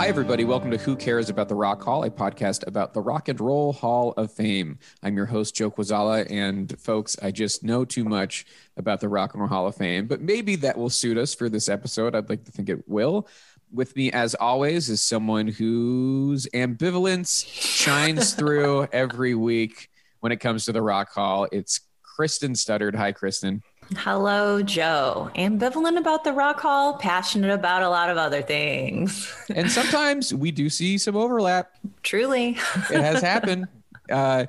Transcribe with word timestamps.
Hi, 0.00 0.08
everybody. 0.08 0.44
Welcome 0.44 0.70
to 0.70 0.78
Who 0.78 0.96
Cares 0.96 1.28
About 1.28 1.50
the 1.50 1.54
Rock 1.54 1.82
Hall, 1.82 2.04
a 2.04 2.10
podcast 2.10 2.66
about 2.66 2.94
the 2.94 3.02
Rock 3.02 3.28
and 3.28 3.38
Roll 3.38 3.74
Hall 3.74 4.14
of 4.16 4.32
Fame. 4.32 4.78
I'm 5.02 5.14
your 5.14 5.26
host, 5.26 5.54
Joe 5.54 5.70
Quazala. 5.70 6.26
And 6.30 6.74
folks, 6.80 7.18
I 7.20 7.30
just 7.30 7.62
know 7.62 7.84
too 7.84 8.04
much 8.04 8.46
about 8.78 9.00
the 9.00 9.10
Rock 9.10 9.34
and 9.34 9.42
Roll 9.42 9.50
Hall 9.50 9.66
of 9.66 9.76
Fame, 9.76 10.06
but 10.06 10.22
maybe 10.22 10.56
that 10.56 10.78
will 10.78 10.88
suit 10.88 11.18
us 11.18 11.34
for 11.34 11.50
this 11.50 11.68
episode. 11.68 12.14
I'd 12.14 12.30
like 12.30 12.44
to 12.44 12.50
think 12.50 12.70
it 12.70 12.88
will. 12.88 13.28
With 13.70 13.94
me, 13.94 14.10
as 14.10 14.34
always, 14.34 14.88
is 14.88 15.02
someone 15.02 15.48
whose 15.48 16.48
ambivalence 16.54 17.46
shines 17.46 18.32
through 18.34 18.88
every 18.92 19.34
week 19.34 19.90
when 20.20 20.32
it 20.32 20.40
comes 20.40 20.64
to 20.64 20.72
the 20.72 20.80
Rock 20.80 21.12
Hall. 21.12 21.46
It's 21.52 21.82
Kristen 22.02 22.54
Studdard. 22.54 22.94
Hi, 22.94 23.12
Kristen. 23.12 23.62
Hello, 23.96 24.62
Joe. 24.62 25.30
Ambivalent 25.34 25.98
about 25.98 26.24
the 26.24 26.32
Rock 26.32 26.60
Hall, 26.60 26.94
passionate 26.94 27.52
about 27.52 27.82
a 27.82 27.88
lot 27.88 28.08
of 28.08 28.16
other 28.16 28.40
things. 28.42 29.32
and 29.54 29.70
sometimes 29.70 30.32
we 30.32 30.50
do 30.50 30.70
see 30.70 30.96
some 30.96 31.16
overlap. 31.16 31.72
Truly. 32.02 32.50
it 32.90 33.00
has 33.00 33.20
happened. 33.20 33.66
Uh, 34.10 34.46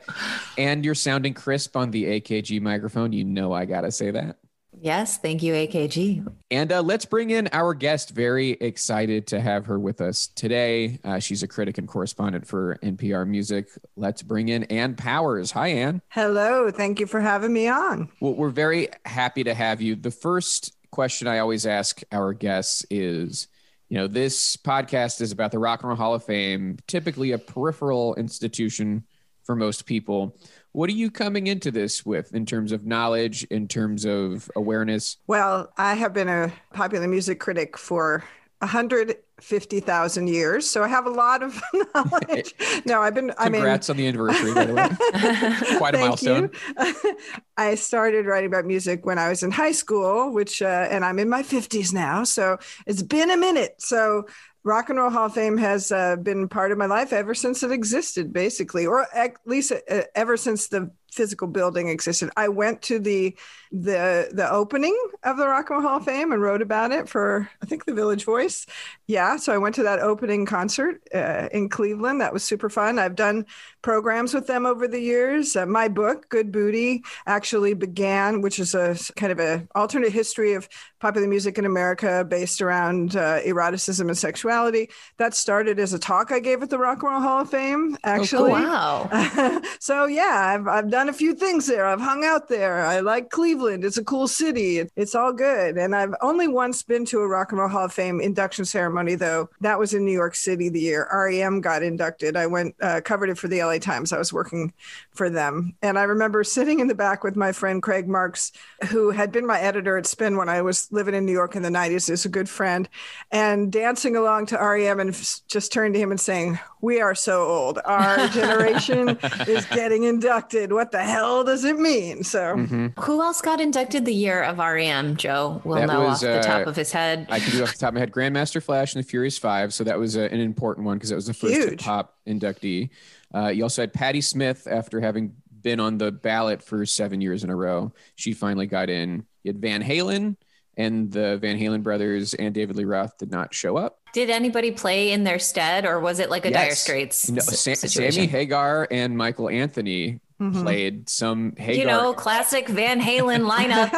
and 0.57 0.83
you're 0.83 0.95
sounding 0.95 1.33
crisp 1.33 1.75
on 1.75 1.91
the 1.91 2.19
AKG 2.19 2.61
microphone. 2.61 3.13
You 3.13 3.23
know, 3.23 3.53
I 3.53 3.65
got 3.65 3.81
to 3.81 3.91
say 3.91 4.11
that. 4.11 4.37
Yes, 4.83 5.19
thank 5.19 5.43
you, 5.43 5.53
AKG. 5.53 6.27
And 6.49 6.71
uh, 6.71 6.81
let's 6.81 7.05
bring 7.05 7.29
in 7.29 7.47
our 7.53 7.75
guest. 7.75 8.09
Very 8.09 8.53
excited 8.53 9.27
to 9.27 9.39
have 9.39 9.67
her 9.67 9.77
with 9.77 10.01
us 10.01 10.25
today. 10.25 10.97
Uh, 11.03 11.19
she's 11.19 11.43
a 11.43 11.47
critic 11.47 11.77
and 11.77 11.87
correspondent 11.87 12.47
for 12.47 12.79
NPR 12.81 13.27
Music. 13.27 13.67
Let's 13.95 14.23
bring 14.23 14.49
in 14.49 14.63
Ann 14.63 14.95
Powers. 14.95 15.51
Hi, 15.51 15.67
Ann. 15.67 16.01
Hello. 16.09 16.71
Thank 16.71 16.99
you 16.99 17.05
for 17.05 17.21
having 17.21 17.53
me 17.53 17.67
on. 17.67 18.09
Well, 18.19 18.33
we're 18.33 18.49
very 18.49 18.87
happy 19.05 19.43
to 19.43 19.53
have 19.53 19.81
you. 19.81 19.95
The 19.95 20.09
first 20.09 20.73
question 20.89 21.27
I 21.27 21.37
always 21.37 21.67
ask 21.67 22.01
our 22.11 22.33
guests 22.33 22.83
is, 22.89 23.49
you 23.87 23.99
know, 23.99 24.07
this 24.07 24.57
podcast 24.57 25.21
is 25.21 25.31
about 25.31 25.51
the 25.51 25.59
Rock 25.59 25.83
and 25.83 25.89
Roll 25.89 25.97
Hall 25.97 26.15
of 26.15 26.25
Fame, 26.25 26.79
typically 26.87 27.33
a 27.33 27.37
peripheral 27.37 28.15
institution 28.15 29.03
for 29.43 29.55
most 29.55 29.85
people. 29.85 30.37
What 30.73 30.89
are 30.89 30.93
you 30.93 31.11
coming 31.11 31.47
into 31.47 31.69
this 31.69 32.05
with 32.05 32.33
in 32.33 32.45
terms 32.45 32.71
of 32.71 32.85
knowledge, 32.85 33.43
in 33.45 33.67
terms 33.67 34.05
of 34.05 34.49
awareness? 34.55 35.17
Well, 35.27 35.71
I 35.77 35.95
have 35.95 36.13
been 36.13 36.29
a 36.29 36.51
popular 36.73 37.07
music 37.07 37.39
critic 37.41 37.77
for 37.77 38.23
150,000 38.59 40.27
years, 40.27 40.69
so 40.69 40.81
I 40.83 40.87
have 40.87 41.05
a 41.07 41.09
lot 41.09 41.43
of 41.43 41.61
knowledge. 41.95 42.55
No, 42.85 43.01
I've 43.01 43.13
been. 43.13 43.31
I 43.37 43.45
mean, 43.45 43.61
congrats 43.61 43.89
on 43.89 43.97
the 43.97 44.07
anniversary, 44.07 44.53
by 44.53 44.65
the 44.65 44.73
way. 44.73 45.77
Quite 45.77 45.93
a 45.93 45.99
milestone. 45.99 46.49
You. 46.79 47.15
I 47.57 47.75
started 47.75 48.25
writing 48.25 48.47
about 48.47 48.65
music 48.65 49.05
when 49.05 49.19
I 49.19 49.29
was 49.29 49.43
in 49.43 49.51
high 49.51 49.71
school, 49.71 50.31
which, 50.31 50.63
uh, 50.63 50.87
and 50.89 51.05
I'm 51.05 51.19
in 51.19 51.29
my 51.29 51.43
50s 51.43 51.93
now, 51.93 52.23
so 52.23 52.57
it's 52.87 53.03
been 53.03 53.29
a 53.29 53.37
minute. 53.37 53.75
So 53.79 54.25
Rock 54.63 54.89
and 54.89 54.99
Roll 54.99 55.09
Hall 55.09 55.25
of 55.25 55.33
Fame 55.33 55.57
has 55.57 55.91
uh, 55.91 56.15
been 56.17 56.47
part 56.47 56.71
of 56.71 56.77
my 56.77 56.85
life 56.85 57.13
ever 57.13 57.33
since 57.33 57.63
it 57.63 57.71
existed, 57.71 58.31
basically, 58.31 58.85
or 58.85 59.07
at 59.13 59.33
least 59.45 59.71
uh, 59.71 60.01
ever 60.13 60.37
since 60.37 60.67
the 60.67 60.91
physical 61.11 61.47
building 61.47 61.89
existed. 61.89 62.31
I 62.37 62.47
went 62.47 62.81
to 62.83 62.99
the 62.99 63.35
the 63.71 64.29
the 64.33 64.51
opening 64.51 64.97
of 65.23 65.37
the 65.37 65.47
Rock 65.47 65.69
and 65.69 65.79
Roll 65.79 65.87
Hall 65.87 65.97
of 65.97 66.05
Fame 66.05 66.31
and 66.31 66.41
wrote 66.41 66.61
about 66.61 66.91
it 66.91 67.07
for 67.07 67.49
I 67.61 67.65
think 67.65 67.85
the 67.85 67.93
Village 67.93 68.25
Voice. 68.25 68.65
Yeah, 69.07 69.37
so 69.37 69.53
I 69.53 69.57
went 69.57 69.75
to 69.75 69.83
that 69.83 69.99
opening 69.99 70.45
concert 70.45 71.01
uh, 71.13 71.47
in 71.51 71.69
Cleveland. 71.69 72.21
That 72.21 72.33
was 72.33 72.43
super 72.43 72.69
fun. 72.69 72.99
I've 72.99 73.15
done 73.15 73.45
programs 73.81 74.33
with 74.33 74.47
them 74.47 74.65
over 74.65 74.87
the 74.87 74.99
years. 74.99 75.55
Uh, 75.55 75.65
my 75.65 75.87
book, 75.87 76.29
Good 76.29 76.51
Booty, 76.51 77.03
actually 77.25 77.73
began, 77.73 78.41
which 78.41 78.59
is 78.59 78.73
a 78.75 78.97
kind 79.15 79.31
of 79.31 79.39
a 79.39 79.67
alternate 79.75 80.11
history 80.11 80.53
of 80.53 80.67
popular 80.99 81.27
music 81.27 81.57
in 81.57 81.65
America 81.65 82.25
based 82.27 82.61
around 82.61 83.15
uh, 83.15 83.39
eroticism 83.45 84.07
and 84.07 84.17
sexuality. 84.17 84.89
That 85.17 85.33
started 85.33 85.79
as 85.79 85.93
a 85.93 85.99
talk 85.99 86.31
I 86.31 86.39
gave 86.39 86.61
at 86.61 86.69
the 86.69 86.77
Rock 86.77 87.03
and 87.03 87.11
Roll 87.11 87.21
Hall 87.21 87.41
of 87.41 87.49
Fame. 87.49 87.97
Actually, 88.03 88.51
oh, 88.51 89.09
wow. 89.11 89.61
so 89.79 90.05
yeah, 90.05 90.55
I've 90.55 90.67
I've 90.67 90.91
done 90.91 91.00
a 91.09 91.13
few 91.13 91.33
things 91.33 91.67
there. 91.67 91.85
I've 91.85 92.01
hung 92.01 92.23
out 92.25 92.47
there. 92.47 92.85
I 92.85 92.99
like 92.99 93.29
Cleveland. 93.29 93.83
It's 93.85 93.97
a 93.97 94.03
cool 94.03 94.27
city. 94.27 94.83
It's 94.95 95.15
all 95.15 95.33
good. 95.33 95.77
And 95.77 95.95
I've 95.95 96.13
only 96.21 96.47
once 96.47 96.83
been 96.83 97.05
to 97.05 97.19
a 97.19 97.27
Rock 97.27 97.51
and 97.51 97.59
Roll 97.59 97.69
Hall 97.69 97.85
of 97.85 97.93
Fame 97.93 98.19
induction 98.19 98.65
ceremony, 98.65 99.15
though. 99.15 99.49
That 99.61 99.79
was 99.79 99.93
in 99.93 100.05
New 100.05 100.11
York 100.11 100.35
City 100.35 100.69
the 100.69 100.79
year 100.79 101.07
REM 101.11 101.61
got 101.61 101.83
inducted. 101.83 102.35
I 102.35 102.47
went 102.47 102.75
uh, 102.81 103.01
covered 103.01 103.29
it 103.29 103.37
for 103.37 103.47
the 103.47 103.63
LA 103.63 103.77
Times. 103.77 104.13
I 104.13 104.17
was 104.17 104.33
working 104.33 104.73
for 105.11 105.29
them, 105.29 105.75
and 105.81 105.97
I 105.97 106.03
remember 106.03 106.43
sitting 106.51 106.79
in 106.79 106.87
the 106.87 106.95
back 106.95 107.23
with 107.23 107.35
my 107.35 107.51
friend 107.51 107.81
Craig 107.81 108.07
Marks, 108.07 108.51
who 108.89 109.11
had 109.11 109.31
been 109.31 109.45
my 109.45 109.59
editor 109.59 109.97
at 109.97 110.05
Spin 110.05 110.37
when 110.37 110.49
I 110.49 110.61
was 110.61 110.91
living 110.91 111.15
in 111.15 111.25
New 111.25 111.31
York 111.31 111.55
in 111.55 111.63
the 111.63 111.69
'90s. 111.69 112.09
Is 112.09 112.25
a 112.25 112.29
good 112.29 112.49
friend, 112.49 112.87
and 113.31 113.71
dancing 113.71 114.15
along 114.15 114.47
to 114.47 114.57
REM, 114.57 114.99
and 114.99 115.13
just 115.47 115.71
turned 115.71 115.93
to 115.93 115.99
him 115.99 116.11
and 116.11 116.19
saying, 116.19 116.59
"We 116.81 117.01
are 117.01 117.15
so 117.15 117.43
old. 117.45 117.79
Our 117.85 118.27
generation 118.29 119.09
is 119.47 119.65
getting 119.65 120.03
inducted. 120.03 120.71
What 120.71 120.90
the 120.91 121.03
hell 121.03 121.43
does 121.43 121.63
it 121.63 121.79
mean? 121.79 122.23
So, 122.23 122.55
mm-hmm. 122.55 122.87
who 122.99 123.21
else 123.21 123.41
got 123.41 123.59
inducted 123.59 124.05
the 124.05 124.13
year 124.13 124.43
of 124.43 124.57
REM? 124.57 125.17
Joe 125.17 125.61
will 125.63 125.75
that 125.75 125.87
know 125.87 126.01
was, 126.01 126.15
off 126.15 126.21
the 126.21 126.39
uh, 126.39 126.43
top 126.43 126.67
of 126.67 126.75
his 126.75 126.91
head. 126.91 127.27
I 127.29 127.39
can 127.39 127.51
do 127.51 127.63
off 127.63 127.73
the 127.73 127.77
top 127.77 127.89
of 127.89 127.93
my 127.95 127.99
head. 128.01 128.11
Grandmaster 128.11 128.61
Flash 128.61 128.93
and 128.95 129.03
the 129.03 129.07
Furious 129.07 129.37
Five. 129.37 129.73
So 129.73 129.83
that 129.83 129.97
was 129.97 130.17
uh, 130.17 130.21
an 130.31 130.39
important 130.39 130.85
one 130.85 130.97
because 130.97 131.09
that 131.09 131.15
was 131.15 131.27
the 131.27 131.33
first 131.33 131.53
hip 131.53 131.81
hop 131.81 132.15
inductee. 132.27 132.89
Uh, 133.33 133.47
you 133.47 133.63
also 133.63 133.81
had 133.81 133.93
Patti 133.93 134.21
Smith 134.21 134.67
after 134.69 134.99
having 134.99 135.33
been 135.61 135.79
on 135.79 135.97
the 135.97 136.11
ballot 136.11 136.61
for 136.61 136.85
seven 136.85 137.21
years 137.21 137.43
in 137.43 137.49
a 137.49 137.55
row. 137.55 137.93
She 138.15 138.33
finally 138.33 138.67
got 138.67 138.89
in. 138.89 139.25
You 139.43 139.49
had 139.49 139.61
Van 139.61 139.83
Halen 139.83 140.35
and 140.77 141.11
the 141.11 141.37
Van 141.37 141.59
Halen 141.59 141.83
brothers 141.83 142.33
and 142.33 142.53
David 142.53 142.75
Lee 142.75 142.85
Roth 142.85 143.17
did 143.17 143.31
not 143.31 143.53
show 143.53 143.77
up. 143.77 143.99
Did 144.13 144.29
anybody 144.29 144.71
play 144.71 145.11
in 145.11 145.23
their 145.23 145.39
stead, 145.39 145.85
or 145.85 145.99
was 145.99 146.19
it 146.19 146.29
like 146.29 146.45
a 146.45 146.49
yes. 146.49 146.65
Dire 146.65 146.75
Straits? 146.75 147.29
No, 147.29 147.41
Sammy 147.41 148.27
Hagar 148.27 148.87
and 148.91 149.17
Michael 149.17 149.49
Anthony 149.49 150.19
mm-hmm. 150.41 150.63
played 150.63 151.09
some 151.09 151.55
Hagar. 151.55 151.75
You 151.75 151.85
know, 151.85 152.13
classic 152.13 152.67
Van 152.67 152.99
Halen 152.99 153.49
lineup. 153.49 153.91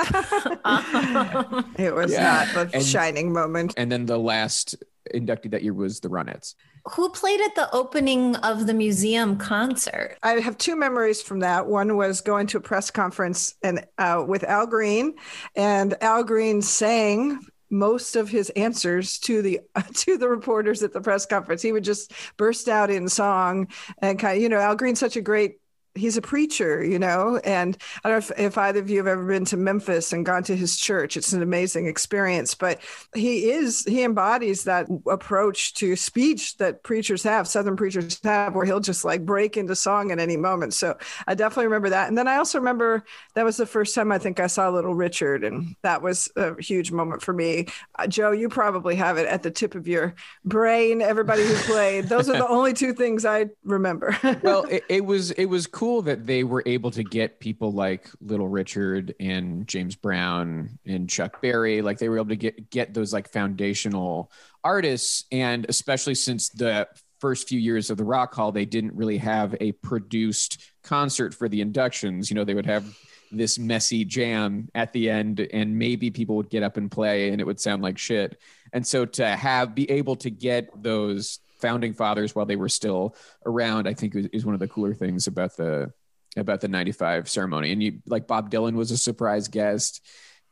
it 1.79 1.95
was 1.95 2.11
yeah. 2.11 2.47
not 2.53 2.55
a 2.55 2.75
and, 2.75 2.85
shining 2.85 3.31
moment. 3.31 3.73
And 3.77 3.91
then 3.91 4.05
the 4.05 4.19
last 4.19 4.75
inductee 5.13 5.51
that 5.51 5.63
year 5.63 5.73
was 5.73 5.99
the 5.99 6.09
Ronettes. 6.09 6.55
Who 6.91 7.09
played 7.09 7.39
at 7.39 7.55
the 7.55 7.73
opening 7.73 8.35
of 8.37 8.67
the 8.67 8.73
museum 8.73 9.37
concert? 9.37 10.17
I 10.21 10.33
have 10.33 10.57
two 10.57 10.75
memories 10.75 11.21
from 11.21 11.39
that. 11.39 11.67
One 11.67 11.95
was 11.95 12.19
going 12.19 12.47
to 12.47 12.57
a 12.57 12.61
press 12.61 12.91
conference 12.91 13.55
and 13.63 13.85
uh, 13.97 14.25
with 14.27 14.43
Al 14.43 14.67
Green, 14.67 15.15
and 15.55 15.95
Al 16.01 16.23
Green 16.23 16.61
sang 16.61 17.39
most 17.69 18.15
of 18.15 18.29
his 18.29 18.49
answers 18.51 19.17
to 19.19 19.41
the 19.41 19.61
to 19.95 20.17
the 20.17 20.27
reporters 20.27 20.83
at 20.83 20.91
the 20.93 21.01
press 21.01 21.25
conference. 21.25 21.61
He 21.61 21.71
would 21.71 21.83
just 21.83 22.11
burst 22.37 22.67
out 22.67 22.89
in 22.89 23.07
song 23.07 23.67
and 23.99 24.19
kind 24.19 24.37
of, 24.37 24.43
you 24.43 24.49
know, 24.49 24.59
Al 24.59 24.75
Green's 24.75 24.99
such 24.99 25.15
a 25.15 25.21
great 25.21 25.57
he's 25.95 26.17
a 26.17 26.21
preacher, 26.21 26.83
you 26.83 26.97
know. 26.97 27.39
And 27.43 27.77
I 28.03 28.09
don't 28.09 28.29
know 28.29 28.35
if, 28.35 28.39
if 28.39 28.57
either 28.57 28.79
of 28.79 28.89
you 28.89 28.97
have 28.97 29.07
ever 29.07 29.25
been 29.25 29.45
to 29.45 29.57
Memphis 29.57 30.13
and 30.13 30.25
gone 30.25 30.43
to 30.43 30.55
his 30.55 30.77
church. 30.77 31.17
It's 31.17 31.33
an 31.33 31.41
amazing 31.41 31.87
experience. 31.87 32.55
But 32.55 32.79
he 33.15 33.51
is 33.51 33.83
he 33.85 34.03
embodies 34.03 34.63
that 34.63 34.87
approach 35.07 35.73
to 35.75 35.95
speech 35.95 36.57
that 36.57 36.83
preachers 36.83 37.23
have, 37.23 37.47
Southern 37.47 37.75
preachers 37.75 38.19
have, 38.23 38.55
where 38.55 38.65
he'll 38.65 38.79
just 38.79 39.05
like 39.05 39.25
break 39.25 39.57
into 39.57 39.75
song 39.75 40.11
at 40.11 40.19
any 40.19 40.37
moment. 40.37 40.73
So 40.73 40.97
I 41.27 41.35
definitely 41.35 41.65
remember 41.65 41.89
that. 41.89 42.07
And 42.07 42.17
then 42.17 42.27
I 42.27 42.37
also 42.37 42.57
remember 42.57 43.03
that 43.35 43.45
was 43.45 43.57
the 43.57 43.65
first 43.65 43.95
time 43.95 44.11
I 44.11 44.17
think 44.17 44.39
I 44.39 44.47
saw 44.47 44.69
Little 44.69 44.95
Richard, 44.95 45.43
and 45.43 45.75
that 45.81 46.01
was 46.01 46.31
a 46.35 46.59
huge 46.61 46.91
moment 46.91 47.21
for 47.21 47.33
me. 47.33 47.67
Uh, 47.95 48.07
Joe, 48.07 48.31
you 48.31 48.49
probably 48.49 48.95
have 48.95 49.17
it 49.17 49.27
at 49.27 49.43
the 49.43 49.51
tip 49.51 49.75
of 49.75 49.87
your 49.87 50.15
brain. 50.45 51.01
Everybody 51.01 51.45
who 51.45 51.55
played, 51.55 52.05
those 52.05 52.29
are 52.29 52.37
the 52.37 52.47
only 52.53 52.73
two 52.73 52.93
things 52.93 53.25
I 53.25 53.49
remember. 53.63 54.17
well, 54.41 54.63
it, 54.69 54.83
it 54.89 55.05
was 55.05 55.31
it 55.31 55.45
was 55.45 55.67
cool 55.67 55.82
that 55.83 56.25
they 56.25 56.43
were 56.43 56.63
able 56.65 56.91
to 56.91 57.03
get 57.03 57.39
people 57.39 57.71
like 57.71 58.09
Little 58.21 58.47
Richard 58.47 59.13
and 59.19 59.67
James 59.67 59.95
Brown 59.95 60.79
and 60.85 61.09
Chuck 61.09 61.41
Berry. 61.41 61.81
Like 61.81 61.97
they 61.97 62.09
were 62.09 62.17
able 62.17 62.29
to 62.29 62.35
get 62.35 62.69
get 62.69 62.93
those 62.93 63.11
like 63.11 63.29
foundational 63.29 64.31
artists, 64.63 65.25
and 65.31 65.65
especially 65.67 66.15
since 66.15 66.49
the 66.49 66.87
first 67.19 67.49
few 67.49 67.59
years 67.59 67.89
of 67.89 67.97
the 67.97 68.03
Rock 68.03 68.33
Hall, 68.33 68.51
they 68.51 68.65
didn't 68.65 68.95
really 68.95 69.17
have 69.17 69.55
a 69.59 69.73
produced 69.73 70.61
concert 70.83 71.33
for 71.33 71.49
the 71.49 71.61
inductions. 71.61 72.29
You 72.29 72.35
know, 72.35 72.43
they 72.43 72.53
would 72.53 72.65
have 72.65 72.85
this 73.31 73.57
messy 73.59 74.05
jam 74.05 74.69
at 74.75 74.93
the 74.93 75.09
end 75.09 75.39
and 75.51 75.77
maybe 75.77 76.11
people 76.11 76.35
would 76.35 76.49
get 76.49 76.63
up 76.63 76.77
and 76.77 76.91
play 76.91 77.29
and 77.29 77.41
it 77.41 77.45
would 77.45 77.59
sound 77.59 77.81
like 77.81 77.97
shit 77.97 78.37
and 78.73 78.85
so 78.85 79.05
to 79.05 79.25
have 79.25 79.73
be 79.73 79.89
able 79.89 80.15
to 80.15 80.29
get 80.29 80.69
those 80.83 81.39
founding 81.63 81.93
fathers 81.93 82.35
while 82.35 82.45
they 82.45 82.57
were 82.57 82.69
still 82.69 83.15
around 83.45 83.87
i 83.87 83.93
think 83.93 84.13
is 84.33 84.45
one 84.45 84.53
of 84.53 84.59
the 84.59 84.67
cooler 84.67 84.93
things 84.93 85.27
about 85.27 85.55
the 85.55 85.91
about 86.37 86.61
the 86.61 86.67
95 86.67 87.29
ceremony. 87.29 87.71
And 87.71 87.81
you 87.81 87.99
like 88.05 88.27
bob 88.27 88.51
dylan 88.51 88.73
was 88.73 88.91
a 88.91 88.97
surprise 88.97 89.47
guest 89.47 90.05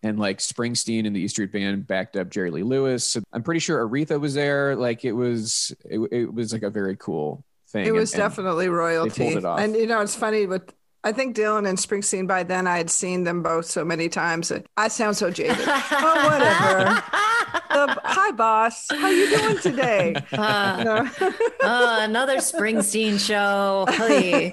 and 0.04 0.20
like 0.20 0.40
springsteen 0.40 1.06
and 1.06 1.16
the 1.16 1.20
east 1.20 1.36
street 1.36 1.52
band 1.52 1.88
backed 1.88 2.16
up 2.16 2.30
jerry 2.30 2.52
lee 2.52 2.64
lewis. 2.64 3.06
So 3.06 3.22
i'm 3.34 3.44
pretty 3.44 3.60
sure 3.60 3.88
aretha 3.88 4.20
was 4.20 4.34
there. 4.34 4.76
Like 4.76 5.06
it 5.06 5.14
was 5.14 5.74
it, 5.90 6.00
it 6.12 6.34
was 6.34 6.54
like 6.54 6.64
a 6.64 6.70
very 6.70 6.96
cool 6.98 7.44
thing 7.70 7.86
it 7.86 7.94
was 7.94 8.14
and, 8.14 8.20
definitely 8.20 8.68
royalty. 8.68 9.28
it 9.28 9.46
and 9.46 9.76
you 9.76 9.88
know 9.88 10.02
it's 10.02 10.16
funny 10.16 10.46
with 10.46 10.74
I 11.04 11.12
think 11.12 11.36
Dylan 11.36 11.68
and 11.68 11.78
Springsteen 11.78 12.28
by 12.28 12.44
then 12.44 12.68
I 12.68 12.78
had 12.78 12.90
seen 12.90 13.24
them 13.24 13.42
both 13.42 13.66
so 13.66 13.84
many 13.84 14.08
times 14.08 14.52
I 14.78 14.88
sound 14.88 15.18
so 15.18 15.32
jaded. 15.32 15.58
oh, 15.68 16.30
whatever. 16.30 17.04
Uh, 17.72 17.96
hi, 18.04 18.32
boss. 18.32 18.88
How 18.92 19.10
you 19.10 19.30
doing 19.30 19.58
today? 19.60 20.16
Uh, 20.32 20.84
no. 20.84 21.28
uh, 21.64 22.00
another 22.02 22.38
Springsteen 22.38 23.20
show. 23.20 23.86
Hey. 23.90 24.52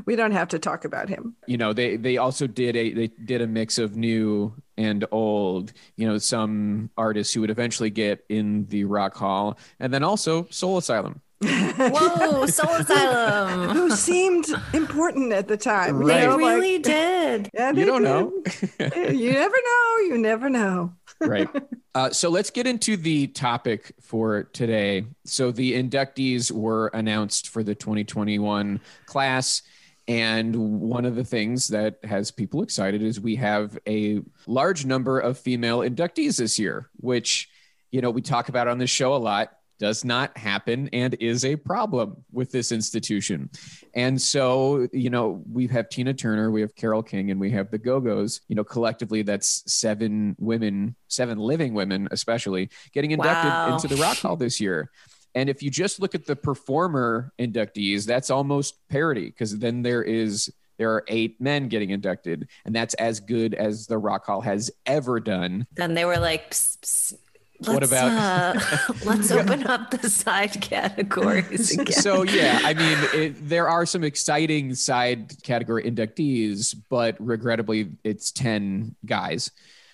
we 0.06 0.16
don't 0.16 0.32
have 0.32 0.48
to 0.48 0.58
talk 0.58 0.84
about 0.84 1.08
him. 1.08 1.36
You 1.46 1.56
know, 1.56 1.72
they 1.72 1.96
they 1.96 2.16
also 2.16 2.46
did 2.46 2.76
a 2.76 2.92
they 2.92 3.06
did 3.08 3.42
a 3.42 3.46
mix 3.46 3.78
of 3.78 3.96
new 3.96 4.54
and 4.76 5.04
old. 5.10 5.72
You 5.96 6.08
know, 6.08 6.18
some 6.18 6.90
artists 6.96 7.32
who 7.32 7.42
would 7.42 7.50
eventually 7.50 7.90
get 7.90 8.24
in 8.28 8.66
the 8.66 8.84
Rock 8.84 9.14
Hall, 9.14 9.58
and 9.78 9.92
then 9.92 10.02
also 10.02 10.46
Soul 10.50 10.78
Asylum. 10.78 11.20
Whoa, 11.42 12.46
Soul 12.46 12.74
Asylum. 12.76 13.70
Who 13.70 13.90
seemed 13.90 14.46
important 14.72 15.32
at 15.32 15.48
the 15.48 15.56
time. 15.56 15.98
Right. 15.98 16.20
They 16.20 16.26
know, 16.26 16.36
really 16.38 16.74
like- 16.76 16.82
did. 16.84 17.50
Yeah, 17.54 17.72
You 17.72 17.84
don't 17.84 18.02
did. 18.02 18.08
know. 18.08 19.10
you 19.12 19.32
never 19.32 19.54
know. 19.56 19.96
You 20.06 20.18
never 20.18 20.48
know. 20.50 20.92
right. 21.20 21.48
Uh, 21.96 22.10
so 22.10 22.28
let's 22.28 22.50
get 22.50 22.66
into 22.66 22.94
the 22.94 23.26
topic 23.28 23.90
for 24.02 24.42
today. 24.52 25.02
So 25.24 25.50
the 25.50 25.72
inductees 25.82 26.52
were 26.52 26.88
announced 26.88 27.48
for 27.48 27.62
the 27.62 27.74
2021 27.74 28.80
class. 29.06 29.62
And 30.06 30.54
one 30.78 31.06
of 31.06 31.16
the 31.16 31.24
things 31.24 31.68
that 31.68 31.96
has 32.04 32.30
people 32.30 32.62
excited 32.62 33.00
is 33.00 33.18
we 33.18 33.36
have 33.36 33.78
a 33.88 34.20
large 34.46 34.84
number 34.84 35.18
of 35.18 35.38
female 35.38 35.78
inductees 35.78 36.36
this 36.36 36.58
year, 36.58 36.90
which, 36.98 37.48
you 37.90 38.02
know, 38.02 38.10
we 38.10 38.20
talk 38.20 38.50
about 38.50 38.68
on 38.68 38.76
this 38.76 38.90
show 38.90 39.14
a 39.14 39.16
lot 39.16 39.55
does 39.78 40.04
not 40.04 40.36
happen 40.36 40.88
and 40.92 41.14
is 41.20 41.44
a 41.44 41.56
problem 41.56 42.24
with 42.32 42.50
this 42.50 42.72
institution. 42.72 43.50
And 43.94 44.20
so, 44.20 44.88
you 44.92 45.10
know, 45.10 45.42
we 45.50 45.66
have 45.68 45.88
Tina 45.88 46.14
Turner, 46.14 46.50
we 46.50 46.60
have 46.60 46.74
Carole 46.74 47.02
King, 47.02 47.30
and 47.30 47.38
we 47.40 47.50
have 47.50 47.70
the 47.70 47.78
Go 47.78 48.00
Go's. 48.00 48.40
You 48.48 48.56
know, 48.56 48.64
collectively, 48.64 49.22
that's 49.22 49.62
seven 49.72 50.34
women, 50.38 50.94
seven 51.08 51.38
living 51.38 51.74
women, 51.74 52.08
especially 52.10 52.70
getting 52.92 53.10
inducted 53.10 53.50
Wow. 53.50 53.74
into 53.74 53.88
the 53.88 54.00
Rock 54.00 54.18
Hall 54.18 54.36
this 54.36 54.60
year. 54.60 54.90
And 55.34 55.50
if 55.50 55.62
you 55.62 55.70
just 55.70 56.00
look 56.00 56.14
at 56.14 56.24
the 56.26 56.34
performer 56.36 57.32
inductees, 57.38 58.06
that's 58.06 58.30
almost 58.30 58.76
parity 58.88 59.26
because 59.26 59.58
then 59.58 59.82
there 59.82 60.02
is 60.02 60.50
there 60.78 60.92
are 60.92 61.04
eight 61.08 61.40
men 61.40 61.68
getting 61.68 61.88
inducted, 61.88 62.48
and 62.66 62.74
that's 62.74 62.92
as 62.94 63.18
good 63.18 63.54
as 63.54 63.86
the 63.86 63.96
Rock 63.96 64.26
Hall 64.26 64.42
has 64.42 64.70
ever 64.84 65.20
done. 65.20 65.66
Then 65.74 65.94
they 65.94 66.04
were 66.04 66.18
like, 66.18 66.50
"Psst, 66.50 66.80
psst, 66.80 67.14
What 67.60 67.80
let's, 67.80 67.92
about- 67.92 68.56
uh, 68.56 68.92
let's 69.04 69.30
open 69.30 69.66
up 69.66 69.90
the 69.90 70.10
side 70.10 70.60
categories 70.60 71.72
again. 71.78 71.92
So 71.92 72.22
yeah, 72.22 72.60
I 72.62 72.74
mean, 72.74 72.98
it, 73.14 73.48
there 73.48 73.68
are 73.68 73.86
some 73.86 74.04
exciting 74.04 74.74
side 74.74 75.42
category 75.42 75.84
inductees, 75.84 76.74
but 76.88 77.16
regrettably, 77.18 77.92
it's 78.04 78.32
ten 78.32 78.94
guys, 79.04 79.50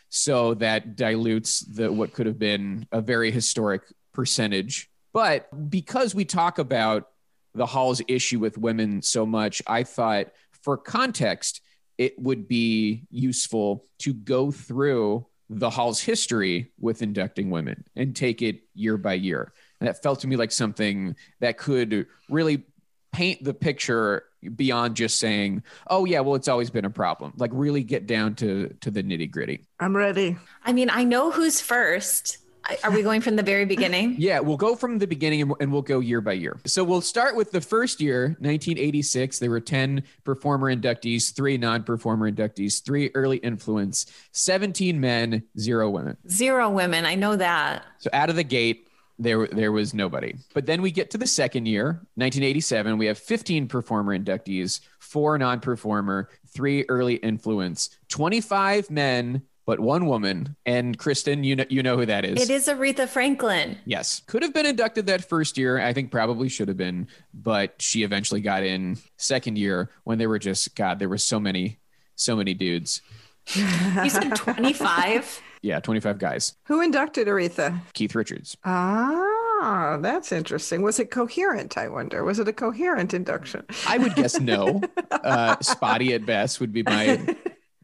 so 0.08 0.54
that 0.54 0.96
dilutes 0.96 1.60
the 1.60 1.92
what 1.92 2.12
could 2.12 2.26
have 2.26 2.38
been 2.38 2.86
a 2.92 3.00
very 3.00 3.30
historic 3.30 3.82
percentage. 4.12 4.90
But 5.12 5.70
because 5.70 6.14
we 6.14 6.24
talk 6.24 6.58
about 6.58 7.08
the 7.54 7.66
hall's 7.66 8.00
issue 8.08 8.38
with 8.38 8.56
women 8.56 9.02
so 9.02 9.26
much, 9.26 9.62
I 9.66 9.82
thought 9.84 10.28
for 10.62 10.76
context, 10.76 11.60
it 11.98 12.18
would 12.18 12.48
be 12.48 13.04
useful 13.10 13.84
to 13.98 14.14
go 14.14 14.50
through 14.50 15.26
the 15.58 15.70
hall's 15.70 16.00
history 16.00 16.72
with 16.78 17.02
inducting 17.02 17.50
women 17.50 17.84
and 17.96 18.14
take 18.14 18.42
it 18.42 18.60
year 18.74 18.96
by 18.96 19.14
year. 19.14 19.52
And 19.80 19.88
that 19.88 20.02
felt 20.02 20.20
to 20.20 20.26
me 20.26 20.36
like 20.36 20.52
something 20.52 21.16
that 21.40 21.58
could 21.58 22.06
really 22.28 22.64
paint 23.12 23.44
the 23.44 23.54
picture 23.54 24.24
beyond 24.56 24.96
just 24.96 25.18
saying, 25.18 25.62
"Oh 25.88 26.04
yeah, 26.04 26.20
well 26.20 26.34
it's 26.34 26.48
always 26.48 26.70
been 26.70 26.84
a 26.84 26.90
problem." 26.90 27.32
Like 27.36 27.50
really 27.52 27.82
get 27.82 28.06
down 28.06 28.34
to 28.36 28.74
to 28.80 28.90
the 28.90 29.02
nitty 29.02 29.30
gritty. 29.30 29.66
I'm 29.78 29.96
ready. 29.96 30.36
I 30.64 30.72
mean, 30.72 30.90
I 30.90 31.04
know 31.04 31.30
who's 31.30 31.60
first. 31.60 32.38
Are 32.84 32.90
we 32.90 33.02
going 33.02 33.20
from 33.20 33.36
the 33.36 33.42
very 33.42 33.64
beginning? 33.64 34.16
Yeah, 34.22 34.38
we'll 34.40 34.56
go 34.56 34.76
from 34.76 34.98
the 34.98 35.06
beginning 35.06 35.52
and, 35.60 35.72
we'll 35.72 35.82
go 35.82 35.98
year 35.98 36.20
by 36.20 36.34
year. 36.34 36.58
So 36.64 36.84
we'll 36.84 37.00
start 37.00 37.34
with 37.34 37.50
the 37.50 37.60
first 37.60 38.00
year, 38.00 38.36
1986. 38.40 39.38
There 39.38 39.50
were 39.50 39.60
10 39.60 40.04
performer 40.22 40.74
inductees, 40.74 41.34
three 41.34 41.58
non-performer 41.58 42.30
inductees, 42.30 42.84
three 42.84 43.10
early 43.14 43.38
influence, 43.38 44.06
17 44.32 45.00
men, 45.00 45.42
zero 45.58 45.90
women. 45.90 46.16
Zero 46.28 46.70
women. 46.70 47.04
I 47.04 47.16
know 47.16 47.34
that. 47.36 47.84
So 47.98 48.10
out 48.12 48.30
of 48.30 48.36
the 48.36 48.44
gate, 48.44 48.88
there 49.18 49.46
there 49.48 49.72
was 49.72 49.94
nobody. 49.94 50.34
But 50.54 50.66
then 50.66 50.82
we 50.82 50.90
get 50.90 51.10
to 51.10 51.18
the 51.18 51.26
second 51.26 51.66
year, 51.66 51.86
1987. 52.14 52.98
We 52.98 53.06
have 53.06 53.18
15 53.18 53.68
performer 53.68 54.16
inductees, 54.18 54.80
four 54.98 55.38
non-performer, 55.38 56.28
three 56.48 56.84
early 56.88 57.16
influence, 57.16 57.90
25 58.08 58.90
men, 58.90 59.42
but 59.64 59.80
one 59.80 60.06
woman. 60.06 60.56
And 60.66 60.98
Kristen, 60.98 61.44
you 61.44 61.56
know 61.56 61.64
you 61.68 61.82
know 61.82 61.96
who 61.96 62.06
that 62.06 62.24
is. 62.24 62.40
It 62.40 62.50
is 62.50 62.68
Aretha 62.68 63.08
Franklin. 63.08 63.78
Yes. 63.84 64.22
Could 64.26 64.42
have 64.42 64.52
been 64.52 64.66
inducted 64.66 65.06
that 65.06 65.28
first 65.28 65.56
year. 65.58 65.78
I 65.80 65.92
think 65.92 66.10
probably 66.10 66.48
should 66.48 66.68
have 66.68 66.76
been, 66.76 67.08
but 67.32 67.74
she 67.80 68.02
eventually 68.02 68.40
got 68.40 68.62
in 68.62 68.98
second 69.16 69.58
year 69.58 69.90
when 70.04 70.18
there 70.18 70.28
were 70.28 70.38
just 70.38 70.74
God, 70.74 70.98
there 70.98 71.08
were 71.08 71.18
so 71.18 71.38
many, 71.40 71.78
so 72.16 72.36
many 72.36 72.54
dudes. 72.54 73.02
You 73.56 74.08
said 74.08 74.36
25? 74.36 75.42
Yeah, 75.62 75.80
25 75.80 76.18
guys. 76.18 76.54
Who 76.66 76.80
inducted 76.80 77.26
Aretha? 77.26 77.80
Keith 77.92 78.14
Richards. 78.14 78.56
Ah, 78.64 79.98
that's 80.00 80.32
interesting. 80.32 80.82
Was 80.82 80.98
it 81.00 81.10
coherent? 81.10 81.76
I 81.76 81.88
wonder. 81.88 82.24
Was 82.24 82.38
it 82.38 82.48
a 82.48 82.52
coherent 82.52 83.14
induction? 83.14 83.64
I 83.86 83.98
would 83.98 84.14
guess 84.14 84.38
no. 84.40 84.80
Uh, 85.10 85.56
spotty 85.60 86.14
at 86.14 86.26
best 86.26 86.58
would 86.58 86.72
be 86.72 86.82
my 86.82 87.36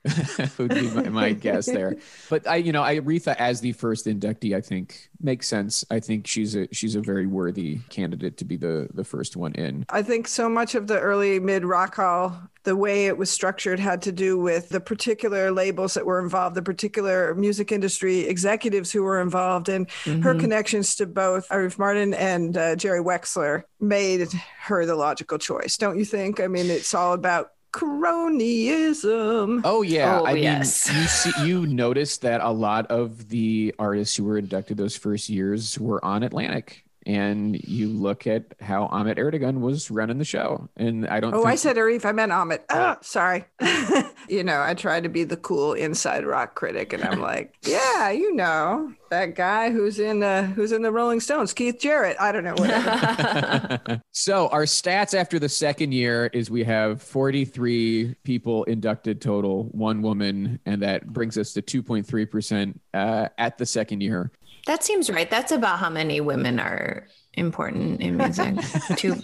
would 0.59 0.75
be 0.75 0.90
my, 0.90 1.09
my 1.09 1.33
guess 1.33 1.67
there. 1.67 1.97
But 2.28 2.47
I, 2.47 2.57
you 2.57 2.73
know, 2.73 2.83
I 2.83 3.00
Aretha 3.00 3.35
as 3.37 3.61
the 3.61 3.73
first 3.73 4.07
inductee, 4.07 4.57
I 4.57 4.61
think 4.61 5.11
makes 5.21 5.49
sense. 5.49 5.85
I 5.90 6.00
think 6.00 6.26
she's 6.26 6.55
a 6.55 6.73
she's 6.73 6.95
a 6.95 7.00
very 7.00 7.26
worthy 7.26 7.78
candidate 7.88 8.37
to 8.38 8.45
be 8.45 8.57
the 8.57 8.88
the 8.95 9.05
first 9.05 9.37
one 9.37 9.52
in. 9.55 9.85
I 9.88 10.02
think 10.02 10.28
so 10.28 10.49
much 10.49 10.75
of 10.75 10.87
the 10.87 10.99
early 10.99 11.40
mid 11.40 11.64
rock 11.64 11.97
hall, 11.97 12.40
the 12.64 12.76
way 12.76 13.07
it 13.07 13.17
was 13.17 13.31
structured 13.31 13.81
had 13.81 14.02
to 14.02 14.12
do 14.12 14.38
with 14.38 14.69
the 14.69 14.81
particular 14.81 15.50
labels 15.50 15.95
that 15.95 16.07
were 16.07 16.21
involved, 16.21 16.55
the 16.55 16.62
particular 16.62 17.35
music 17.35 17.73
industry 17.73 18.21
executives 18.21 18.93
who 18.93 19.02
were 19.02 19.21
involved, 19.21 19.69
and 19.69 19.90
her 20.05 20.35
connections 20.35 20.95
to 20.97 21.07
both 21.07 21.49
Arif 21.49 21.76
Mardin 21.76 22.14
and 22.14 22.57
uh, 22.57 22.76
Jerry 22.76 23.00
Wexler 23.00 23.62
made 23.81 24.28
her 24.61 24.87
the 24.87 24.97
logical 24.97 25.38
choice. 25.38 25.76
Don't 25.76 25.99
you 25.99 26.05
think? 26.05 26.40
I 26.40 26.47
mean, 26.47 26.71
it's 26.71 26.95
all 26.95 27.12
about 27.12 27.52
cronyism. 27.78 29.61
Oh 29.64 29.82
yeah, 29.82 30.20
Oh, 30.20 30.26
I 30.26 30.35
mean, 30.35 30.58
you 30.58 30.64
see, 30.64 31.32
you 31.44 31.66
noticed 31.66 32.23
that 32.23 32.40
a 32.40 32.50
lot 32.50 32.87
of 32.87 33.28
the 33.28 33.75
artists 33.78 34.16
who 34.16 34.25
were 34.25 34.38
inducted 34.38 34.76
those 34.76 34.97
first 34.97 35.28
years 35.28 35.78
were 35.78 36.04
on 36.04 36.23
Atlantic, 36.23 36.85
and 37.09 37.59
you 37.65 37.88
look 37.88 38.27
at 38.27 38.55
how 38.61 38.85
Ahmet 38.87 39.17
Ertegun 39.17 39.61
was 39.61 39.91
running 39.91 40.19
the 40.19 40.27
show. 40.27 40.69
And 40.77 41.09
I 41.09 41.21
don't. 41.21 41.33
Oh, 41.33 41.38
think- 41.38 41.49
I 41.49 41.55
said 41.55 41.77
Arif. 41.77 42.05
I 42.05 42.12
meant 42.12 42.31
Ahmet. 42.31 42.67
Oh, 42.69 42.97
sorry. 43.00 43.47
you 44.29 44.45
know, 44.45 44.61
I 44.61 44.75
try 44.75 45.00
to 45.00 45.09
be 45.09 45.25
the 45.25 45.38
cool 45.38 45.73
inside 45.73 46.27
rock 46.27 46.55
critic, 46.55 46.93
and 46.93 47.03
I'm 47.03 47.21
like, 47.21 47.55
yeah, 47.62 48.11
you 48.11 48.35
know, 48.35 48.93
that 49.09 49.35
guy 49.35 49.71
who's 49.71 49.99
in 49.99 50.21
the 50.21 50.43
who's 50.55 50.71
in 50.71 50.83
the 50.83 50.93
Rolling 50.93 51.21
Stones, 51.21 51.55
Keith 51.55 51.81
Jarrett. 51.81 52.19
I 52.21 52.31
don't 52.31 52.45
know 52.45 52.55
whatever. 52.55 54.03
so 54.12 54.49
our 54.49 54.65
stats 54.65 55.15
after 55.15 55.38
the 55.38 55.49
second 55.49 55.93
year 55.93 56.27
is 56.35 56.50
we 56.50 56.62
have 56.65 57.00
43 57.00 58.17
people 58.23 58.65
inducted 58.65 59.23
total, 59.23 59.65
one 59.73 60.03
woman, 60.03 60.61
and 60.67 60.83
that 60.83 61.07
brings 61.07 61.38
us 61.38 61.55
to 61.55 61.62
2.3 61.62 62.31
percent 62.31 62.81
uh, 62.93 63.29
at 63.38 63.57
the 63.57 63.65
second 63.65 64.03
year. 64.03 64.31
That 64.68 64.84
seems 64.84 65.08
right. 65.08 65.30
That's 65.30 65.50
about 65.50 65.78
how 65.78 65.88
many 65.88 66.20
women 66.20 66.60
are 66.60 67.06
important 67.32 68.02
in 68.02 68.18
music. 68.18 68.54
Two. 68.96 69.14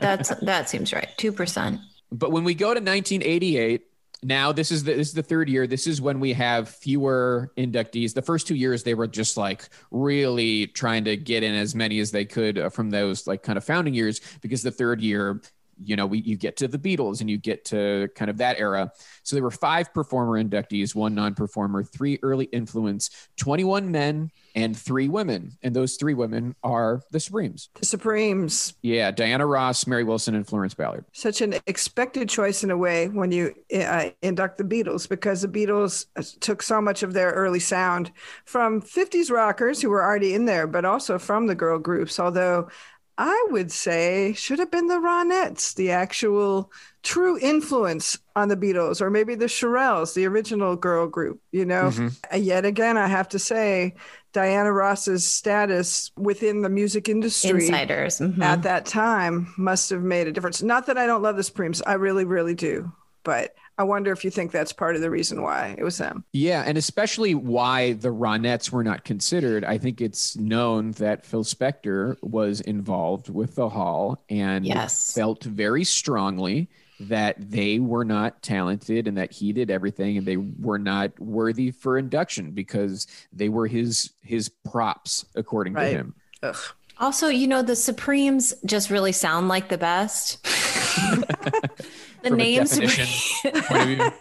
That's 0.00 0.28
that 0.36 0.70
seems 0.70 0.92
right. 0.92 1.08
Two 1.16 1.32
percent. 1.32 1.80
But 2.12 2.30
when 2.30 2.44
we 2.44 2.54
go 2.54 2.66
to 2.66 2.80
1988, 2.80 3.82
now 4.22 4.52
this 4.52 4.70
is 4.70 4.84
the 4.84 4.94
this 4.94 5.08
is 5.08 5.14
the 5.14 5.24
third 5.24 5.48
year. 5.48 5.66
This 5.66 5.88
is 5.88 6.00
when 6.00 6.20
we 6.20 6.32
have 6.34 6.68
fewer 6.68 7.50
inductees. 7.56 8.14
The 8.14 8.22
first 8.22 8.46
two 8.46 8.54
years 8.54 8.84
they 8.84 8.94
were 8.94 9.08
just 9.08 9.36
like 9.36 9.68
really 9.90 10.68
trying 10.68 11.02
to 11.06 11.16
get 11.16 11.42
in 11.42 11.56
as 11.56 11.74
many 11.74 11.98
as 11.98 12.12
they 12.12 12.24
could 12.24 12.56
uh, 12.56 12.68
from 12.68 12.90
those 12.90 13.26
like 13.26 13.42
kind 13.42 13.58
of 13.58 13.64
founding 13.64 13.94
years 13.94 14.20
because 14.42 14.62
the 14.62 14.70
third 14.70 15.00
year 15.00 15.42
you 15.82 15.96
know, 15.96 16.06
we 16.06 16.18
you 16.18 16.36
get 16.36 16.56
to 16.58 16.68
the 16.68 16.78
Beatles 16.78 17.20
and 17.20 17.30
you 17.30 17.38
get 17.38 17.64
to 17.66 18.08
kind 18.14 18.30
of 18.30 18.38
that 18.38 18.58
era. 18.58 18.92
So 19.22 19.36
there 19.36 19.42
were 19.42 19.50
five 19.50 19.92
performer 19.94 20.42
inductees, 20.42 20.94
one 20.94 21.14
non-performer, 21.14 21.84
three 21.84 22.18
early 22.22 22.46
influence, 22.46 23.10
21 23.36 23.90
men 23.90 24.30
and 24.54 24.76
three 24.76 25.08
women. 25.08 25.52
And 25.62 25.74
those 25.74 25.96
three 25.96 26.14
women 26.14 26.54
are 26.62 27.02
the 27.10 27.18
Supremes. 27.18 27.70
The 27.74 27.86
Supremes. 27.86 28.74
Yeah, 28.82 29.10
Diana 29.10 29.46
Ross, 29.46 29.86
Mary 29.86 30.04
Wilson, 30.04 30.34
and 30.34 30.46
Florence 30.46 30.74
Ballard. 30.74 31.04
Such 31.12 31.40
an 31.40 31.54
expected 31.66 32.28
choice 32.28 32.62
in 32.62 32.70
a 32.70 32.76
way 32.76 33.08
when 33.08 33.32
you 33.32 33.54
uh, 33.74 34.10
induct 34.22 34.58
the 34.58 34.64
Beatles 34.64 35.08
because 35.08 35.42
the 35.42 35.48
Beatles 35.48 36.06
uh, 36.16 36.22
took 36.40 36.62
so 36.62 36.80
much 36.80 37.02
of 37.02 37.12
their 37.12 37.32
early 37.32 37.60
sound 37.60 38.12
from 38.44 38.80
50s 38.80 39.30
rockers 39.30 39.82
who 39.82 39.90
were 39.90 40.04
already 40.04 40.34
in 40.34 40.44
there, 40.44 40.66
but 40.66 40.84
also 40.84 41.18
from 41.18 41.46
the 41.46 41.54
girl 41.54 41.78
groups. 41.78 42.20
Although 42.20 42.68
I 43.16 43.46
would 43.50 43.70
say 43.70 44.32
should 44.32 44.58
have 44.58 44.70
been 44.70 44.88
the 44.88 44.94
Ronettes, 44.94 45.74
the 45.74 45.92
actual 45.92 46.72
true 47.02 47.38
influence 47.38 48.18
on 48.34 48.48
the 48.48 48.56
Beatles, 48.56 49.00
or 49.00 49.10
maybe 49.10 49.34
the 49.34 49.44
Shirelles, 49.44 50.14
the 50.14 50.26
original 50.26 50.74
girl 50.74 51.06
group. 51.06 51.40
You 51.52 51.64
know, 51.64 51.84
mm-hmm. 51.84 52.42
yet 52.42 52.64
again, 52.64 52.96
I 52.96 53.06
have 53.06 53.28
to 53.30 53.38
say, 53.38 53.94
Diana 54.32 54.72
Ross's 54.72 55.26
status 55.26 56.10
within 56.16 56.62
the 56.62 56.68
music 56.68 57.08
industry 57.08 57.50
insiders 57.50 58.18
mm-hmm. 58.18 58.42
at 58.42 58.64
that 58.64 58.84
time 58.84 59.54
must 59.56 59.90
have 59.90 60.02
made 60.02 60.26
a 60.26 60.32
difference. 60.32 60.60
Not 60.60 60.86
that 60.86 60.98
I 60.98 61.06
don't 61.06 61.22
love 61.22 61.36
the 61.36 61.44
Supremes, 61.44 61.80
I 61.82 61.94
really, 61.94 62.24
really 62.24 62.54
do, 62.54 62.92
but 63.22 63.54
I 63.76 63.82
wonder 63.82 64.12
if 64.12 64.24
you 64.24 64.30
think 64.30 64.52
that's 64.52 64.72
part 64.72 64.94
of 64.94 65.02
the 65.02 65.10
reason 65.10 65.42
why 65.42 65.74
it 65.76 65.82
was 65.82 65.98
them. 65.98 66.24
Yeah, 66.32 66.62
and 66.64 66.78
especially 66.78 67.34
why 67.34 67.94
the 67.94 68.10
Ronettes 68.10 68.70
were 68.70 68.84
not 68.84 69.04
considered. 69.04 69.64
I 69.64 69.78
think 69.78 70.00
it's 70.00 70.36
known 70.36 70.92
that 70.92 71.26
Phil 71.26 71.44
Spector 71.44 72.16
was 72.22 72.60
involved 72.60 73.28
with 73.28 73.56
the 73.56 73.68
Hall 73.68 74.22
and 74.28 74.64
yes. 74.64 75.12
felt 75.12 75.42
very 75.42 75.84
strongly 75.84 76.68
that 77.00 77.36
they 77.50 77.80
were 77.80 78.04
not 78.04 78.42
talented 78.42 79.08
and 79.08 79.18
that 79.18 79.32
he 79.32 79.52
did 79.52 79.70
everything 79.70 80.16
and 80.16 80.26
they 80.26 80.36
were 80.36 80.78
not 80.78 81.18
worthy 81.18 81.72
for 81.72 81.98
induction 81.98 82.52
because 82.52 83.08
they 83.32 83.48
were 83.48 83.66
his 83.66 84.12
his 84.22 84.48
props 84.48 85.26
according 85.34 85.74
right. 85.74 85.90
to 85.90 85.96
him. 85.96 86.14
Ugh. 86.42 86.56
Also, 87.00 87.26
you 87.26 87.48
know, 87.48 87.62
the 87.62 87.74
Supremes 87.74 88.54
just 88.64 88.88
really 88.88 89.10
sound 89.10 89.48
like 89.48 89.68
the 89.68 89.78
best. 89.78 90.46
the 92.24 92.30
From 92.30 92.38
names 92.38 92.72
a 92.76 92.80
definition 92.80 93.62
point 93.62 93.82
of 93.82 93.88
view. 93.88 94.12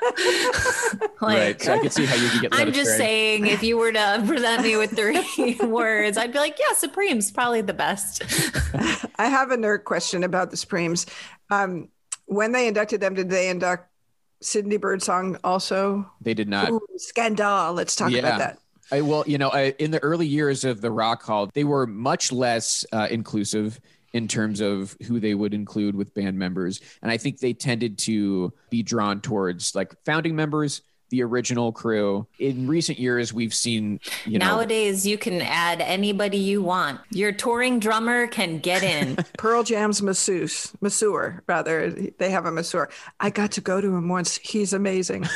like, 1.21 1.37
right. 1.37 1.61
So 1.61 1.73
I 1.73 1.79
can 1.79 1.89
see 1.89 2.05
how 2.05 2.15
you 2.15 2.29
could 2.29 2.41
get. 2.41 2.53
I'm 2.53 2.71
just 2.71 2.91
astray. 2.91 2.97
saying, 2.97 3.47
if 3.47 3.63
you 3.63 3.77
were 3.77 3.91
to 3.91 4.23
present 4.27 4.63
me 4.63 4.77
with 4.77 4.95
three 4.95 5.55
words, 5.67 6.17
I'd 6.17 6.31
be 6.33 6.39
like, 6.39 6.57
yeah, 6.59 6.75
Supreme's 6.75 7.31
probably 7.31 7.61
the 7.61 7.73
best. 7.73 8.23
I 9.17 9.27
have 9.27 9.51
a 9.51 9.57
nerd 9.57 9.83
question 9.85 10.23
about 10.23 10.51
the 10.51 10.57
Supremes. 10.57 11.05
Um, 11.49 11.89
when 12.25 12.51
they 12.51 12.67
inducted 12.67 13.01
them, 13.01 13.13
did 13.15 13.29
they 13.29 13.49
induct 13.49 13.89
Cindy 14.41 14.77
Birdsong 14.77 15.37
also? 15.43 16.09
They 16.21 16.33
did 16.33 16.49
not. 16.49 16.69
Ooh, 16.71 16.81
scandal. 16.97 17.73
Let's 17.73 17.95
talk 17.95 18.11
Yeah. 18.11 18.19
about 18.19 18.39
that. 18.39 18.59
I, 18.91 19.01
well, 19.01 19.23
you 19.25 19.37
know, 19.37 19.49
I, 19.49 19.73
in 19.79 19.91
the 19.91 19.99
early 20.03 20.27
years 20.27 20.65
of 20.65 20.81
the 20.81 20.91
Rock 20.91 21.23
Hall, 21.23 21.49
they 21.53 21.63
were 21.63 21.87
much 21.87 22.31
less 22.31 22.85
uh, 22.91 23.07
inclusive 23.09 23.79
in 24.13 24.27
terms 24.27 24.61
of 24.61 24.95
who 25.07 25.19
they 25.19 25.33
would 25.33 25.53
include 25.53 25.95
with 25.95 26.13
band 26.13 26.37
members, 26.37 26.79
and 27.01 27.11
I 27.11 27.17
think 27.17 27.39
they 27.39 27.53
tended 27.53 27.97
to 27.99 28.53
be 28.69 28.83
drawn 28.83 29.21
towards 29.21 29.73
like 29.75 29.93
founding 30.05 30.35
members, 30.35 30.81
the 31.09 31.21
original 31.23 31.71
crew. 31.71 32.25
In 32.39 32.67
recent 32.67 32.97
years, 32.97 33.31
we've 33.33 33.53
seen, 33.53 33.99
you 34.25 34.39
know, 34.39 34.47
Nowadays, 34.47 35.05
you 35.05 35.17
can 35.17 35.41
add 35.41 35.79
anybody 35.81 36.37
you 36.37 36.63
want. 36.63 37.01
Your 37.11 37.31
touring 37.31 37.79
drummer 37.79 38.25
can 38.25 38.57
get 38.59 38.81
in. 38.81 39.17
Pearl 39.37 39.61
Jam's 39.63 40.01
masseuse, 40.01 40.71
masseur, 40.81 41.43
rather. 41.47 41.91
They 41.91 42.31
have 42.31 42.45
a 42.47 42.51
masseur. 42.51 42.89
I 43.19 43.29
got 43.29 43.51
to 43.53 43.61
go 43.61 43.79
to 43.79 43.95
him 43.95 44.09
once. 44.09 44.37
He's 44.37 44.73
amazing. 44.73 45.21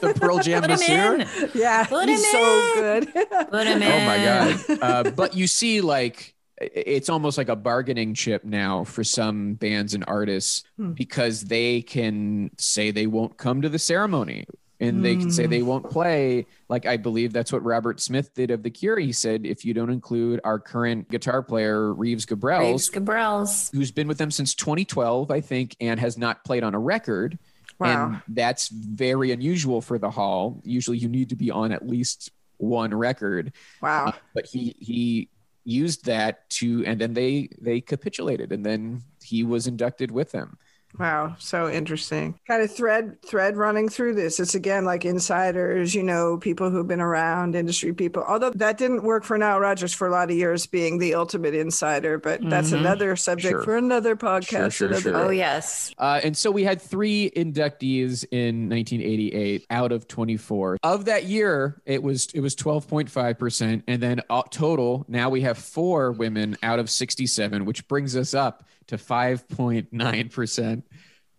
the 0.00 0.14
Pearl 0.18 0.38
Jam 0.38 0.62
Put 0.62 0.70
him 0.70 0.78
masseur. 0.78 1.14
in. 1.44 1.50
yeah, 1.54 1.84
Put 1.84 2.08
he's 2.08 2.24
him 2.24 2.30
so 2.32 2.72
in. 2.76 3.04
good. 3.04 3.14
Put 3.50 3.66
him 3.66 3.82
in. 3.82 3.92
Oh 3.92 4.06
my 4.06 4.18
god! 4.24 4.78
Uh, 4.80 5.10
but 5.10 5.34
you 5.34 5.46
see, 5.46 5.80
like 5.82 6.33
it's 6.74 7.08
almost 7.08 7.38
like 7.38 7.48
a 7.48 7.56
bargaining 7.56 8.14
chip 8.14 8.44
now 8.44 8.84
for 8.84 9.04
some 9.04 9.54
bands 9.54 9.94
and 9.94 10.04
artists 10.06 10.64
because 10.94 11.42
they 11.42 11.82
can 11.82 12.50
say 12.58 12.90
they 12.90 13.06
won't 13.06 13.36
come 13.36 13.62
to 13.62 13.68
the 13.68 13.78
ceremony 13.78 14.46
and 14.80 15.04
they 15.04 15.16
can 15.16 15.30
say 15.30 15.46
they 15.46 15.62
won't 15.62 15.88
play. 15.90 16.46
Like 16.68 16.86
I 16.86 16.96
believe 16.96 17.32
that's 17.32 17.52
what 17.52 17.62
Robert 17.64 18.00
Smith 18.00 18.34
did 18.34 18.50
of 18.50 18.62
the 18.62 18.70
Cure. 18.70 18.98
He 18.98 19.12
said, 19.12 19.46
if 19.46 19.64
you 19.64 19.74
don't 19.74 19.90
include 19.90 20.40
our 20.44 20.58
current 20.58 21.08
guitar 21.10 21.42
player 21.42 21.92
Reeves 21.92 22.26
Gabrels, 22.26 22.60
Reeves 22.60 22.90
Gabrels. 22.90 23.72
who's 23.72 23.90
been 23.90 24.08
with 24.08 24.18
them 24.18 24.30
since 24.30 24.54
2012, 24.54 25.30
I 25.30 25.40
think, 25.40 25.76
and 25.80 25.98
has 26.00 26.18
not 26.18 26.44
played 26.44 26.64
on 26.64 26.74
a 26.74 26.78
record. 26.78 27.38
Wow. 27.78 28.06
And 28.06 28.22
that's 28.28 28.68
very 28.68 29.32
unusual 29.32 29.80
for 29.80 29.98
the 29.98 30.10
hall. 30.10 30.60
Usually 30.64 30.98
you 30.98 31.08
need 31.08 31.30
to 31.30 31.36
be 31.36 31.50
on 31.50 31.72
at 31.72 31.86
least 31.86 32.30
one 32.58 32.94
record. 32.94 33.52
Wow. 33.80 34.06
Uh, 34.06 34.12
but 34.34 34.46
he 34.46 34.76
he 34.78 35.28
used 35.64 36.04
that 36.04 36.48
to 36.50 36.84
and 36.86 37.00
then 37.00 37.14
they 37.14 37.48
they 37.60 37.80
capitulated 37.80 38.52
and 38.52 38.64
then 38.64 39.02
he 39.22 39.42
was 39.42 39.66
inducted 39.66 40.10
with 40.10 40.30
them. 40.32 40.58
Wow, 40.98 41.34
so 41.38 41.68
interesting. 41.68 42.38
Kind 42.46 42.62
of 42.62 42.72
thread 42.74 43.20
thread 43.22 43.56
running 43.56 43.88
through 43.88 44.14
this. 44.14 44.38
It's 44.38 44.54
again 44.54 44.84
like 44.84 45.04
insiders, 45.04 45.94
you 45.94 46.02
know, 46.04 46.38
people 46.38 46.70
who've 46.70 46.86
been 46.86 47.00
around, 47.00 47.56
industry 47.56 47.92
people. 47.92 48.24
Although 48.26 48.50
that 48.50 48.78
didn't 48.78 49.02
work 49.02 49.24
for 49.24 49.36
Nile 49.36 49.58
Rodgers 49.58 49.92
for 49.92 50.06
a 50.06 50.12
lot 50.12 50.30
of 50.30 50.36
years 50.36 50.66
being 50.66 50.98
the 50.98 51.14
ultimate 51.14 51.54
insider, 51.54 52.18
but 52.18 52.40
that's 52.48 52.70
another 52.72 53.16
subject 53.16 53.50
Sure. 53.52 53.62
for 53.62 53.76
another 53.76 54.14
podcast. 54.14 54.72
sure, 54.72 54.88
another 54.88 55.02
sure. 55.02 55.12
day. 55.12 55.18
Oh, 55.18 55.30
yes. 55.30 55.92
Uh, 55.98 56.20
and 56.22 56.36
so 56.36 56.50
we 56.50 56.62
had 56.62 56.80
three 56.80 57.30
inductees 57.34 58.24
in 58.30 58.68
1988 58.68 59.66
out 59.70 59.90
of 59.92 60.06
24. 60.06 60.78
Of 60.82 61.06
that 61.06 61.24
year, 61.24 61.80
it 61.86 62.02
was 62.02 62.28
it 62.34 62.40
was 62.40 62.54
12.5 62.54 63.38
percent, 63.38 63.84
and 63.88 64.00
then 64.00 64.20
uh, 64.30 64.42
total 64.50 65.04
now 65.08 65.28
we 65.28 65.40
have 65.40 65.58
four 65.58 66.12
women 66.12 66.56
out 66.62 66.78
of 66.78 66.88
67, 66.88 67.64
which 67.64 67.86
brings 67.88 68.16
us 68.16 68.32
up 68.34 68.64
to 68.88 68.96
5.9 68.96 70.32
percent. 70.32 70.84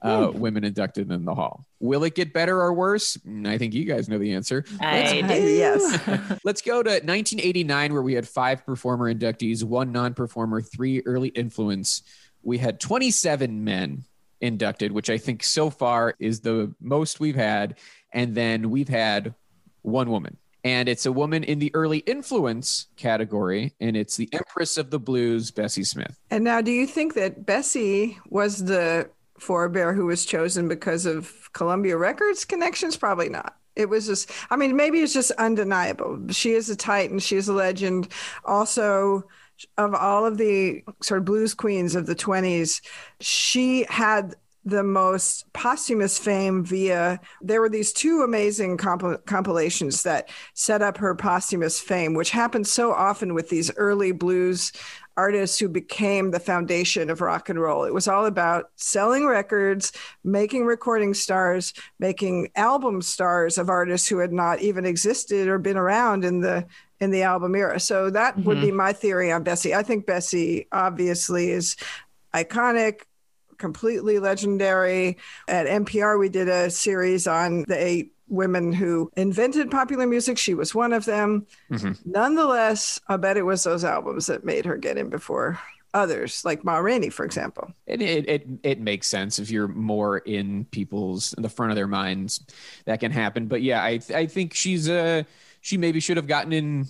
Uh, 0.01 0.29
women 0.31 0.63
inducted 0.63 1.11
in 1.11 1.25
the 1.25 1.33
hall. 1.33 1.65
Will 1.79 2.03
it 2.03 2.13
get 2.13 2.31
better 2.31 2.61
or 2.61 2.73
worse? 2.73 3.17
Mm, 3.17 3.47
I 3.47 3.57
think 3.57 3.73
you 3.73 3.85
guys 3.85 4.07
know 4.07 4.19
the 4.19 4.33
answer. 4.33 4.63
I 4.79 5.21
Uh, 5.21 5.27
do. 5.27 5.41
yes. 5.43 6.39
Let's 6.43 6.61
go 6.61 6.83
to 6.83 6.89
1989, 6.91 7.91
where 7.93 8.03
we 8.03 8.13
had 8.13 8.27
five 8.27 8.63
performer 8.65 9.11
inductees, 9.11 9.63
one 9.63 9.91
non 9.91 10.13
performer, 10.13 10.61
three 10.61 11.01
early 11.07 11.29
influence. 11.29 12.03
We 12.43 12.59
had 12.59 12.79
27 12.79 13.63
men 13.63 14.03
inducted, 14.41 14.91
which 14.91 15.09
I 15.09 15.17
think 15.17 15.43
so 15.43 15.71
far 15.71 16.13
is 16.19 16.41
the 16.41 16.75
most 16.79 17.19
we've 17.19 17.35
had. 17.35 17.75
And 18.13 18.35
then 18.35 18.69
we've 18.69 18.89
had 18.89 19.33
one 19.81 20.11
woman. 20.11 20.37
And 20.65 20.89
it's 20.89 21.05
a 21.05 21.11
woman 21.11 21.43
in 21.43 21.59
the 21.59 21.69
early 21.75 21.99
influence 21.99 22.87
category, 22.97 23.75
and 23.79 23.95
it's 23.95 24.17
the 24.17 24.27
Empress 24.33 24.77
of 24.77 24.89
the 24.89 24.97
Blues, 24.97 25.51
Bessie 25.51 25.83
Smith. 25.83 26.19
And 26.31 26.43
now, 26.43 26.59
do 26.59 26.71
you 26.71 26.87
think 26.87 27.13
that 27.13 27.45
Bessie 27.45 28.17
was 28.29 28.65
the 28.65 29.07
forebear 29.37 29.93
who 29.93 30.07
was 30.07 30.25
chosen 30.25 30.67
because 30.67 31.05
of 31.05 31.53
Columbia 31.53 31.97
Records 31.97 32.45
connections? 32.45 32.97
Probably 32.97 33.29
not. 33.29 33.55
It 33.75 33.89
was 33.89 34.07
just, 34.07 34.31
I 34.49 34.55
mean, 34.55 34.75
maybe 34.75 35.01
it's 35.01 35.13
just 35.13 35.29
undeniable. 35.31 36.19
She 36.31 36.53
is 36.53 36.67
a 36.71 36.75
titan. 36.75 37.19
She 37.19 37.35
is 37.35 37.47
a 37.47 37.53
legend. 37.53 38.07
Also, 38.43 39.23
of 39.77 39.93
all 39.93 40.25
of 40.25 40.39
the 40.39 40.83
sort 41.03 41.19
of 41.19 41.25
blues 41.25 41.53
queens 41.53 41.93
of 41.93 42.07
the 42.07 42.15
20s, 42.15 42.81
she 43.19 43.85
had 43.87 44.35
the 44.65 44.83
most 44.83 45.51
posthumous 45.53 46.17
fame 46.17 46.65
via 46.65 47.19
there 47.41 47.61
were 47.61 47.69
these 47.69 47.93
two 47.93 48.23
amazing 48.23 48.77
comp- 48.77 49.25
compilations 49.25 50.01
that 50.03 50.29
set 50.55 50.81
up 50.81 50.97
her 50.97 51.13
posthumous 51.13 51.79
fame, 51.79 52.15
which 52.15 52.31
happened 52.31 52.65
so 52.65 52.91
often 52.91 53.35
with 53.35 53.49
these 53.49 53.71
early 53.77 54.11
blues 54.11 54.71
artists 55.17 55.59
who 55.59 55.69
became 55.69 56.31
the 56.31 56.39
foundation 56.39 57.09
of 57.09 57.21
rock 57.21 57.47
and 57.47 57.59
roll. 57.59 57.85
It 57.85 57.93
was 57.93 58.07
all 58.07 58.25
about 58.25 58.71
selling 58.75 59.25
records, 59.25 59.91
making 60.23 60.65
recording 60.65 61.13
stars, 61.13 61.73
making 61.99 62.49
album 62.55 63.01
stars 63.01 63.57
of 63.57 63.69
artists 63.69 64.07
who 64.07 64.17
had 64.17 64.33
not 64.33 64.59
even 64.59 64.85
existed 64.85 65.47
or 65.47 65.57
been 65.57 65.77
around 65.77 66.25
in 66.25 66.41
the 66.41 66.65
in 66.99 67.11
the 67.11 67.23
album 67.23 67.55
era. 67.55 67.79
So 67.79 68.09
that 68.09 68.35
mm-hmm. 68.35 68.43
would 68.47 68.61
be 68.61 68.71
my 68.71 68.93
theory 68.93 69.31
on 69.31 69.43
Bessie. 69.43 69.75
I 69.75 69.83
think 69.83 70.05
Bessie 70.05 70.67
obviously 70.71 71.51
is 71.51 71.75
iconic, 72.33 73.01
completely 73.57 74.19
legendary. 74.19 75.17
At 75.47 75.67
NPR, 75.67 76.19
we 76.19 76.29
did 76.29 76.49
a 76.49 76.69
series 76.69 77.27
on 77.27 77.63
the 77.67 77.77
eight 77.77 78.13
women 78.27 78.73
who 78.73 79.11
invented 79.15 79.69
popular 79.69 80.07
music. 80.07 80.37
She 80.37 80.53
was 80.53 80.73
one 80.73 80.93
of 80.93 81.05
them. 81.05 81.45
Mm-hmm. 81.71 82.09
Nonetheless, 82.09 82.99
I 83.07 83.17
bet 83.17 83.37
it 83.37 83.43
was 83.43 83.63
those 83.63 83.83
albums 83.83 84.25
that 84.27 84.43
made 84.43 84.65
her 84.65 84.77
get 84.77 84.97
in 84.97 85.09
before 85.09 85.59
others, 85.93 86.43
like 86.43 86.63
Ma 86.63 86.77
Rainey, 86.77 87.09
for 87.09 87.25
example. 87.25 87.71
It, 87.87 88.01
it, 88.01 88.29
it, 88.29 88.47
it, 88.63 88.79
makes 88.81 89.07
sense 89.07 89.39
if 89.39 89.49
you're 89.49 89.69
more 89.69 90.17
in 90.19 90.65
people's, 90.65 91.33
in 91.33 91.43
the 91.43 91.49
front 91.49 91.71
of 91.71 91.75
their 91.75 91.87
minds, 91.87 92.45
that 92.85 92.99
can 92.99 93.11
happen. 93.11 93.47
But 93.47 93.61
yeah, 93.61 93.81
I, 93.81 93.99
I 94.13 94.25
think 94.25 94.53
she's, 94.53 94.89
uh, 94.89 95.23
she 95.61 95.77
maybe 95.77 95.99
should 95.99 96.17
have 96.17 96.27
gotten 96.27 96.51
in 96.51 96.87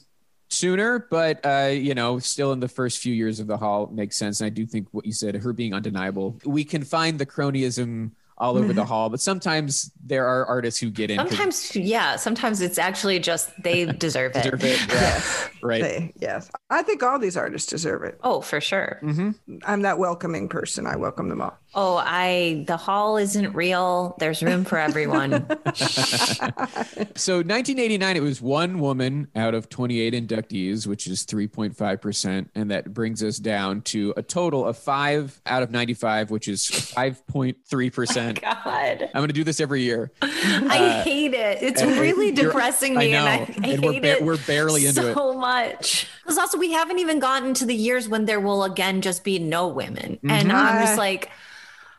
sooner, 0.49 1.07
but 1.09 1.45
uh, 1.45 1.69
you 1.71 1.93
know, 1.93 2.19
still 2.19 2.51
in 2.51 2.59
the 2.59 2.67
first 2.67 2.99
few 2.99 3.13
years 3.13 3.39
of 3.39 3.47
the 3.47 3.57
hall 3.57 3.89
makes 3.91 4.15
sense. 4.17 4.41
And 4.41 4.47
I 4.47 4.49
do 4.49 4.65
think 4.65 4.87
what 4.91 5.05
you 5.05 5.11
said, 5.11 5.35
her 5.35 5.53
being 5.53 5.73
undeniable, 5.73 6.39
we 6.45 6.63
can 6.63 6.83
find 6.83 7.19
the 7.19 7.25
cronyism 7.25 8.11
all 8.37 8.57
over 8.57 8.73
the 8.73 8.83
hall, 8.83 9.09
but 9.09 9.21
sometimes 9.21 9.91
there 10.03 10.27
are 10.27 10.45
artists 10.45 10.79
who 10.79 10.89
get 10.89 11.09
in. 11.09 11.17
Sometimes, 11.17 11.75
yeah. 11.75 12.17
Sometimes 12.17 12.59
it's 12.59 12.77
actually 12.77 13.19
just 13.19 13.51
they 13.63 13.85
deserve 13.97 14.35
it. 14.35 14.43
deserve 14.43 14.63
it. 14.63 14.79
Yeah. 14.89 15.21
right. 15.63 15.81
They, 15.81 16.13
yes. 16.19 16.51
I 16.69 16.83
think 16.83 17.01
all 17.01 17.17
these 17.17 17.37
artists 17.37 17.69
deserve 17.69 18.03
it. 18.03 18.19
Oh, 18.23 18.41
for 18.41 18.59
sure. 18.59 18.99
Mm-hmm. 19.01 19.57
I'm 19.65 19.83
that 19.83 19.97
welcoming 19.99 20.49
person. 20.49 20.85
I 20.85 20.97
welcome 20.97 21.29
them 21.29 21.41
all. 21.41 21.57
Oh, 21.77 21.97
I 21.97 22.63
the 22.67 22.77
hall 22.77 23.17
isn't 23.17 23.53
real. 23.53 24.15
There's 24.17 24.41
room 24.41 24.63
for 24.63 24.77
everyone. 24.77 25.31
so 25.75 27.37
1989, 27.43 28.15
it 28.15 28.21
was 28.21 28.41
one 28.41 28.79
woman 28.79 29.27
out 29.35 29.53
of 29.53 29.67
28 29.67 30.13
inductees, 30.13 30.87
which 30.87 31.05
is 31.05 31.25
3.5 31.25 32.01
percent, 32.01 32.49
and 32.55 32.71
that 32.71 32.93
brings 32.93 33.21
us 33.21 33.39
down 33.39 33.81
to 33.81 34.13
a 34.15 34.23
total 34.23 34.65
of 34.65 34.77
five 34.77 35.41
out 35.45 35.63
of 35.63 35.71
95, 35.71 36.31
which 36.31 36.47
is 36.47 36.61
5.3 36.65 37.93
percent. 37.93 38.41
God, 38.63 39.09
I'm 39.13 39.19
going 39.19 39.27
to 39.27 39.33
do 39.33 39.43
this 39.43 39.59
every 39.59 39.81
year. 39.81 40.13
I 40.21 40.79
uh, 40.79 41.03
hate 41.03 41.33
it. 41.33 41.61
It's 41.61 41.83
really 41.83 42.31
depressing 42.31 42.95
me, 42.95 43.13
I 43.13 43.19
and 43.19 43.27
I, 43.27 43.33
I 43.33 43.37
and 43.37 43.65
hate 43.65 43.81
we're 43.81 43.99
ba- 43.99 44.07
it. 44.07 44.23
We're 44.23 44.37
barely 44.37 44.85
into 44.85 45.01
so 45.01 45.07
it 45.09 45.13
so 45.13 45.33
much. 45.33 46.07
Because 46.23 46.37
also, 46.37 46.57
we 46.57 46.71
haven't 46.71 46.99
even 46.99 47.19
gotten 47.19 47.53
to 47.55 47.65
the 47.65 47.75
years 47.75 48.07
when 48.07 48.23
there 48.23 48.39
will 48.39 48.63
again 48.63 49.01
just 49.01 49.25
be 49.25 49.39
no 49.39 49.67
women, 49.67 50.13
mm-hmm. 50.13 50.31
and 50.31 50.53
I'm 50.53 50.85
just 50.85 50.97
like. 50.97 51.29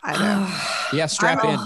I 0.07 0.13
know. 0.13 0.49
yeah, 0.99 1.07
strap 1.07 1.45
in. 1.45 1.59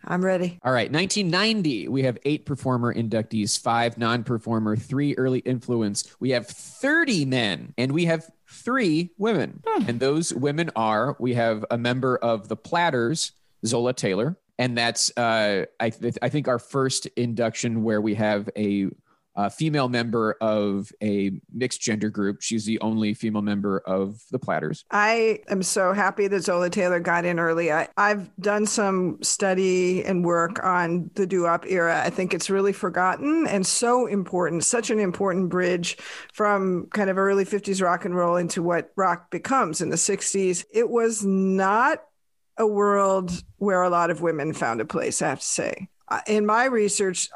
I'm 0.04 0.24
ready. 0.24 0.58
All 0.64 0.72
right, 0.72 0.90
1990. 0.90 1.88
We 1.88 2.02
have 2.04 2.18
eight 2.24 2.46
performer 2.46 2.92
inductees, 2.94 3.60
five 3.60 3.98
non-performer, 3.98 4.76
three 4.76 5.14
early 5.16 5.40
influence. 5.40 6.10
We 6.20 6.30
have 6.30 6.46
30 6.46 7.26
men, 7.26 7.74
and 7.76 7.92
we 7.92 8.06
have 8.06 8.30
three 8.48 9.10
women. 9.18 9.62
Hmm. 9.66 9.88
And 9.88 10.00
those 10.00 10.32
women 10.32 10.70
are: 10.74 11.16
we 11.18 11.34
have 11.34 11.66
a 11.70 11.76
member 11.76 12.16
of 12.16 12.48
the 12.48 12.56
Platters, 12.56 13.32
Zola 13.66 13.92
Taylor, 13.92 14.38
and 14.58 14.76
that's 14.76 15.16
uh, 15.18 15.66
I, 15.78 15.90
th- 15.90 16.16
I 16.22 16.30
think 16.30 16.48
our 16.48 16.58
first 16.58 17.06
induction 17.08 17.82
where 17.82 18.00
we 18.00 18.14
have 18.14 18.48
a 18.56 18.88
uh, 19.38 19.48
female 19.48 19.88
member 19.88 20.36
of 20.40 20.90
a 21.00 21.30
mixed 21.52 21.80
gender 21.80 22.10
group. 22.10 22.42
She's 22.42 22.64
the 22.64 22.80
only 22.80 23.14
female 23.14 23.40
member 23.40 23.78
of 23.86 24.20
the 24.32 24.38
Platters. 24.38 24.84
I 24.90 25.40
am 25.48 25.62
so 25.62 25.92
happy 25.92 26.26
that 26.26 26.42
Zola 26.42 26.68
Taylor 26.68 26.98
got 26.98 27.24
in 27.24 27.38
early. 27.38 27.70
I, 27.70 27.88
have 27.96 28.28
done 28.40 28.66
some 28.66 29.22
study 29.22 30.04
and 30.04 30.24
work 30.24 30.62
on 30.64 31.12
the 31.14 31.24
doo-wop 31.24 31.66
era. 31.68 32.02
I 32.04 32.10
think 32.10 32.34
it's 32.34 32.50
really 32.50 32.72
forgotten 32.72 33.46
and 33.46 33.64
so 33.64 34.06
important, 34.06 34.64
such 34.64 34.90
an 34.90 34.98
important 34.98 35.50
bridge 35.50 35.98
from 36.32 36.88
kind 36.92 37.08
of 37.08 37.16
early 37.16 37.44
50s 37.44 37.80
rock 37.80 38.04
and 38.04 38.16
roll 38.16 38.36
into 38.36 38.60
what 38.60 38.90
rock 38.96 39.30
becomes 39.30 39.80
in 39.80 39.90
the 39.90 39.96
60s. 39.96 40.64
It 40.72 40.90
was 40.90 41.24
not 41.24 42.02
a 42.56 42.66
world 42.66 43.30
where 43.58 43.84
a 43.84 43.90
lot 43.90 44.10
of 44.10 44.20
women 44.20 44.52
found 44.52 44.80
a 44.80 44.84
place, 44.84 45.22
I 45.22 45.28
have 45.28 45.38
to 45.38 45.46
say. 45.46 45.88
In 46.26 46.44
my 46.44 46.64
research, 46.64 47.28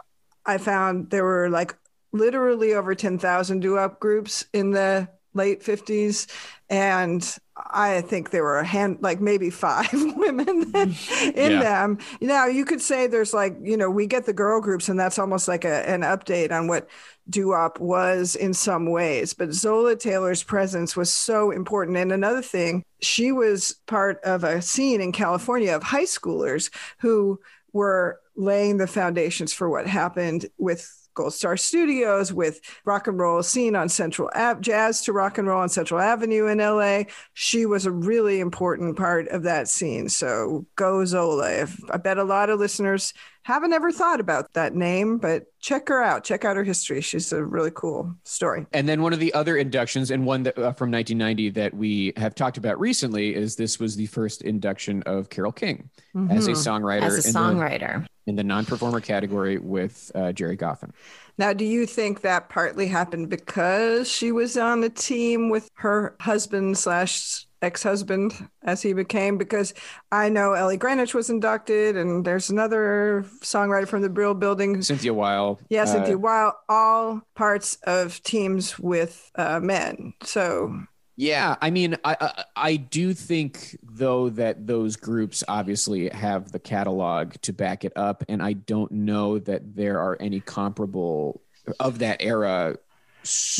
I 0.44 0.59
found 0.59 1.11
there 1.11 1.24
were 1.24 1.48
like 1.48 1.77
literally 2.12 2.75
over 2.75 2.94
10,000 2.94 3.61
doo-wop 3.61 4.01
groups 4.01 4.46
in 4.53 4.70
the 4.70 5.09
late 5.35 5.62
50s 5.62 6.27
and 6.72 7.38
I 7.57 8.01
think 8.01 8.31
there 8.31 8.42
were 8.42 8.59
a 8.59 8.64
hand, 8.64 8.98
like 9.03 9.20
maybe 9.20 9.51
five 9.51 9.92
women 9.92 10.75
in 10.75 10.94
yeah. 11.35 11.61
them. 11.61 11.98
Now 12.20 12.46
you 12.46 12.64
could 12.64 12.81
say 12.81 13.07
there's 13.07 13.35
like, 13.35 13.57
you 13.62 13.77
know, 13.77 13.90
we 13.90 14.07
get 14.07 14.25
the 14.25 14.33
girl 14.33 14.61
groups, 14.61 14.88
and 14.88 14.98
that's 14.98 15.18
almost 15.18 15.48
like 15.48 15.66
a, 15.66 15.88
an 15.88 16.01
update 16.01 16.51
on 16.51 16.66
what 16.66 16.88
doo-wop 17.29 17.79
was 17.79 18.35
in 18.37 18.55
some 18.55 18.90
ways. 18.90 19.35
But 19.35 19.53
Zola 19.53 19.96
Taylor's 19.96 20.42
presence 20.42 20.96
was 20.96 21.12
so 21.12 21.51
important. 21.51 21.98
And 21.98 22.11
another 22.11 22.42
thing, 22.42 22.83
she 23.03 23.33
was 23.33 23.77
part 23.87 24.18
of 24.25 24.44
a 24.44 24.62
scene 24.62 25.03
in 25.03 25.12
California 25.12 25.77
of 25.77 25.83
high 25.83 26.05
schoolers 26.05 26.70
who 27.01 27.38
were 27.75 28.18
laying 28.35 28.79
the 28.79 28.87
foundations 28.87 29.53
for 29.53 29.68
what 29.68 29.87
happened 29.87 30.46
with 30.57 31.02
Gold 31.14 31.35
Star 31.35 31.57
Studios 31.57 32.33
with 32.33 32.61
rock 32.85 33.07
and 33.07 33.18
roll 33.18 33.42
scene 33.42 33.77
on 33.77 33.88
Central 33.88 34.31
Ave, 34.35 34.61
jazz 34.61 35.03
to 35.03 35.12
rock 35.12 35.38
and 35.38 35.46
roll 35.46 35.61
on 35.61 35.68
Central 35.68 36.01
Avenue 36.01 36.46
in 36.46 36.59
LA. 36.59 37.05
She 37.35 37.66
was 37.66 37.87
a 37.87 37.90
really 37.90 38.40
important 38.40 38.96
part 38.96 39.29
of 39.29 39.42
that 39.44 39.68
scene. 39.68 40.09
So 40.09 40.66
go 40.77 41.05
Zola. 41.05 41.66
I 41.90 41.96
bet 41.96 42.18
a 42.18 42.25
lot 42.25 42.51
of 42.51 42.59
listeners 42.59 43.12
haven't 43.44 43.72
ever 43.72 43.90
thought 43.90 44.20
about 44.20 44.52
that 44.52 44.74
name, 44.74 45.18
but 45.18 45.44
check 45.61 45.88
her 45.88 46.02
out. 46.02 46.24
Check 46.24 46.44
out 46.44 46.57
her 46.57 46.64
history. 46.64 47.00
She's 47.00 47.33
a 47.33 47.44
really 47.44 47.72
cool 47.74 48.14
story. 48.24 48.66
And 48.72 48.88
then 48.88 49.02
one 49.02 49.12
of 49.12 49.18
the 49.18 49.35
other 49.35 49.57
inductions, 49.57 50.11
and 50.11 50.24
one 50.24 50.44
that, 50.44 50.57
uh, 50.59 50.72
from 50.72 50.90
1990 50.90 51.50
that 51.50 51.74
we 51.74 52.12
have 52.16 52.35
talked 52.35 52.57
about 52.57 52.78
recently, 52.78 53.35
is 53.35 53.57
this 53.57 53.81
was 53.81 53.96
the 53.96 54.07
first 54.07 54.42
induction 54.42 55.02
of 55.05 55.28
Carole 55.28 55.52
King 55.52 55.90
mm-hmm. 56.14 56.31
as 56.37 56.46
a 56.46 56.52
songwriter. 56.52 57.02
As 57.02 57.26
a 57.26 57.33
songwriter. 57.33 58.07
In 58.26 58.37
the, 58.37 58.42
the 58.42 58.46
non-performer 58.46 59.00
category 59.00 59.59
with 59.59 60.12
uh, 60.14 60.31
Gerry 60.33 60.57
Goffin. 60.57 60.92
Now, 61.38 61.52
do 61.52 61.64
you 61.64 61.87
think 61.87 62.20
that 62.20 62.48
partly 62.48 62.87
happened 62.87 63.31
because 63.31 64.09
she 64.09 64.31
was 64.31 64.57
on 64.57 64.81
the 64.81 64.90
team 64.90 65.48
with 65.48 65.68
her 65.74 66.14
husband 66.20 66.78
slash 66.78 67.46
ex-husband 67.62 68.48
as 68.62 68.83
he 68.83 68.92
became 68.92 69.38
because 69.38 69.72
I 70.11 70.29
know 70.29 70.53
Ellie 70.53 70.77
Greenwich 70.77 71.14
was 71.14 71.31
inducted 71.31 71.96
and 71.96 72.25
there's 72.25 72.51
another 72.51 73.25
songwriter 73.40 73.88
from 73.88 74.03
the 74.03 74.09
Brill 74.09 74.35
building 74.35 74.83
Cynthia 74.83 75.14
Weil. 75.14 75.61
Yeah 75.68 75.85
Cynthia 75.85 76.16
uh, 76.16 76.18
Weil. 76.18 76.59
All 76.68 77.22
parts 77.35 77.79
of 77.85 78.22
teams 78.22 78.79
with 78.79 79.31
uh, 79.37 79.61
men. 79.61 80.14
So 80.22 80.79
yeah 81.16 81.57
I 81.61 81.70
mean 81.70 81.96
I, 82.05 82.16
I 82.20 82.44
I 82.57 82.77
do 82.77 83.14
think 83.14 83.79
though 83.83 84.31
that 84.31 84.66
those 84.66 84.96
groups 84.96 85.44
obviously 85.46 86.09
have 86.09 86.53
the 86.53 86.59
catalog 86.59 87.35
to 87.42 87.53
back 87.53 87.85
it 87.85 87.92
up 87.96 88.25
and 88.29 88.42
I 88.42 88.55
don't 88.55 88.90
know 88.90 89.38
that 89.38 89.77
there 89.77 90.01
are 90.01 90.16
any 90.20 90.40
comparable 90.40 91.42
of 91.79 91.98
that 92.01 92.16
era 92.20 92.77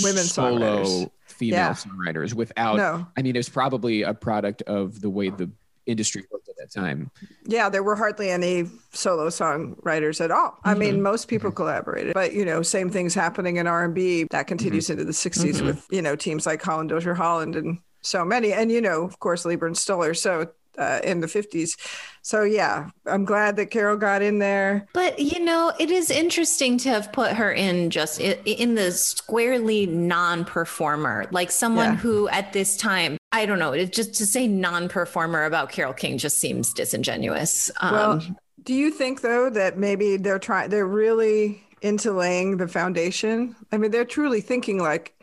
women 0.03 0.25
solo 0.25 0.85
songwriters 0.85 1.11
female 1.27 1.59
yeah. 1.59 1.72
songwriters 1.72 2.35
without 2.35 2.77
no. 2.77 3.07
I 3.16 3.22
mean 3.22 3.37
it's 3.37 3.48
probably 3.48 4.03
a 4.03 4.14
product 4.14 4.62
of 4.62 5.01
the 5.01 5.11
way 5.11 5.31
the 5.31 5.51
industry 5.87 6.25
worked 6.31 6.48
at 6.48 6.57
that 6.57 6.72
time. 6.72 7.11
Yeah, 7.44 7.68
there 7.68 7.83
were 7.83 7.96
hardly 7.96 8.31
any 8.31 8.66
solo 8.92 9.29
songwriters 9.29 10.20
at 10.20 10.31
all. 10.31 10.51
Mm-hmm. 10.51 10.68
I 10.68 10.75
mean, 10.75 11.03
most 11.03 11.29
people 11.29 11.51
mm-hmm. 11.51 11.57
collaborated, 11.57 12.14
but 12.14 12.33
you 12.33 12.44
know, 12.44 12.62
same 12.62 12.90
things 12.90 13.14
happening 13.14 13.57
in 13.57 13.66
R&B 13.66 14.27
that 14.31 14.46
continues 14.46 14.85
mm-hmm. 14.85 15.01
into 15.01 15.05
the 15.05 15.12
60s 15.12 15.57
mm-hmm. 15.57 15.66
with, 15.66 15.87
you 15.90 16.03
know, 16.03 16.16
teams 16.16 16.46
like 16.46 16.62
Holland 16.62 16.90
Dozier 16.90 17.14
Holland 17.14 17.57
and 17.57 17.79
so 18.03 18.25
many 18.25 18.53
and 18.53 18.70
you 18.70 18.81
know, 18.81 19.03
of 19.03 19.18
course 19.18 19.44
Leiber 19.44 19.66
and 19.66 19.77
Stoller. 19.77 20.14
So 20.14 20.48
uh, 20.79 21.01
in 21.05 21.21
the 21.21 21.27
50s. 21.27 21.79
So 22.23 22.45
yeah, 22.45 22.91
I'm 23.07 23.25
glad 23.25 23.57
that 23.57 23.67
Carole 23.67 23.97
got 23.97 24.23
in 24.23 24.39
there. 24.39 24.87
But 24.93 25.19
you 25.19 25.41
know, 25.41 25.73
it 25.79 25.91
is 25.91 26.11
interesting 26.11 26.79
to 26.79 26.89
have 26.89 27.13
put 27.13 27.33
her 27.33 27.53
in 27.53 27.91
just 27.91 28.21
in 28.21 28.75
the 28.75 28.93
squarely 28.93 29.87
non-performer, 29.87 31.27
like 31.31 31.51
someone 31.51 31.93
yeah. 31.93 31.97
who 31.97 32.29
at 32.29 32.53
this 32.53 32.77
time, 32.77 33.19
I 33.33 33.47
don't 33.47 33.59
know, 33.59 33.73
it 33.73 33.93
just 33.93 34.15
to 34.15 34.27
say 34.27 34.47
non-performer 34.47 35.45
about 35.45 35.73
Carole 35.73 35.93
King 35.93 36.19
just 36.19 36.39
seems 36.39 36.73
disingenuous. 36.73 37.71
Um, 37.81 37.93
well, 37.93 38.23
do 38.63 38.75
you 38.75 38.91
think 38.91 39.21
though 39.21 39.51
that 39.51 39.79
maybe 39.79 40.17
they're 40.17 40.39
trying, 40.39 40.71
they're 40.71 40.87
really 40.87 41.63
into 41.83 42.13
laying 42.13 42.57
the 42.57 42.69
foundation? 42.69 43.57
I 43.73 43.79
mean, 43.79 43.91
they're 43.91 44.05
truly 44.05 44.41
thinking 44.41 44.79
like, 44.79 45.15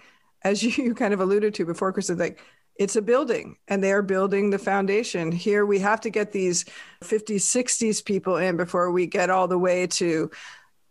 as 0.44 0.64
you 0.78 0.94
kind 0.94 1.14
of 1.14 1.22
alluded 1.22 1.54
to 1.56 1.66
before, 1.66 1.94
Chris, 1.94 2.10
like 2.10 2.40
it's 2.80 2.96
a 2.96 3.02
building 3.02 3.58
and 3.68 3.84
they're 3.84 4.02
building 4.02 4.50
the 4.50 4.58
foundation. 4.58 5.34
Here 5.34 5.66
we 5.66 5.80
have 5.80 6.00
to 6.02 6.10
get 6.10 6.32
these 6.32 6.64
50s, 7.04 7.42
60s 7.42 8.04
people 8.04 8.38
in 8.38 8.56
before 8.56 8.90
we 8.92 9.06
get 9.06 9.30
all 9.30 9.50
the 9.50 9.60
way 9.60 9.86
to 9.88 10.32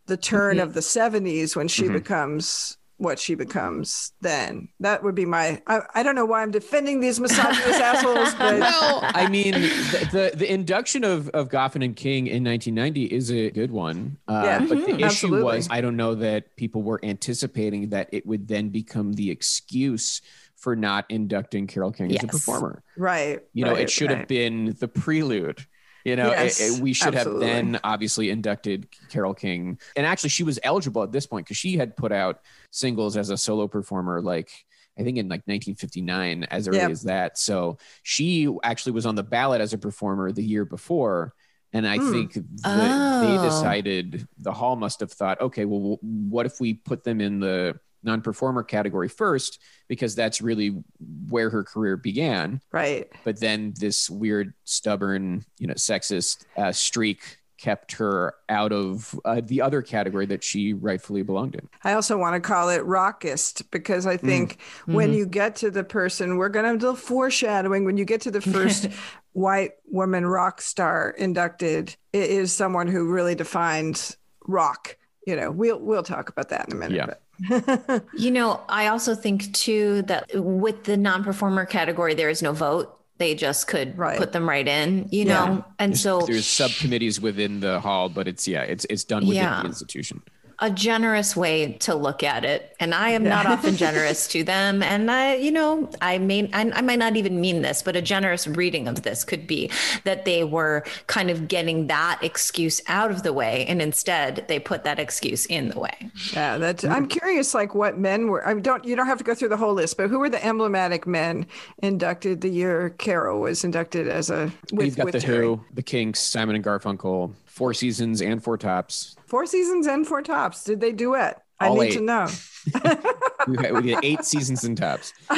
the 0.07 0.19
turn 0.19 0.59
mm-hmm. 0.59 0.69
of 0.69 0.75
the 0.75 0.81
70s 0.81 1.57
when 1.57 1.67
she 1.67 1.85
mm-hmm. 1.85 1.95
becomes 1.95 2.77
what 2.99 3.19
she 3.19 3.37
becomes 3.37 4.13
then. 4.21 4.69
That 4.81 5.05
would 5.05 5.15
be 5.15 5.25
my. 5.25 5.63
I, 5.69 5.83
I 5.95 6.03
don't 6.03 6.17
know 6.17 6.27
why 6.27 6.43
I'm 6.43 6.51
defending 6.51 6.99
these 6.99 7.21
misogynist 7.21 7.81
assholes, 7.81 8.35
but 8.35 8.59
well, 8.59 9.01
I 9.05 9.29
mean, 9.29 9.53
the, 9.53 10.09
the, 10.11 10.37
the 10.37 10.53
induction 10.53 11.05
of 11.05 11.29
of 11.29 11.49
Goffin 11.49 11.85
and 11.85 11.95
King 11.95 12.27
in 12.27 12.43
1990 12.43 13.05
is 13.05 13.31
a 13.31 13.51
good 13.51 13.71
one. 13.71 14.19
Uh, 14.27 14.43
yeah, 14.45 14.59
but 14.59 14.69
the 14.69 14.75
mm-hmm. 14.75 14.95
issue 14.95 15.05
Absolutely. 15.05 15.43
was 15.45 15.69
I 15.71 15.81
don't 15.81 15.97
know 15.97 16.17
that 16.17 16.57
people 16.57 16.83
were 16.83 16.99
anticipating 17.05 17.91
that 17.91 18.09
it 18.11 18.27
would 18.27 18.49
then 18.49 18.69
become 18.69 19.13
the 19.13 19.31
excuse 19.31 20.21
for 20.59 20.77
not 20.77 21.07
inducting 21.09 21.67
Carole 21.67 21.93
King 21.93 22.11
yes. 22.11 22.23
as 22.23 22.25
a 22.25 22.33
performer. 22.33 22.83
Right. 22.97 23.41
You 23.53 23.65
know, 23.65 23.73
right, 23.73 23.83
it 23.83 23.91
should 23.91 24.09
right. 24.09 24.19
have 24.19 24.29
been 24.29 24.77
the 24.79 24.89
prelude. 24.89 25.65
You 26.05 26.17
know, 26.17 26.31
yes, 26.31 26.61
it, 26.61 26.79
it, 26.79 26.83
we 26.83 26.93
should 26.93 27.15
absolutely. 27.15 27.47
have 27.49 27.57
then 27.57 27.81
obviously 27.85 28.31
inducted 28.31 28.89
Carole 29.11 29.35
King. 29.35 29.79
And 29.95 30.07
actually, 30.07 30.31
she 30.31 30.43
was 30.43 30.59
eligible 30.63 31.03
at 31.03 31.13
this 31.13 31.27
point 31.27 31.47
because 31.47 31.57
she 31.57 31.77
had 31.77 31.97
put 31.97 32.13
out 32.13 32.41
singles 32.71 33.17
as 33.17 33.31
a 33.31 33.37
solo 33.37 33.69
performer, 33.69 34.23
like 34.23 34.51
I 34.99 35.03
think 35.03 35.19
in 35.19 35.27
like 35.27 35.43
1959, 35.47 36.45
as 36.45 36.67
early 36.67 36.79
yep. 36.79 36.91
as 36.91 37.03
that. 37.03 37.39
So 37.39 37.79
she 38.03 38.49
actually 38.63 38.93
was 38.93 39.07
on 39.07 39.15
the 39.15 39.23
ballot 39.23 39.61
as 39.61 39.73
a 39.73 39.79
performer 39.79 40.33
the 40.33 40.43
year 40.43 40.65
before. 40.65 41.35
And 41.73 41.87
I 41.87 41.99
mm. 41.99 42.11
think 42.11 42.33
that 42.35 42.45
oh. 42.65 43.21
they 43.21 43.47
decided 43.47 44.27
the 44.39 44.53
hall 44.53 44.77
must 44.77 45.01
have 45.01 45.13
thought, 45.13 45.41
okay, 45.41 45.67
well, 45.67 45.99
what 46.01 46.47
if 46.47 46.61
we 46.61 46.75
put 46.75 47.05
them 47.05 47.21
in 47.21 47.41
the 47.41 47.79
non-performer 48.09 48.63
category 48.63 49.09
first 49.09 49.61
because 49.87 50.15
that's 50.15 50.41
really 50.41 50.83
where 51.29 51.51
her 51.51 51.63
career 51.63 51.97
began 51.97 52.61
right 52.73 53.13
but 53.25 53.39
then 53.39 53.75
this 53.79 54.09
weird 54.09 54.55
stubborn 54.65 55.45
you 55.59 55.67
know 55.67 55.75
sexist 55.75 56.45
uh, 56.57 56.73
streak 56.73 57.39
kept 57.59 57.93
her 57.93 58.35
out 58.49 58.73
of 58.73 59.19
uh, 59.25 59.41
the 59.45 59.61
other 59.61 59.83
category 59.83 60.25
that 60.27 60.43
she 60.43 60.73
rightfully 60.73 61.23
belonged 61.23 61.57
in. 61.57 61.69
I 61.83 61.93
also 61.93 62.17
want 62.17 62.35
to 62.35 62.41
call 62.41 62.71
it 62.71 62.83
rockist 62.83 63.69
because 63.71 64.07
I 64.07 64.17
think 64.17 64.59
mm. 64.87 64.95
when 64.95 65.09
mm-hmm. 65.09 65.19
you 65.19 65.27
get 65.27 65.57
to 65.57 65.71
the 65.71 65.85
person, 65.85 66.37
we're 66.37 66.49
going 66.49 66.79
to 66.79 66.79
do 66.79 66.95
foreshadowing. 66.95 67.85
When 67.85 67.97
you 67.97 68.05
get 68.05 68.21
to 68.23 68.31
the 68.31 68.41
first 68.41 68.89
white 69.33 69.73
woman 69.87 70.25
rock 70.25 70.63
star 70.63 71.11
inducted, 71.11 71.95
it 72.13 72.31
is 72.31 72.53
someone 72.53 72.87
who 72.87 73.13
really 73.13 73.35
defined 73.35 74.17
rock. 74.47 74.97
You 75.27 75.37
know, 75.37 75.51
we'll 75.51 75.81
we'll 75.81 76.05
talk 76.05 76.31
about 76.31 76.49
that 76.51 76.69
in 76.69 76.77
a 76.77 76.79
minute. 76.79 76.97
Yeah. 76.97 77.07
But 77.07 77.23
you 78.17 78.31
know, 78.31 78.61
I 78.69 78.89
also 78.89 79.15
think 79.15 79.53
too 79.55 80.03
that 80.03 80.31
with 80.35 80.85
the 80.85 80.97
non-performer 80.97 81.67
category, 81.67 82.15
there 82.15 82.29
is 82.29 82.43
no 82.43 82.53
vote. 82.53 82.95
They 83.19 83.35
just 83.35 83.67
could 83.67 83.99
right. 83.99 84.17
put 84.17 84.33
them 84.33 84.49
right 84.49 84.67
in, 84.67 85.09
you 85.11 85.25
yeah. 85.25 85.45
know. 85.47 85.65
And 85.79 85.93
there's, 85.93 86.01
so 86.01 86.21
there's 86.21 86.47
subcommittees 86.47 87.21
within 87.21 87.61
the 87.61 87.81
hall, 87.81 88.09
but 88.09 88.29
it's 88.29 88.47
yeah, 88.47 88.63
it's 88.63 88.87
it's 88.89 89.05
done 89.05 89.27
within 89.27 89.43
yeah. 89.43 89.63
the 89.63 89.67
institution 89.67 90.23
a 90.61 90.71
generous 90.71 91.37
way 91.37 91.75
to 91.75 91.95
look 91.95 92.23
at 92.23 92.45
it. 92.45 92.75
And 92.81 92.93
I 92.93 93.11
am 93.11 93.25
yeah. 93.25 93.31
not 93.31 93.47
often 93.47 93.77
generous 93.77 94.27
to 94.29 94.43
them. 94.43 94.83
And 94.83 95.11
I, 95.11 95.37
you 95.37 95.53
know, 95.53 95.89
I 96.01 96.19
mean, 96.19 96.51
I, 96.53 96.71
I, 96.75 96.81
might 96.81 96.99
not 96.99 97.17
even 97.17 97.41
mean 97.41 97.63
this, 97.63 97.81
but 97.83 97.95
a 97.95 98.03
generous 98.03 98.47
reading 98.47 98.89
of 98.89 99.03
this 99.03 99.25
could 99.25 99.47
be 99.47 99.71
that 100.03 100.25
they 100.25 100.43
were 100.43 100.85
kind 101.07 101.31
of 101.31 101.47
getting 101.47 101.87
that 101.87 102.19
excuse 102.23 102.81
out 102.89 103.13
of 103.13 103.23
the 103.23 103.33
way. 103.33 103.67
And 103.67 103.81
instead 103.81 104.45
they 104.49 104.59
put 104.59 104.83
that 104.83 104.99
excuse 104.99 105.47
in 105.47 105.69
the 105.69 105.79
way. 105.79 106.11
Yeah. 106.33 106.59
That's, 106.59 106.85
I'm 106.85 107.05
mm-hmm. 107.05 107.19
curious, 107.19 107.55
like 107.55 107.75
what 107.77 107.99
men 107.99 108.27
were, 108.27 108.47
I 108.47 108.55
don't, 108.55 108.85
you 108.85 108.97
don't 108.97 109.07
have 109.07 109.19
to 109.19 109.25
go 109.25 109.35
through 109.35 109.51
the 109.51 109.57
whole 109.57 109.75
list, 109.75 109.97
but 109.97 110.11
who 110.11 110.19
were 110.19 110.31
the 110.31 110.45
emblematic 110.45 111.07
men 111.07 111.47
inducted 111.83 112.41
the 112.41 112.49
year 112.49 112.91
Carole 112.99 113.41
was 113.41 113.63
inducted 113.63 114.09
as 114.09 114.29
a, 114.29 114.53
with, 114.73 114.87
You've 114.87 114.97
got 114.97 115.05
with 115.07 115.15
the 115.15 115.21
Terry. 115.21 115.47
Who, 115.47 115.61
the 115.75 115.83
Kinks, 115.83 116.21
Simon 116.21 116.57
and 116.57 116.65
Garfunkel, 116.65 117.33
Four 117.59 117.75
Seasons 117.75 118.23
and 118.23 118.41
Four 118.41 118.57
Tops. 118.57 119.17
Four 119.27 119.45
Seasons 119.45 119.89
and 119.89 120.07
Four 120.07 120.23
Tops. 120.23 120.63
Did 120.63 120.81
they 120.81 120.93
duet? 120.93 121.43
All 121.61 121.73
I 121.73 121.87
need 121.87 121.91
eight. 121.91 121.99
to 121.99 122.01
know. 122.01 122.29
we, 123.49 123.73
we 123.73 123.83
get 123.83 124.05
eight 124.05 124.25
seasons 124.25 124.63
and 124.63 124.79
tops. 124.79 125.13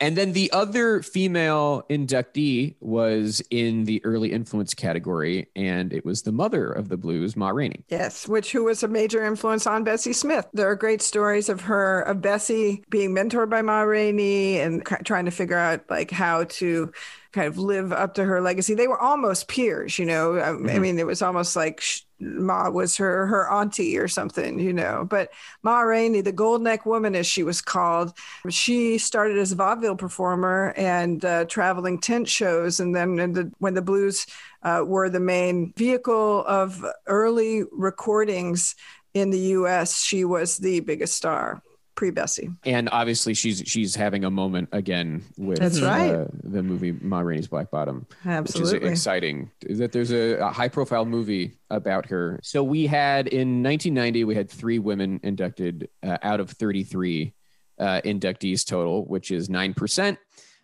and 0.00 0.16
then 0.16 0.32
the 0.32 0.50
other 0.52 1.00
female 1.00 1.84
inductee 1.88 2.74
was 2.80 3.40
in 3.50 3.84
the 3.84 4.04
early 4.04 4.32
influence 4.32 4.74
category, 4.74 5.46
and 5.54 5.92
it 5.92 6.04
was 6.04 6.22
the 6.22 6.32
mother 6.32 6.72
of 6.72 6.88
the 6.88 6.96
blues, 6.96 7.36
Ma 7.36 7.50
Rainey. 7.50 7.84
Yes, 7.88 8.26
which 8.26 8.50
who 8.50 8.64
was 8.64 8.82
a 8.82 8.88
major 8.88 9.24
influence 9.24 9.68
on 9.68 9.84
Bessie 9.84 10.12
Smith. 10.12 10.48
There 10.54 10.68
are 10.68 10.74
great 10.74 11.02
stories 11.02 11.48
of 11.48 11.60
her, 11.60 12.00
of 12.00 12.20
Bessie 12.20 12.82
being 12.90 13.14
mentored 13.14 13.48
by 13.48 13.62
Ma 13.62 13.82
Rainey 13.82 14.58
and 14.58 14.84
trying 15.04 15.26
to 15.26 15.30
figure 15.30 15.56
out 15.56 15.88
like 15.88 16.10
how 16.10 16.44
to 16.44 16.90
kind 17.34 17.48
of 17.48 17.58
live 17.58 17.92
up 17.92 18.14
to 18.14 18.24
her 18.24 18.40
legacy. 18.40 18.74
They 18.74 18.86
were 18.86 19.00
almost 19.00 19.48
peers, 19.48 19.98
you 19.98 20.06
know. 20.06 20.36
I, 20.38 20.50
mm-hmm. 20.50 20.70
I 20.70 20.78
mean, 20.78 20.98
it 20.98 21.06
was 21.06 21.20
almost 21.20 21.56
like 21.56 21.82
Ma 22.20 22.70
was 22.70 22.96
her 22.96 23.26
her 23.26 23.50
auntie 23.50 23.98
or 23.98 24.06
something, 24.06 24.60
you 24.60 24.72
know. 24.72 25.04
But 25.08 25.30
Ma 25.64 25.80
Rainey, 25.80 26.20
the 26.20 26.32
Gold 26.32 26.62
Neck 26.62 26.86
Woman, 26.86 27.16
as 27.16 27.26
she 27.26 27.42
was 27.42 27.60
called, 27.60 28.16
she 28.48 28.98
started 28.98 29.36
as 29.36 29.50
a 29.50 29.56
vaudeville 29.56 29.96
performer 29.96 30.72
and 30.76 31.24
uh, 31.24 31.44
traveling 31.46 31.98
tent 31.98 32.28
shows, 32.28 32.78
and 32.78 32.94
then 32.94 33.16
the, 33.16 33.52
when 33.58 33.74
the 33.74 33.82
blues 33.82 34.26
uh, 34.62 34.84
were 34.86 35.10
the 35.10 35.20
main 35.20 35.72
vehicle 35.76 36.44
of 36.46 36.84
early 37.06 37.64
recordings 37.72 38.76
in 39.12 39.30
the 39.30 39.38
U.S., 39.38 40.02
she 40.02 40.24
was 40.24 40.58
the 40.58 40.80
biggest 40.80 41.14
star 41.14 41.62
pre 41.94 42.10
Bessie. 42.10 42.50
And 42.64 42.88
obviously, 42.90 43.34
she's 43.34 43.62
she's 43.66 43.94
having 43.94 44.24
a 44.24 44.30
moment 44.30 44.68
again 44.72 45.22
with 45.36 45.58
That's 45.58 45.80
right. 45.80 46.14
Uh, 46.14 46.26
the 46.42 46.62
movie 46.62 46.92
Ma 46.92 47.20
Rainey's 47.20 47.48
Black 47.48 47.70
Bottom. 47.70 48.06
Absolutely. 48.24 48.78
Which 48.78 48.84
is 48.84 48.90
exciting 48.90 49.50
that 49.68 49.92
there's 49.92 50.12
a, 50.12 50.38
a 50.38 50.50
high 50.50 50.68
profile 50.68 51.04
movie 51.04 51.56
about 51.70 52.06
her. 52.06 52.40
So 52.42 52.62
we 52.62 52.86
had 52.86 53.28
in 53.28 53.62
1990, 53.62 54.24
we 54.24 54.34
had 54.34 54.50
three 54.50 54.78
women 54.78 55.20
inducted 55.22 55.88
uh, 56.02 56.18
out 56.22 56.40
of 56.40 56.50
33 56.50 57.32
uh, 57.78 58.00
inductees 58.04 58.66
total, 58.66 59.04
which 59.04 59.30
is 59.30 59.48
9%. 59.48 60.18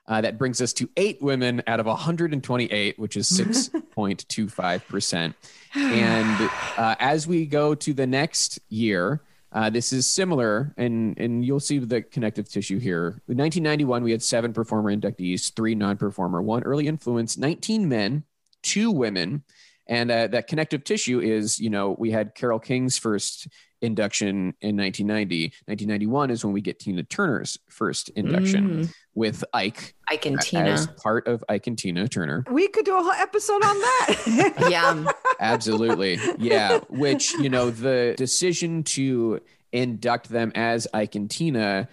Uh, 0.07 0.21
that 0.21 0.39
brings 0.39 0.61
us 0.61 0.73
to 0.73 0.91
eight 0.97 1.23
women 1.23 1.63
out 1.69 1.79
of 1.79 1.87
128, 1.87 2.99
which 2.99 3.17
is 3.17 3.31
6.25%. 3.31 5.35
and 5.75 6.51
uh, 6.77 6.97
as 6.99 7.29
we 7.29 7.47
go 7.47 7.77
to 7.77 7.93
the 7.93 8.09
next 8.09 8.59
year, 8.69 9.23
uh, 9.53 9.69
this 9.71 9.93
is 9.93 10.09
similar, 10.09 10.73
and 10.77 11.19
and 11.19 11.45
you'll 11.45 11.61
see 11.61 11.79
the 11.79 12.03
connective 12.03 12.49
tissue 12.49 12.79
here. 12.79 13.21
In 13.29 13.37
1991, 13.37 14.05
we 14.05 14.13
had 14.13 14.23
seven 14.23 14.53
performer 14.53 14.95
inductees, 14.95 15.53
three 15.55 15.75
non-performer, 15.75 16.41
one 16.41 16.63
early 16.63 16.87
influence, 16.87 17.37
19 17.37 17.89
men, 17.89 18.25
two 18.63 18.91
women, 18.91 19.43
and 19.91 20.09
uh, 20.09 20.29
that 20.29 20.47
connective 20.47 20.85
tissue 20.85 21.19
is, 21.21 21.59
you 21.59 21.69
know, 21.69 21.97
we 21.99 22.13
had 22.13 22.37
Carole 22.37 22.61
King's 22.61 22.97
first 22.97 23.49
induction 23.83 24.55
in 24.61 24.77
1990. 24.77 25.47
1991 25.67 26.31
is 26.31 26.45
when 26.45 26.55
we 26.55 26.61
get 26.61 26.79
Tina 26.79 27.03
Turner's 27.03 27.59
first 27.69 28.09
induction 28.11 28.85
mm. 28.85 28.95
with 29.15 29.43
Ike. 29.53 29.97
Ike 30.09 30.27
and 30.27 30.41
Tina. 30.41 30.71
As 30.71 30.87
part 30.87 31.27
of 31.27 31.43
Ike 31.49 31.67
and 31.67 31.77
Tina 31.77 32.07
Turner. 32.07 32.45
We 32.49 32.69
could 32.69 32.85
do 32.85 32.97
a 32.97 33.03
whole 33.03 33.11
episode 33.11 33.65
on 33.65 33.81
that. 33.81 34.55
yeah. 34.71 35.11
Absolutely. 35.41 36.21
Yeah. 36.39 36.79
Which, 36.89 37.35
you 37.35 37.49
know, 37.49 37.71
the 37.71 38.15
decision 38.17 38.85
to 38.85 39.41
induct 39.73 40.29
them 40.29 40.53
as 40.55 40.87
Ike 40.95 41.17
and 41.17 41.29
Tina 41.29 41.89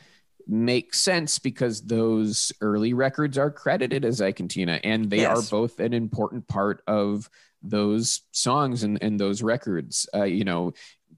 makes 0.47 0.99
sense 0.99 1.39
because 1.39 1.81
those 1.81 2.51
early 2.62 2.93
records 2.93 3.39
are 3.39 3.49
credited 3.51 4.05
as 4.05 4.21
Ike 4.21 4.39
and 4.39 4.49
Tina, 4.49 4.79
and 4.83 5.10
they 5.10 5.21
yes. 5.21 5.38
are 5.38 5.49
both 5.49 5.79
an 5.79 5.93
important 5.93 6.47
part 6.47 6.81
of 6.88 7.29
those 7.61 8.21
songs 8.31 8.83
and, 8.83 8.97
and 9.01 9.19
those 9.19 9.41
records. 9.41 10.07
Uh, 10.13 10.23
you 10.23 10.43
know, 10.43 10.73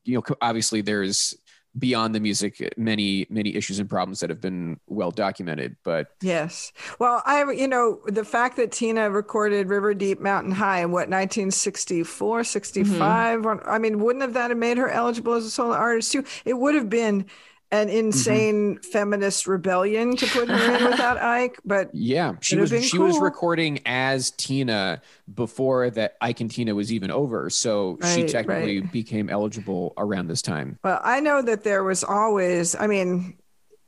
you 0.06 0.16
know, 0.16 0.36
obviously 0.42 0.82
there's 0.82 1.36
beyond 1.78 2.16
the 2.16 2.20
music 2.20 2.74
many 2.78 3.28
many 3.30 3.56
issues 3.56 3.80
and 3.80 3.90
problems 3.90 4.20
that 4.20 4.30
have 4.30 4.42
been 4.42 4.80
well 4.88 5.12
documented 5.12 5.76
but 5.84 6.08
yes 6.22 6.72
well 6.98 7.22
i 7.26 7.44
you 7.52 7.68
know 7.68 8.00
the 8.08 8.26
fact 8.26 8.58
that 8.58 8.72
tina 8.72 9.10
recorded 9.10 9.70
river 9.70 9.94
deep 9.94 10.20
mountain 10.20 10.52
high 10.52 10.80
in 10.80 10.92
what 10.92 11.08
1964 11.08 12.44
65 12.44 13.40
mm-hmm. 13.40 13.70
i 13.70 13.78
mean 13.78 14.00
wouldn't 14.00 14.24
have 14.24 14.34
that 14.34 14.50
have 14.50 14.58
made 14.58 14.78
her 14.78 14.90
eligible 14.90 15.34
as 15.34 15.46
a 15.46 15.52
solo 15.52 15.74
artist 15.74 16.12
too 16.12 16.24
it 16.44 16.54
would 16.54 16.74
have 16.74 16.90
been 16.90 17.24
an 17.72 17.88
mm-hmm. 17.88 17.98
insane 17.98 18.76
mm-hmm. 18.76 18.92
feminist 18.92 19.48
rebellion 19.48 20.16
to 20.16 20.26
put 20.28 20.50
her 20.50 20.76
in 20.76 20.86
without 20.86 21.18
Ike. 21.22 21.60
But 21.64 21.94
yeah, 21.94 22.36
she 22.42 22.58
was 22.58 22.70
she 22.70 22.98
cool. 22.98 23.08
was 23.08 23.20
recording 23.20 23.80
as 23.86 24.32
Tina 24.32 25.02
before 25.34 25.90
that 25.92 26.18
Ike 26.22 26.42
and 26.42 26.52
Tina 26.52 26.74
was 26.74 26.92
even 26.92 27.12
over. 27.12 27.50
So 27.50 27.98
right, 28.02 28.16
she 28.16 28.24
technically 28.26 28.82
right. 28.82 28.92
became 28.92 29.30
eligible 29.30 29.94
around 29.98 30.28
this 30.28 30.42
time. 30.42 30.80
Well, 30.84 31.00
I 31.04 31.20
know 31.20 31.42
that 31.42 31.64
there 31.64 31.84
was 31.84 32.04
always, 32.04 32.76
I 32.76 32.88
mean, 32.88 33.38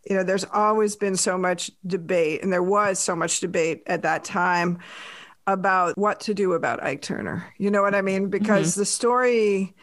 you 0.09 0.15
know, 0.15 0.23
there's 0.23 0.45
always 0.45 0.95
been 0.95 1.15
so 1.15 1.37
much 1.37 1.71
debate, 1.85 2.43
and 2.43 2.51
there 2.51 2.63
was 2.63 2.99
so 2.99 3.15
much 3.15 3.39
debate 3.39 3.83
at 3.87 4.03
that 4.03 4.23
time 4.23 4.79
about 5.47 5.97
what 5.97 6.19
to 6.21 6.33
do 6.33 6.53
about 6.53 6.83
Ike 6.83 7.01
Turner. 7.01 7.51
You 7.57 7.71
know 7.71 7.81
what 7.81 7.95
I 7.95 8.01
mean? 8.01 8.29
Because 8.29 8.71
mm-hmm. 8.71 8.81
the 8.81 8.85
story 8.85 9.75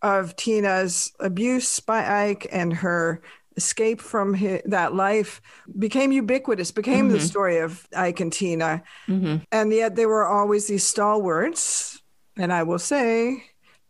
of 0.00 0.34
Tina's 0.36 1.12
abuse 1.20 1.80
by 1.80 2.24
Ike 2.24 2.48
and 2.50 2.72
her 2.72 3.22
escape 3.56 4.00
from 4.00 4.34
his, 4.34 4.62
that 4.66 4.94
life 4.94 5.40
became 5.78 6.12
ubiquitous, 6.12 6.70
became 6.70 7.06
mm-hmm. 7.06 7.14
the 7.14 7.20
story 7.20 7.58
of 7.58 7.86
Ike 7.96 8.20
and 8.20 8.32
Tina. 8.32 8.82
Mm-hmm. 9.08 9.44
And 9.50 9.72
yet 9.72 9.96
they 9.96 10.06
were 10.06 10.26
always 10.26 10.66
these 10.66 10.84
stalwarts. 10.84 12.00
And 12.36 12.52
I 12.52 12.62
will 12.62 12.78
say, 12.78 13.44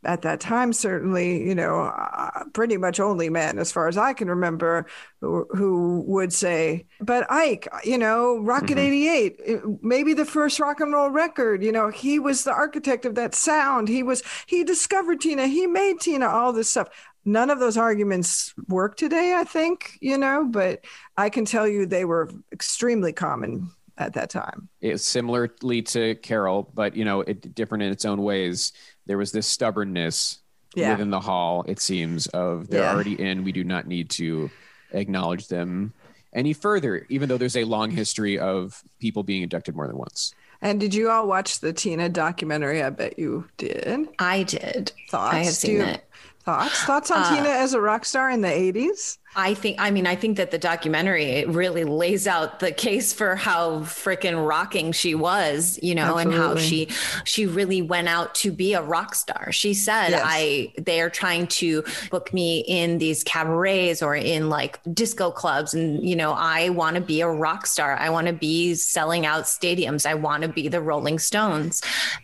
at 0.05 0.23
that 0.23 0.41
time, 0.41 0.73
certainly, 0.73 1.47
you 1.47 1.55
know, 1.55 1.83
uh, 1.83 2.45
pretty 2.53 2.77
much 2.77 2.99
only 2.99 3.29
men, 3.29 3.59
as 3.59 3.71
far 3.71 3.87
as 3.87 3.97
I 3.97 4.13
can 4.13 4.29
remember, 4.29 4.87
who, 5.21 5.47
who 5.53 6.03
would 6.09 6.33
say, 6.33 6.87
but 7.01 7.31
Ike, 7.31 7.69
you 7.85 7.99
know, 7.99 8.39
Rocket 8.41 8.79
mm-hmm. 8.79 9.39
88, 9.39 9.83
maybe 9.83 10.13
the 10.13 10.25
first 10.25 10.59
rock 10.59 10.81
and 10.81 10.93
roll 10.93 11.11
record, 11.11 11.63
you 11.63 11.71
know, 11.71 11.89
he 11.89 12.19
was 12.19 12.43
the 12.43 12.53
architect 12.53 13.05
of 13.05 13.15
that 13.15 13.35
sound. 13.35 13.87
He 13.89 14.03
was, 14.03 14.23
he 14.47 14.65
discovered 14.65 15.21
Tina, 15.21 15.47
he 15.47 15.69
made 15.69 16.01
Tina, 16.01 16.27
all 16.27 16.53
this 16.53 16.71
stuff. 16.71 16.89
None 17.25 17.51
of 17.51 17.61
those 17.61 17.77
arguments 17.77 18.53
work 18.69 18.97
today, 18.97 19.35
I 19.37 19.45
think, 19.45 19.99
you 20.01 20.19
know, 20.19 20.45
but 20.45 20.85
I 21.17 21.31
can 21.31 21.45
tell 21.45 21.69
you 21.69 21.87
they 21.87 22.05
were 22.05 22.29
extremely 22.53 23.13
common 23.13 23.71
at 23.99 24.15
that 24.15 24.31
time. 24.31 24.69
It's 24.81 25.05
similarly 25.05 25.83
to 25.83 26.17
Carole, 26.17 26.71
but 26.75 26.97
you 26.97 27.05
know, 27.05 27.21
it 27.21 27.55
different 27.55 27.85
in 27.85 27.93
its 27.93 28.05
own 28.05 28.23
ways 28.23 28.73
there 29.07 29.19
was 29.19 29.33
this 29.33 29.47
stubbornness 29.47 30.39
yeah. 30.75 30.93
within 30.93 31.11
the 31.11 31.21
hall, 31.21 31.65
it 31.69 31.81
seems, 31.81 32.27
of 32.29 32.69
they're 32.69 32.83
yeah. 32.83 32.93
already 32.93 33.21
in. 33.21 33.45
We 33.45 33.53
do 33.53 33.65
not 33.65 33.87
need 33.87 34.11
to 34.11 34.51
acknowledge 34.93 35.49
them 35.49 35.93
any 36.33 36.53
further, 36.53 37.07
even 37.09 37.29
though 37.29 37.37
there's 37.37 37.57
a 37.57 37.65
long 37.65 37.91
history 37.91 38.39
of 38.39 38.83
people 38.99 39.23
being 39.23 39.43
inducted 39.43 39.77
more 39.77 39.87
than 39.87 39.99
once. 39.99 40.35
And 40.63 40.79
did 40.79 40.95
you 40.95 41.11
all 41.11 41.27
watch 41.27 41.59
the 41.59 41.73
Tina 41.73 42.09
documentary? 42.09 42.83
I 42.83 42.91
bet 42.91 43.19
you 43.19 43.49
did. 43.57 44.09
I 44.19 44.45
did. 44.45 44.93
Thoughts? 45.11 45.35
I 45.35 45.39
have 45.41 45.55
seen 45.55 45.73
you, 45.73 45.83
it. 45.83 46.09
Thoughts? 46.45 46.83
Thoughts 46.83 47.11
on 47.13 47.23
uh, 47.23 47.37
Tina 47.37 47.49
as 47.49 47.73
a 47.73 47.81
rock 47.81 48.05
star 48.05 48.29
in 48.29 48.41
the 48.41 48.49
80s? 48.49 49.19
I 49.37 49.55
think, 49.55 49.81
I 49.81 49.93
mean, 49.93 50.09
I 50.09 50.17
think 50.17 50.37
that 50.39 50.51
the 50.51 50.59
documentary 50.59 51.45
really 51.45 51.85
lays 51.85 52.27
out 52.27 52.59
the 52.59 52.73
case 52.73 53.13
for 53.13 53.37
how 53.37 53.81
freaking 53.81 54.47
rocking 54.47 54.91
she 54.91 55.15
was, 55.15 55.79
you 55.83 55.95
know, 55.95 56.19
Absolutely. 56.19 56.35
and 56.35 56.43
how 56.43 56.57
she, 56.57 56.89
she 57.25 57.47
really 57.47 57.81
went 57.81 58.09
out 58.09 58.35
to 58.37 58.51
be 58.51 58.75
a 58.75 58.83
rock 58.83 59.15
star. 59.15 59.53
She 59.53 59.73
said, 59.73 60.11
yes. 60.11 60.23
I, 60.25 60.73
they 60.79 61.01
are 61.01 61.09
trying 61.09 61.47
to 61.47 61.85
book 62.11 62.33
me 62.35 62.65
in 62.67 62.99
these 62.99 63.23
cabarets 63.23 64.03
or 64.03 64.17
in 64.17 64.51
like 64.51 64.81
disco 64.93 65.31
clubs. 65.31 65.75
And, 65.75 66.07
you 66.07 66.17
know, 66.17 66.33
I 66.33 66.71
want 66.71 66.97
to 66.97 67.01
be 67.01 67.21
a 67.21 67.29
rock 67.29 67.67
star. 67.67 67.97
I 67.97 68.11
want 68.11 68.27
to 68.27 68.33
be 68.33 68.75
selling 68.75 69.25
out 69.25 69.45
stadiums. 69.45 70.05
I 70.05 70.15
want 70.15 70.43
to 70.43 70.49
be 70.49 70.67
the 70.67 70.83
Rolling 70.83 71.21
Stones. 71.21 71.83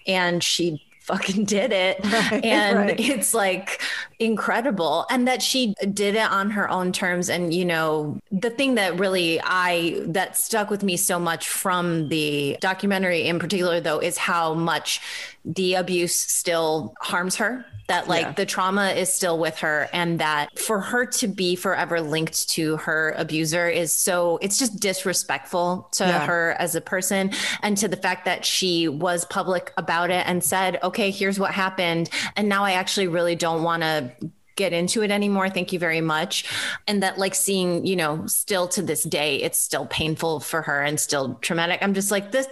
And 0.09 0.43
she 0.43 0.83
fucking 1.09 1.45
did 1.47 1.73
it. 1.73 2.05
Right, 2.19 2.45
and 2.45 2.79
right. 2.79 3.01
it's 3.01 3.33
like 3.33 3.81
incredible. 4.19 5.07
And 5.11 5.29
that 5.29 5.43
she 5.43 5.75
did 5.93 6.15
it 6.15 6.31
on 6.31 6.51
her 6.51 6.69
own 6.71 6.93
terms. 6.93 7.31
And, 7.31 7.55
you 7.55 7.65
know, 7.65 8.19
the 8.31 8.51
thing 8.51 8.75
that 8.75 8.99
really 8.99 9.41
I, 9.43 10.01
that 10.07 10.37
stuck 10.37 10.71
with 10.71 10.83
me 10.83 10.97
so 10.97 11.19
much 11.19 11.49
from 11.49 12.09
the 12.09 12.57
documentary 12.61 13.27
in 13.27 13.39
particular, 13.39 13.81
though, 13.81 13.99
is 14.01 14.19
how 14.19 14.55
much 14.55 15.01
the 15.49 15.75
abuse 15.75 16.15
still 16.15 16.95
harms 17.01 17.37
her 17.37 17.65
that 17.89 18.07
like 18.07 18.23
yeah. 18.23 18.33
the 18.33 18.45
trauma 18.45 18.91
is 18.91 19.11
still 19.13 19.39
with 19.39 19.59
her 19.59 19.89
and 19.95 20.21
that 20.21 20.59
for 20.59 20.79
her 20.79 21.07
to 21.07 21.27
be 21.27 21.57
forever 21.57 22.03
linked 22.03 22.49
to 22.51 22.77
her 22.77 23.15
abuser 23.17 23.67
is 23.67 23.93
so 23.93 24.39
it's 24.43 24.59
just 24.59 24.79
disrespectful 24.79 25.89
to 25.91 26.05
yeah. 26.05 26.27
her 26.27 26.55
as 26.59 26.75
a 26.75 26.83
person 26.83 27.31
and 27.63 27.79
to 27.79 27.89
the 27.89 27.97
fact 27.97 28.27
that 28.27 28.45
she 28.45 28.89
was 28.89 29.25
public 29.25 29.73
about 29.79 30.11
it 30.11 30.27
and 30.29 30.45
said 30.45 30.79
okay 30.83 31.11
here's 31.11 31.41
what 31.41 31.51
happened 31.51 32.11
and 32.37 32.47
now 32.47 32.63
i 32.63 32.73
actually 32.73 33.09
really 33.09 33.35
don't 33.35 33.63
want 33.63 33.83
to 33.83 34.13
get 34.59 34.75
into 34.75 35.03
it 35.03 35.11
anymore. 35.11 35.49
Thank 35.49 35.73
you 35.73 35.79
very 35.79 36.03
much. 36.03 36.45
And 36.87 37.03
that, 37.03 37.17
like, 37.17 37.35
seeing, 37.35 37.87
you 37.87 37.97
know, 37.97 38.27
still 38.27 38.69
to 38.69 38.83
this 38.83 39.05
day, 39.05 39.37
it's 39.37 39.59
still 39.59 39.87
painful 39.87 40.41
for 40.41 40.61
her 40.63 40.83
and 40.83 41.01
still 41.01 41.37
traumatic. 41.37 41.79
I'm 41.81 41.95
just 41.95 42.11
like, 42.11 42.33
this, 42.33 42.49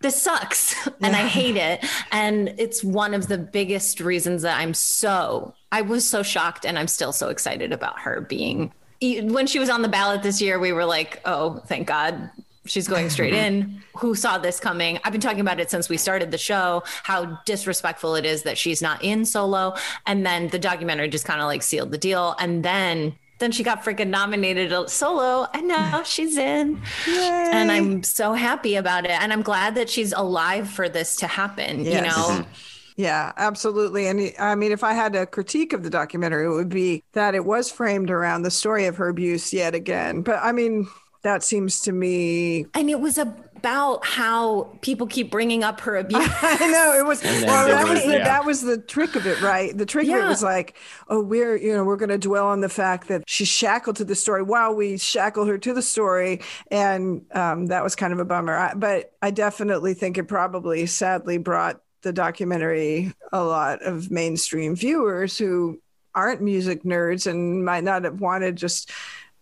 this 0.00 0.20
sucks 0.22 0.88
and 1.02 1.14
I 1.14 1.26
hate 1.26 1.56
it. 1.56 1.84
And 2.10 2.54
it's 2.58 2.82
one 2.82 3.12
of 3.12 3.28
the 3.28 3.38
biggest 3.38 4.00
reasons 4.00 4.42
that 4.42 4.58
I'm 4.58 4.72
so, 4.72 5.54
I 5.70 5.82
was 5.82 6.08
so 6.08 6.22
shocked 6.22 6.64
and 6.64 6.78
I'm 6.78 6.88
still 6.88 7.12
so 7.12 7.28
excited 7.28 7.72
about 7.72 8.00
her 8.00 8.22
being 8.22 8.72
when 9.02 9.48
she 9.48 9.58
was 9.58 9.68
on 9.68 9.82
the 9.82 9.88
ballot 9.88 10.22
this 10.22 10.40
year, 10.40 10.60
we 10.60 10.72
were 10.72 10.84
like, 10.84 11.20
oh, 11.24 11.60
thank 11.66 11.88
God 11.88 12.30
she's 12.66 12.88
going 12.88 13.10
straight 13.10 13.34
in. 13.34 13.82
Who 13.96 14.14
saw 14.14 14.38
this 14.38 14.60
coming? 14.60 14.98
I've 15.04 15.12
been 15.12 15.20
talking 15.20 15.40
about 15.40 15.60
it 15.60 15.70
since 15.70 15.88
we 15.88 15.96
started 15.96 16.30
the 16.30 16.38
show, 16.38 16.82
how 17.02 17.38
disrespectful 17.44 18.14
it 18.14 18.24
is 18.24 18.42
that 18.44 18.58
she's 18.58 18.80
not 18.80 19.02
in 19.02 19.24
solo. 19.24 19.74
And 20.06 20.24
then 20.24 20.48
the 20.48 20.58
documentary 20.58 21.08
just 21.08 21.24
kind 21.24 21.40
of 21.40 21.46
like 21.46 21.62
sealed 21.62 21.90
the 21.90 21.98
deal. 21.98 22.34
And 22.38 22.64
then 22.64 23.16
then 23.38 23.50
she 23.50 23.64
got 23.64 23.82
freaking 23.82 24.06
nominated 24.06 24.88
solo 24.88 25.48
and 25.52 25.66
now 25.66 26.02
she's 26.04 26.38
in 26.38 26.80
Yay. 27.08 27.48
and 27.52 27.72
i'm 27.72 28.04
so 28.04 28.34
happy 28.34 28.76
about 28.76 29.04
it 29.04 29.10
and 29.10 29.32
i'm 29.32 29.42
glad 29.42 29.74
that 29.74 29.90
she's 29.90 30.12
alive 30.12 30.70
for 30.70 30.88
this 30.88 31.16
to 31.16 31.26
happen 31.26 31.84
yes. 31.84 31.94
you 31.94 32.00
know 32.02 32.28
mm-hmm. 32.40 32.52
Yeah, 32.96 33.32
absolutely. 33.38 34.06
And 34.06 34.32
I 34.38 34.54
mean, 34.54 34.70
if 34.70 34.84
I 34.84 34.92
had 34.92 35.16
a 35.16 35.26
critique 35.26 35.72
of 35.72 35.82
the 35.82 35.90
documentary, 35.90 36.44
it 36.44 36.50
would 36.50 36.68
be 36.68 37.02
that 37.14 37.34
it 37.34 37.44
was 37.44 37.70
framed 37.70 38.10
around 38.10 38.42
the 38.42 38.50
story 38.50 38.84
of 38.84 38.96
her 38.96 39.08
abuse 39.08 39.52
yet 39.52 39.74
again. 39.74 40.22
But 40.22 40.40
I 40.42 40.52
mean, 40.52 40.86
that 41.22 41.42
seems 41.42 41.80
to 41.82 41.92
me. 41.92 42.66
And 42.74 42.90
it 42.90 43.00
was 43.00 43.18
about 43.18 44.04
how 44.04 44.76
people 44.80 45.06
keep 45.06 45.30
bringing 45.30 45.62
up 45.62 45.80
her 45.82 45.96
abuse. 45.98 46.28
I 46.42 46.68
know 46.68 46.98
it 46.98 47.06
was. 47.06 47.22
Well, 47.22 47.68
that 47.68 47.88
was, 47.88 48.04
the, 48.04 48.12
yeah. 48.12 48.24
that 48.24 48.44
was 48.44 48.60
the 48.60 48.78
trick 48.78 49.14
of 49.14 49.26
it, 49.26 49.40
right? 49.40 49.76
The 49.76 49.86
trick 49.86 50.06
yeah. 50.06 50.18
of 50.18 50.24
it 50.24 50.28
was 50.28 50.42
like, 50.42 50.76
oh, 51.08 51.22
we're 51.22 51.56
you 51.56 51.72
know 51.72 51.84
we're 51.84 51.96
going 51.96 52.08
to 52.08 52.18
dwell 52.18 52.48
on 52.48 52.60
the 52.60 52.68
fact 52.68 53.08
that 53.08 53.22
she's 53.26 53.48
shackled 53.48 53.96
to 53.96 54.04
the 54.04 54.14
story 54.14 54.42
while 54.42 54.74
we 54.74 54.98
shackle 54.98 55.44
her 55.46 55.58
to 55.58 55.72
the 55.72 55.82
story, 55.82 56.40
and 56.70 57.24
um, 57.32 57.66
that 57.66 57.84
was 57.84 57.94
kind 57.94 58.12
of 58.12 58.18
a 58.18 58.24
bummer. 58.24 58.56
I, 58.56 58.74
but 58.74 59.12
I 59.22 59.30
definitely 59.30 59.94
think 59.94 60.18
it 60.18 60.24
probably, 60.24 60.86
sadly, 60.86 61.38
brought 61.38 61.80
the 62.02 62.12
documentary 62.12 63.14
a 63.32 63.44
lot 63.44 63.80
of 63.82 64.10
mainstream 64.10 64.74
viewers 64.74 65.38
who 65.38 65.80
aren't 66.14 66.42
music 66.42 66.82
nerds 66.82 67.28
and 67.28 67.64
might 67.64 67.84
not 67.84 68.04
have 68.04 68.20
wanted 68.20 68.56
just 68.56 68.90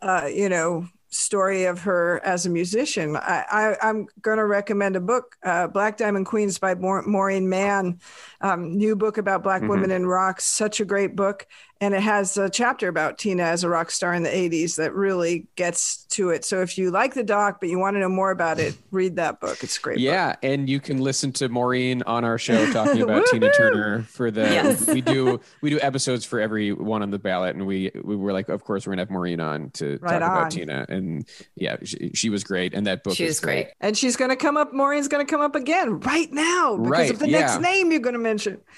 uh, 0.02 0.28
you 0.32 0.48
know 0.48 0.86
story 1.10 1.64
of 1.64 1.80
her 1.80 2.20
as 2.24 2.46
a 2.46 2.50
musician. 2.50 3.16
I, 3.16 3.76
am 3.82 4.06
going 4.22 4.38
to 4.38 4.46
recommend 4.46 4.96
a 4.96 5.00
book, 5.00 5.36
uh, 5.44 5.66
Black 5.66 5.96
Diamond 5.96 6.26
Queens 6.26 6.58
by 6.58 6.74
Maureen 6.74 7.48
Mahon, 7.48 8.00
um, 8.40 8.76
new 8.76 8.96
book 8.96 9.18
about 9.18 9.42
Black 9.42 9.62
mm-hmm. 9.62 9.70
women 9.70 9.90
in 9.90 10.06
rock. 10.06 10.40
Such 10.40 10.80
a 10.80 10.84
great 10.84 11.16
book 11.16 11.46
and 11.80 11.94
it 11.94 12.02
has 12.02 12.36
a 12.36 12.50
chapter 12.50 12.88
about 12.88 13.16
Tina 13.16 13.42
as 13.42 13.64
a 13.64 13.68
rock 13.68 13.90
star 13.90 14.12
in 14.12 14.22
the 14.22 14.28
80s 14.28 14.76
that 14.76 14.94
really 14.94 15.46
gets 15.56 16.04
to 16.10 16.28
it. 16.28 16.44
So 16.44 16.60
if 16.60 16.76
you 16.76 16.90
like 16.90 17.14
the 17.14 17.24
doc 17.24 17.58
but 17.58 17.70
you 17.70 17.78
want 17.78 17.96
to 17.96 18.00
know 18.00 18.08
more 18.08 18.30
about 18.30 18.58
it, 18.58 18.76
read 18.90 19.16
that 19.16 19.40
book. 19.40 19.62
It's 19.62 19.78
great. 19.78 19.98
Yeah, 19.98 20.32
book. 20.32 20.38
and 20.42 20.68
you 20.68 20.78
can 20.78 20.98
listen 20.98 21.32
to 21.32 21.48
Maureen 21.48 22.02
on 22.02 22.24
our 22.24 22.36
show 22.36 22.70
talking 22.72 23.00
about 23.00 23.26
Tina 23.30 23.50
Turner 23.52 24.02
for 24.02 24.30
the 24.30 24.42
yes. 24.42 24.86
we 24.86 25.00
do 25.00 25.40
we 25.62 25.70
do 25.70 25.80
episodes 25.80 26.24
for 26.24 26.38
every 26.38 26.72
one 26.72 27.02
on 27.02 27.10
the 27.10 27.18
ballot 27.18 27.56
and 27.56 27.66
we 27.66 27.90
we 28.04 28.14
were 28.14 28.32
like 28.32 28.50
of 28.50 28.62
course 28.62 28.86
we're 28.86 28.90
going 28.90 28.98
to 28.98 29.10
have 29.10 29.10
Maureen 29.10 29.40
on 29.40 29.70
to 29.70 29.98
right 30.02 30.18
talk 30.18 30.30
on. 30.30 30.36
about 30.36 30.50
Tina 30.50 30.84
and 30.88 31.26
yeah, 31.54 31.76
she, 31.82 32.10
she, 32.14 32.30
was 32.30 32.44
great 32.44 32.74
and 32.74 32.86
that 32.86 33.02
book 33.02 33.16
she 33.16 33.24
was 33.24 33.40
great. 33.40 33.64
great. 33.64 33.74
And 33.80 33.96
she's 33.96 34.16
going 34.16 34.30
to 34.30 34.36
come 34.36 34.56
up 34.56 34.74
Maureen's 34.74 35.08
going 35.08 35.24
to 35.24 35.30
come 35.30 35.40
up 35.40 35.54
again 35.54 36.00
right 36.00 36.30
now 36.30 36.76
because 36.76 36.90
right, 36.90 37.10
of 37.10 37.18
the 37.18 37.28
yeah. 37.28 37.40
next 37.40 37.60
name 37.60 37.90
you're 37.90 38.00
going 38.00 38.12
to 38.12 38.18
mention. 38.18 38.29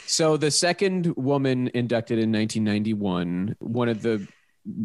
So 0.06 0.36
the 0.36 0.50
second 0.50 1.14
woman 1.16 1.70
inducted 1.74 2.18
in 2.18 2.32
1991, 2.32 3.56
one 3.60 3.88
of 3.88 4.02
the 4.02 4.26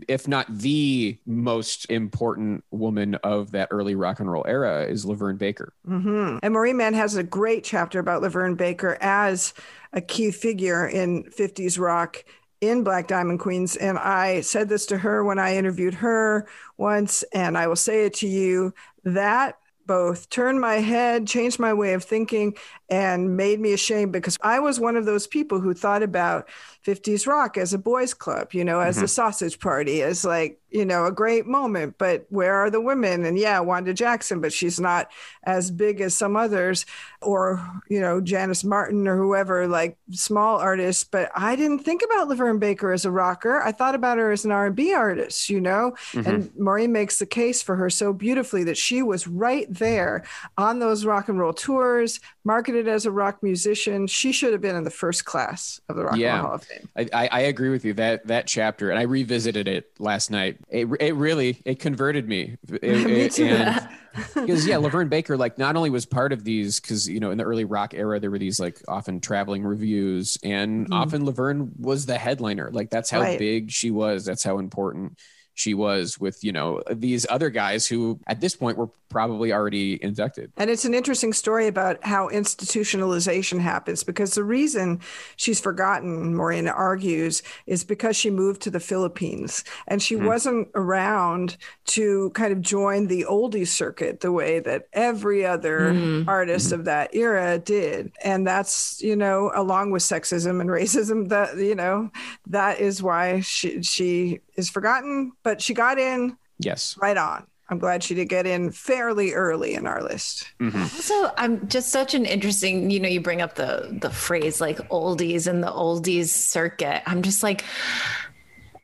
if 0.07 0.27
not 0.27 0.47
the 0.49 1.17
most 1.25 1.85
important 1.91 2.63
woman 2.71 3.15
of 3.15 3.51
that 3.51 3.67
early 3.71 3.95
rock 3.95 4.19
and 4.19 4.31
roll 4.31 4.45
era 4.47 4.85
is 4.85 5.05
LaVern 5.05 5.37
Baker. 5.37 5.73
Mm-hmm. 5.87 6.39
And 6.41 6.53
Maureen 6.53 6.77
Mahon 6.77 6.93
has 6.93 7.15
a 7.15 7.23
great 7.23 7.63
chapter 7.63 7.99
about 7.99 8.23
LaVern 8.23 8.57
Baker 8.57 8.97
as 9.01 9.53
a 9.93 10.01
key 10.01 10.31
figure 10.31 10.87
in 10.87 11.25
50s 11.25 11.79
rock 11.79 12.23
in 12.59 12.83
Black 12.83 13.07
Diamond 13.07 13.39
Queens. 13.39 13.75
And 13.75 13.99
I 13.99 14.41
said 14.41 14.67
this 14.69 14.87
to 14.87 14.97
her 14.97 15.23
when 15.23 15.39
I 15.39 15.55
interviewed 15.55 15.93
her 15.95 16.47
once, 16.77 17.23
and 17.33 17.57
I 17.57 17.67
will 17.67 17.75
say 17.75 18.05
it 18.05 18.15
to 18.15 18.27
you 18.27 18.73
that 19.03 19.59
both 19.87 20.29
turned 20.29 20.61
my 20.61 20.75
head, 20.75 21.27
changed 21.27 21.59
my 21.59 21.73
way 21.73 21.93
of 21.93 22.03
thinking, 22.03 22.55
and 22.89 23.37
made 23.37 23.59
me 23.59 23.73
ashamed 23.73 24.11
because 24.11 24.37
I 24.41 24.59
was 24.59 24.79
one 24.79 24.97
of 24.97 25.05
those 25.05 25.25
people 25.25 25.59
who 25.59 25.73
thought 25.73 26.03
about 26.03 26.47
50s 26.87 27.27
rock 27.27 27.57
as 27.57 27.73
a 27.73 27.77
boys 27.77 28.13
club, 28.13 28.53
you 28.53 28.63
know, 28.63 28.79
as 28.79 28.95
mm-hmm. 28.95 29.05
a 29.05 29.09
sausage 29.09 29.59
party, 29.59 30.01
as 30.01 30.23
like, 30.23 30.61
you 30.69 30.85
know, 30.85 31.05
a 31.05 31.11
great 31.11 31.45
moment. 31.45 31.95
But 31.97 32.25
where 32.29 32.53
are 32.55 32.69
the 32.69 32.79
women? 32.79 33.25
And 33.25 33.37
yeah, 33.37 33.59
Wanda 33.59 33.93
Jackson, 33.93 34.39
but 34.39 34.53
she's 34.53 34.79
not 34.79 35.11
as 35.43 35.69
big 35.69 35.99
as 35.99 36.15
some 36.15 36.37
others, 36.37 36.85
or, 37.21 37.65
you 37.89 37.99
know, 37.99 38.21
Janis 38.21 38.63
Martin 38.63 39.07
or 39.07 39.17
whoever, 39.17 39.67
like 39.67 39.97
small 40.11 40.59
artists. 40.59 41.03
But 41.03 41.29
I 41.35 41.57
didn't 41.57 41.79
think 41.79 42.03
about 42.03 42.29
LaVern 42.29 42.59
Baker 42.59 42.93
as 42.93 43.03
a 43.03 43.11
rocker. 43.11 43.61
I 43.61 43.73
thought 43.73 43.95
about 43.95 44.17
her 44.17 44.31
as 44.31 44.45
an 44.45 44.51
R&B 44.51 44.93
artist, 44.93 45.49
you 45.49 45.59
know, 45.59 45.93
mm-hmm. 46.11 46.29
and 46.29 46.55
Maureen 46.57 46.93
makes 46.93 47.19
the 47.19 47.25
case 47.25 47.61
for 47.61 47.75
her 47.75 47.89
so 47.89 48.13
beautifully 48.13 48.63
that 48.65 48.77
she 48.77 49.01
was 49.01 49.27
right 49.27 49.67
there 49.69 50.23
on 50.57 50.79
those 50.79 51.05
rock 51.05 51.27
and 51.27 51.39
roll 51.39 51.53
tours, 51.53 52.19
marketed 52.47 52.87
as 52.87 53.05
a 53.05 53.11
rock 53.11 53.43
musician. 53.43 54.07
She 54.07 54.31
should 54.31 54.53
have 54.53 54.61
been 54.61 54.75
in 54.77 54.85
the 54.85 54.89
first 54.89 55.25
class 55.25 55.79
of 55.89 55.97
the 55.97 56.05
Rock 56.05 56.15
Yeah. 56.15 56.35
and 56.35 56.37
Roll 56.39 56.47
Hall 56.47 56.55
of 56.55 56.63
Fame. 56.63 56.89
I, 57.13 57.27
I, 57.31 57.39
agree 57.41 57.69
with 57.69 57.83
you 57.85 57.93
that 57.95 58.25
that 58.27 58.47
chapter, 58.47 58.89
and 58.89 58.97
I 58.97 59.03
revisited 59.03 59.67
it 59.67 59.91
last 59.99 60.31
night. 60.31 60.57
It, 60.69 60.87
it 60.99 61.13
really 61.13 61.61
it 61.65 61.79
converted 61.79 62.27
me. 62.27 62.57
It- 62.81 63.05
Me 63.05 63.29
too. 63.29 63.45
and- 63.45 63.87
because 64.33 64.65
yeah, 64.65 64.77
LaVern 64.77 65.09
Baker 65.09 65.37
like 65.37 65.59
not 65.59 65.75
only 65.75 65.91
was 65.91 66.07
part 66.07 66.33
of 66.33 66.43
these 66.43 66.79
because 66.79 67.07
you 67.07 67.19
know 67.19 67.29
in 67.29 67.37
the 67.37 67.43
early 67.43 67.65
rock 67.65 67.93
era 67.93 68.19
there 68.19 68.31
were 68.31 68.39
these 68.39 68.59
like 68.59 68.81
often 68.87 69.19
traveling 69.19 69.63
reviews, 69.63 70.39
and 70.41 70.85
mm-hmm. 70.85 70.93
often 70.93 71.23
LaVern 71.23 71.79
was 71.79 72.07
the 72.07 72.17
headliner. 72.17 72.71
Like 72.71 72.89
that's 72.89 73.11
how 73.11 73.21
Right. 73.21 73.37
big 73.37 73.69
she 73.69 73.91
was. 73.91 74.25
That's 74.25 74.43
how 74.43 74.57
important 74.57 75.19
she 75.53 75.73
was 75.73 76.19
with 76.19 76.43
you 76.43 76.51
know 76.51 76.81
these 76.91 77.25
other 77.29 77.49
guys 77.49 77.87
who 77.87 78.19
at 78.27 78.39
this 78.39 78.55
point 78.55 78.77
were 78.77 78.89
probably 79.09 79.53
already 79.53 80.01
inducted. 80.03 80.51
And 80.57 80.69
it's 80.69 80.85
an 80.85 80.93
interesting 80.93 81.33
story 81.33 81.67
about 81.67 82.03
how 82.03 82.29
institutionalization 82.29 83.59
happens 83.59 84.03
because 84.03 84.33
the 84.33 84.43
reason 84.43 84.99
she's 85.35 85.59
forgotten, 85.59 86.35
Maureen 86.35 86.67
argues, 86.67 87.43
is 87.65 87.83
because 87.83 88.15
she 88.15 88.29
moved 88.29 88.61
to 88.63 88.71
the 88.71 88.79
Philippines 88.79 89.63
and 89.87 90.01
she 90.01 90.15
hmm. 90.15 90.25
wasn't 90.25 90.67
around 90.75 91.57
to 91.85 92.31
kind 92.31 92.51
of 92.51 92.61
join 92.61 93.07
the 93.07 93.25
oldie 93.29 93.67
circuit 93.67 94.19
the 94.19 94.31
way 94.31 94.59
that 94.59 94.87
every 94.93 95.45
other 95.45 95.93
hmm. 95.93 96.23
artist 96.27 96.71
of 96.71 96.85
that 96.85 97.13
era 97.15 97.57
did. 97.59 98.11
And 98.23 98.45
that's, 98.45 99.01
you 99.01 99.15
know, 99.15 99.51
along 99.55 99.91
with 99.91 100.03
sexism 100.03 100.61
and 100.61 100.69
racism, 100.69 101.29
that, 101.29 101.57
you 101.57 101.75
know, 101.75 102.11
that 102.47 102.79
is 102.79 103.01
why 103.01 103.41
she, 103.41 103.81
she 103.83 104.39
is 104.55 104.69
forgotten, 104.69 105.31
but 105.43 105.61
she 105.61 105.73
got 105.73 105.99
in 105.99 106.37
Yes. 106.59 106.97
right 106.99 107.17
on. 107.17 107.47
I'm 107.69 107.79
glad 107.79 108.03
she 108.03 108.15
did 108.15 108.29
get 108.29 108.47
in 108.47 108.71
fairly 108.71 109.33
early 109.33 109.73
in 109.73 109.87
our 109.87 110.01
list. 110.01 110.47
Mm-hmm. 110.59 110.81
Also, 110.81 111.31
I'm 111.37 111.67
just 111.67 111.89
such 111.89 112.13
an 112.13 112.25
interesting, 112.25 112.89
you 112.89 112.99
know, 112.99 113.09
you 113.09 113.19
bring 113.19 113.41
up 113.41 113.55
the 113.55 113.97
the 114.01 114.09
phrase 114.09 114.61
like 114.61 114.77
oldies 114.89 115.47
and 115.47 115.61
the 115.61 115.67
oldies 115.67 116.29
circuit. 116.29 117.03
I'm 117.05 117.21
just 117.21 117.43
like 117.43 117.63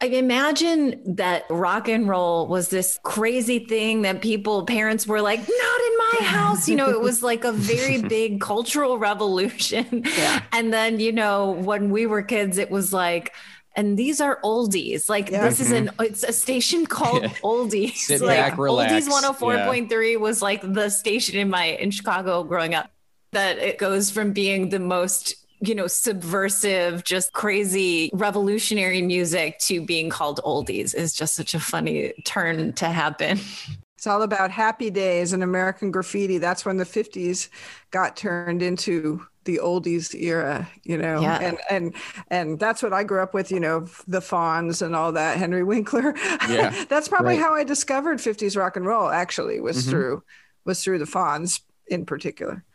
I 0.04 0.08
imagine 0.08 1.16
that 1.16 1.46
rock 1.50 1.88
and 1.88 2.10
roll 2.10 2.48
was 2.48 2.68
this 2.68 3.00
crazy 3.04 3.60
thing 3.60 4.02
that 4.02 4.22
people, 4.22 4.66
parents 4.66 5.08
were 5.08 5.22
like, 5.22 5.40
not 5.40 5.48
in 5.48 5.98
my 5.98 6.18
house. 6.28 6.68
You 6.68 6.76
know, 6.76 6.90
it 6.90 7.00
was 7.00 7.24
like 7.24 7.46
a 7.46 7.54
very 7.54 8.02
big 8.10 8.42
cultural 8.42 8.98
revolution. 8.98 10.04
And 10.52 10.74
then, 10.74 11.00
you 11.00 11.14
know, 11.14 11.52
when 11.52 11.90
we 11.90 12.06
were 12.06 12.22
kids, 12.22 12.58
it 12.58 12.70
was 12.70 12.92
like, 12.92 13.34
and 13.76 13.98
these 13.98 14.22
are 14.22 14.40
oldies. 14.44 15.10
Like 15.10 15.30
Yeah. 15.30 15.48
this 15.48 15.60
is 15.60 15.72
an 15.72 15.88
mm-hmm. 15.88 16.04
it's 16.04 16.24
a 16.24 16.34
station 16.34 16.86
called 16.98 17.24
Oldies. 17.44 17.96
Sit 17.96 18.22
like 18.22 18.38
back, 18.38 18.58
relax. 18.58 19.08
Oldies 19.08 19.10
104.3 19.10 20.20
was 20.20 20.42
like 20.42 20.62
the 20.62 20.90
station 20.90 21.40
in 21.40 21.50
my 21.50 21.66
in 21.66 21.92
Chicago 21.92 22.44
growing 22.44 22.76
up. 22.76 22.92
That 23.32 23.58
it 23.58 23.80
goes 23.80 24.12
from 24.12 24.32
being 24.32 24.70
the 24.70 24.80
most 24.80 25.36
you 25.60 25.74
know 25.74 25.88
subversive 25.88 27.04
just 27.04 27.32
crazy 27.32 28.10
revolutionary 28.14 29.02
music 29.02 29.58
to 29.60 29.84
being 29.86 30.10
called 30.10 30.42
oldies 30.44 30.94
is 30.94 31.14
just 31.14 31.36
such 31.36 31.54
a 31.54 31.60
funny 31.60 32.14
turn 32.26 32.74
to 32.74 32.86
happen 32.90 33.40
It's 34.04 34.08
all 34.10 34.24
about 34.24 34.52
happy 34.52 34.90
days 34.90 35.32
and 35.32 35.44
American 35.44 35.90
graffiti. 35.90 36.38
That's 36.38 36.66
when 36.66 36.76
the 36.76 36.84
50s 36.84 37.48
got 37.90 38.18
turned 38.18 38.62
into 38.62 39.26
the 39.46 39.62
oldies 39.64 40.14
era, 40.14 40.70
you 40.84 40.98
know. 40.98 41.22
Yeah. 41.22 41.40
And 41.40 41.58
and 41.70 41.96
and 42.28 42.60
that's 42.60 42.84
what 42.84 42.92
I 42.92 43.06
grew 43.06 43.24
up 43.24 43.34
with, 43.34 43.50
you 43.50 43.62
know, 43.62 43.88
the 44.06 44.20
Fonz 44.20 44.82
and 44.82 44.94
all 44.94 45.14
that, 45.14 45.38
Henry 45.38 45.64
Winkler. 45.64 46.14
Yeah. 46.50 46.84
that's 46.90 47.08
probably 47.08 47.36
Right. 47.36 47.44
how 47.44 47.54
I 47.54 47.64
discovered 47.64 48.20
50s 48.20 48.58
rock 48.58 48.76
and 48.76 48.86
roll 48.86 49.08
actually 49.08 49.62
was 49.62 49.78
mm-hmm. 49.78 49.92
through 49.92 50.24
was 50.66 50.84
through 50.84 51.00
the 51.00 51.06
Fonz 51.06 51.62
in 51.88 52.06
particular. 52.06 52.66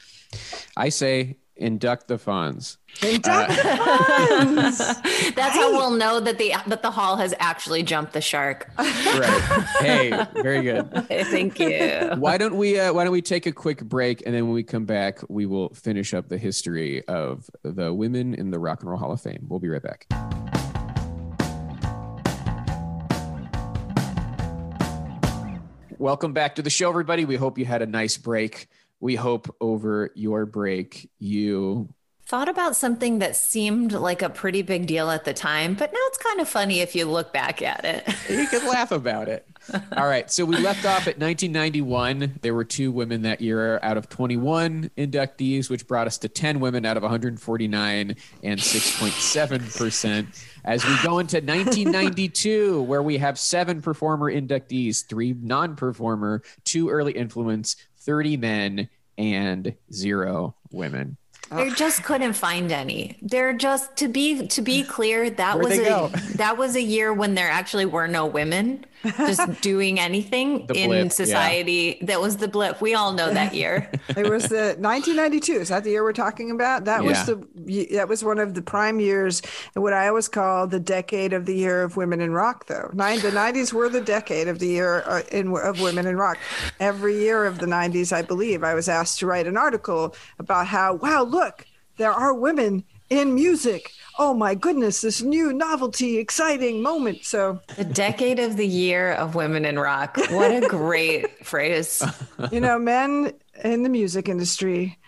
I 0.78 0.88
say 0.88 1.36
induct 1.58 2.08
the 2.08 2.16
Fonz. 2.16 2.76
Induct 3.02 3.50
the 3.50 3.54
Fonz! 3.62 5.34
that's 5.34 5.54
how 5.54 5.72
we'll 5.72 5.90
know 5.90 6.20
that 6.20 6.38
the 6.38 6.54
that 6.66 6.82
the 6.82 6.90
hall 6.90 7.16
has 7.16 7.34
actually 7.38 7.82
jumped 7.82 8.12
the 8.12 8.20
shark 8.20 8.68
Right. 8.78 9.64
hey, 9.80 10.26
very 10.34 10.62
good. 10.62 10.90
thank 11.08 11.58
you 11.60 12.10
Why 12.16 12.38
don't 12.38 12.56
we 12.56 12.78
uh, 12.78 12.92
why 12.92 13.04
don't 13.04 13.12
we 13.12 13.22
take 13.22 13.46
a 13.46 13.52
quick 13.52 13.84
break 13.84 14.22
and 14.24 14.34
then 14.34 14.44
when 14.44 14.54
we 14.54 14.62
come 14.62 14.84
back 14.84 15.18
we 15.28 15.46
will 15.46 15.68
finish 15.70 16.14
up 16.14 16.28
the 16.28 16.38
history 16.38 17.06
of 17.06 17.50
the 17.62 17.92
women 17.92 18.34
in 18.34 18.50
the 18.50 18.58
Rock 18.58 18.80
and 18.80 18.90
Roll 18.90 18.98
Hall 18.98 19.12
of 19.12 19.20
Fame. 19.20 19.46
We'll 19.48 19.60
be 19.60 19.68
right 19.68 19.82
back. 19.82 20.06
Welcome 25.98 26.32
back 26.32 26.54
to 26.54 26.62
the 26.62 26.70
show 26.70 26.88
everybody. 26.88 27.24
We 27.24 27.34
hope 27.34 27.58
you 27.58 27.64
had 27.64 27.82
a 27.82 27.86
nice 27.86 28.16
break. 28.16 28.68
We 29.00 29.14
hope 29.14 29.54
over 29.60 30.10
your 30.14 30.46
break 30.46 31.10
you 31.18 31.88
thought 32.26 32.48
about 32.48 32.76
something 32.76 33.20
that 33.20 33.34
seemed 33.36 33.92
like 33.92 34.20
a 34.20 34.28
pretty 34.28 34.60
big 34.60 34.86
deal 34.86 35.10
at 35.10 35.24
the 35.24 35.32
time 35.32 35.74
but 35.74 35.90
now 35.90 35.98
it's 36.08 36.18
kind 36.18 36.40
of 36.40 36.48
funny 36.48 36.80
if 36.80 36.94
you 36.94 37.06
look 37.06 37.32
back 37.32 37.62
at 37.62 37.84
it 37.84 38.06
you 38.30 38.46
can 38.48 38.66
laugh 38.68 38.92
about 38.92 39.28
it. 39.28 39.48
All 39.96 40.06
right. 40.06 40.30
So 40.30 40.44
we 40.44 40.56
left 40.56 40.84
off 40.84 41.06
at 41.06 41.18
1991. 41.18 42.38
There 42.42 42.54
were 42.54 42.64
two 42.64 42.90
women 42.92 43.22
that 43.22 43.40
year 43.40 43.78
out 43.82 43.96
of 43.96 44.08
21 44.08 44.90
inductees, 44.96 45.68
which 45.68 45.86
brought 45.86 46.06
us 46.06 46.18
to 46.18 46.28
10 46.28 46.60
women 46.60 46.84
out 46.84 46.96
of 46.96 47.02
149 47.02 48.16
and 48.42 48.60
6.7%. 48.60 50.44
As 50.64 50.84
we 50.84 50.96
go 51.02 51.18
into 51.18 51.36
1992, 51.36 52.82
where 52.82 53.02
we 53.02 53.18
have 53.18 53.38
seven 53.38 53.82
performer 53.82 54.30
inductees, 54.32 55.06
three 55.06 55.34
non 55.34 55.76
performer, 55.76 56.42
two 56.64 56.88
early 56.90 57.12
influence, 57.12 57.76
30 58.08 58.38
men, 58.38 58.88
and 59.18 59.74
zero 59.92 60.54
women. 60.72 61.18
They 61.50 61.70
just 61.70 62.04
couldn't 62.04 62.32
find 62.32 62.72
any. 62.72 63.18
They're 63.20 63.52
just 63.52 63.96
to 63.98 64.08
be 64.08 64.46
to 64.48 64.62
be 64.62 64.82
clear, 64.82 65.28
that 65.28 65.56
Where'd 65.56 65.68
was 65.68 65.78
a 65.78 65.84
go? 65.84 66.08
that 66.36 66.56
was 66.56 66.74
a 66.74 66.82
year 66.82 67.12
when 67.12 67.34
there 67.34 67.50
actually 67.50 67.84
were 67.86 68.08
no 68.08 68.24
women 68.26 68.84
just 69.04 69.60
doing 69.60 69.98
anything 70.00 70.66
The 70.66 70.74
in 70.74 70.88
blip, 70.88 71.02
yeah. 71.04 71.08
society. 71.08 71.98
That 72.02 72.20
was 72.20 72.36
the 72.38 72.48
blip. 72.48 72.80
We 72.80 72.94
all 72.94 73.12
know 73.12 73.32
that 73.32 73.54
year. 73.54 73.90
It 74.16 74.28
was 74.28 74.44
the 74.48 74.74
1992. 74.78 75.52
Is 75.52 75.68
that 75.68 75.84
the 75.84 75.90
year 75.90 76.02
we're 76.02 76.12
talking 76.12 76.50
about? 76.50 76.84
That 76.86 77.02
Yeah. 77.02 77.08
was 77.10 77.26
the 77.26 77.88
that 77.92 78.08
was 78.08 78.24
one 78.24 78.38
of 78.38 78.54
the 78.54 78.62
prime 78.62 79.00
years, 79.00 79.42
and 79.74 79.84
what 79.84 79.92
I 79.92 80.08
always 80.08 80.28
call 80.28 80.66
the 80.66 80.80
decade 80.80 81.32
of 81.32 81.46
the 81.46 81.54
year 81.54 81.82
of 81.82 81.96
women 81.96 82.20
in 82.20 82.32
rock. 82.32 82.66
Though 82.66 82.90
Nine, 82.94 83.20
the 83.20 83.30
90s 83.30 83.72
were 83.72 83.88
the 83.88 84.00
decade 84.00 84.48
of 84.48 84.58
the 84.58 84.66
year 84.68 85.02
uh, 85.06 85.22
in, 85.30 85.54
of 85.56 85.80
women 85.80 86.06
in 86.06 86.16
rock. 86.16 86.38
Every 86.80 87.18
year 87.18 87.44
of 87.46 87.58
the 87.58 87.66
90s, 87.66 88.12
I 88.12 88.22
believe, 88.22 88.64
I 88.64 88.74
was 88.74 88.88
asked 88.88 89.18
to 89.20 89.26
write 89.26 89.46
an 89.46 89.56
article 89.56 90.14
about 90.38 90.66
how 90.66 90.94
wow, 90.94 91.22
look, 91.22 91.66
there 91.98 92.12
are 92.12 92.32
women 92.34 92.84
in 93.10 93.34
music. 93.34 93.92
Oh 94.18 94.34
my 94.34 94.54
goodness, 94.54 95.00
this 95.02 95.22
new 95.22 95.52
novelty, 95.52 96.18
exciting 96.18 96.82
moment. 96.82 97.24
So 97.24 97.60
the 97.76 97.84
decade 97.84 98.38
of 98.40 98.56
the 98.56 98.66
year 98.66 99.12
of 99.12 99.34
women 99.36 99.64
in 99.64 99.78
rock. 99.78 100.16
What 100.30 100.50
a 100.50 100.66
great 100.66 101.44
phrase. 101.46 102.02
you 102.50 102.60
know, 102.60 102.78
men 102.78 103.32
in 103.62 103.84
the 103.84 103.88
music 103.88 104.28
industry, 104.28 104.98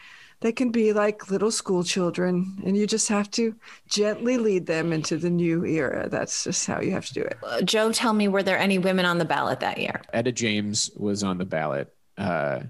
they 0.43 0.53
can 0.53 0.71
be 0.71 0.93
like 0.93 1.29
little 1.31 1.51
school 1.51 1.83
children, 1.83 2.57
and 2.65 2.77
you 2.77 2.87
just 2.87 3.09
have 3.09 3.31
to 3.33 3.55
gently 3.89 4.39
lead 4.39 4.67
them 4.67 4.93
into 4.93 5.17
the 5.19 5.29
new 5.29 5.65
era. 5.65 6.09
That's 6.09 6.45
just 6.45 6.67
how 6.67 6.81
you 6.81 6.93
have 6.93 7.07
to 7.07 7.15
do 7.15 7.23
it. 7.23 7.37
Uh, 7.43 7.63
Joe, 7.63 7.91
tell 7.93 8.13
me, 8.13 8.29
were 8.29 8.43
there 8.45 8.59
any 8.59 8.79
women 8.79 9.05
on 9.07 9.19
the 9.19 9.25
ballot 9.25 9.61
that 9.61 9.79
year? 9.79 10.01
Etta 10.13 10.33
James 10.33 10.89
was 10.97 11.23
on 11.25 11.37
the 11.39 11.45
ballot. 11.45 11.93
Uh, 12.17 12.61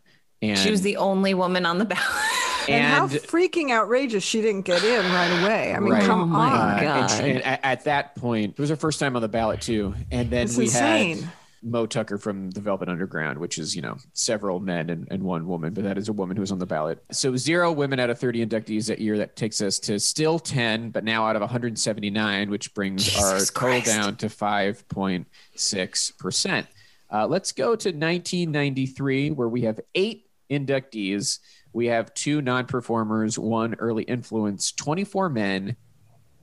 and 0.42 0.58
She 0.58 0.70
was 0.70 0.80
the 0.82 0.96
only 0.96 1.34
woman 1.34 1.66
on 1.66 1.76
the 1.78 1.84
ballot. 1.84 2.29
And, 2.72 2.94
how 2.94 3.06
freaking 3.08 3.70
outrageous 3.70 4.22
she 4.24 4.40
didn't 4.40 4.62
get 4.62 4.82
in 4.84 5.04
right 5.12 5.42
away. 5.42 5.74
I 5.74 5.80
mean, 5.80 5.92
Right. 5.92 6.04
come 6.04 6.32
Oh 6.32 6.36
on. 6.38 6.52
Uh, 6.52 6.76
and, 6.76 6.84
God. 6.84 7.20
and 7.24 7.42
at, 7.42 7.60
at 7.64 7.84
that 7.84 8.14
point, 8.16 8.54
it 8.56 8.60
was 8.60 8.70
her 8.70 8.76
first 8.76 8.98
time 9.00 9.16
on 9.16 9.22
the 9.22 9.28
ballot 9.28 9.60
too. 9.60 9.94
And 10.10 10.30
then 10.30 10.44
It's 10.44 10.56
we 10.56 10.64
insane. 10.64 11.18
had 11.22 11.32
Moe 11.62 11.84
Tucker 11.84 12.16
from 12.16 12.50
the 12.52 12.60
Velvet 12.60 12.88
Underground, 12.88 13.36
which 13.38 13.58
is 13.58 13.76
you 13.76 13.82
know 13.82 13.98
several 14.14 14.60
men 14.60 14.88
and, 14.88 15.06
and 15.10 15.22
one 15.22 15.46
woman, 15.46 15.74
but 15.74 15.84
that 15.84 15.98
is 15.98 16.08
a 16.08 16.12
woman 16.14 16.34
who 16.36 16.40
was 16.40 16.50
on 16.52 16.58
the 16.58 16.64
ballot. 16.64 17.04
So 17.12 17.36
zero 17.36 17.70
women 17.70 18.00
out 18.00 18.08
of 18.08 18.18
30 18.18 18.46
inductees 18.46 18.86
that 18.86 18.98
year. 18.98 19.18
That 19.18 19.36
takes 19.36 19.60
us 19.60 19.78
to 19.80 20.00
still 20.00 20.38
10, 20.38 20.88
but 20.88 21.04
now 21.04 21.26
out 21.26 21.36
of 21.36 21.42
179, 21.42 22.48
which 22.48 22.72
brings 22.72 23.14
our 23.18 23.34
Jesus 23.34 23.50
total 23.50 23.80
down 23.82 24.16
to 24.16 24.28
5.6 24.28 26.18
percent. 26.18 26.66
Uh, 27.12 27.26
let's 27.26 27.52
go 27.52 27.74
to 27.76 27.88
1993, 27.88 29.30
where 29.32 29.48
we 29.48 29.62
have 29.62 29.80
eight 29.94 30.26
inductees. 30.50 31.40
We 31.72 31.86
have 31.86 32.12
two 32.14 32.42
non-performers, 32.42 33.38
one 33.38 33.74
early 33.74 34.02
influence, 34.04 34.72
24 34.72 35.28
men, 35.28 35.76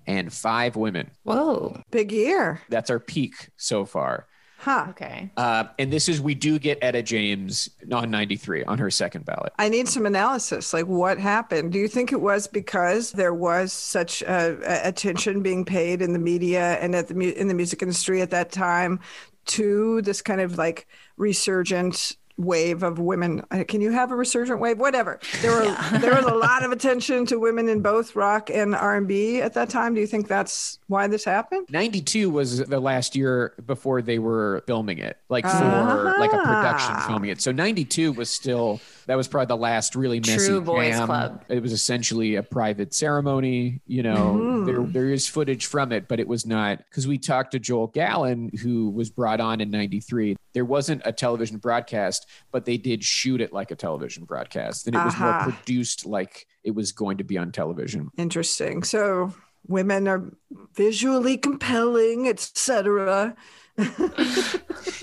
and 0.05 0.31
five 0.31 0.75
women. 0.75 1.11
Whoa. 1.23 1.81
Big 1.91 2.11
year. 2.11 2.61
That's 2.69 2.89
our 2.89 2.99
peak 2.99 3.49
so 3.57 3.85
far. 3.85 4.27
Huh. 4.59 4.87
Okay. 4.89 5.29
Uh, 5.37 5.65
and 5.77 5.93
this 5.93 6.09
is 6.09 6.19
we 6.19 6.33
do 6.33 6.57
get 6.57 6.79
Etta 6.81 7.03
James 7.03 7.69
on 7.91 8.09
93 8.09 8.63
on 8.63 8.79
her 8.79 8.89
second 8.89 9.23
ballot. 9.23 9.53
I 9.59 9.69
need 9.69 9.87
some 9.87 10.07
analysis. 10.07 10.73
Like, 10.73 10.87
what 10.87 11.19
happened? 11.19 11.71
Do 11.71 11.77
you 11.77 11.87
think 11.87 12.11
it 12.11 12.19
was 12.19 12.47
because 12.47 13.11
there 13.11 13.35
was 13.35 13.71
such 13.71 14.23
uh, 14.23 14.55
attention 14.65 15.43
being 15.43 15.63
paid 15.63 16.01
in 16.01 16.11
the 16.11 16.19
media 16.19 16.79
and 16.79 16.95
at 16.95 17.07
the 17.07 17.13
mu- 17.13 17.33
in 17.35 17.47
the 17.47 17.53
music 17.53 17.83
industry 17.83 18.21
at 18.21 18.31
that 18.31 18.51
time 18.51 18.99
to 19.45 20.01
this 20.01 20.23
kind 20.23 20.41
of 20.41 20.57
like 20.57 20.87
resurgent 21.17 22.17
wave 22.37 22.83
of 22.83 22.99
women. 22.99 23.43
Uh, 23.51 23.63
can 23.67 23.81
you 23.81 23.91
have 23.91 24.11
a 24.11 24.15
resurgent 24.15 24.59
wave? 24.59 24.79
Whatever. 24.79 25.19
There 25.41 25.51
were 25.51 25.65
yeah. 25.65 25.97
there 25.97 26.15
was 26.15 26.25
a 26.25 26.35
lot 26.35 26.63
of 26.63 26.71
attention 26.71 27.25
to 27.27 27.39
women 27.39 27.67
in 27.67 27.81
both 27.81 28.15
rock 28.15 28.49
and 28.49 28.75
R 28.75 28.95
and 28.95 29.07
B 29.07 29.41
at 29.41 29.53
that 29.53 29.69
time. 29.69 29.93
Do 29.93 30.01
you 30.01 30.07
think 30.07 30.27
that's 30.27 30.79
why 30.87 31.07
this 31.07 31.23
happened? 31.23 31.67
Ninety 31.69 32.01
two 32.01 32.29
was 32.29 32.59
the 32.59 32.79
last 32.79 33.15
year 33.15 33.53
before 33.65 34.01
they 34.01 34.19
were 34.19 34.63
filming 34.67 34.99
it, 34.99 35.17
like 35.29 35.45
for 35.45 35.49
uh-huh. 35.49 36.15
like 36.19 36.33
a 36.33 36.37
production 36.37 36.95
filming 37.07 37.29
it. 37.29 37.41
So 37.41 37.51
ninety 37.51 37.85
two 37.85 38.13
was 38.13 38.29
still 38.29 38.79
that 39.07 39.15
was 39.15 39.27
probably 39.27 39.47
the 39.47 39.57
last 39.57 39.95
really 39.95 40.19
messy 40.19 40.47
True 40.47 40.61
boys 40.61 40.95
club. 40.95 41.43
It 41.47 41.61
was 41.61 41.71
essentially 41.71 42.35
a 42.35 42.43
private 42.43 42.93
ceremony. 42.93 43.81
You 43.87 44.03
know, 44.03 44.35
mm. 44.39 44.65
there 44.65 44.83
there 44.83 45.11
is 45.11 45.27
footage 45.27 45.65
from 45.65 45.91
it, 45.91 46.07
but 46.07 46.19
it 46.19 46.27
was 46.27 46.45
not 46.45 46.79
because 46.79 47.07
we 47.07 47.17
talked 47.17 47.51
to 47.51 47.59
Joel 47.59 47.87
Gallen, 47.87 48.51
who 48.61 48.89
was 48.89 49.09
brought 49.09 49.39
on 49.39 49.61
in 49.61 49.71
'93. 49.71 50.35
There 50.53 50.65
wasn't 50.65 51.01
a 51.05 51.11
television 51.11 51.57
broadcast, 51.57 52.27
but 52.51 52.65
they 52.65 52.77
did 52.77 53.03
shoot 53.03 53.41
it 53.41 53.53
like 53.53 53.71
a 53.71 53.75
television 53.75 54.25
broadcast, 54.25 54.87
and 54.87 54.95
it 54.95 54.99
uh-huh. 54.99 55.07
was 55.07 55.19
more 55.19 55.29
uh-huh. 55.29 55.51
produced 55.51 56.05
like 56.05 56.45
it 56.63 56.71
was 56.71 56.91
going 56.91 57.17
to 57.17 57.23
be 57.23 57.37
on 57.37 57.51
television. 57.51 58.11
Interesting. 58.17 58.83
So 58.83 59.33
women 59.67 60.07
are 60.07 60.33
visually 60.75 61.37
compelling, 61.37 62.27
etc. 62.27 63.35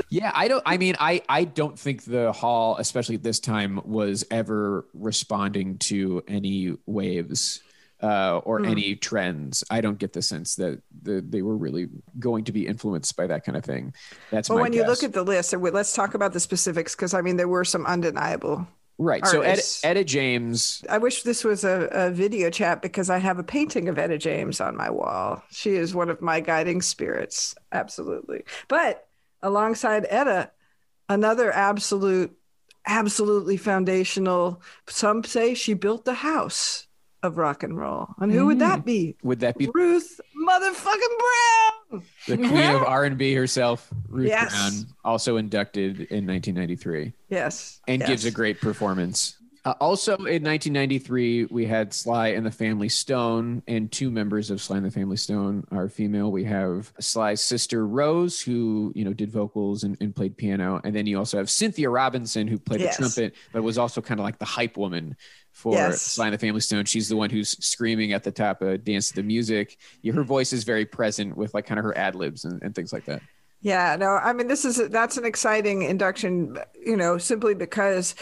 yeah, 0.08 0.32
I 0.34 0.48
don't. 0.48 0.62
I 0.66 0.78
mean, 0.78 0.96
I 0.98 1.22
I 1.28 1.44
don't 1.44 1.78
think 1.78 2.04
the 2.04 2.32
hall, 2.32 2.76
especially 2.78 3.14
at 3.14 3.22
this 3.22 3.40
time, 3.40 3.80
was 3.84 4.24
ever 4.30 4.86
responding 4.94 5.78
to 5.78 6.22
any 6.26 6.76
waves 6.86 7.60
uh, 8.02 8.38
or 8.38 8.60
mm. 8.60 8.70
any 8.70 8.96
trends. 8.96 9.64
I 9.70 9.80
don't 9.80 9.98
get 9.98 10.12
the 10.12 10.22
sense 10.22 10.56
that 10.56 10.82
the, 11.02 11.20
they 11.20 11.42
were 11.42 11.56
really 11.56 11.88
going 12.18 12.44
to 12.44 12.52
be 12.52 12.66
influenced 12.66 13.16
by 13.16 13.26
that 13.28 13.44
kind 13.44 13.56
of 13.56 13.64
thing. 13.64 13.94
That's 14.30 14.50
well. 14.50 14.58
when 14.60 14.72
guess. 14.72 14.82
you 14.82 14.86
look 14.86 15.02
at 15.02 15.12
the 15.12 15.22
list, 15.22 15.54
let's 15.54 15.94
talk 15.94 16.14
about 16.14 16.32
the 16.32 16.40
specifics 16.40 16.94
because 16.94 17.14
I 17.14 17.22
mean 17.22 17.36
there 17.36 17.48
were 17.48 17.64
some 17.64 17.86
undeniable 17.86 18.66
Right. 18.98 19.22
Artists. 19.24 19.80
So 19.80 19.88
Etta, 19.88 19.98
Etta, 19.98 20.04
James. 20.04 20.84
I 20.88 20.98
wish 20.98 21.22
this 21.22 21.42
was 21.42 21.64
a, 21.64 21.88
a, 21.90 22.10
video 22.10 22.48
chat 22.48 22.80
because 22.80 23.10
I 23.10 23.18
have 23.18 23.38
a 23.38 23.42
painting 23.42 23.88
of 23.88 23.98
Etta 23.98 24.18
James 24.18 24.60
on 24.60 24.76
my 24.76 24.88
wall. 24.88 25.42
She 25.50 25.74
is 25.74 25.94
one 25.94 26.10
of 26.10 26.22
my 26.22 26.40
guiding 26.40 26.80
spirits. 26.80 27.56
Absolutely. 27.72 28.44
But 28.68 29.08
alongside 29.42 30.06
Etta, 30.08 30.52
another 31.08 31.52
absolute, 31.52 32.36
absolutely 32.86 33.56
foundational, 33.56 34.62
some 34.88 35.24
say 35.24 35.54
she 35.54 35.74
built 35.74 36.04
the 36.04 36.14
house 36.14 36.86
of 37.24 37.36
rock 37.36 37.62
and 37.62 37.76
roll. 37.76 38.14
And 38.18 38.30
who 38.30 38.44
mm. 38.44 38.46
would 38.46 38.58
that 38.60 38.80
mm. 38.80 38.84
be? 38.84 39.16
Would 39.24 39.40
that 39.40 39.58
be 39.58 39.68
Ruth 39.74 40.20
motherfucking 40.48 41.18
Brown? 41.18 41.72
The 42.26 42.36
queen 42.36 42.74
of 42.74 42.82
R&B 42.82 43.34
herself, 43.34 43.90
Ruth 44.08 44.28
yes. 44.28 44.50
Brown, 44.50 44.94
also 45.04 45.36
inducted 45.36 46.00
in 46.00 46.26
1993. 46.26 47.12
Yes. 47.28 47.80
And 47.88 48.00
yes. 48.00 48.08
gives 48.08 48.24
a 48.24 48.30
great 48.30 48.60
performance. 48.60 49.36
Uh, 49.66 49.72
also 49.80 50.12
in 50.12 50.44
1993, 50.44 51.46
we 51.46 51.64
had 51.64 51.94
Sly 51.94 52.28
and 52.28 52.44
the 52.44 52.50
Family 52.50 52.90
Stone, 52.90 53.62
and 53.66 53.90
two 53.90 54.10
members 54.10 54.50
of 54.50 54.60
Sly 54.60 54.76
and 54.76 54.84
the 54.84 54.90
Family 54.90 55.16
Stone 55.16 55.66
are 55.70 55.88
female. 55.88 56.30
We 56.30 56.44
have 56.44 56.92
Sly's 57.00 57.42
sister 57.42 57.86
Rose, 57.86 58.42
who 58.42 58.92
you 58.94 59.06
know 59.06 59.14
did 59.14 59.30
vocals 59.30 59.84
and, 59.84 59.96
and 60.02 60.14
played 60.14 60.36
piano, 60.36 60.82
and 60.84 60.94
then 60.94 61.06
you 61.06 61.16
also 61.16 61.38
have 61.38 61.48
Cynthia 61.48 61.88
Robinson, 61.88 62.46
who 62.46 62.58
played 62.58 62.80
yes. 62.80 62.98
the 62.98 63.04
trumpet, 63.04 63.36
but 63.54 63.62
was 63.62 63.78
also 63.78 64.02
kind 64.02 64.20
of 64.20 64.24
like 64.24 64.38
the 64.38 64.44
hype 64.44 64.76
woman 64.76 65.16
for 65.54 65.72
yes. 65.72 66.02
Sly 66.02 66.26
and 66.26 66.34
the 66.34 66.38
Family 66.38 66.60
Stone. 66.60 66.84
She's 66.84 67.08
the 67.08 67.16
one 67.16 67.30
who's 67.30 67.50
screaming 67.64 68.12
at 68.12 68.24
the 68.24 68.32
top 68.32 68.60
of 68.60 68.84
Dance 68.84 69.08
to 69.08 69.14
the 69.14 69.22
Music. 69.22 69.78
Her 70.04 70.24
voice 70.24 70.52
is 70.52 70.64
very 70.64 70.84
present 70.84 71.36
with 71.36 71.54
like 71.54 71.64
kind 71.64 71.78
of 71.78 71.84
her 71.84 71.96
ad 71.96 72.14
libs 72.14 72.44
and, 72.44 72.60
and 72.62 72.74
things 72.74 72.92
like 72.92 73.06
that. 73.06 73.22
Yeah, 73.62 73.96
no, 73.98 74.08
I 74.08 74.34
mean 74.34 74.48
this 74.48 74.66
is 74.66 74.76
that's 74.90 75.16
an 75.16 75.24
exciting 75.24 75.82
induction, 75.82 76.58
you 76.84 76.96
know, 76.96 77.16
simply 77.16 77.54
because 77.54 78.14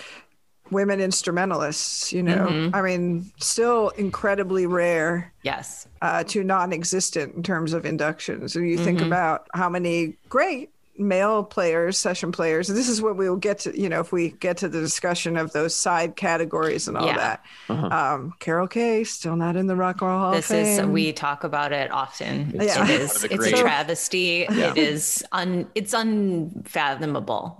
women 0.70 1.00
instrumentalists, 1.00 2.12
you 2.12 2.22
know, 2.22 2.46
mm-hmm. 2.46 2.74
I 2.74 2.82
mean, 2.82 3.30
still 3.38 3.88
incredibly 3.90 4.66
rare. 4.66 5.32
Yes. 5.42 5.88
Uh, 6.00 6.24
to 6.24 6.44
non-existent 6.44 7.34
in 7.34 7.42
terms 7.42 7.72
of 7.72 7.84
inductions. 7.86 8.56
And 8.56 8.68
you 8.68 8.76
mm-hmm. 8.76 8.84
think 8.84 9.00
about 9.00 9.48
how 9.54 9.68
many 9.68 10.16
great 10.28 10.70
male 11.08 11.42
players, 11.42 11.98
session 11.98 12.32
players. 12.32 12.68
This 12.68 12.88
is 12.88 13.02
what 13.02 13.16
we 13.16 13.28
will 13.28 13.36
get 13.36 13.60
to, 13.60 13.78
you 13.78 13.88
know, 13.88 14.00
if 14.00 14.12
we 14.12 14.30
get 14.30 14.56
to 14.58 14.68
the 14.68 14.80
discussion 14.80 15.36
of 15.36 15.52
those 15.52 15.74
side 15.74 16.16
categories 16.16 16.88
and 16.88 16.96
all 16.96 17.06
yeah. 17.06 17.16
that. 17.16 17.44
Uh-huh. 17.68 17.86
Um, 17.86 18.34
Carol 18.38 18.68
Kaye 18.68 19.04
still 19.04 19.36
not 19.36 19.56
in 19.56 19.66
the 19.66 19.76
Rock 19.76 20.00
and 20.00 20.10
Roll 20.10 20.18
Hall 20.18 20.32
this 20.32 20.50
is 20.50 20.86
we 20.86 21.12
talk 21.12 21.44
about 21.44 21.72
it 21.72 21.90
often. 21.90 22.52
It's, 22.54 22.76
yeah. 22.76 22.84
It 22.84 22.90
is. 22.90 23.24
It's 23.24 23.46
a 23.46 23.52
travesty. 23.52 24.46
Yeah. 24.50 24.70
It 24.72 24.78
is 24.78 25.24
un. 25.32 25.68
It's 25.74 25.92
unfathomable. 25.92 27.58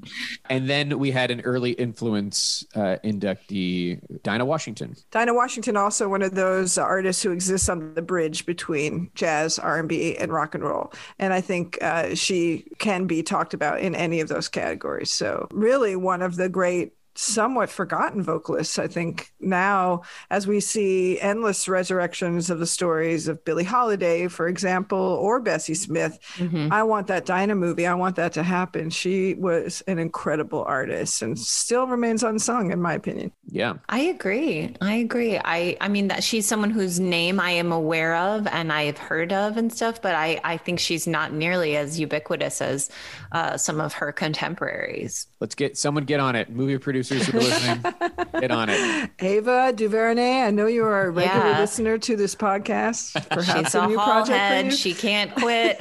and 0.50 0.68
then 0.68 0.98
we 0.98 1.10
had 1.10 1.30
an 1.30 1.40
early 1.42 1.72
influence 1.72 2.64
uh, 2.74 2.96
inductee, 3.04 4.00
Dinah 4.22 4.44
Washington. 4.44 4.96
Dinah 5.10 5.34
Washington, 5.34 5.76
also 5.76 6.08
one 6.08 6.22
of 6.22 6.34
those 6.34 6.78
artists 6.78 7.22
who 7.22 7.32
exists 7.32 7.68
on 7.68 7.94
the 7.94 8.02
bridge 8.02 8.46
between 8.46 9.10
jazz, 9.14 9.58
R 9.58 9.78
and 9.78 9.88
B, 9.88 10.16
and 10.16 10.32
rock 10.32 10.54
and 10.54 10.64
roll. 10.64 10.92
And 11.18 11.32
I 11.32 11.40
think 11.40 11.78
uh, 11.82 12.14
she 12.14 12.64
can 12.80 13.06
be 13.06 13.22
talked 13.22 13.54
about 13.54 13.78
in 13.80 13.94
any 13.94 14.20
of 14.20 14.28
those 14.28 14.48
categories. 14.48 15.12
So, 15.12 15.46
really, 15.52 15.94
one 15.94 16.22
of 16.22 16.34
the 16.34 16.48
great 16.48 16.94
somewhat 17.20 17.70
forgotten 17.70 18.22
vocalists. 18.22 18.78
I 18.78 18.88
think 18.88 19.32
now, 19.40 20.02
as 20.30 20.46
we 20.46 20.60
see 20.60 21.20
endless 21.20 21.68
resurrections 21.68 22.50
of 22.50 22.58
the 22.58 22.66
stories 22.66 23.28
of 23.28 23.44
Billie 23.44 23.64
Holiday, 23.64 24.28
for 24.28 24.48
example, 24.48 24.98
or 24.98 25.40
Bessie 25.40 25.74
Smith, 25.74 26.18
mm-hmm. 26.36 26.72
I 26.72 26.82
want 26.82 27.08
that 27.08 27.26
Dinah 27.26 27.54
movie. 27.54 27.86
I 27.86 27.94
want 27.94 28.16
that 28.16 28.32
to 28.34 28.42
happen. 28.42 28.90
She 28.90 29.34
was 29.34 29.82
an 29.86 29.98
incredible 29.98 30.64
artist 30.64 31.22
and 31.22 31.38
still 31.38 31.86
remains 31.86 32.22
unsung, 32.22 32.72
in 32.72 32.80
my 32.80 32.94
opinion. 32.94 33.32
Yeah, 33.46 33.74
I 33.88 34.00
agree. 34.00 34.74
I 34.80 34.94
agree. 34.94 35.38
I 35.38 35.76
I 35.80 35.88
mean 35.88 36.08
that 36.08 36.24
she's 36.24 36.46
someone 36.46 36.70
whose 36.70 36.98
name 36.98 37.38
I 37.40 37.50
am 37.50 37.72
aware 37.72 38.16
of 38.16 38.46
and 38.46 38.72
I 38.72 38.84
have 38.84 38.98
heard 38.98 39.32
of 39.32 39.56
and 39.56 39.72
stuff, 39.72 40.00
but 40.00 40.14
I 40.14 40.40
I 40.44 40.56
think 40.56 40.78
she's 40.78 41.06
not 41.06 41.32
nearly 41.32 41.76
as 41.76 42.00
ubiquitous 42.00 42.62
as 42.62 42.90
uh, 43.32 43.56
some 43.56 43.80
of 43.80 43.92
her 43.94 44.12
contemporaries. 44.12 45.26
Let's 45.40 45.54
get 45.54 45.76
someone 45.76 46.04
get 46.04 46.20
on 46.20 46.36
it. 46.36 46.50
Movie 46.50 46.74
producers 47.10 47.26
who 47.26 47.38
are 47.38 47.40
listening, 47.40 47.94
get 48.40 48.50
on 48.50 48.68
it. 48.70 49.10
Ava 49.18 49.72
DuVernay, 49.74 50.42
I 50.42 50.50
know 50.50 50.66
you 50.66 50.84
are 50.84 51.06
a 51.06 51.10
regular 51.10 51.50
yeah. 51.50 51.60
listener 51.60 51.98
to 51.98 52.16
this 52.16 52.34
podcast. 52.34 53.28
Perhaps 53.30 53.66
She's 53.66 53.74
a, 53.74 53.82
a 53.82 53.86
new 53.88 53.94
project 53.94 54.38
head. 54.38 54.74
She 54.74 54.94
can't 54.94 55.34
quit. 55.34 55.80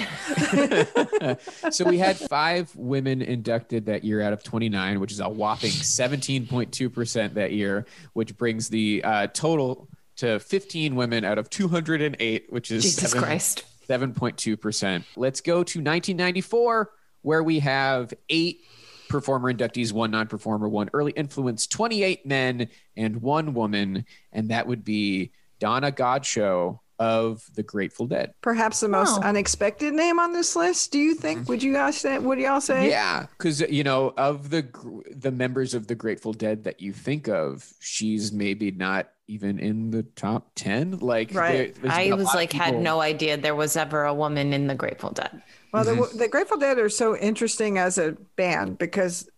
so 1.74 1.86
we 1.86 1.98
had 1.98 2.18
five 2.18 2.76
women 2.76 3.22
inducted 3.22 3.86
that 3.88 4.04
year 4.04 4.22
out 4.22 4.34
of 4.34 4.44
29, 4.44 5.00
which 5.00 5.12
is 5.12 5.20
a 5.20 5.30
whopping 5.30 5.72
17.2% 5.72 7.34
that 7.34 7.52
year, 7.52 7.86
which 8.14 8.38
brings 8.38 8.70
the 8.70 9.04
uh, 9.04 9.28
total 9.28 9.88
to 10.18 10.40
15 10.40 10.96
women 10.96 11.24
out 11.24 11.38
of 11.38 11.50
208, 11.50 12.52
which 12.52 12.72
is 12.72 12.84
Jesus 12.84 13.12
7, 13.12 13.24
Christ. 13.24 13.66
7.2%. 13.88 15.04
Let's 15.16 15.42
go 15.42 15.64
to 15.64 15.80
1994, 15.80 16.92
where 17.22 17.44
we 17.44 17.60
have 17.60 18.14
eight 18.30 18.62
performer 19.10 19.54
inductees, 19.54 19.92
one 19.92 20.12
non 20.12 20.28
performer, 20.28 20.70
one 20.70 20.90
early 20.94 21.12
influence, 21.12 21.68
28 21.68 22.26
men 22.26 22.70
and 22.96 23.22
one 23.22 23.54
woman. 23.54 24.06
And 24.32 24.50
that 24.50 24.68
would 24.68 24.86
be 24.86 25.32
Donna 25.60 25.92
Godchaux 25.92 26.80
of 27.00 27.44
the 27.56 27.64
Grateful 27.64 28.06
Dead. 28.06 28.34
Perhaps 28.42 28.82
the 28.82 28.90
most 28.90 29.20
oh. 29.20 29.24
unexpected 29.24 29.94
name 29.94 30.20
on 30.20 30.34
this 30.34 30.56
list. 30.56 30.92
Do 30.92 31.00
you 31.00 31.16
think? 31.16 31.40
Mm-hmm. 31.40 31.48
Would 31.50 31.64
you 31.64 31.74
guys 31.74 31.98
say? 31.98 32.20
Would 32.20 32.40
y'all 32.40 32.62
say? 32.62 32.90
Yeah, 32.90 33.26
because 33.38 33.62
you 33.62 33.84
know 33.84 34.14
of 34.18 34.50
the 34.50 34.68
the 35.12 35.32
members 35.32 35.74
of 35.74 35.88
the 35.88 35.96
Grateful 35.96 36.34
Dead 36.34 36.66
that 36.66 36.82
you 36.82 36.94
think 36.94 37.28
of, 37.28 37.68
she's 37.80 38.32
maybe 38.32 38.72
not 38.72 39.10
even 39.30 39.60
in 39.60 39.92
the 39.92 40.04
top 40.04 40.52
ten. 40.56 40.98
Like, 41.00 41.34
right? 41.34 41.74
There, 41.76 41.92
I 41.92 42.12
was 42.14 42.34
like 42.34 42.52
had 42.52 42.80
no 42.80 43.00
idea 43.00 43.38
there 43.38 43.56
was 43.56 43.78
ever 43.78 44.04
a 44.04 44.14
woman 44.14 44.52
in 44.52 44.68
the 44.68 44.76
Grateful 44.76 45.12
Dead. 45.12 45.42
Well, 45.72 45.86
mm-hmm. 45.86 46.18
the, 46.18 46.24
the, 46.24 46.28
Grateful 46.28 46.58
Dead 46.58 46.80
are 46.80 46.90
so 46.90 47.16
interesting 47.16 47.78
as 47.78 48.00
a 48.00 48.14
band 48.36 48.80
because 48.80 49.30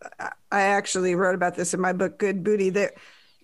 I 0.52 0.62
actually 0.62 1.14
wrote 1.16 1.36
about 1.36 1.56
this 1.56 1.74
in 1.74 1.82
my 1.82 1.92
book, 1.92 2.18
Good 2.18 2.44
Booty. 2.44 2.70
Their 2.70 2.94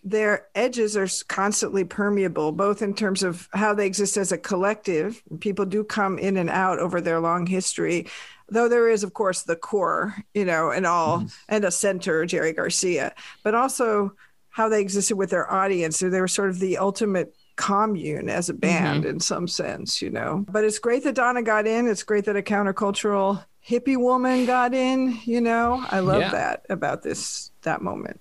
their 0.03 0.47
edges 0.55 0.95
are 0.95 1.07
constantly 1.27 1.83
permeable, 1.83 2.53
both 2.53 2.81
in 2.81 2.93
terms 2.93 3.23
of 3.23 3.49
how 3.51 3.73
they 3.73 3.85
exist 3.85 4.15
as 4.15 4.31
a 4.31 4.37
collective. 4.37 5.21
People 5.41 5.65
do 5.65 5.83
come 5.83 6.17
in 6.17 6.37
and 6.37 6.49
out 6.49 6.79
over 6.79 7.01
their 7.01 7.19
long 7.19 7.45
history, 7.45 8.07
though 8.47 8.69
there 8.69 8.87
is, 8.87 9.03
of 9.03 9.13
course, 9.13 9.43
the 9.43 9.57
core, 9.57 10.15
you 10.33 10.45
know, 10.45 10.71
and 10.71 10.85
all, 10.85 11.17
mm-hmm. 11.17 11.27
and 11.49 11.65
a 11.65 11.71
center, 11.71 12.25
Jerry 12.25 12.53
Garcia, 12.53 13.13
but 13.43 13.53
also 13.53 14.13
how 14.57 14.67
they 14.67 14.81
existed 14.81 15.15
with 15.15 15.29
their 15.29 15.53
audience. 15.53 15.99
So 15.99 16.09
they 16.09 16.19
were 16.19 16.27
sort 16.27 16.49
of 16.49 16.57
the 16.57 16.79
ultimate 16.79 17.35
commune 17.57 18.27
as 18.27 18.49
a 18.49 18.55
band 18.55 19.01
mm-hmm. 19.03 19.11
in 19.11 19.19
some 19.19 19.47
sense, 19.47 20.01
you 20.01 20.09
know. 20.09 20.45
But 20.49 20.63
it's 20.63 20.79
great 20.79 21.03
that 21.03 21.13
Donna 21.13 21.43
got 21.43 21.67
in. 21.67 21.87
It's 21.87 22.01
great 22.01 22.25
that 22.25 22.35
a 22.35 22.41
countercultural 22.41 23.45
hippie 23.63 23.97
woman 23.97 24.47
got 24.47 24.73
in, 24.73 25.19
you 25.25 25.41
know. 25.41 25.85
I 25.91 25.99
love 25.99 26.21
yeah. 26.21 26.31
that 26.31 26.65
about 26.71 27.03
this 27.03 27.51
that 27.61 27.83
moment. 27.83 28.19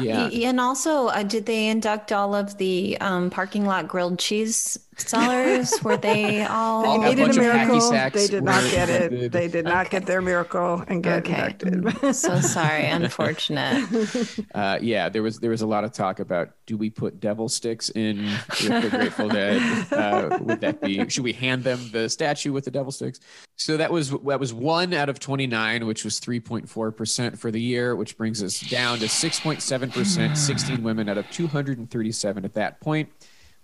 Yeah. 0.00 0.28
And 0.28 0.60
also, 0.60 1.06
uh, 1.08 1.22
did 1.22 1.46
they 1.46 1.68
induct 1.68 2.12
all 2.12 2.34
of 2.34 2.58
the 2.58 2.96
um, 3.00 3.30
parking 3.30 3.64
lot 3.66 3.88
grilled 3.88 4.18
cheese 4.18 4.78
sellers? 4.96 5.72
Were 5.82 5.96
they 5.96 6.44
all? 6.44 7.00
They 7.00 7.06
A 7.06 7.10
needed 7.10 7.24
bunch 7.26 7.36
a 7.36 7.40
miracle. 7.40 7.90
They 7.90 8.26
did 8.26 8.44
not 8.44 8.62
were 8.62 8.70
get 8.70 8.88
it. 8.88 9.32
They 9.32 9.48
did 9.48 9.64
not 9.64 9.86
Okay. 9.86 9.98
get 9.98 10.06
their 10.06 10.22
miracle 10.22 10.84
and 10.86 11.02
get 11.02 11.20
Okay. 11.20 11.56
inducted. 11.62 12.14
so 12.16 12.40
sorry, 12.40 12.86
unfortunate. 12.86 13.88
Uh, 14.54 14.78
yeah, 14.82 15.08
there 15.08 15.22
was 15.22 15.38
there 15.38 15.50
was 15.50 15.62
a 15.62 15.66
lot 15.66 15.82
of 15.84 15.92
talk 15.92 16.20
about 16.20 16.50
do 16.66 16.76
we 16.76 16.90
put 16.90 17.20
devil 17.20 17.48
sticks 17.48 17.88
in 17.90 18.24
with 18.24 18.82
the 18.82 18.88
Grateful 18.90 19.28
Dead? 19.28 19.60
Uh, 19.92 20.38
would 20.42 20.60
that 20.60 20.80
be 20.80 21.08
should 21.08 21.24
we 21.24 21.32
hand 21.32 21.64
them 21.64 21.80
the 21.90 22.08
statue 22.08 22.52
with 22.52 22.64
the 22.64 22.70
devil 22.70 22.92
sticks? 22.92 23.20
So 23.56 23.76
that 23.78 23.90
was 23.92 24.10
that 24.10 24.40
was 24.40 24.52
one 24.52 24.92
out 24.92 25.08
of 25.08 25.18
twenty 25.20 25.46
nine, 25.46 25.86
which 25.86 26.04
was 26.04 26.18
three 26.18 26.40
point 26.40 26.68
four 26.68 26.90
percent 26.92 27.38
for 27.38 27.50
the 27.50 27.60
year, 27.60 27.96
which 27.96 28.16
brings 28.18 28.42
us 28.42 28.60
down 28.60 28.98
to 28.98 29.08
six 29.08 29.40
point 29.40 29.51
seven 29.60 29.90
percent, 29.90 30.38
sixteen 30.38 30.82
women 30.82 31.08
out 31.08 31.18
of 31.18 31.30
two 31.30 31.46
hundred 31.46 31.78
and 31.78 31.90
thirty 31.90 32.12
seven 32.12 32.44
at 32.44 32.54
that 32.54 32.80
point. 32.80 33.10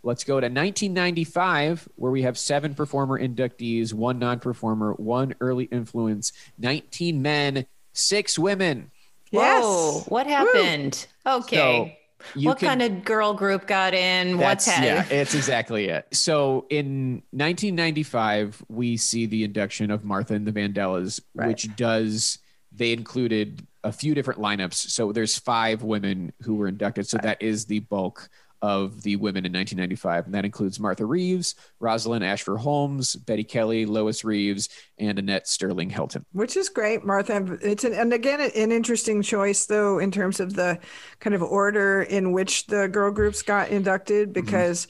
Let's 0.04 0.22
go 0.22 0.34
to 0.40 0.46
1995, 0.46 1.88
where 1.96 2.12
we 2.12 2.22
have 2.22 2.38
seven 2.38 2.74
performer 2.74 3.18
inductees, 3.18 3.92
one 3.92 4.18
non 4.20 4.38
performer, 4.38 4.92
one 4.92 5.34
early 5.40 5.64
influence, 5.64 6.32
19 6.58 7.20
men, 7.20 7.66
six 7.92 8.38
women. 8.38 8.92
Yes. 9.32 9.62
Whoa, 9.64 10.00
what 10.08 10.26
happened? 10.28 11.04
Okay. 11.26 11.56
So 11.56 11.90
you 12.38 12.48
what 12.48 12.58
can- 12.58 12.78
kind 12.78 12.82
of 12.82 13.04
girl 13.04 13.34
group 13.34 13.66
got 13.66 13.92
in? 13.92 14.38
What's 14.38 14.66
That's, 14.66 14.80
yeah, 14.80 15.04
it's 15.10 15.34
exactly 15.34 15.86
it. 15.88 16.06
So 16.12 16.66
in 16.70 17.22
1995, 17.32 18.64
we 18.68 18.96
see 18.96 19.26
the 19.26 19.44
induction 19.44 19.90
of 19.90 20.04
Martha 20.04 20.34
and 20.34 20.46
the 20.46 20.52
Vandellas, 20.52 21.20
Right. 21.34 21.48
which 21.48 21.74
does 21.76 22.38
they 22.78 22.92
included 22.92 23.66
a 23.84 23.92
few 23.92 24.14
different 24.14 24.40
lineups. 24.40 24.74
So 24.74 25.12
there's 25.12 25.38
five 25.38 25.82
women 25.82 26.32
who 26.42 26.54
were 26.54 26.68
inducted. 26.68 27.06
So 27.06 27.18
that 27.22 27.42
is 27.42 27.66
the 27.66 27.80
bulk 27.80 28.28
of 28.60 29.02
the 29.02 29.16
women 29.16 29.46
in 29.46 29.52
1995, 29.52 30.26
and 30.26 30.34
that 30.34 30.44
includes 30.44 30.80
Martha 30.80 31.06
Reeves, 31.06 31.54
Rosalind 31.78 32.24
Ashford 32.24 32.58
Holmes, 32.58 33.14
Betty 33.14 33.44
Kelly, 33.44 33.86
Lois 33.86 34.24
Reeves, 34.24 34.68
and 34.98 35.16
Annette 35.18 35.46
Sterling 35.46 35.90
Hilton. 35.90 36.24
Which 36.32 36.56
is 36.56 36.68
great, 36.68 37.04
Martha. 37.04 37.58
It's 37.62 37.84
an, 37.84 37.94
and 37.94 38.12
again 38.12 38.40
an 38.40 38.72
interesting 38.72 39.22
choice 39.22 39.66
though 39.66 40.00
in 40.00 40.10
terms 40.10 40.40
of 40.40 40.54
the 40.54 40.78
kind 41.20 41.34
of 41.34 41.42
order 41.42 42.02
in 42.02 42.32
which 42.32 42.66
the 42.66 42.88
girl 42.88 43.12
groups 43.12 43.42
got 43.42 43.68
inducted 43.68 44.30
mm-hmm. 44.30 44.44
because 44.44 44.88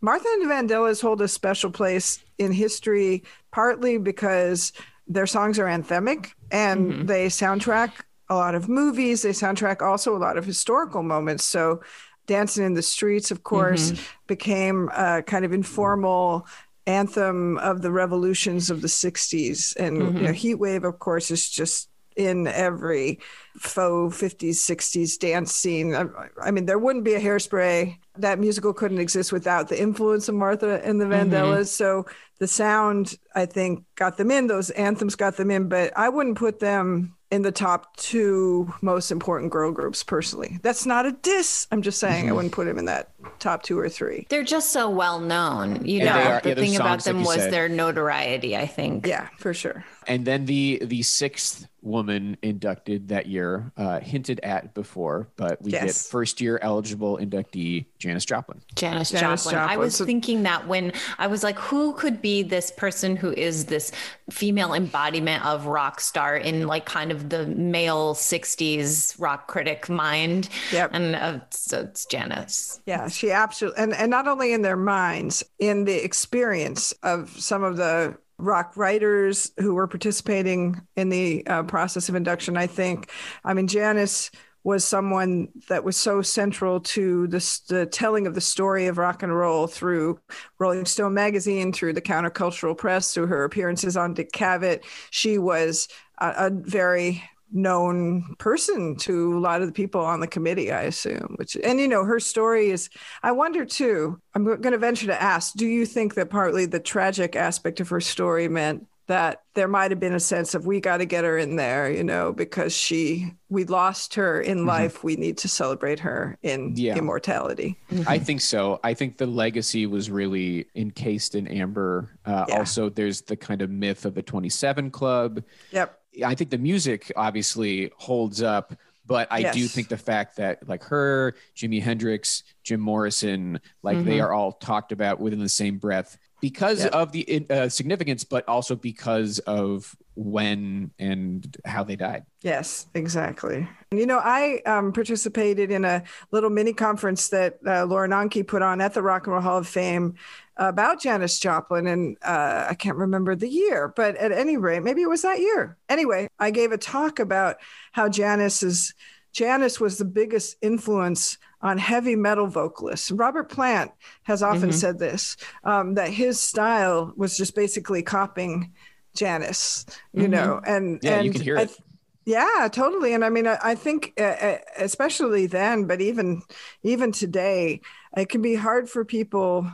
Martha 0.00 0.28
and 0.32 0.48
the 0.48 0.54
Vandellas 0.54 1.02
hold 1.02 1.20
a 1.20 1.28
special 1.28 1.70
place 1.70 2.22
in 2.38 2.52
history, 2.52 3.24
partly 3.52 3.98
because 3.98 4.72
their 5.06 5.26
songs 5.26 5.58
are 5.58 5.66
anthemic 5.66 6.32
and 6.50 6.92
mm-hmm. 6.92 7.06
they 7.06 7.26
soundtrack 7.26 7.92
a 8.28 8.34
lot 8.34 8.54
of 8.54 8.68
movies. 8.68 9.22
They 9.22 9.30
soundtrack 9.30 9.82
also 9.82 10.16
a 10.16 10.18
lot 10.18 10.36
of 10.36 10.44
historical 10.44 11.02
moments. 11.02 11.44
So, 11.44 11.82
Dancing 12.26 12.64
in 12.64 12.74
the 12.74 12.82
Streets, 12.82 13.30
of 13.30 13.44
course, 13.44 13.92
mm-hmm. 13.92 14.02
became 14.26 14.90
a 14.96 15.22
kind 15.22 15.44
of 15.44 15.52
informal 15.52 16.46
anthem 16.86 17.56
of 17.58 17.82
the 17.82 17.92
revolutions 17.92 18.68
of 18.68 18.82
the 18.82 18.88
60s. 18.88 19.76
And 19.76 19.96
you 19.96 20.02
know, 20.02 20.10
mm-hmm. 20.10 20.32
Heat 20.32 20.56
Wave, 20.56 20.82
of 20.82 20.98
course, 20.98 21.30
is 21.30 21.48
just 21.48 21.88
in 22.16 22.46
every 22.46 23.20
faux 23.58 24.20
50s 24.20 24.54
60s 24.54 25.18
dance 25.18 25.52
scene. 25.52 25.94
I, 25.94 26.06
I 26.42 26.50
mean 26.50 26.66
there 26.66 26.78
wouldn't 26.78 27.04
be 27.04 27.14
a 27.14 27.20
hairspray. 27.20 27.96
That 28.18 28.38
musical 28.38 28.72
couldn't 28.72 28.98
exist 28.98 29.32
without 29.32 29.68
the 29.68 29.80
influence 29.80 30.28
of 30.28 30.34
martha 30.34 30.80
and 30.82 31.00
the 31.00 31.04
vandellas. 31.04 31.68
So 31.68 32.06
the 32.38 32.46
sound 32.48 33.16
i 33.34 33.46
think 33.46 33.84
got 33.94 34.16
them 34.16 34.30
in 34.30 34.46
those 34.46 34.70
anthems 34.70 35.14
got 35.14 35.36
them 35.36 35.50
in 35.50 35.68
but 35.68 35.92
i 35.96 36.08
wouldn't 36.08 36.36
put 36.36 36.60
them 36.60 37.12
in 37.32 37.42
the 37.42 37.50
top 37.50 37.96
two 37.96 38.72
most 38.82 39.10
important 39.10 39.50
girl 39.50 39.72
groups 39.72 40.04
personally 40.04 40.58
that's 40.62 40.86
not 40.86 41.06
a 41.06 41.12
diss 41.12 41.66
i'm 41.72 41.82
just 41.82 41.98
saying 41.98 42.28
i 42.28 42.32
wouldn't 42.32 42.52
put 42.52 42.66
them 42.66 42.78
in 42.78 42.84
that 42.84 43.10
top 43.40 43.62
two 43.64 43.76
or 43.78 43.88
three 43.88 44.24
They're 44.30 44.44
just 44.44 44.72
so 44.72 44.88
well 44.88 45.18
known. 45.18 45.84
You 45.84 45.98
Yeah, 45.98 46.04
know, 46.04 46.30
are. 46.30 46.40
the 46.40 46.48
Yeah, 46.50 46.54
thing 46.54 46.76
about 46.76 47.02
songs, 47.02 47.04
them 47.06 47.18
you 47.20 47.26
was 47.26 47.36
said. 47.38 47.52
their 47.52 47.68
notoriety, 47.68 48.56
I 48.56 48.66
think. 48.66 49.04
yeah 49.06 49.28
for 49.38 49.52
sure 49.52 49.84
And 50.06 50.24
then 50.24 50.46
the 50.46 50.80
the 50.84 51.02
sixth 51.02 51.66
woman 51.82 52.36
inducted 52.42 53.08
that 53.08 53.26
year, 53.26 53.70
uh, 53.76 54.00
hinted 54.00 54.40
at 54.42 54.74
before, 54.74 55.28
but 55.36 55.60
we 55.62 55.70
get 55.72 55.92
first 55.94 56.40
year 56.40 56.58
eligible 56.62 57.16
inductee 57.18 57.86
Janis 57.98 58.24
Joplin. 58.24 58.60
Janice, 58.76 59.10
Janis 59.10 59.44
Joplin. 59.44 59.58
I 59.70 59.76
was 59.76 59.94
So- 59.96 60.04
thinking 60.04 60.42
that 60.44 60.66
when 60.68 60.92
I 61.18 61.26
was 61.28 61.42
like, 61.44 61.58
who 61.58 61.92
could 61.94 62.20
be 62.26 62.42
this 62.42 62.72
person 62.72 63.14
who 63.14 63.30
is 63.30 63.66
this 63.66 63.92
female 64.32 64.74
embodiment 64.74 65.46
of 65.46 65.66
rock 65.66 66.00
star 66.00 66.36
in 66.36 66.66
like 66.66 66.84
kind 66.84 67.12
of 67.12 67.30
the 67.30 67.46
male 67.46 68.16
60s 68.16 69.14
rock 69.20 69.46
critic 69.46 69.88
mind? 69.88 70.48
Yep. 70.72 70.90
And 70.92 71.14
uh, 71.14 71.38
so 71.50 71.82
it's 71.82 72.04
Janis. 72.04 72.80
Yeah, 72.84 73.06
she 73.06 73.30
absolutely, 73.30 73.80
and, 73.80 73.94
and 73.94 74.10
not 74.10 74.26
only 74.26 74.52
in 74.52 74.62
their 74.62 74.76
minds, 74.76 75.44
in 75.60 75.84
the 75.84 76.04
experience 76.04 76.90
of 77.04 77.30
some 77.30 77.62
of 77.62 77.76
the 77.76 78.18
rock 78.38 78.76
writers 78.76 79.52
who 79.58 79.74
were 79.74 79.86
participating 79.86 80.80
in 80.96 81.10
the 81.10 81.46
uh, 81.46 81.62
process 81.62 82.08
of 82.08 82.16
induction. 82.16 82.56
I 82.56 82.66
think, 82.66 83.08
I 83.44 83.54
mean, 83.54 83.68
Janis 83.68 84.32
was 84.66 84.84
someone 84.84 85.46
that 85.68 85.84
was 85.84 85.96
so 85.96 86.20
central 86.20 86.80
to 86.80 87.28
the, 87.28 87.60
the 87.68 87.86
telling 87.86 88.26
of 88.26 88.34
the 88.34 88.40
story 88.40 88.88
of 88.88 88.98
rock 88.98 89.22
and 89.22 89.32
roll 89.32 89.68
through 89.68 90.18
Rolling 90.58 90.84
Stone 90.84 91.14
magazine, 91.14 91.72
through 91.72 91.92
the 91.92 92.02
countercultural 92.02 92.76
press, 92.76 93.14
through 93.14 93.28
her 93.28 93.44
appearances 93.44 93.96
on 93.96 94.12
Dick 94.12 94.32
Cavett. 94.32 94.84
She 95.10 95.38
was 95.38 95.86
a, 96.18 96.34
a 96.36 96.50
very 96.50 97.22
known 97.52 98.34
person 98.38 98.96
to 98.96 99.38
a 99.38 99.38
lot 99.38 99.60
of 99.60 99.68
the 99.68 99.72
people 99.72 100.00
on 100.00 100.18
the 100.18 100.26
committee, 100.26 100.72
I 100.72 100.82
assume. 100.82 101.36
Which 101.36 101.56
and 101.62 101.78
you 101.78 101.86
know, 101.86 102.04
her 102.04 102.18
story 102.18 102.70
is. 102.70 102.90
I 103.22 103.30
wonder 103.30 103.64
too. 103.64 104.20
I'm 104.34 104.44
going 104.44 104.72
to 104.72 104.78
venture 104.78 105.06
to 105.06 105.22
ask: 105.22 105.54
Do 105.54 105.66
you 105.68 105.86
think 105.86 106.14
that 106.14 106.28
partly 106.28 106.66
the 106.66 106.80
tragic 106.80 107.36
aspect 107.36 107.78
of 107.78 107.88
her 107.90 108.00
story 108.00 108.48
meant 108.48 108.88
that 109.06 109.42
there 109.54 109.68
might 109.68 109.90
have 109.92 110.00
been 110.00 110.14
a 110.14 110.20
sense 110.20 110.54
of 110.54 110.66
we 110.66 110.80
got 110.80 110.96
to 110.96 111.04
get 111.04 111.24
her 111.24 111.38
in 111.38 111.56
there, 111.56 111.90
you 111.90 112.02
know, 112.02 112.32
because 112.32 112.74
she 112.74 113.32
we 113.48 113.64
lost 113.64 114.14
her 114.14 114.40
in 114.40 114.66
life. 114.66 115.04
We 115.04 115.14
need 115.16 115.38
to 115.38 115.48
celebrate 115.48 116.00
her 116.00 116.36
in 116.42 116.74
Yeah. 116.76 116.96
immortality. 116.96 117.78
I 118.08 118.18
think 118.18 118.40
so. 118.40 118.80
I 118.82 118.94
think 118.94 119.16
the 119.18 119.26
legacy 119.26 119.86
was 119.86 120.10
really 120.10 120.66
encased 120.74 121.36
in 121.36 121.46
Amber. 121.46 122.18
Uh, 122.24 122.46
Yeah. 122.48 122.58
Also, 122.58 122.88
there's 122.88 123.22
the 123.22 123.36
kind 123.36 123.62
of 123.62 123.70
myth 123.70 124.04
of 124.04 124.14
the 124.14 124.22
27 124.22 124.90
Club. 124.90 125.42
Yep. 125.70 125.98
I 126.24 126.34
think 126.34 126.50
the 126.50 126.58
music 126.58 127.12
obviously 127.14 127.92
holds 127.96 128.42
up, 128.42 128.74
but 129.06 129.28
I 129.30 129.52
do 129.52 129.66
think 129.68 129.88
the 129.88 129.96
fact 129.96 130.36
that 130.38 130.66
like 130.68 130.82
her, 130.84 131.34
Jimi 131.54 131.80
Hendrix, 131.80 132.42
Jim 132.64 132.80
Morrison, 132.80 133.60
like 133.82 134.04
they 134.04 134.18
are 134.18 134.32
all 134.32 134.50
talked 134.52 134.90
about 134.90 135.20
within 135.20 135.38
the 135.38 135.48
same 135.48 135.78
breath 135.78 136.18
because 136.40 136.84
Yep. 136.84 136.92
of 136.92 137.12
the 137.12 137.46
uh, 137.50 137.68
significance, 137.68 138.24
but 138.24 138.46
also 138.48 138.76
because 138.76 139.38
of 139.40 139.96
when 140.14 140.90
and 140.98 141.56
how 141.64 141.84
they 141.84 141.96
died. 141.96 142.24
Yes, 142.42 142.86
exactly. 142.94 143.68
You 143.90 144.06
know, 144.06 144.18
I 144.22 144.60
um, 144.66 144.92
participated 144.92 145.70
in 145.70 145.84
a 145.84 146.02
little 146.30 146.50
mini 146.50 146.72
conference 146.72 147.28
that 147.30 147.58
uh, 147.66 147.84
Lauren 147.84 148.10
Onkey 148.12 148.46
put 148.46 148.62
on 148.62 148.80
at 148.80 148.94
the 148.94 149.02
Rock 149.02 149.26
and 149.26 149.34
Roll 149.34 149.42
Hall 149.42 149.58
of 149.58 149.66
Fame 149.66 150.14
about 150.56 151.00
Janis 151.00 151.38
Joplin. 151.38 151.86
And 151.86 152.16
uh, 152.22 152.66
I 152.70 152.74
can't 152.74 152.96
remember 152.96 153.34
the 153.34 153.48
year, 153.48 153.92
but 153.94 154.16
at 154.16 154.32
any 154.32 154.56
rate, 154.56 154.82
maybe 154.82 155.02
it 155.02 155.08
was 155.08 155.22
that 155.22 155.40
year. 155.40 155.76
Anyway, 155.88 156.28
I 156.38 156.50
gave 156.50 156.72
a 156.72 156.78
talk 156.78 157.18
about 157.18 157.56
how 157.92 158.08
Janis 158.08 158.62
is. 158.62 158.94
Janis 159.32 159.78
was 159.78 159.98
the 159.98 160.06
biggest 160.06 160.56
influence 160.62 161.36
on 161.66 161.78
heavy 161.78 162.14
metal 162.14 162.46
vocalists. 162.46 163.10
Robert 163.10 163.48
Plant 163.50 163.90
has 164.22 164.40
often 164.42 164.70
said 164.72 164.98
this 164.98 165.36
um, 165.64 165.94
that 165.94 166.10
his 166.10 166.40
style 166.40 167.12
was 167.16 167.36
just 167.36 167.54
basically 167.56 168.02
copying 168.02 168.72
Janis, 169.16 169.84
you 170.12 170.28
know, 170.28 170.60
and 170.64 171.00
Yeah, 171.02 171.16
and 171.16 171.24
you 171.26 171.32
can 171.32 171.40
hear 171.40 171.56
it. 171.56 171.68
th- 171.68 171.80
yeah, 172.24 172.68
totally. 172.70 173.14
And 173.14 173.24
I 173.24 173.30
mean, 173.30 173.46
I, 173.46 173.58
I 173.62 173.74
think, 173.74 174.12
uh, 174.18 174.22
uh, 174.22 174.58
especially 174.78 175.46
then, 175.46 175.86
but 175.86 176.00
even 176.00 176.42
even 176.82 177.12
today, 177.12 177.80
it 178.16 178.28
can 178.28 178.42
be 178.42 178.54
hard 178.54 178.88
for 178.88 179.04
people 179.04 179.70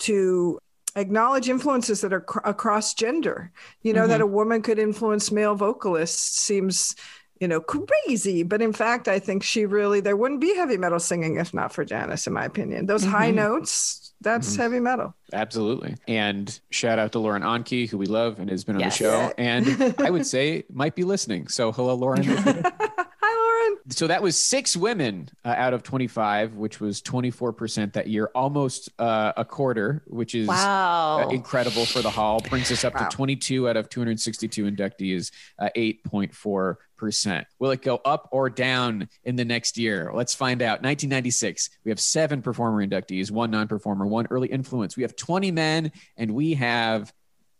to 0.00 0.58
acknowledge 0.94 1.48
influences 1.48 2.00
that 2.00 2.12
are 2.12 2.20
cr- 2.20 2.38
across 2.44 2.94
gender. 2.94 3.50
You 3.82 3.92
know, 3.92 4.06
that 4.06 4.20
a 4.20 4.26
woman 4.26 4.62
could 4.62 4.78
influence 4.78 5.32
male 5.32 5.54
vocalists 5.54 6.38
seems, 6.38 6.96
you 7.40 7.48
know, 7.48 7.60
crazy. 7.60 8.42
But 8.42 8.62
in 8.62 8.72
fact, 8.72 9.08
I 9.08 9.18
think 9.18 9.42
she 9.42 9.66
really 9.66 10.00
there 10.00 10.16
wouldn't 10.16 10.40
be 10.40 10.54
heavy 10.54 10.76
metal 10.76 10.98
singing 10.98 11.36
if 11.36 11.52
not 11.52 11.72
for 11.72 11.84
Janis, 11.84 12.26
in 12.26 12.32
my 12.32 12.44
opinion. 12.44 12.86
Those 12.86 13.04
high 13.04 13.30
notes, 13.30 14.12
that's 14.20 14.56
heavy 14.56 14.80
metal. 14.80 15.14
Absolutely. 15.32 15.96
And 16.08 16.58
shout 16.70 16.98
out 16.98 17.12
to 17.12 17.18
Lauren 17.18 17.42
Onkey, 17.42 17.88
who 17.88 17.98
we 17.98 18.06
love 18.06 18.38
and 18.38 18.50
has 18.50 18.64
been 18.64 18.76
on 18.76 18.80
Yes. 18.80 18.98
the 18.98 19.04
show. 19.04 19.32
And 19.36 19.94
I 19.98 20.10
would 20.10 20.26
say 20.26 20.64
might 20.72 20.94
be 20.94 21.04
listening. 21.04 21.48
So 21.48 21.72
hello, 21.72 21.94
Lauren. 21.94 22.24
Hi, 22.24 23.70
on. 23.70 23.90
So 23.90 24.06
that 24.06 24.22
was 24.22 24.38
six 24.38 24.76
women 24.76 25.28
uh, 25.44 25.54
out 25.56 25.74
of 25.74 25.82
25, 25.82 26.54
which 26.54 26.80
was 26.80 27.02
24% 27.02 27.92
that 27.92 28.06
year, 28.08 28.30
almost 28.34 28.88
uh, 28.98 29.32
a 29.36 29.44
quarter, 29.44 30.02
which 30.06 30.34
is 30.34 30.48
wow. 30.48 31.24
uh, 31.24 31.28
incredible 31.28 31.84
for 31.84 32.02
the 32.02 32.10
Hall. 32.10 32.40
Brings 32.48 32.70
us 32.72 32.84
up 32.84 32.94
wow. 32.94 33.08
to 33.08 33.16
22 33.16 33.68
out 33.68 33.76
of 33.76 33.88
262 33.88 34.64
inductees, 34.64 35.30
8.4%. 35.60 36.76
Uh, 37.02 37.42
Will 37.58 37.70
it 37.70 37.82
go 37.82 38.00
up 38.04 38.28
or 38.32 38.50
down 38.50 39.08
in 39.24 39.36
the 39.36 39.44
next 39.44 39.78
year? 39.78 40.10
Let's 40.14 40.34
find 40.34 40.62
out. 40.62 40.82
1996, 40.82 41.70
we 41.84 41.90
have 41.90 42.00
seven 42.00 42.42
performer 42.42 42.86
inductees, 42.86 43.30
one 43.30 43.50
non 43.50 43.68
performer, 43.68 44.06
one 44.06 44.26
early 44.30 44.48
influence. 44.48 44.96
We 44.96 45.02
have 45.02 45.16
20 45.16 45.50
men, 45.50 45.92
and 46.16 46.34
we 46.34 46.54
have 46.54 47.12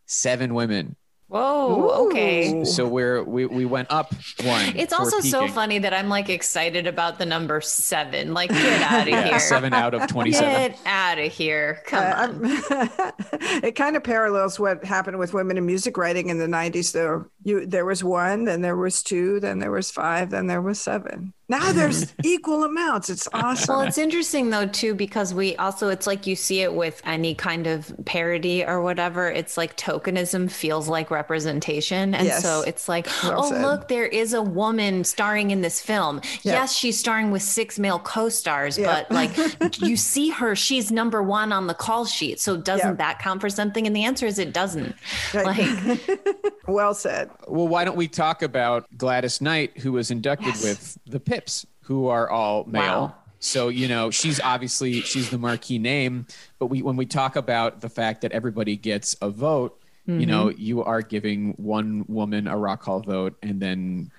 seven 0.06 0.54
women. 0.54 0.96
Whoa. 1.28 2.06
Okay. 2.06 2.64
So 2.64 2.86
we're 2.86 3.24
we 3.24 3.46
we 3.46 3.64
went 3.64 3.90
up 3.90 4.14
one. 4.44 4.76
It's 4.76 4.92
also 4.92 5.18
so 5.18 5.48
funny 5.48 5.80
that 5.80 5.92
I'm 5.92 6.08
like 6.08 6.28
excited 6.28 6.86
about 6.86 7.18
the 7.18 7.26
number 7.26 7.60
seven. 7.60 8.32
Like, 8.32 8.50
get 8.50 8.82
out 8.82 9.02
of 9.02 9.08
yeah, 9.08 9.24
here. 9.24 9.40
Seven 9.40 9.72
out 9.72 9.92
of 9.92 10.06
twenty-seven. 10.06 10.72
Get 10.72 10.78
out 10.86 11.18
of 11.18 11.32
here. 11.32 11.82
Come 11.86 12.04
uh, 12.04 12.22
on. 12.22 12.40
it 13.64 13.74
kind 13.74 13.96
of 13.96 14.04
parallels 14.04 14.60
what 14.60 14.84
happened 14.84 15.18
with 15.18 15.34
women 15.34 15.58
in 15.58 15.66
music 15.66 15.96
writing 15.96 16.28
in 16.28 16.38
the 16.38 16.46
'90s. 16.46 16.92
Though 16.92 17.26
you 17.42 17.66
there 17.66 17.84
was 17.84 18.04
one, 18.04 18.44
then 18.44 18.60
there 18.60 18.76
was 18.76 19.02
two, 19.02 19.40
then 19.40 19.58
there 19.58 19.72
was 19.72 19.90
five, 19.90 20.30
then 20.30 20.46
there 20.46 20.62
was 20.62 20.80
seven. 20.80 21.32
Now 21.48 21.72
there's 21.72 22.12
equal 22.24 22.64
amounts. 22.64 23.08
It's 23.08 23.28
awesome. 23.32 23.76
Well, 23.76 23.86
it's 23.86 23.98
interesting 23.98 24.50
though 24.50 24.66
too 24.66 24.94
because 24.94 25.32
we 25.32 25.54
also 25.56 25.88
it's 25.88 26.06
like 26.06 26.26
you 26.26 26.34
see 26.34 26.62
it 26.62 26.74
with 26.74 27.00
any 27.04 27.34
kind 27.34 27.66
of 27.66 27.92
parody 28.04 28.64
or 28.64 28.82
whatever. 28.82 29.30
It's 29.30 29.56
like 29.56 29.76
tokenism 29.76 30.50
feels 30.50 30.88
like 30.88 31.10
representation, 31.10 32.14
and 32.14 32.26
yes. 32.26 32.42
so 32.42 32.62
it's 32.62 32.88
like, 32.88 33.06
well 33.22 33.44
oh 33.44 33.50
said. 33.50 33.62
look, 33.62 33.88
there 33.88 34.06
is 34.06 34.32
a 34.32 34.42
woman 34.42 35.04
starring 35.04 35.52
in 35.52 35.60
this 35.60 35.80
film. 35.80 36.16
Yep. 36.16 36.40
Yes, 36.44 36.76
she's 36.76 36.98
starring 36.98 37.30
with 37.30 37.42
six 37.42 37.78
male 37.78 38.00
co-stars, 38.00 38.76
yep. 38.76 39.08
but 39.08 39.14
like 39.14 39.78
you 39.80 39.96
see 39.96 40.30
her, 40.30 40.56
she's 40.56 40.90
number 40.90 41.22
one 41.22 41.52
on 41.52 41.68
the 41.68 41.74
call 41.74 42.06
sheet. 42.06 42.40
So 42.40 42.56
doesn't 42.56 42.88
yep. 42.88 42.98
that 42.98 43.18
count 43.20 43.40
for 43.40 43.50
something? 43.50 43.86
And 43.86 43.94
the 43.94 44.04
answer 44.04 44.26
is 44.26 44.38
it 44.38 44.52
doesn't. 44.52 44.94
Like, 45.32 46.00
well 46.66 46.94
said. 46.94 47.30
Well, 47.46 47.68
why 47.68 47.84
don't 47.84 47.96
we 47.96 48.08
talk 48.08 48.42
about 48.42 48.86
Gladys 48.96 49.40
Knight, 49.40 49.78
who 49.78 49.92
was 49.92 50.10
inducted 50.10 50.48
yes. 50.48 50.64
with 50.64 50.98
the 51.06 51.20
Pips, 51.36 51.66
who 51.82 52.08
are 52.08 52.28
all 52.28 52.64
male. 52.64 52.82
Wow. 52.82 53.14
So 53.38 53.68
you 53.68 53.88
know 53.88 54.10
she's 54.10 54.40
obviously 54.40 55.02
she's 55.02 55.30
the 55.30 55.38
marquee 55.38 55.78
name, 55.78 56.26
but 56.58 56.66
we 56.66 56.82
when 56.82 56.96
we 56.96 57.06
talk 57.06 57.36
about 57.36 57.80
the 57.80 57.88
fact 57.88 58.22
that 58.22 58.32
everybody 58.32 58.76
gets 58.76 59.14
a 59.20 59.28
vote, 59.28 59.80
mm-hmm. 60.08 60.20
you 60.20 60.26
know 60.26 60.50
you 60.50 60.82
are 60.82 61.02
giving 61.02 61.52
one 61.52 62.04
woman 62.08 62.48
a 62.48 62.56
rock 62.56 62.82
hall 62.82 63.00
vote, 63.00 63.36
and 63.42 63.60
then 63.60 64.10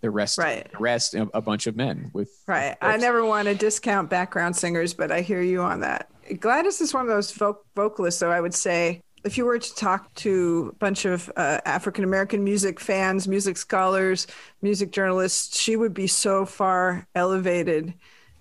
the 0.00 0.10
rest 0.10 0.38
right. 0.38 0.70
the 0.70 0.78
rest 0.78 1.14
a 1.14 1.40
bunch 1.40 1.66
of 1.66 1.76
men 1.76 2.10
with 2.12 2.30
right. 2.46 2.76
I 2.82 2.96
never 2.96 3.24
want 3.24 3.46
to 3.46 3.54
discount 3.54 4.10
background 4.10 4.56
singers, 4.56 4.92
but 4.92 5.10
I 5.10 5.20
hear 5.20 5.42
you 5.42 5.62
on 5.62 5.80
that. 5.80 6.10
Gladys 6.40 6.80
is 6.80 6.92
one 6.92 7.02
of 7.02 7.08
those 7.08 7.30
vocalists, 7.76 8.18
so 8.18 8.30
I 8.30 8.40
would 8.40 8.54
say 8.54 9.00
if 9.26 9.36
you 9.36 9.44
were 9.44 9.58
to 9.58 9.74
talk 9.74 10.14
to 10.14 10.70
a 10.72 10.78
bunch 10.78 11.04
of 11.04 11.30
uh, 11.36 11.60
African 11.64 12.04
American 12.04 12.44
music 12.44 12.78
fans, 12.78 13.26
music 13.26 13.56
scholars, 13.56 14.26
music 14.62 14.92
journalists, 14.92 15.60
she 15.60 15.76
would 15.76 15.92
be 15.92 16.06
so 16.06 16.46
far 16.46 17.06
elevated. 17.14 17.92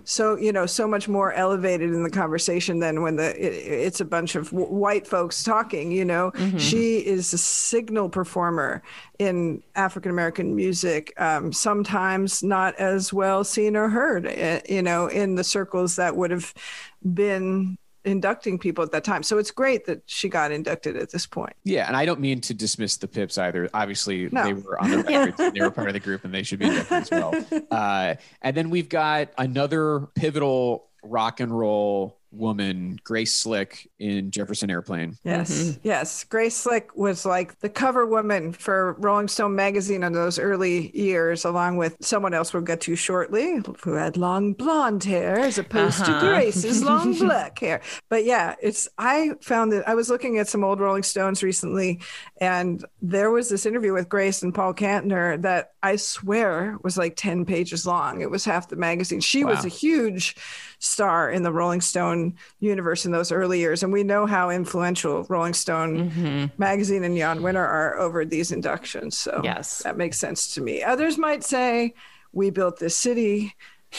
So 0.08 0.38
you 0.38 0.52
know, 0.52 0.68
so 0.68 0.88
much 0.88 1.08
more 1.08 1.34
elevated 1.34 1.90
in 1.90 2.04
the 2.04 2.12
conversation 2.12 2.78
than 2.78 3.02
when 3.02 3.16
the 3.16 3.36
it, 3.36 3.54
it's 3.54 4.00
a 4.00 4.06
bunch 4.06 4.36
of 4.36 4.52
w- 4.52 4.72
white 4.72 5.08
folks 5.08 5.44
talking. 5.44 5.92
You 5.92 6.06
know, 6.06 6.30
mm-hmm. 6.36 6.60
she 6.60 6.98
is 6.98 7.34
a 7.34 7.40
signal 7.40 8.10
performer 8.10 8.84
in 9.18 9.64
African 9.74 10.12
American 10.12 10.56
music. 10.56 11.12
Um, 11.20 11.52
sometimes 11.52 12.44
not 12.44 12.76
as 12.76 13.12
well 13.12 13.44
seen 13.44 13.76
or 13.76 13.90
heard. 13.90 14.28
Eh, 14.28 14.62
you 14.70 14.84
know, 14.84 15.08
in 15.08 15.34
the 15.34 15.44
circles 15.44 15.96
that 15.96 16.16
would 16.16 16.30
have 16.30 16.54
been 17.02 17.80
inducting 18.06 18.60
people 18.60 18.84
at 18.84 18.92
that 18.92 19.04
time. 19.04 19.24
So 19.24 19.38
it's 19.38 19.52
great 19.52 19.86
that 19.86 20.04
she 20.06 20.30
got 20.30 20.52
inducted 20.52 20.96
at 20.96 21.12
this 21.12 21.26
point. 21.26 21.54
Yeah, 21.64 21.88
and 21.88 21.98
I 21.98 22.06
don't 22.06 22.20
mean 22.20 22.42
to 22.42 22.54
dismiss 22.54 22.98
the 22.98 23.08
Pips 23.08 23.38
either. 23.38 23.70
Obviously, 23.74 24.30
no. 24.32 24.44
they 24.44 24.54
were 24.54 24.82
on 24.82 24.92
the 24.92 24.98
record, 25.04 25.54
they 25.54 25.62
were 25.62 25.72
part 25.72 25.88
of 25.88 25.94
the 25.94 26.00
group, 26.00 26.24
and 26.24 26.34
they 26.34 26.44
should 26.44 26.60
be 26.60 26.66
inducted 26.66 26.92
as 26.92 27.12
well. 27.12 27.34
Uh, 27.72 28.16
and 28.42 28.56
then 28.56 28.70
we've 28.70 28.90
got 28.90 29.30
another 29.38 30.08
pivotal 30.16 30.88
rock 31.04 31.40
and 31.40 31.58
roll 31.58 32.18
woman, 32.36 33.00
Grace 33.04 33.34
Slick 33.34 33.90
in 34.00 34.32
Jefferson 34.32 34.70
Airplane. 34.70 35.18
Yes, 35.24 35.52
mm-hmm. 35.52 35.80
yes. 35.84 36.24
Grace 36.24 36.56
Slick 36.56 36.96
was 36.96 37.26
like 37.26 37.60
the 37.60 37.70
cover 37.70 38.06
woman 38.06 38.54
for 38.54 38.94
Rolling 38.94 39.28
Stone 39.28 39.56
magazine 39.56 40.04
in 40.04 40.14
those 40.14 40.40
early 40.40 40.96
years, 40.98 41.46
along 41.46 41.78
with 41.78 41.96
someone 42.02 42.34
else 42.34 42.54
we'll 42.54 42.64
get 42.64 42.82
to 42.82 42.96
shortly, 42.96 43.62
who 43.82 43.94
had 43.94 44.18
long 44.18 44.54
blonde 44.54 45.04
hair 45.04 45.40
as 45.40 45.58
opposed 45.58 46.02
uh-huh. 46.02 46.20
to 46.20 46.28
Grace's 46.28 46.84
long 46.86 47.14
black 47.14 47.58
hair. 47.60 47.82
But 48.10 48.26
yeah, 48.26 48.56
it's 48.62 48.88
I 48.98 49.32
found 49.42 49.72
that 49.72 49.88
I 49.88 49.96
was 49.96 50.10
looking 50.10 50.38
at 50.38 50.48
some 50.48 50.64
old 50.64 50.80
Rolling 50.80 51.04
Stones 51.04 51.44
recently, 51.44 52.02
and 52.42 52.84
there 53.02 53.32
was 53.32 53.50
this 53.50 53.66
interview 53.66 53.94
with 53.94 54.10
Grace 54.10 54.44
and 54.44 54.54
Paul 54.54 54.74
Kantner 54.74 55.42
that 55.42 55.72
I 55.84 55.98
swear 55.98 56.78
was 56.84 56.98
like 56.98 57.16
10 57.16 57.46
pages 57.46 57.86
long. 57.86 58.22
It 58.22 58.32
was 58.32 58.44
half 58.44 58.70
the 58.70 58.76
magazine. 58.76 59.20
She 59.20 59.44
wow. 59.44 59.52
was 59.52 59.66
a 59.66 59.70
huge 59.70 60.36
star 60.80 61.30
in 61.30 61.44
the 61.44 61.52
Rolling 61.52 61.82
Stone 61.82 62.25
universe 62.60 63.06
in 63.06 63.12
those 63.12 63.32
early 63.32 63.60
years. 63.60 63.84
And 63.84 63.92
we 63.92 64.04
know 64.04 64.26
how 64.26 64.50
influential 64.50 65.26
Rolling 65.30 65.54
Stone 65.54 66.10
mm-hmm. 66.10 66.46
magazine 66.58 67.04
and 67.04 67.18
Jan 67.18 67.40
Wenner 67.40 67.58
are 67.58 67.98
over 67.98 68.26
these 68.26 68.52
inductions. 68.52 69.18
So 69.18 69.42
yes. 69.44 69.80
that 69.84 69.98
makes 69.98 70.18
sense 70.18 70.54
to 70.56 70.62
me. 70.62 70.84
Others 70.84 71.18
might 71.18 71.44
say, 71.44 71.94
we 72.32 72.50
built 72.50 72.80
this 72.80 72.98
city 72.98 73.56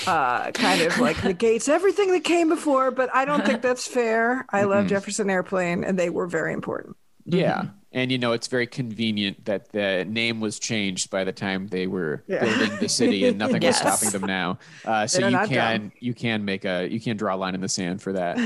uh, 0.07 0.51
kind 0.53 0.83
of 0.83 0.99
like 0.99 1.23
negates 1.25 1.69
everything 1.69 2.13
that 2.13 2.25
came 2.25 2.49
before, 2.49 2.91
but 2.91 3.09
I 3.15 3.25
don't 3.25 3.45
think 3.45 3.63
that's 3.63 3.87
fair. 3.87 4.47
I 4.51 4.61
mm-hmm. 4.61 4.71
love 4.71 4.87
Jefferson 4.89 5.31
Airplane, 5.31 5.85
and 5.85 5.99
they 5.99 6.11
were 6.11 6.27
very 6.27 6.53
important. 6.53 6.97
Yeah. 7.25 7.63
Mm-hmm. 7.63 7.76
And 7.93 8.13
you 8.13 8.19
know, 8.19 8.33
it's 8.33 8.47
very 8.47 8.67
convenient 8.67 9.45
that 9.47 9.73
the 9.73 10.05
name 10.07 10.41
was 10.41 10.59
changed 10.59 11.11
by 11.11 11.25
the 11.25 11.33
time 11.33 11.69
they 11.69 11.87
were 11.87 12.25
yeah. 12.27 12.45
building 12.45 12.77
the 12.79 12.89
city, 12.89 13.27
and 13.27 13.39
nothing 13.39 13.63
yes. 13.63 13.83
was 13.83 13.99
stopping 13.99 14.19
them 14.19 14.29
now. 14.29 14.59
Uh, 14.85 15.07
so 15.07 15.27
you 15.29 15.39
can 15.39 15.81
done. 15.81 15.93
you 16.01 16.13
can 16.13 16.45
make 16.45 16.65
a 16.65 16.89
you 16.89 17.01
can 17.01 17.17
draw 17.17 17.35
a 17.35 17.39
line 17.39 17.55
in 17.55 17.61
the 17.61 17.69
sand 17.69 18.03
for 18.03 18.13
that. 18.13 18.39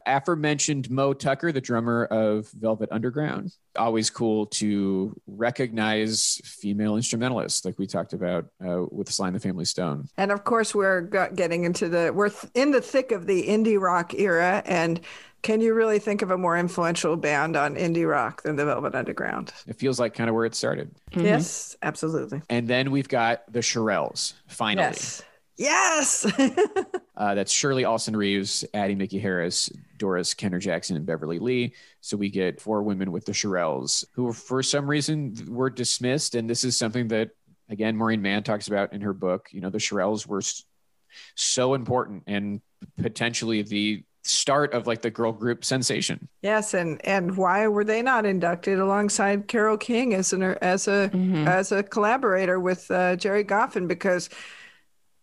Aforementioned 0.06 0.90
Moe 0.90 1.12
Tucker, 1.12 1.52
the 1.52 1.60
drummer 1.60 2.04
of 2.06 2.48
Velvet 2.52 2.88
Underground, 2.92 3.52
always 3.76 4.10
cool 4.10 4.46
to 4.46 5.14
recognize 5.26 6.40
female 6.44 6.96
instrumentalists, 6.96 7.64
like 7.64 7.78
we 7.78 7.86
talked 7.86 8.12
about 8.12 8.46
uh, 8.66 8.84
with 8.90 9.10
Sly 9.10 9.28
and 9.28 9.36
the 9.36 9.40
Family 9.40 9.64
Stone. 9.64 10.08
And 10.16 10.30
of 10.30 10.44
course, 10.44 10.74
we're 10.74 11.02
getting 11.34 11.64
into 11.64 11.88
the 11.88 12.12
we're 12.14 12.30
in 12.54 12.70
the 12.70 12.80
thick 12.80 13.12
of 13.12 13.26
the 13.26 13.48
indie 13.48 13.80
rock 13.80 14.14
era, 14.14 14.62
and 14.64 15.00
can 15.44 15.60
you 15.60 15.74
really 15.74 15.98
think 15.98 16.22
of 16.22 16.30
a 16.30 16.38
more 16.38 16.56
influential 16.56 17.16
band 17.16 17.54
on 17.54 17.76
indie 17.76 18.10
rock 18.10 18.42
than 18.42 18.56
the 18.56 18.64
Velvet 18.64 18.94
Underground? 18.94 19.52
It 19.66 19.76
feels 19.76 20.00
like 20.00 20.14
kind 20.14 20.30
of 20.30 20.34
where 20.34 20.46
it 20.46 20.54
started. 20.54 20.90
Mm-hmm. 21.12 21.26
Yes, 21.26 21.76
absolutely. 21.82 22.40
And 22.48 22.66
then 22.66 22.90
we've 22.90 23.08
got 23.08 23.52
the 23.52 23.60
Shirelles, 23.60 24.32
finally. 24.48 24.86
Yes. 24.88 25.22
Yes. 25.56 26.26
uh, 27.16 27.34
that's 27.34 27.52
Shirley 27.52 27.84
Alston 27.84 28.16
Reeves, 28.16 28.64
Addie 28.72 28.94
Mickey 28.94 29.18
Harris, 29.18 29.70
Doris 29.98 30.32
Kenner 30.32 30.58
Jackson, 30.58 30.96
and 30.96 31.04
Beverly 31.04 31.38
Lee. 31.38 31.74
So 32.00 32.16
we 32.16 32.30
get 32.30 32.60
four 32.60 32.82
women 32.82 33.12
with 33.12 33.26
the 33.26 33.32
Shirelles 33.32 34.04
who, 34.14 34.32
for 34.32 34.62
some 34.62 34.88
reason, 34.88 35.36
were 35.46 35.70
dismissed. 35.70 36.34
And 36.34 36.48
this 36.48 36.64
is 36.64 36.76
something 36.76 37.08
that, 37.08 37.30
again, 37.68 37.96
Maureen 37.96 38.22
Mahon 38.22 38.42
talks 38.42 38.66
about 38.66 38.94
in 38.94 39.02
her 39.02 39.12
book. 39.12 39.48
You 39.52 39.60
know, 39.60 39.70
the 39.70 39.78
Shirelles 39.78 40.26
were 40.26 40.42
so 41.36 41.74
important 41.74 42.24
and 42.26 42.62
potentially 42.96 43.62
the 43.62 44.04
start 44.24 44.72
of 44.72 44.86
like 44.86 45.02
the 45.02 45.10
girl 45.10 45.32
group 45.32 45.64
sensation. 45.64 46.28
Yes, 46.42 46.74
and 46.74 47.04
and 47.06 47.36
why 47.36 47.68
were 47.68 47.84
they 47.84 48.02
not 48.02 48.26
inducted 48.26 48.78
alongside 48.78 49.48
Carole 49.48 49.76
King 49.76 50.14
as 50.14 50.32
an 50.32 50.42
as 50.42 50.88
a 50.88 51.10
mm-hmm. 51.12 51.46
as 51.46 51.72
a 51.72 51.82
collaborator 51.82 52.58
with 52.58 52.90
uh, 52.90 53.16
Gerry 53.16 53.44
Goffin? 53.44 53.86
Because 53.86 54.30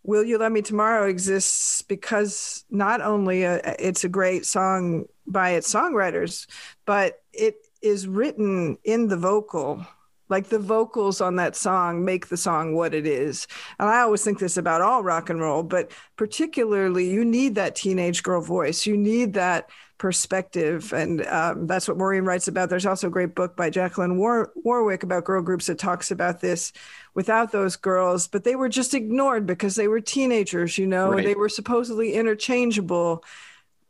"Will 0.03 0.23
You 0.23 0.37
Love 0.37 0.51
Me 0.51 0.61
Tomorrow" 0.61 1.07
exists 1.07 1.81
because 1.81 2.63
not 2.69 3.01
only 3.01 3.43
a, 3.43 3.57
uh, 3.59 3.75
it's 3.79 4.03
a 4.03 4.09
great 4.09 4.45
song 4.45 5.05
by 5.25 5.51
its 5.51 5.73
songwriters, 5.73 6.47
but 6.85 7.21
it 7.33 7.55
is 7.81 8.07
written 8.07 8.77
in 8.83 9.07
the 9.07 9.17
vocal 9.17 9.85
like 10.31 10.47
the 10.47 10.57
vocals 10.57 11.19
on 11.19 11.35
that 11.35 11.55
song 11.55 12.03
make 12.03 12.29
the 12.29 12.37
song 12.37 12.73
what 12.73 12.93
it 12.93 13.05
is. 13.05 13.47
And 13.77 13.89
I 13.89 13.99
always 13.99 14.23
think 14.23 14.39
this 14.39 14.55
about 14.57 14.81
all 14.81 15.03
rock 15.03 15.29
and 15.29 15.41
roll, 15.41 15.61
but 15.61 15.91
particularly 16.15 17.09
you 17.09 17.25
need 17.25 17.55
that 17.55 17.75
teenage 17.75 18.23
girl 18.23 18.41
voice. 18.41 18.85
You 18.85 18.95
need 18.95 19.33
that 19.33 19.69
perspective. 19.97 20.93
And 20.93 21.23
um, 21.27 21.67
that's 21.67 21.87
what 21.87 21.97
Maureen 21.97 22.23
writes 22.23 22.47
about. 22.47 22.69
There's 22.69 22.87
also 22.87 23.07
a 23.07 23.11
great 23.11 23.35
book 23.35 23.55
by 23.55 23.69
Jacqueline 23.69 24.17
War- 24.17 24.51
Warwick 24.55 25.03
about 25.03 25.25
girl 25.25 25.43
groups 25.43 25.67
that 25.67 25.77
talks 25.77 26.09
about 26.09 26.39
this 26.39 26.71
without 27.13 27.51
those 27.51 27.75
girls, 27.75 28.27
but 28.27 28.43
they 28.43 28.55
were 28.55 28.69
just 28.69 28.93
ignored 28.93 29.45
because 29.45 29.75
they 29.75 29.87
were 29.87 29.99
teenagers, 29.99 30.77
you 30.77 30.87
know, 30.87 31.11
right. 31.11 31.25
they 31.25 31.35
were 31.35 31.49
supposedly 31.49 32.13
interchangeable. 32.13 33.23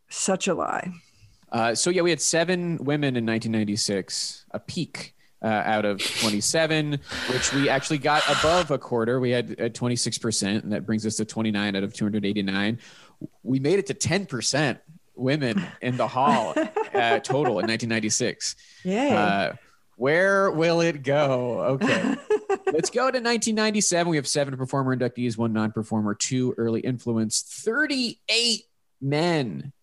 Such 0.10 0.48
a 0.48 0.54
lie. 0.54 0.92
Uh, 1.52 1.76
so, 1.76 1.90
yeah, 1.90 2.02
we 2.02 2.10
had 2.10 2.20
seven 2.20 2.78
women 2.78 3.16
in 3.16 3.26
1996, 3.26 4.46
a 4.52 4.60
peak 4.60 5.14
uh, 5.42 5.48
out 5.48 5.86
of 5.86 6.00
27, 6.20 7.00
which 7.30 7.54
we 7.54 7.70
actually 7.70 7.98
got 7.98 8.24
above 8.30 8.72
a 8.72 8.78
quarter. 8.78 9.20
We 9.20 9.32
had 9.32 9.60
at 9.60 9.74
26%, 9.74 10.64
and 10.64 10.72
that 10.74 10.86
brings 10.86 11.06
us 11.06 11.16
to 11.18 11.26
29 11.26 11.76
out 11.76 11.84
of 11.84 11.94
289. 11.94 12.80
We 13.44 13.60
made 13.60 13.80
it 13.80 13.88
to 13.88 13.94
10% 13.94 14.80
women 15.16 15.64
in 15.82 15.98
the 15.98 16.08
hall 16.08 16.54
uh, 16.56 17.20
total 17.20 17.60
in 17.60 17.68
1996. 17.68 18.56
Yeah. 18.84 19.00
Uh, 19.08 19.56
where 19.96 20.50
will 20.50 20.82
it 20.82 21.04
go? 21.04 21.62
Okay. 21.62 22.16
Let's 22.66 22.90
go 22.90 23.04
to 23.12 23.20
1997. 23.20 24.10
We 24.10 24.18
have 24.18 24.28
seven 24.28 24.58
performer 24.58 24.96
inductees, 24.96 25.38
one 25.38 25.54
non 25.54 25.72
performer, 25.72 26.16
two 26.16 26.56
early 26.58 26.82
influence, 26.82 27.42
38 27.42 28.64
men 29.00 29.74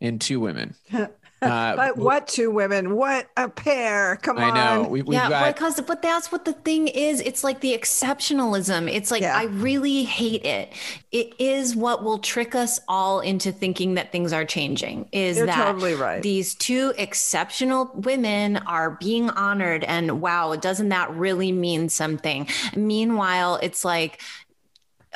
and 0.00 0.20
two 0.20 0.40
women. 0.40 0.74
Uh, 1.50 1.76
but 1.76 1.96
what 1.96 2.28
two 2.28 2.50
women? 2.50 2.94
What 2.96 3.28
a 3.36 3.48
pair! 3.48 4.16
Come 4.22 4.38
on, 4.38 4.42
I 4.42 4.48
on. 4.48 4.82
know. 4.82 4.88
We, 4.88 5.02
we've 5.02 5.14
yeah, 5.14 5.28
got, 5.28 5.54
because 5.54 5.80
but 5.80 6.02
that's 6.02 6.30
what 6.30 6.44
the 6.44 6.52
thing 6.52 6.88
is. 6.88 7.20
It's 7.20 7.44
like 7.44 7.60
the 7.60 7.76
exceptionalism. 7.76 8.92
It's 8.92 9.10
like 9.10 9.22
Yeah. 9.22 9.36
I 9.36 9.44
really 9.44 10.04
hate 10.04 10.44
it. 10.44 10.72
It 11.12 11.34
is 11.38 11.74
what 11.74 12.04
will 12.04 12.18
trick 12.18 12.54
us 12.54 12.80
all 12.88 13.20
into 13.20 13.52
thinking 13.52 13.94
that 13.94 14.12
things 14.12 14.32
are 14.32 14.44
changing. 14.44 15.08
Is 15.12 15.38
You're 15.38 15.46
that 15.46 15.72
totally 15.72 15.94
right. 15.94 16.22
these 16.22 16.54
two 16.54 16.92
exceptional 16.98 17.90
women 17.94 18.58
are 18.58 18.92
being 19.00 19.30
honored, 19.30 19.84
and 19.84 20.20
wow, 20.20 20.54
doesn't 20.56 20.90
that 20.90 21.10
really 21.14 21.52
mean 21.52 21.88
something? 21.88 22.48
Meanwhile, 22.74 23.60
it's 23.62 23.84
like, 23.84 24.20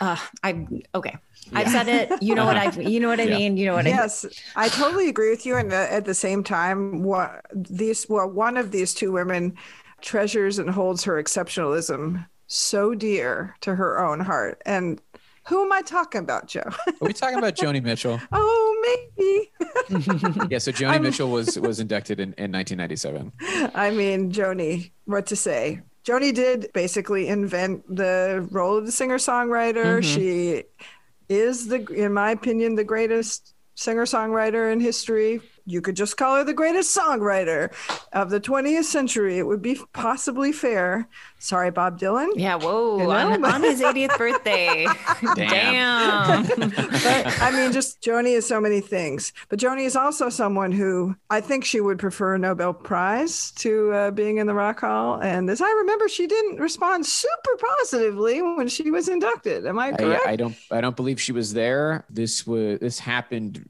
uh, 0.00 0.16
I 0.42 0.66
okay. 0.94 1.18
I've 1.52 1.68
said 1.68 1.88
it. 1.88 2.22
You 2.22 2.34
know 2.34 2.44
what 2.46 2.56
I. 2.56 2.70
You 2.80 3.00
know 3.00 3.08
what 3.08 3.20
I 3.20 3.24
Yeah. 3.24 3.36
mean. 3.38 3.56
You 3.56 3.66
know 3.66 3.74
what 3.74 3.86
I. 3.86 3.90
yes, 3.90 4.24
I 4.56 4.68
totally 4.68 5.08
agree 5.08 5.30
with 5.30 5.44
you. 5.46 5.56
And 5.56 5.72
uh, 5.72 5.86
at 5.90 6.04
the 6.04 6.14
same 6.14 6.42
time, 6.44 7.02
what 7.02 7.44
these 7.54 8.06
well, 8.08 8.28
one 8.28 8.56
of 8.56 8.70
these 8.70 8.94
two 8.94 9.12
women 9.12 9.56
treasures 10.00 10.58
and 10.58 10.70
holds 10.70 11.04
her 11.04 11.22
exceptionalism 11.22 12.26
so 12.46 12.94
dear 12.94 13.54
to 13.60 13.74
her 13.74 14.04
own 14.04 14.20
heart. 14.20 14.60
And 14.66 15.00
who 15.48 15.62
am 15.64 15.72
I 15.72 15.82
talking 15.82 16.20
about, 16.20 16.46
Joe? 16.48 16.62
Are 16.86 16.94
we 17.00 17.12
talking 17.12 17.38
about 17.38 17.54
Joni 17.56 17.82
Mitchell? 17.82 18.20
oh, 18.32 19.06
maybe. 19.16 19.50
Yeah, 20.50 20.58
so 20.58 20.72
Joni 20.72 21.00
Mitchell 21.02 21.30
was 21.30 21.58
was 21.58 21.80
inducted 21.80 22.20
in, 22.20 22.32
in 22.38 22.52
1997. 22.52 23.32
I 23.74 23.90
mean, 23.90 24.30
Joni, 24.32 24.90
what 25.04 25.26
to 25.26 25.36
say? 25.36 25.80
Joni 26.04 26.32
did 26.34 26.70
basically 26.72 27.28
invent 27.28 27.84
the 27.94 28.46
role 28.50 28.76
of 28.78 28.86
the 28.86 28.92
singer 28.92 29.18
songwriter. 29.18 30.02
She 30.02 30.64
is 31.30 31.68
the, 31.68 31.86
in 31.86 32.12
my 32.12 32.32
opinion, 32.32 32.74
the 32.74 32.84
greatest 32.84 33.54
singer 33.76 34.04
songwriter 34.04 34.70
in 34.72 34.80
history. 34.80 35.40
You 35.66 35.80
could 35.80 35.96
just 35.96 36.16
call 36.16 36.36
her 36.36 36.44
the 36.44 36.54
greatest 36.54 36.96
songwriter 36.96 37.72
of 38.12 38.30
the 38.30 38.40
20th 38.40 38.84
century. 38.84 39.38
It 39.38 39.46
would 39.46 39.62
be 39.62 39.78
possibly 39.92 40.52
fair. 40.52 41.08
Sorry, 41.38 41.70
Bob 41.70 41.98
Dylan. 41.98 42.30
Yeah. 42.36 42.56
Whoa. 42.56 42.98
You 42.98 43.04
know? 43.04 43.10
On, 43.10 43.44
on 43.44 43.62
his 43.62 43.80
80th 43.80 44.18
birthday. 44.18 44.86
Damn. 45.34 46.44
Damn. 46.46 46.70
But 46.70 47.40
I 47.40 47.50
mean, 47.52 47.72
just 47.72 48.02
Joni 48.02 48.36
is 48.36 48.46
so 48.46 48.60
many 48.60 48.80
things. 48.80 49.32
But 49.48 49.58
Joni 49.58 49.84
is 49.84 49.96
also 49.96 50.28
someone 50.28 50.72
who 50.72 51.16
I 51.30 51.40
think 51.40 51.64
she 51.64 51.80
would 51.80 51.98
prefer 51.98 52.34
a 52.34 52.38
Nobel 52.38 52.74
Prize 52.74 53.52
to 53.52 53.92
uh, 53.92 54.10
being 54.10 54.38
in 54.38 54.46
the 54.46 54.54
Rock 54.54 54.80
Hall. 54.80 55.20
And 55.20 55.48
as 55.48 55.60
I 55.60 55.70
remember, 55.70 56.08
she 56.08 56.26
didn't 56.26 56.56
respond 56.60 57.06
super 57.06 57.56
positively 57.78 58.42
when 58.42 58.68
she 58.68 58.90
was 58.90 59.08
inducted. 59.08 59.66
Am 59.66 59.78
I 59.78 59.92
correct? 59.92 60.26
I, 60.26 60.32
I 60.32 60.36
don't 60.36 60.56
I 60.70 60.80
don't 60.80 60.96
believe 60.96 61.20
she 61.20 61.32
was 61.32 61.52
there. 61.52 62.04
This 62.10 62.46
was 62.46 62.80
this 62.80 62.98
happened 62.98 63.68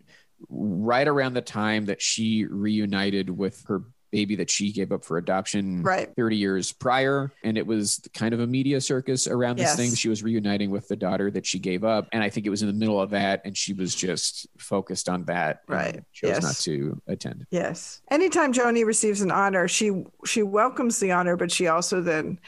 right 0.48 1.06
around 1.08 1.34
the 1.34 1.42
time 1.42 1.86
that 1.86 2.00
she 2.00 2.44
reunited 2.46 3.30
with 3.30 3.64
her 3.68 3.82
baby 4.12 4.34
that 4.34 4.50
she 4.50 4.72
gave 4.72 4.90
up 4.90 5.04
for 5.04 5.18
adoption 5.18 5.84
Right. 5.84 6.10
30 6.16 6.36
years 6.36 6.72
prior 6.72 7.30
and 7.44 7.56
it 7.56 7.64
was 7.64 8.00
kind 8.12 8.34
of 8.34 8.40
a 8.40 8.46
media 8.46 8.80
circus 8.80 9.28
around 9.28 9.54
this 9.56 9.66
Yes. 9.68 9.76
thing 9.76 9.94
she 9.94 10.08
was 10.08 10.24
reuniting 10.24 10.70
with 10.70 10.88
the 10.88 10.96
daughter 10.96 11.30
that 11.30 11.46
she 11.46 11.60
gave 11.60 11.84
up 11.84 12.08
and 12.10 12.20
i 12.20 12.28
think 12.28 12.44
it 12.44 12.50
was 12.50 12.60
in 12.62 12.66
the 12.66 12.74
middle 12.74 13.00
of 13.00 13.10
that 13.10 13.40
and 13.44 13.56
she 13.56 13.72
was 13.72 13.94
just 13.94 14.48
focused 14.58 15.08
on 15.08 15.26
that 15.26 15.60
Right. 15.68 16.02
chose 16.12 16.28
Yes. 16.30 16.42
not 16.42 16.56
to 16.64 17.00
attend 17.06 17.46
Yes. 17.52 18.02
Anytime 18.10 18.52
Joni 18.52 18.84
receives 18.84 19.20
an 19.20 19.30
honor, 19.30 19.68
she 19.68 20.04
she 20.26 20.42
welcomes 20.42 20.98
the 20.98 21.12
honor, 21.12 21.36
but 21.36 21.52
she 21.52 21.68
also 21.68 22.00
then, 22.00 22.40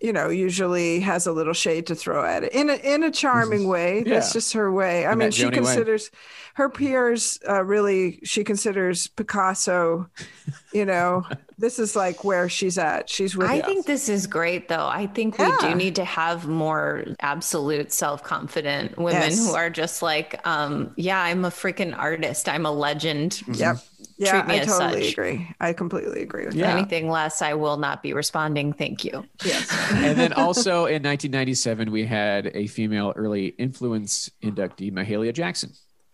you 0.00 0.12
know, 0.12 0.28
usually 0.28 1.00
has 1.00 1.26
a 1.26 1.32
little 1.32 1.52
shade 1.52 1.86
to 1.88 1.94
throw 1.94 2.24
at 2.24 2.44
it 2.44 2.52
in 2.52 2.70
a 2.70 2.74
in 2.76 3.02
a 3.02 3.10
charming 3.10 3.68
way. 3.68 4.02
That's 4.02 4.32
just 4.32 4.52
her 4.54 4.72
way. 4.72 5.06
I 5.06 5.12
In 5.12 5.18
mean, 5.18 5.30
she 5.30 5.44
Joni 5.44 5.50
way. 5.50 5.54
considers 5.56 6.10
her 6.54 6.68
peers 6.68 7.38
uh, 7.48 7.62
really. 7.64 8.20
She 8.24 8.44
considers 8.44 9.06
Picasso. 9.08 10.08
You 10.72 10.84
know, 10.86 11.26
this 11.58 11.78
is 11.78 11.96
like 11.96 12.22
where 12.24 12.48
she's 12.48 12.78
at. 12.78 13.08
She's 13.10 13.36
with. 13.36 13.50
I 13.50 13.60
think 13.60 13.86
this 13.86 14.08
is 14.08 14.26
great, 14.26 14.68
though. 14.68 14.86
I 14.86 15.06
think 15.08 15.36
we 15.38 15.50
do 15.60 15.74
need 15.74 15.96
to 15.96 16.04
have 16.04 16.46
more 16.46 17.04
absolute 17.20 17.92
self 17.92 18.22
confident 18.22 18.96
women 18.96 19.20
Yes. 19.22 19.46
who 19.48 19.54
are 19.54 19.68
just 19.70 20.00
like, 20.02 20.40
um, 20.46 20.92
yeah, 20.96 21.20
I'm 21.20 21.44
a 21.44 21.50
freaking 21.50 21.96
artist. 21.96 22.48
I'm 22.48 22.66
a 22.66 22.70
legend. 22.72 23.42
Yep. 23.52 23.78
Yeah, 24.20 24.32
Treat 24.42 24.46
me 24.48 24.54
I 24.54 24.58
as 24.58 24.66
totally 24.66 25.02
such. 25.04 25.12
agree. 25.14 25.48
I 25.60 25.72
completely 25.72 26.22
agree 26.22 26.44
with 26.46 26.54
Yeah. 26.54 26.76
Anything 26.76 27.08
less, 27.08 27.40
I 27.42 27.54
will 27.54 27.78
not 27.78 28.02
be 28.02 28.12
responding. 28.12 28.72
Thank 28.74 29.04
you. 29.04 29.24
Yes. 29.44 29.66
and 29.92 30.18
then 30.18 30.32
also 30.44 30.84
in 30.84 31.02
1997 31.02 31.90
we 31.90 32.04
had 32.04 32.50
a 32.54 32.66
female 32.66 33.12
early 33.16 33.46
influence 33.58 34.30
inductee 34.42 34.92
mahalia 34.92 35.32
jackson 35.32 35.70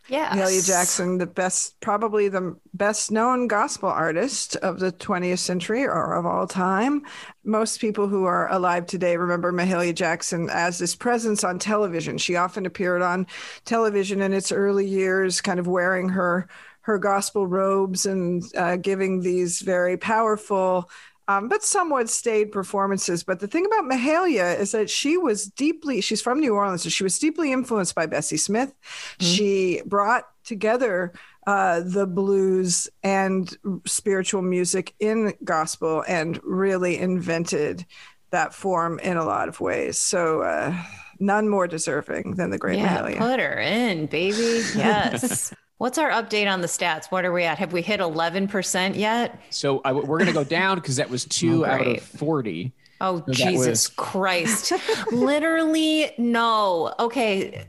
Yeah. 0.08 0.30
Mahalia 0.36 0.64
Jackson, 0.64 1.18
the 1.18 1.26
best, 1.26 1.80
probably 1.80 2.28
the 2.28 2.54
best 2.74 3.10
known 3.10 3.48
gospel 3.48 3.88
artist 3.88 4.54
of 4.62 4.78
the 4.78 4.92
20th 4.92 5.40
century 5.40 5.82
or 5.84 6.14
of 6.14 6.24
all 6.24 6.46
time. 6.46 7.02
Most 7.42 7.80
people 7.80 8.06
who 8.06 8.22
are 8.24 8.46
alive 8.52 8.86
today 8.86 9.16
remember 9.16 9.52
Mahalia 9.52 9.92
Jackson 9.92 10.48
as 10.48 10.78
this 10.78 10.94
presence 10.94 11.42
on 11.42 11.58
television. 11.58 12.18
She 12.18 12.36
often 12.36 12.66
appeared 12.66 13.02
on 13.02 13.26
television 13.64 14.22
in 14.22 14.32
its 14.32 14.52
early 14.52 14.86
years, 14.86 15.40
kind 15.40 15.58
of 15.58 15.66
wearing 15.66 16.10
her 16.10 16.46
her 16.86 16.98
gospel 16.98 17.48
robes 17.48 18.06
and 18.06 18.44
uh, 18.56 18.76
giving 18.76 19.20
these 19.20 19.60
very 19.60 19.96
powerful 19.96 20.88
um, 21.28 21.48
but 21.48 21.64
somewhat 21.64 22.08
staid 22.08 22.52
performances. 22.52 23.24
But 23.24 23.40
the 23.40 23.48
thing 23.48 23.66
about 23.66 23.90
Mahalia 23.90 24.56
is 24.56 24.70
that 24.70 24.88
she 24.88 25.16
was 25.16 25.46
deeply, 25.46 26.00
she's 26.00 26.22
from 26.22 26.38
New 26.38 26.54
Orleans, 26.54 26.84
so 26.84 26.88
she 26.88 27.02
was 27.02 27.18
deeply 27.18 27.50
influenced 27.50 27.96
by 27.96 28.06
Bessie 28.06 28.36
Smith. 28.36 28.72
She 29.18 29.82
brought 29.84 30.28
together 30.44 31.12
uh, 31.44 31.80
the 31.80 32.06
blues 32.06 32.88
and 33.02 33.52
spiritual 33.86 34.42
music 34.42 34.94
in 35.00 35.34
gospel 35.42 36.04
and 36.06 36.40
really 36.44 36.96
invented 36.96 37.84
that 38.30 38.54
form 38.54 39.00
in 39.00 39.16
a 39.16 39.24
lot 39.24 39.48
of 39.48 39.60
ways. 39.60 39.98
So, 39.98 40.42
uh, 40.42 40.76
none 41.18 41.48
more 41.48 41.66
deserving 41.66 42.34
than 42.36 42.50
the 42.50 42.58
great 42.58 42.78
Yeah. 42.78 42.98
Mahalia. 42.98 43.18
Put 43.18 43.40
her 43.40 43.58
in, 43.58 44.06
baby. 44.06 44.62
Yes. 44.76 45.52
What's 45.78 45.98
our 45.98 46.10
update 46.10 46.50
on 46.50 46.62
the 46.62 46.66
stats? 46.68 47.06
What 47.10 47.24
are 47.26 47.32
we 47.32 47.44
at? 47.44 47.58
Have 47.58 47.72
we 47.72 47.82
hit 47.82 48.00
11% 48.00 48.96
yet? 48.96 49.38
so 49.50 49.80
I, 49.84 49.92
we're 49.92 50.18
going 50.18 50.26
to 50.26 50.32
go 50.32 50.44
down 50.44 50.76
because 50.76 50.96
that 50.96 51.10
was 51.10 51.24
two 51.26 51.64
Oh, 51.66 51.68
out 51.68 51.86
of 51.86 52.02
40 52.02 52.72
Oh, 52.98 53.22
So 53.26 53.32
Jesus 53.32 53.66
was- 53.66 53.86
Christ. 53.88 54.72
Literally, 55.12 56.12
no. 56.16 56.94
Okay. 56.98 57.66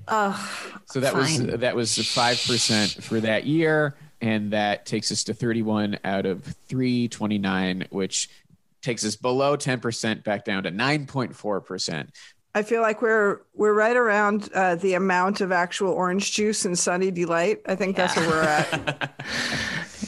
So 0.86 1.02
that 1.02 1.12
Fine. 1.12 1.48
was 1.48 1.60
that 1.60 1.76
was 1.76 1.98
five 2.14 2.42
percent 2.48 3.04
for 3.04 3.20
that 3.20 3.46
year, 3.46 3.98
and 4.22 4.52
that 4.54 4.86
takes 4.86 5.12
us 5.12 5.26
to 5.26 5.34
thirty-one 5.34 6.00
out 6.06 6.26
of 6.26 6.46
three 6.70 7.10
twenty-nine, 7.10 7.88
which 7.90 8.30
takes 8.82 9.04
us 9.04 9.18
below 9.18 9.58
ten 9.58 9.82
percent, 9.82 10.24
back 10.24 10.46
down 10.46 10.64
to 10.64 10.72
nine 10.72 11.08
point 11.08 11.36
four 11.36 11.60
percent. 11.60 12.12
I 12.58 12.64
feel 12.64 12.82
like 12.82 13.04
we're 13.04 13.42
we're 13.54 13.76
right 13.76 13.96
around 13.96 14.50
uh, 14.52 14.74
the 14.74 14.96
amount 14.96 15.42
of 15.42 15.52
actual 15.52 15.92
orange 15.92 16.34
juice 16.34 16.66
and 16.66 16.78
Sunny 16.78 17.12
Delight. 17.12 17.62
I 17.68 17.76
think 17.76 17.96
that's 17.96 18.16
where 18.16 18.28
we're 18.28 18.42
at. 18.42 19.14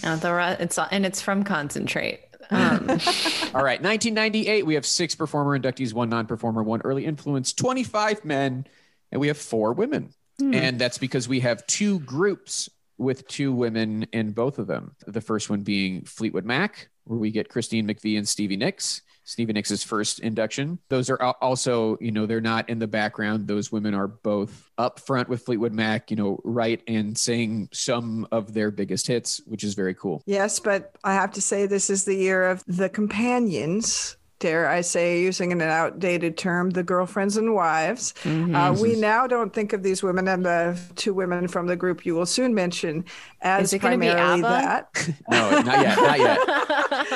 Uh, 0.01 0.15
the 0.15 0.33
re- 0.33 0.55
it's 0.61 0.79
and 0.91 1.05
it's 1.05 1.21
from 1.21 1.43
concentrate. 1.43 2.21
Um, 2.51 2.89
All 3.53 3.63
right, 3.63 3.81
nineteen 3.81 4.13
ninety-eight. 4.13 4.65
We 4.65 4.75
have 4.75 4.85
six 4.85 5.13
performer 5.13 5.59
inductees, 5.59 5.93
one 5.93 6.09
non-performer, 6.09 6.63
one 6.63 6.81
early 6.85 7.05
influence, 7.05 7.51
twenty-five 7.51 8.23
men, 8.23 8.65
and 9.11 9.19
we 9.19 9.27
have 9.27 9.37
four 9.37 9.73
women, 9.73 10.13
and 10.39 10.79
that's 10.79 10.97
because 10.97 11.27
we 11.27 11.41
have 11.41 11.67
two 11.67 11.99
groups 11.99 12.69
with 12.97 13.27
two 13.27 13.51
women 13.51 14.03
in 14.13 14.31
both 14.31 14.57
of 14.57 14.67
them. 14.67 14.95
The 15.05 15.21
first 15.21 15.49
one 15.49 15.63
being 15.63 16.05
Fleetwood 16.05 16.45
Mac, 16.45 16.89
where 17.03 17.19
we 17.19 17.29
get 17.29 17.49
Christine 17.49 17.85
McVie 17.85 18.17
and 18.17 18.27
Stevie 18.27 18.57
Nicks. 18.57 19.01
Stevie 19.29 19.53
Nicks' 19.53 19.83
first 19.83 20.19
induction. 20.21 20.79
Those 20.89 21.07
are 21.11 21.21
also, 21.39 21.99
you 22.01 22.11
know, 22.11 22.25
they're 22.25 22.41
not 22.41 22.67
in 22.67 22.79
the 22.79 22.87
background. 22.87 23.47
Those 23.47 23.71
women 23.71 23.93
are 23.93 24.07
both 24.07 24.71
up 24.79 24.99
front 24.99 25.29
with 25.29 25.43
Fleetwood 25.45 25.71
Mac, 25.71 26.09
you 26.09 26.17
know, 26.17 26.39
right 26.43 26.81
and 26.87 27.15
saying 27.15 27.69
some 27.71 28.27
of 28.31 28.55
their 28.55 28.71
biggest 28.71 29.05
hits, 29.05 29.39
which 29.45 29.63
is 29.63 29.75
very 29.75 29.93
cool. 29.93 30.23
yes, 30.25 30.59
but 30.59 30.95
I 31.03 31.13
have 31.13 31.31
to 31.33 31.41
say 31.41 31.67
this 31.67 31.91
is 31.91 32.05
the 32.05 32.15
year 32.15 32.49
of 32.49 32.63
the 32.65 32.89
companions. 32.89 34.17
Dare 34.39 34.69
I 34.69 34.79
say, 34.81 35.21
using 35.21 35.51
an 35.51 35.61
outdated 35.61 36.37
term, 36.37 36.69
the 36.69 36.81
girlfriends 36.81 37.35
and 37.35 37.53
wives. 37.53 38.13
Uh, 38.25 38.73
we 38.81 38.95
now 38.95 39.27
don't 39.27 39.53
think 39.53 39.73
of 39.73 39.83
these 39.83 40.01
women 40.01 40.29
and 40.29 40.45
the 40.45 40.79
two 40.95 41.13
women 41.13 41.47
from 41.49 41.67
the 41.67 41.75
group 41.75 42.05
you 42.05 42.15
will 42.15 42.25
soon 42.25 42.53
mention 42.55 43.03
as 43.41 43.65
Is 43.65 43.73
it 43.73 43.79
gonna 43.79 43.97
be 43.97 44.07
primarily 44.07 44.43
ABBA? 44.43 44.87
that. 44.93 45.09
No, 45.29 45.49
not 45.61 45.65
yet, 45.81 45.97
not 45.97 46.19
yet. 46.19 46.39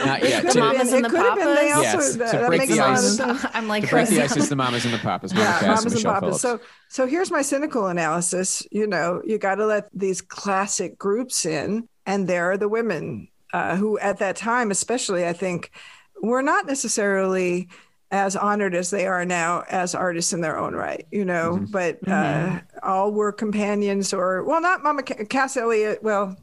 Not 0.05 0.21
yet. 0.23 0.41
Could 0.43 0.51
To- 0.51 0.61
have 0.61 0.73
Mamas 0.73 0.91
been- 0.91 0.95
and 0.97 1.05
it 1.05 1.09
the 1.11 1.15
could 1.17 1.25
have 1.25 1.37
been. 1.37 1.55
They 1.55 1.69
Papas? 1.71 1.93
also 1.95 1.97
Yes, 1.97 2.15
that, 2.17 2.31
to 2.31 2.37
that 2.39 2.47
break 2.47 2.59
makes 2.59 2.73
the 2.73 2.79
a 2.79 2.81
lot 2.81 2.89
of 2.91 2.97
ice. 2.97 3.15
sense. 3.15 3.45
I'm 3.53 3.67
like, 3.69 3.83
to 3.85 3.89
break 3.89 4.09
the 4.09 4.15
Chris. 4.17 4.31
ice 4.31 4.37
is 4.37 4.49
the 4.49 4.55
mamas 4.57 4.83
and 4.85 4.93
the 4.93 4.97
papas. 4.99 5.33
Monica 5.33 5.57
Yeah, 5.61 5.67
mamas 5.67 5.85
and 5.85 5.93
Michelle 5.93 6.13
papas. 6.13 6.41
Phillips. 6.41 6.63
So, 6.63 6.67
so 6.89 7.07
here's 7.07 7.31
my 7.31 7.41
cynical 7.41 7.87
analysis. 7.87 8.67
You 8.71 8.85
know, 8.87 9.21
you 9.25 9.37
got 9.37 9.55
to 9.55 9.65
let 9.65 9.87
these 9.93 10.21
classic 10.21 10.97
groups 10.99 11.45
in, 11.45 11.87
and 12.05 12.27
there 12.27 12.51
are 12.51 12.57
the 12.57 12.67
women 12.67 13.29
uh, 13.53 13.75
who, 13.77 13.97
at 13.99 14.17
that 14.19 14.35
time, 14.35 14.71
especially, 14.71 15.25
I 15.25 15.31
think, 15.33 15.71
were 16.23 16.41
not 16.41 16.65
necessarily 16.65 17.67
as 18.11 18.35
honored 18.35 18.75
as 18.75 18.89
they 18.91 19.05
are 19.07 19.25
now 19.25 19.63
as 19.69 19.93
artists 19.95 20.33
in 20.33 20.41
their 20.41 20.57
own 20.57 20.73
right. 20.73 21.05
You 21.11 21.25
know, 21.25 21.55
Mm-hmm. 21.55 21.65
but 21.71 22.07
uh, 22.07 22.59
all 22.81 23.11
were 23.11 23.31
companions, 23.31 24.13
or 24.13 24.43
well, 24.43 24.61
not 24.61 24.83
Mama 24.83 25.03
Ca- 25.03 25.25
Cass 25.25 25.57
Elliot. 25.57 26.01
Well. 26.01 26.35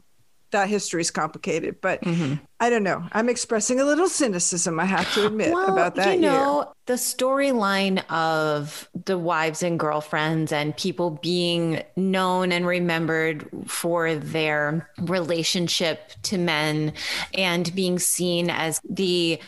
That 0.51 0.67
history 0.67 0.99
is 0.99 1.11
complicated, 1.11 1.79
but 1.79 2.01
Mm-hmm. 2.01 2.33
I 2.59 2.69
don't 2.69 2.83
know. 2.83 3.01
I'm 3.13 3.29
expressing 3.29 3.79
a 3.79 3.85
little 3.85 4.09
cynicism, 4.09 4.81
I 4.81 4.85
have 4.85 5.09
to 5.13 5.27
admit, 5.27 5.53
well, 5.53 5.71
about 5.71 5.95
that 5.95 6.15
you 6.17 6.23
year. 6.23 6.31
know, 6.31 6.73
the 6.87 6.95
storyline 6.97 8.03
of 8.11 8.89
the 9.05 9.17
wives 9.17 9.63
and 9.63 9.79
girlfriends 9.79 10.51
and 10.51 10.75
people 10.75 11.11
being 11.21 11.81
known 11.95 12.51
and 12.51 12.67
remembered 12.67 13.47
for 13.65 14.13
their 14.15 14.89
relationship 14.99 16.11
to 16.23 16.37
men 16.37 16.91
and 17.33 17.73
being 17.73 17.97
seen 17.97 18.49
as 18.49 18.81
the 18.89 19.39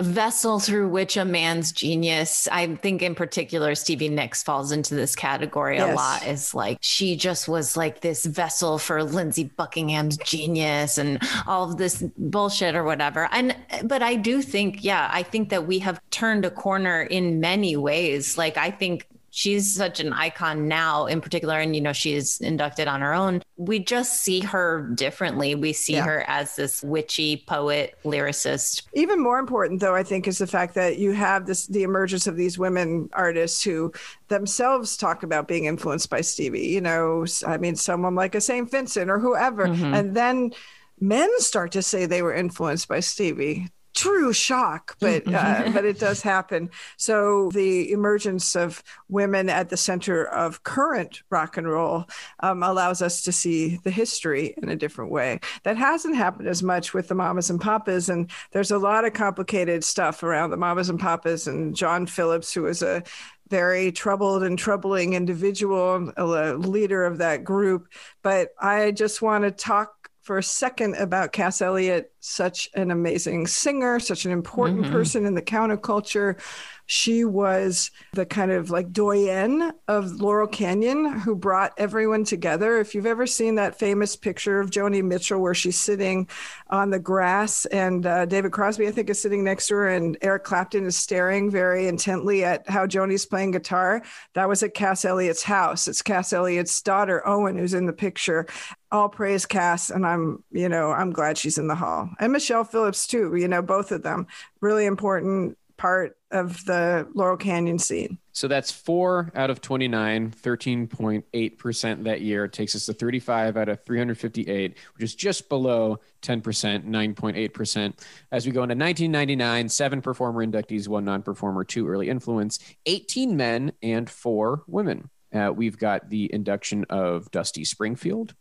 vessel 0.00 0.60
through 0.60 0.88
which 0.88 1.16
a 1.16 1.24
man's 1.24 1.72
genius 1.72 2.46
i 2.52 2.74
think 2.76 3.00
in 3.00 3.14
particular 3.14 3.74
stevie 3.74 4.08
nicks 4.08 4.42
falls 4.42 4.70
into 4.70 4.94
this 4.94 5.16
category 5.16 5.78
a 5.78 5.94
lot 5.94 6.26
is 6.26 6.54
like 6.54 6.76
she 6.80 7.16
just 7.16 7.48
was 7.48 7.76
like 7.76 8.00
this 8.00 8.26
vessel 8.26 8.78
for 8.78 9.02
lindsey 9.02 9.44
buckingham's 9.44 10.16
genius 10.18 10.98
and 10.98 11.18
all 11.46 11.64
of 11.64 11.76
this 11.78 12.02
bullshit 12.18 12.74
or 12.74 12.84
whatever. 12.84 13.28
And 13.32 13.56
but 13.84 14.02
i 14.02 14.14
do 14.14 14.42
think 14.42 14.84
yeah 14.84 15.08
i 15.12 15.22
think 15.22 15.50
that 15.50 15.66
we 15.66 15.78
have 15.80 16.00
turned 16.10 16.44
a 16.44 16.50
corner 16.50 17.02
in 17.02 17.40
many 17.40 17.76
ways. 17.76 18.38
Like 18.38 18.56
i 18.56 18.70
think 18.70 19.08
she's 19.36 19.74
such 19.74 20.00
an 20.00 20.14
icon 20.14 20.66
now 20.66 21.04
in 21.04 21.20
particular 21.20 21.58
and 21.60 21.76
you 21.76 21.82
know 21.82 21.92
she 21.92 22.14
is 22.14 22.40
inducted 22.40 22.88
on 22.88 23.02
her 23.02 23.12
own 23.12 23.42
we 23.58 23.78
just 23.78 24.22
see 24.22 24.40
her 24.40 24.90
differently 24.94 25.54
we 25.54 25.74
see 25.74 25.92
Yeah. 25.92 26.04
her 26.04 26.24
as 26.26 26.56
this 26.56 26.82
witchy 26.82 27.44
poet 27.46 27.98
lyricist 28.02 28.82
Even 28.94 29.22
more 29.22 29.38
important, 29.38 29.80
though, 29.80 29.94
I 29.94 30.02
think, 30.02 30.26
is 30.26 30.38
the 30.38 30.46
fact 30.46 30.74
that 30.74 30.98
you 30.98 31.12
have 31.12 31.46
this 31.46 31.66
the 31.66 31.82
emergence 31.82 32.26
of 32.26 32.36
these 32.36 32.58
women 32.58 33.10
artists 33.12 33.62
who 33.62 33.92
themselves 34.28 34.96
talk 34.96 35.22
about 35.22 35.48
being 35.48 35.66
influenced 35.66 36.08
by 36.08 36.22
Stevie. 36.22 36.68
You 36.68 36.80
know, 36.80 37.26
i 37.46 37.58
mean, 37.58 37.76
someone 37.76 38.14
like 38.14 38.34
a 38.34 38.40
Saint 38.40 38.70
Vincent 38.70 39.10
or 39.10 39.18
whoever, 39.18 39.66
mm-hmm. 39.66 39.94
and 39.94 40.16
then 40.16 40.52
men 41.00 41.28
start 41.40 41.72
to 41.72 41.82
say 41.82 42.06
they 42.06 42.22
were 42.22 42.34
influenced 42.34 42.88
by 42.88 43.00
Stevie. 43.00 43.68
True 43.96 44.30
shock, 44.34 44.94
but 45.00 45.26
uh, 45.26 45.70
but 45.72 45.86
it 45.86 45.98
does 45.98 46.20
happen. 46.20 46.68
So 46.98 47.50
the 47.54 47.90
emergence 47.92 48.54
of 48.54 48.82
women 49.08 49.48
at 49.48 49.70
the 49.70 49.78
center 49.78 50.26
of 50.26 50.62
current 50.64 51.22
rock 51.30 51.56
and 51.56 51.66
roll 51.66 52.04
um, 52.40 52.62
allows 52.62 53.00
us 53.00 53.22
to 53.22 53.32
see 53.32 53.78
the 53.84 53.90
history 53.90 54.52
in 54.58 54.68
a 54.68 54.76
different 54.76 55.10
way. 55.10 55.40
That 55.62 55.78
hasn't 55.78 56.14
happened 56.14 56.46
as 56.46 56.62
much 56.62 56.92
with 56.92 57.08
the 57.08 57.14
mamas 57.14 57.48
and 57.48 57.58
papas, 57.58 58.10
and 58.10 58.30
there's 58.52 58.70
a 58.70 58.78
lot 58.78 59.06
of 59.06 59.14
complicated 59.14 59.82
stuff 59.82 60.22
around 60.22 60.50
the 60.50 60.58
mamas 60.58 60.90
and 60.90 61.00
papas 61.00 61.46
and 61.46 61.74
John 61.74 62.04
Phillips, 62.04 62.52
who 62.52 62.64
was 62.64 62.82
a 62.82 63.02
very 63.48 63.92
troubled 63.92 64.42
and 64.42 64.58
troubling 64.58 65.14
individual, 65.14 66.12
a 66.16 66.54
leader 66.54 67.04
of 67.04 67.18
that 67.18 67.44
group. 67.44 67.88
But 68.22 68.50
I 68.60 68.90
just 68.90 69.22
want 69.22 69.44
to 69.44 69.50
talk 69.50 69.95
for 70.26 70.38
a 70.38 70.42
second 70.42 70.96
about 70.96 71.30
Cass 71.30 71.62
Elliot, 71.62 72.12
such 72.18 72.68
an 72.74 72.90
amazing 72.90 73.46
singer, 73.46 74.00
such 74.00 74.24
an 74.24 74.32
important 74.32 74.80
mm-hmm. 74.80 74.92
person 74.92 75.24
in 75.24 75.36
the 75.36 75.40
counterculture. 75.40 76.40
She 76.86 77.24
was 77.24 77.90
the 78.12 78.24
kind 78.24 78.52
of 78.52 78.70
like 78.70 78.92
doyenne 78.92 79.72
of 79.88 80.12
Laurel 80.12 80.46
Canyon 80.46 81.18
who 81.20 81.34
brought 81.34 81.72
everyone 81.76 82.24
together. 82.24 82.78
If 82.78 82.94
you've 82.94 83.06
ever 83.06 83.26
seen 83.26 83.56
that 83.56 83.78
famous 83.78 84.16
picture 84.16 84.60
of 84.60 84.70
Joni 84.70 85.02
Mitchell 85.02 85.40
where 85.40 85.54
she's 85.54 85.78
sitting 85.78 86.28
on 86.70 86.90
the 86.90 86.98
grass 86.98 87.66
and 87.66 88.06
uh, 88.06 88.26
David 88.26 88.52
Crosby, 88.52 88.86
I 88.86 88.92
think, 88.92 89.10
is 89.10 89.20
sitting 89.20 89.44
next 89.44 89.66
to 89.68 89.74
her, 89.74 89.88
and 89.88 90.16
Eric 90.22 90.44
Clapton 90.44 90.86
is 90.86 90.96
staring 90.96 91.50
very 91.50 91.88
intently 91.88 92.44
at 92.44 92.68
how 92.68 92.86
Joni's 92.86 93.26
playing 93.26 93.50
guitar, 93.50 94.02
that 94.34 94.48
was 94.48 94.62
at 94.62 94.74
Cass 94.74 95.04
Elliot's 95.04 95.42
house. 95.42 95.88
It's 95.88 96.02
Cass 96.02 96.32
Elliot's 96.32 96.80
daughter, 96.82 97.26
Owen, 97.26 97.58
who's 97.58 97.74
in 97.74 97.86
the 97.86 97.92
picture 97.92 98.46
all 98.92 99.08
praise 99.08 99.46
Cass, 99.46 99.90
and 99.90 100.06
I'm, 100.06 100.44
you 100.52 100.68
know, 100.68 100.92
I'm 100.92 101.10
glad 101.10 101.36
she's 101.36 101.58
in 101.58 101.66
the 101.66 101.74
hall. 101.74 102.08
And 102.20 102.32
Michelle 102.32 102.64
Phillips 102.64 103.06
too. 103.06 103.34
You 103.34 103.48
know, 103.48 103.60
both 103.60 103.92
of 103.92 104.02
them 104.02 104.26
really 104.60 104.86
important 104.86 105.58
part 105.76 106.15
of 106.30 106.64
the 106.64 107.06
Laurel 107.14 107.36
Canyon 107.36 107.78
scene. 107.78 108.18
So 108.32 108.48
that's 108.48 108.70
four 108.70 109.32
out 109.34 109.48
of 109.48 109.60
29, 109.60 110.30
13.8% 110.30 112.04
that 112.04 112.20
year. 112.20 112.44
It 112.44 112.52
takes 112.52 112.74
us 112.74 112.86
to 112.86 112.92
35 112.92 113.56
out 113.56 113.68
of 113.68 113.84
358, 113.84 114.76
which 114.94 115.02
is 115.02 115.14
just 115.14 115.48
below 115.48 116.00
10%, 116.22 116.42
9.8%. 116.84 117.94
As 118.32 118.44
we 118.44 118.52
go 118.52 118.62
into 118.62 118.74
1999, 118.74 119.68
seven 119.68 120.02
performer 120.02 120.44
inductees, 120.44 120.88
one 120.88 121.04
non 121.04 121.22
performer, 121.22 121.64
two 121.64 121.88
early 121.88 122.08
influence, 122.08 122.58
18 122.84 123.36
men, 123.36 123.72
and 123.82 124.10
four 124.10 124.64
women. 124.66 125.08
Uh, 125.32 125.52
we've 125.54 125.78
got 125.78 126.10
the 126.10 126.32
induction 126.32 126.84
of 126.90 127.30
Dusty 127.30 127.64
Springfield 127.64 128.34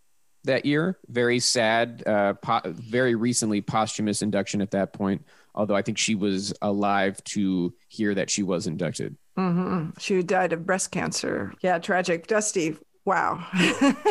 that 0.45 0.65
year. 0.65 0.97
Very 1.07 1.39
sad, 1.39 2.03
uh, 2.05 2.33
po- 2.33 2.61
very 2.65 3.15
recently 3.15 3.61
posthumous 3.61 4.21
induction 4.21 4.61
at 4.61 4.71
that 4.71 4.93
point. 4.93 5.25
Although 5.55 5.75
I 5.75 5.81
think 5.81 5.97
she 5.97 6.15
was 6.15 6.53
alive 6.61 7.23
to 7.25 7.73
hear 7.87 8.13
that 8.15 8.29
she 8.29 8.43
was 8.43 8.67
inducted. 8.67 9.17
hmm 9.35 9.89
She 9.99 10.21
died 10.23 10.53
of 10.53 10.65
breast 10.65 10.91
cancer. 10.91 11.53
Yeah, 11.61 11.79
tragic. 11.79 12.27
Dusty. 12.27 12.77
Wow. 13.05 13.45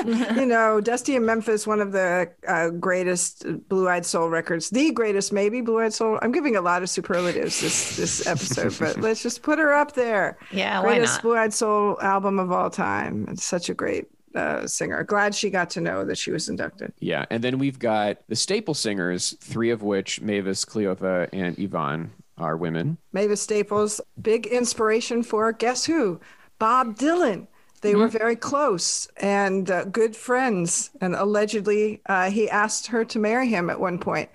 you 0.07 0.47
know, 0.47 0.81
Dusty 0.81 1.17
in 1.17 1.27
Memphis, 1.27 1.67
one 1.67 1.81
of 1.81 1.91
the 1.91 2.31
uh, 2.47 2.71
greatest 2.71 3.45
Blue 3.69 3.89
Eyed 3.89 4.07
Soul 4.07 4.29
records, 4.31 4.71
the 4.71 4.93
greatest, 4.93 5.33
maybe 5.33 5.61
Blue 5.61 5.81
Eyed 5.81 5.93
Soul. 5.93 6.17
I'm 6.23 6.31
giving 6.31 6.55
a 6.55 6.61
lot 6.61 6.83
of 6.85 6.89
superlatives 6.89 7.59
this 7.61 7.97
this 7.97 8.25
episode, 8.25 8.77
but 8.79 9.01
let's 9.01 9.21
just 9.21 9.43
put 9.43 9.59
her 9.59 9.73
up 9.73 9.95
there. 9.95 10.39
Yeah, 10.51 10.79
why 10.81 10.99
greatest 10.99 11.17
not? 11.17 11.23
Blue 11.23 11.37
Eyed 11.37 11.53
Soul 11.53 12.01
album 12.01 12.39
of 12.39 12.53
all 12.53 12.71
time. 12.71 13.27
It's 13.29 13.45
such 13.45 13.69
a 13.69 13.75
great 13.75 14.07
uh, 14.35 14.67
singer. 14.67 15.03
Glad 15.05 15.35
she 15.35 15.51
got 15.51 15.71
to 15.71 15.81
know 15.81 16.05
that 16.05 16.19
she 16.19 16.31
was 16.31 16.49
inducted. 16.49 16.93
Yeah, 17.01 17.25
and 17.31 17.43
then 17.43 17.59
we've 17.59 17.79
got 17.79 18.19
the 18.29 18.37
staple 18.37 18.75
singers, 18.75 19.37
three 19.41 19.71
of 19.71 19.83
which 19.83 20.21
Mavis, 20.21 20.65
Cleotha, 20.65 21.29
and 21.33 21.59
Yvonne 21.59 22.13
are 22.39 22.57
women. 22.57 22.99
Mavis 23.13 23.43
Staples, 23.43 24.01
big 24.21 24.47
inspiration 24.47 25.23
for 25.23 25.53
guess 25.53 25.85
who? 25.85 26.21
Bob 26.59 26.97
Dylan. 26.97 27.47
They 27.81 27.95
were 27.95 28.09
very 28.09 28.35
close 28.35 29.07
and 29.19 29.71
uh, 29.71 29.85
good 29.85 30.17
friends. 30.17 30.89
And 31.03 31.15
allegedly, 31.15 32.01
uh, 32.07 32.31
he 32.31 32.49
asked 32.49 32.87
her 32.87 33.05
to 33.05 33.19
marry 33.19 33.47
him 33.47 33.69
at 33.69 33.79
one 33.79 33.99
point. 33.99 34.31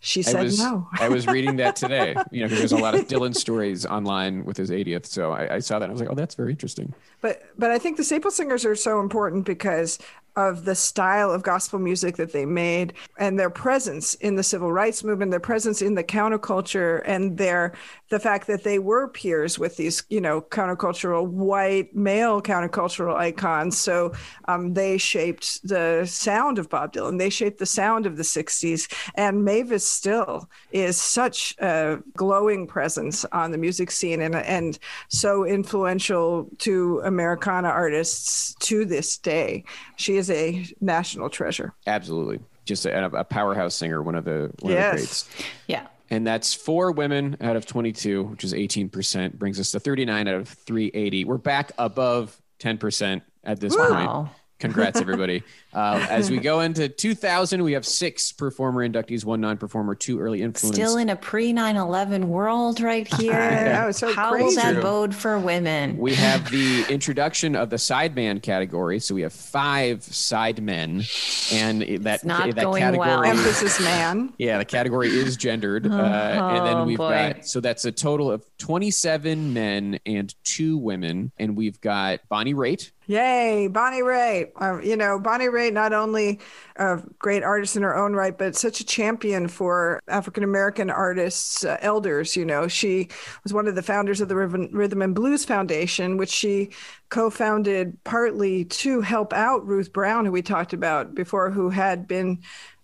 She 0.00 0.20
I 0.20 0.22
said 0.24 0.42
was 0.42 0.58
no. 0.58 0.88
I 0.98 1.08
was 1.08 1.26
reading 1.28 1.56
that 1.56 1.76
today. 1.76 2.16
You 2.32 2.42
know, 2.42 2.48
there's 2.48 2.72
a 2.72 2.76
lot 2.76 2.96
of 2.96 3.06
Dylan 3.06 3.36
stories 3.36 3.86
online 3.86 4.44
with 4.44 4.56
his 4.56 4.70
80th. 4.70 5.06
So 5.06 5.30
I, 5.30 5.56
I 5.56 5.58
saw 5.60 5.78
that. 5.78 5.84
And 5.84 5.90
I 5.90 5.92
was 5.92 6.00
like, 6.00 6.10
oh, 6.10 6.14
that's 6.14 6.34
very 6.34 6.50
interesting. 6.50 6.92
But 7.20 7.42
but 7.58 7.70
I 7.70 7.78
think 7.78 7.96
the 7.96 8.04
staple 8.04 8.30
singers 8.30 8.64
are 8.64 8.76
so 8.76 9.00
important 9.00 9.44
because 9.44 9.98
of 10.36 10.64
the 10.64 10.74
style 10.74 11.30
of 11.30 11.42
gospel 11.42 11.78
music 11.78 12.16
that 12.16 12.32
they 12.32 12.46
made 12.46 12.94
and 13.18 13.38
their 13.38 13.50
presence 13.50 14.14
in 14.14 14.36
the 14.36 14.42
civil 14.42 14.72
rights 14.72 15.02
movement, 15.02 15.30
their 15.30 15.40
presence 15.40 15.82
in 15.82 15.94
the 15.94 16.04
counterculture, 16.04 17.02
and 17.04 17.36
their 17.36 17.72
the 18.10 18.18
fact 18.18 18.46
that 18.46 18.64
they 18.64 18.78
were 18.78 19.08
peers 19.08 19.58
with 19.58 19.76
these 19.76 20.04
you 20.08 20.20
know 20.20 20.40
countercultural 20.40 21.26
white 21.26 21.94
male 21.94 22.40
countercultural 22.40 23.16
icons. 23.16 23.76
So 23.76 24.12
um, 24.46 24.74
they 24.74 24.98
shaped 24.98 25.66
the 25.66 26.04
sound 26.06 26.58
of 26.58 26.68
Bob 26.68 26.92
Dylan. 26.92 27.18
They 27.18 27.30
shaped 27.30 27.58
the 27.58 27.66
sound 27.66 28.06
of 28.06 28.16
the 28.16 28.22
'60s, 28.22 28.92
and 29.16 29.44
Mavis 29.44 29.86
still 29.86 30.48
is 30.70 30.96
such 30.96 31.56
a 31.58 31.98
glowing 32.14 32.66
presence 32.66 33.24
on 33.32 33.50
the 33.50 33.58
music 33.58 33.90
scene 33.90 34.20
and 34.22 34.36
and 34.36 34.78
so 35.08 35.44
influential 35.44 36.48
to 36.58 37.00
Americana 37.10 37.68
artists 37.68 38.54
to 38.60 38.84
this 38.86 39.18
day. 39.18 39.64
She 39.96 40.16
is 40.16 40.30
a 40.30 40.66
national 40.80 41.28
treasure. 41.28 41.74
Absolutely. 41.86 42.40
Just 42.64 42.86
a, 42.86 43.04
a 43.06 43.24
powerhouse 43.24 43.74
singer, 43.74 44.02
one 44.02 44.14
of 44.14 44.24
the 44.24 44.50
one 44.60 44.72
Yes. 44.72 44.92
of 44.92 44.92
the 44.92 44.96
greats. 44.96 45.28
Yeah. 45.66 45.86
And 46.08 46.26
that's 46.26 46.54
four 46.54 46.90
women 46.92 47.36
out 47.40 47.56
of 47.56 47.66
22, 47.66 48.24
which 48.24 48.44
is 48.44 48.52
18%, 48.52 49.34
brings 49.34 49.60
us 49.60 49.70
to 49.72 49.80
39 49.80 50.26
out 50.28 50.34
of 50.34 50.48
380. 50.48 51.24
We're 51.24 51.36
back 51.38 51.72
above 51.78 52.40
10% 52.60 53.22
at 53.44 53.60
this 53.60 53.76
point. 53.76 54.28
Congrats, 54.58 55.00
everybody. 55.00 55.42
Uh, 55.72 56.04
as 56.10 56.30
we 56.30 56.38
go 56.40 56.60
into 56.60 56.88
2000, 56.88 57.62
we 57.62 57.72
have 57.72 57.86
six 57.86 58.32
performer 58.32 58.86
inductees, 58.88 59.24
one 59.24 59.40
non 59.40 59.56
performer, 59.56 59.94
two 59.94 60.18
early 60.20 60.42
influence. 60.42 60.76
Still 60.76 60.96
in 60.96 61.08
a 61.10 61.16
pre 61.16 61.52
9 61.52 61.76
11 61.76 62.28
world 62.28 62.80
right 62.80 63.06
here. 63.20 63.32
know, 63.32 63.90
so 63.92 64.12
How 64.12 64.30
crazy. 64.32 64.44
will 64.44 64.54
that 64.62 64.82
bode 64.82 65.14
for 65.14 65.38
women? 65.38 65.96
We 65.96 66.14
have 66.14 66.50
the 66.50 66.84
introduction 66.88 67.54
of 67.54 67.70
the 67.70 67.76
sideman 67.76 68.42
category. 68.42 68.98
So 68.98 69.14
we 69.14 69.22
have 69.22 69.32
five 69.32 69.98
sidemen, 70.00 71.52
and 71.52 71.82
that 72.04 72.16
It's 72.16 72.24
not 72.24 72.46
that 72.54 72.62
going 72.62 72.82
category. 72.82 73.08
well. 73.08 73.24
Emphasis 73.24 73.80
man. 73.80 74.32
Yeah, 74.38 74.58
the 74.58 74.64
category 74.64 75.08
is 75.08 75.36
gendered, 75.36 75.86
uh, 75.86 75.90
and 75.90 76.66
then 76.66 76.76
Oh, 76.78 76.84
we've 76.84 76.96
boy. 76.98 77.10
got 77.10 77.46
so 77.46 77.60
that's 77.60 77.84
a 77.84 77.92
total 77.92 78.30
of 78.30 78.44
27 78.58 79.52
men 79.52 79.98
and 80.06 80.34
two 80.44 80.78
women, 80.78 81.30
and 81.38 81.56
we've 81.56 81.80
got 81.80 82.20
Bonnie 82.28 82.54
Raitt. 82.54 82.90
Yay, 83.06 83.66
Bonnie 83.68 84.02
Raitt. 84.02 84.50
Uh, 84.60 84.80
you 84.80 84.96
know, 84.96 85.18
Bonnie 85.18 85.46
Raitt, 85.46 85.59
not 85.68 85.92
only 85.92 86.38
a 86.76 87.02
great 87.18 87.42
artist 87.42 87.76
in 87.76 87.82
her 87.82 87.94
own 87.94 88.14
right, 88.14 88.38
but 88.38 88.56
such 88.56 88.80
a 88.80 88.84
champion 88.84 89.48
for 89.48 90.00
African 90.08 90.44
American 90.44 90.88
artists, 90.88 91.64
uh, 91.64 91.76
elders. 91.82 92.36
You 92.36 92.46
know, 92.46 92.68
she 92.68 93.08
was 93.42 93.52
one 93.52 93.68
of 93.68 93.74
the 93.74 93.82
founders 93.82 94.22
of 94.22 94.28
the 94.28 94.36
Rhythm, 94.36 95.02
and 95.02 95.14
Blues 95.14 95.44
Foundation, 95.44 96.16
which 96.16 96.30
she 96.30 96.70
co 97.10 97.28
founded 97.28 98.02
partly 98.04 98.64
to 98.64 99.02
help 99.02 99.34
out 99.34 99.66
Ruth 99.66 99.92
Brown, 99.92 100.24
who 100.24 100.32
we 100.32 100.42
talked 100.42 100.72
about 100.72 101.14
before, 101.14 101.50
who 101.50 101.68
had 101.68 102.08
been. 102.08 102.38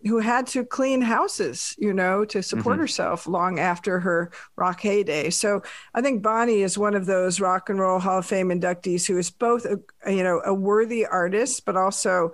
Who 0.06 0.18
had 0.20 0.46
to 0.48 0.64
clean 0.64 1.00
houses, 1.00 1.74
you 1.78 1.92
know, 1.92 2.24
to 2.26 2.40
support 2.40 2.78
herself 2.78 3.26
long 3.26 3.58
after 3.58 3.98
her 3.98 4.30
rock 4.54 4.80
heyday. 4.80 5.30
So 5.30 5.62
I 5.94 6.00
think 6.00 6.22
Bonnie 6.22 6.62
is 6.62 6.78
one 6.78 6.94
of 6.94 7.06
those 7.06 7.40
Rock 7.40 7.70
and 7.70 7.80
Roll 7.80 7.98
Hall 7.98 8.18
of 8.18 8.26
Fame 8.26 8.50
inductees 8.50 9.04
who 9.08 9.18
is 9.18 9.30
both, 9.30 9.64
a, 9.64 9.80
you 10.12 10.22
know, 10.22 10.42
a 10.44 10.54
worthy 10.54 11.04
artist, 11.04 11.64
but 11.64 11.76
also, 11.76 12.32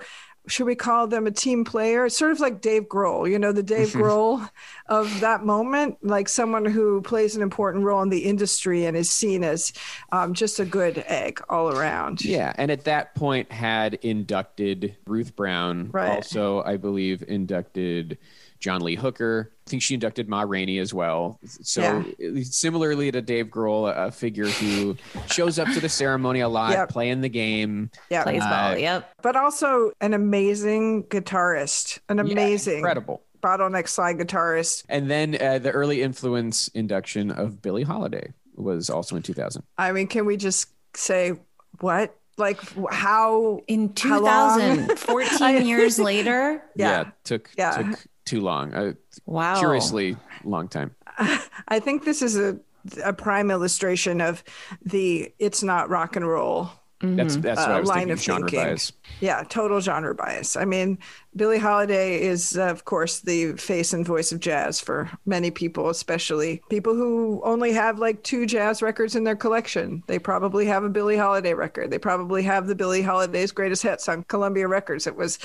should 0.48 0.66
we 0.66 0.74
call 0.74 1.06
them 1.06 1.26
a 1.26 1.30
team 1.30 1.64
player? 1.64 2.06
It's 2.06 2.16
sort 2.16 2.32
of 2.32 2.40
like 2.40 2.60
Dave 2.60 2.88
Grohl, 2.88 3.30
you 3.30 3.38
know, 3.38 3.52
the 3.52 3.62
Dave 3.62 3.88
Grohl 3.88 4.48
of 4.86 5.20
that 5.20 5.44
moment, 5.44 5.98
like 6.02 6.28
someone 6.28 6.64
who 6.64 7.00
plays 7.02 7.36
an 7.36 7.42
important 7.42 7.84
role 7.84 8.02
in 8.02 8.08
the 8.08 8.24
industry 8.24 8.84
and 8.84 8.96
is 8.96 9.08
seen 9.08 9.44
as 9.44 9.72
um, 10.10 10.34
just 10.34 10.58
a 10.58 10.64
good 10.64 11.04
egg 11.06 11.40
all 11.48 11.70
around. 11.70 12.24
Yeah, 12.24 12.52
and 12.56 12.70
at 12.70 12.84
that 12.84 13.14
point 13.14 13.52
had 13.52 13.94
inducted 14.02 14.96
Ruth 15.06 15.36
Brown. 15.36 15.90
Right. 15.92 16.10
Also, 16.10 16.62
I 16.62 16.76
believe 16.76 17.22
inducted 17.28 18.18
John 18.62 18.80
Lee 18.80 18.94
Hooker. 18.94 19.52
I 19.66 19.70
think 19.70 19.82
she 19.82 19.94
inducted 19.94 20.28
Ma 20.28 20.42
Rainey 20.42 20.78
as 20.78 20.94
well. 20.94 21.38
So 21.44 22.04
similarly 22.44 23.10
to 23.10 23.20
Dave 23.20 23.46
Grohl, 23.48 23.92
a 23.94 24.10
figure 24.10 24.46
who 24.46 24.96
shows 25.26 25.58
up 25.58 25.68
to 25.74 25.80
the 25.80 25.88
ceremony 25.88 26.40
a 26.40 26.48
lot, 26.48 26.70
Yep. 26.72 26.88
playing 26.88 27.20
the 27.20 27.28
game. 27.28 27.90
Yeah. 28.10 28.22
Plays 28.22 28.42
Uh, 28.42 28.48
ball. 28.48 28.78
Yep. 28.78 29.10
But 29.22 29.36
also 29.36 29.90
an 30.00 30.14
amazing 30.14 31.04
guitarist, 31.04 31.98
an 32.08 32.18
Yeah, 32.18 32.24
amazing 32.32 32.76
incredible. 32.78 33.22
bottleneck 33.42 33.88
slide 33.88 34.16
guitarist. 34.18 34.84
And 34.88 35.10
then 35.10 35.36
uh, 35.40 35.58
the 35.58 35.72
early 35.72 36.00
influence 36.02 36.68
induction 36.68 37.30
of 37.30 37.60
Billie 37.60 37.82
Holiday 37.82 38.32
was 38.54 38.88
also 38.88 39.16
in 39.16 39.22
2000. 39.22 39.64
I 39.76 39.90
mean, 39.92 40.06
can 40.06 40.24
we 40.24 40.36
just 40.36 40.68
say 40.94 41.34
what? 41.80 42.16
Like 42.38 42.58
how? 42.90 43.60
In 43.68 43.92
How 43.98 44.20
long? 44.20 44.58
2000, 44.86 44.98
14 44.98 45.66
years 45.66 45.98
later. 45.98 46.62
Yeah. 46.76 47.10
took 47.24 47.50
Yeah. 47.58 47.70
took 47.72 47.98
too 48.24 48.40
long. 48.40 48.72
A 48.74 48.96
Wow. 49.26 49.58
curiously 49.60 50.16
long 50.44 50.68
time. 50.68 50.94
I 51.68 51.80
think 51.80 52.04
this 52.04 52.22
is 52.22 52.38
a 52.38 52.58
a 53.04 53.12
prime 53.12 53.50
illustration 53.52 54.20
of 54.20 54.42
the 54.84 55.32
it's 55.38 55.62
not 55.62 55.88
rock 55.88 56.16
and 56.16 56.26
roll. 56.26 56.70
That's 57.04 57.34
that's 57.36 57.60
what 57.60 57.70
Uh, 57.70 57.74
I 57.74 57.80
was 57.80 57.88
line 57.88 57.98
thinking. 57.98 58.12
of 58.12 58.22
Genre 58.22 58.48
thinking. 58.48 58.68
bias. 58.68 58.92
Yeah, 59.20 59.42
total 59.48 59.80
genre 59.80 60.14
bias. 60.14 60.54
I 60.56 60.64
mean, 60.64 60.98
Billie 61.34 61.58
Holiday 61.58 62.20
is, 62.22 62.56
of 62.56 62.84
course, 62.84 63.18
the 63.20 63.54
face 63.54 63.92
and 63.92 64.06
voice 64.06 64.30
of 64.30 64.38
jazz 64.38 64.80
for 64.80 65.10
many 65.26 65.50
people, 65.50 65.88
especially 65.90 66.62
people 66.70 66.94
who 66.94 67.40
only 67.44 67.72
have 67.72 67.98
like 67.98 68.22
two 68.22 68.46
jazz 68.46 68.82
records 68.82 69.16
in 69.16 69.24
their 69.24 69.34
collection. 69.34 70.04
They 70.06 70.20
probably 70.20 70.64
have 70.66 70.84
a 70.84 70.88
Billie 70.88 71.16
Holiday 71.16 71.54
record. 71.54 71.90
They 71.90 71.98
probably 71.98 72.42
have 72.44 72.68
the 72.68 72.76
Billie 72.76 73.02
Holiday's 73.02 73.50
greatest 73.50 73.82
hits 73.82 74.08
on 74.08 74.22
Columbia 74.24 74.68
Records. 74.68 75.08
It 75.08 75.16
was, 75.16 75.40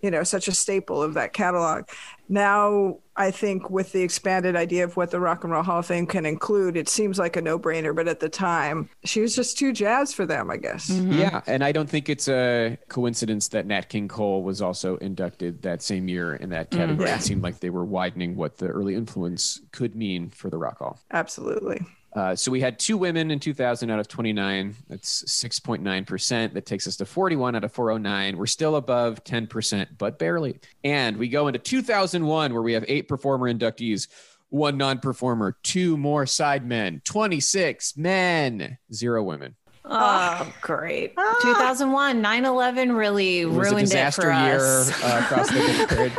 you 0.00 0.10
know, 0.10 0.24
such 0.24 0.48
a 0.48 0.52
staple 0.52 1.02
of 1.02 1.12
that 1.14 1.34
catalog. 1.34 1.84
Now, 2.32 2.96
I 3.14 3.30
think 3.30 3.68
with 3.68 3.92
the 3.92 4.00
expanded 4.00 4.56
idea 4.56 4.84
of 4.84 4.96
what 4.96 5.10
the 5.10 5.20
Rock 5.20 5.44
and 5.44 5.52
Roll 5.52 5.62
Hall 5.62 5.80
of 5.80 5.86
Fame 5.86 6.06
can 6.06 6.24
include, 6.24 6.78
it 6.78 6.88
seems 6.88 7.18
like 7.18 7.36
a 7.36 7.42
no 7.42 7.58
brainer. 7.58 7.94
But 7.94 8.08
at 8.08 8.20
the 8.20 8.30
time, 8.30 8.88
she 9.04 9.20
was 9.20 9.36
just 9.36 9.58
too 9.58 9.70
jazz 9.70 10.14
for 10.14 10.24
them, 10.24 10.50
I 10.50 10.56
guess. 10.56 10.88
Mm-hmm. 10.88 11.12
Yeah, 11.12 11.42
and 11.46 11.62
I 11.62 11.72
don't 11.72 11.90
think 11.90 12.08
it's 12.08 12.28
a 12.28 12.78
coincidence 12.88 13.48
that 13.48 13.66
Nat 13.66 13.90
King 13.90 14.08
Cole 14.08 14.42
was 14.42 14.62
also 14.62 14.96
inducted 14.96 15.60
that 15.60 15.82
same 15.82 16.08
year 16.08 16.34
in 16.36 16.48
that 16.48 16.70
mm-hmm. 16.70 16.80
category. 16.80 17.10
Yeah. 17.10 17.16
It 17.16 17.22
seemed 17.22 17.42
like 17.42 17.60
they 17.60 17.68
were 17.68 17.84
widening 17.84 18.34
what 18.34 18.56
the 18.56 18.68
early 18.68 18.94
influence 18.94 19.60
could 19.70 19.94
mean 19.94 20.30
for 20.30 20.48
the 20.48 20.56
Rock 20.56 20.78
Hall. 20.78 20.98
Absolutely. 21.10 21.84
Uh, 22.14 22.36
so 22.36 22.50
we 22.50 22.60
had 22.60 22.78
two 22.78 22.98
women 22.98 23.30
in 23.30 23.40
2000 23.40 23.88
out 23.90 23.98
of 23.98 24.06
29. 24.06 24.74
That's 24.88 25.24
6.9%. 25.24 26.52
That 26.52 26.66
takes 26.66 26.86
us 26.86 26.96
to 26.96 27.06
41 27.06 27.56
out 27.56 27.64
of 27.64 27.72
409. 27.72 28.36
We're 28.36 28.46
still 28.46 28.76
above 28.76 29.24
10%, 29.24 29.86
but 29.96 30.18
barely. 30.18 30.60
And 30.84 31.16
we 31.16 31.28
go 31.28 31.46
into 31.46 31.58
2001, 31.58 32.52
where 32.52 32.62
we 32.62 32.74
have 32.74 32.84
eight 32.86 33.08
performer 33.08 33.52
inductees, 33.52 34.08
one 34.50 34.76
non 34.76 34.98
performer, 34.98 35.56
two 35.62 35.96
more 35.96 36.26
side 36.26 36.66
men, 36.66 37.00
26 37.04 37.96
men, 37.96 38.76
zero 38.92 39.22
women. 39.22 39.56
Oh, 39.84 40.52
great. 40.60 41.16
2001, 41.42 42.20
9 42.20 42.44
11 42.44 42.92
really 42.92 43.40
It 43.40 43.46
was 43.46 43.56
a 43.56 43.70
ruined 43.72 43.92
it 43.92 44.14
for 44.14 44.24
year 44.30 44.58
us. 44.58 45.02
uh, 45.02 45.20
across 45.24 45.48
the 45.48 45.86
grid. 45.88 46.12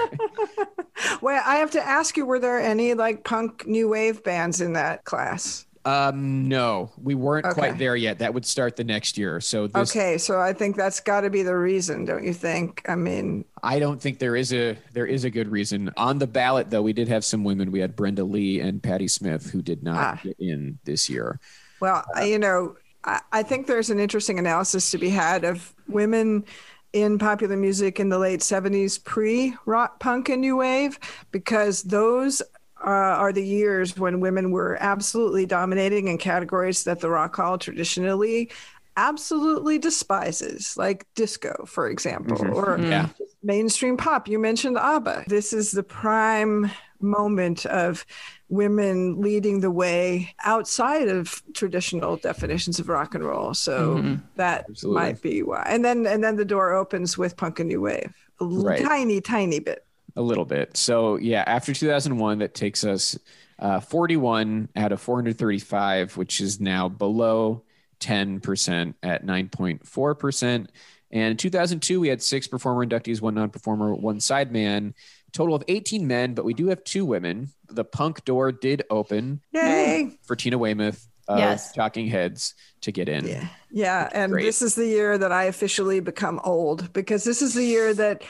Well, 1.21 1.41
I 1.45 1.55
have 1.57 1.71
to 1.71 1.81
ask 1.81 2.17
you, 2.17 2.25
were 2.25 2.39
there 2.39 2.59
any 2.59 2.93
like 2.93 3.23
punk 3.23 3.65
new 3.67 3.87
wave 3.87 4.23
bands 4.23 4.59
in 4.59 4.73
that 4.73 5.05
class? 5.05 5.65
Um, 5.85 6.47
no, 6.47 6.91
we 7.01 7.13
weren't 7.13 7.45
Okay. 7.45 7.53
quite 7.53 7.77
there 7.77 7.95
yet. 7.95 8.19
That 8.19 8.33
would 8.33 8.45
start 8.45 8.75
the 8.77 8.83
next 8.85 9.17
year. 9.17 9.41
So 9.41 9.67
this, 9.67 9.91
Okay, 9.91 10.17
so 10.17 10.39
I 10.39 10.53
think 10.53 10.77
that's 10.77 10.99
got 11.01 11.21
to 11.21 11.29
be 11.29 11.43
the 11.43 11.55
reason, 11.57 12.05
don't 12.05 12.23
you 12.23 12.33
think? 12.33 12.81
I 12.87 12.95
mean, 12.95 13.43
I 13.61 13.79
don't 13.79 14.01
think 14.01 14.19
there 14.19 14.35
is 14.37 14.53
a 14.53 14.77
there 14.93 15.05
is 15.05 15.25
a 15.25 15.29
good 15.29 15.49
reason. 15.49 15.91
On 15.97 16.19
the 16.19 16.27
ballot, 16.27 16.69
though, 16.69 16.81
we 16.81 16.93
did 16.93 17.09
have 17.09 17.25
some 17.25 17.43
women. 17.43 17.71
We 17.71 17.79
had 17.79 17.95
Brenda 17.95 18.23
Lee 18.23 18.59
and 18.61 18.81
Patti 18.81 19.07
Smith 19.09 19.49
who 19.51 19.61
did 19.61 19.83
not 19.83 19.97
Ah. 19.97 20.19
get 20.23 20.37
in 20.39 20.79
this 20.85 21.09
year. 21.09 21.39
well, 21.81 22.05
I- 22.15 22.23
you 22.25 22.39
know, 22.39 22.75
I, 23.03 23.19
I 23.33 23.43
think 23.43 23.67
there's 23.67 23.89
an 23.89 23.99
interesting 23.99 24.39
analysis 24.39 24.89
to 24.91 24.97
be 24.97 25.09
had 25.09 25.43
of 25.43 25.73
women 25.89 26.45
in 26.93 27.17
popular 27.17 27.57
music 27.57 27.99
in 27.99 28.07
the 28.07 28.19
late 28.19 28.39
70s, 28.41 29.03
pre 29.03 29.53
rock, 29.65 29.99
punk, 29.99 30.29
and 30.29 30.39
new 30.39 30.55
wave, 30.57 30.97
because 31.31 31.83
those 31.83 32.41
uh, 32.85 32.89
are 32.89 33.31
the 33.33 33.45
years 33.45 33.97
when 33.97 34.19
women 34.19 34.51
were 34.51 34.77
absolutely 34.79 35.45
dominating 35.45 36.07
in 36.07 36.17
categories 36.17 36.83
that 36.83 36.99
the 36.99 37.09
Rock 37.09 37.35
Hall 37.35 37.57
traditionally 37.57 38.51
absolutely 38.95 39.79
despises, 39.79 40.77
like 40.77 41.05
disco, 41.15 41.65
for 41.65 41.89
example, 41.89 42.37
or 42.53 42.79
Yeah. 42.79 43.07
mainstream 43.41 43.97
pop. 43.97 44.27
You 44.27 44.37
mentioned 44.37 44.77
ABBA. 44.77 45.25
This 45.27 45.51
is 45.53 45.71
the 45.71 45.81
prime 45.83 46.69
moment 47.01 47.65
of 47.65 48.05
women 48.49 49.19
leading 49.19 49.59
the 49.61 49.71
way 49.71 50.33
outside 50.43 51.07
of 51.09 51.41
traditional 51.53 52.17
definitions 52.17 52.79
of 52.79 52.87
rock 52.87 53.15
and 53.15 53.23
roll. 53.23 53.53
So 53.55 54.03
that 54.35 54.65
Absolutely. 54.69 55.01
might 55.01 55.21
be 55.21 55.41
why. 55.41 55.65
And 55.67 55.83
then 55.83 56.05
and 56.05 56.23
then 56.23 56.35
the 56.35 56.45
door 56.45 56.71
opens 56.73 57.17
with 57.17 57.35
punk 57.35 57.59
and 57.59 57.69
new 57.69 57.81
wave. 57.81 58.13
A 58.39 58.43
l- 58.43 58.63
Right. 58.63 58.83
tiny, 58.85 59.21
tiny 59.21 59.59
bit. 59.59 59.85
A 60.15 60.21
little 60.21 60.45
bit. 60.45 60.77
So 60.77 61.15
yeah, 61.17 61.43
after 61.45 61.73
2001, 61.73 62.39
that 62.39 62.53
takes 62.53 62.83
us 62.83 63.17
uh, 63.59 63.79
41 63.79 64.69
out 64.75 64.91
of 64.91 65.01
435, 65.01 66.17
which 66.17 66.39
is 66.41 66.59
now 66.59 66.87
below 66.89 67.63
10% 67.99 68.93
at 69.01 69.25
9.4%. 69.25 70.67
And 71.11 71.31
in 71.31 71.37
2002, 71.37 71.99
we 71.99 72.07
had 72.07 72.21
six 72.21 72.47
performer 72.47 72.85
inductees, 72.85 73.21
one 73.21 73.35
non-performer, 73.35 73.93
one 73.95 74.17
sideman, 74.17 74.93
total 75.31 75.55
of 75.55 75.63
18 75.67 76.07
men, 76.07 76.33
but 76.33 76.45
we 76.45 76.53
do 76.53 76.67
have 76.67 76.83
two 76.83 77.05
women. 77.05 77.49
The 77.69 77.83
punk 77.83 78.25
door 78.25 78.51
did 78.51 78.83
open 78.89 79.41
Yay. 79.51 80.17
for 80.23 80.35
Tina 80.35 80.57
Weymouth 80.57 81.07
of 81.27 81.39
Yes. 81.39 81.71
Talking 81.71 82.07
Heads 82.07 82.55
to 82.81 82.91
get 82.91 83.09
in. 83.09 83.27
Yeah. 83.27 83.47
Yeah. 83.71 84.09
And 84.11 84.31
Great. 84.31 84.43
this 84.43 84.61
is 84.61 84.75
the 84.75 84.87
year 84.87 85.17
that 85.17 85.31
I 85.31 85.45
officially 85.45 85.99
become 85.99 86.39
old 86.43 86.91
because 86.93 87.23
this 87.23 87.41
is 87.41 87.53
the 87.53 87.63
year 87.63 87.93
that 87.93 88.23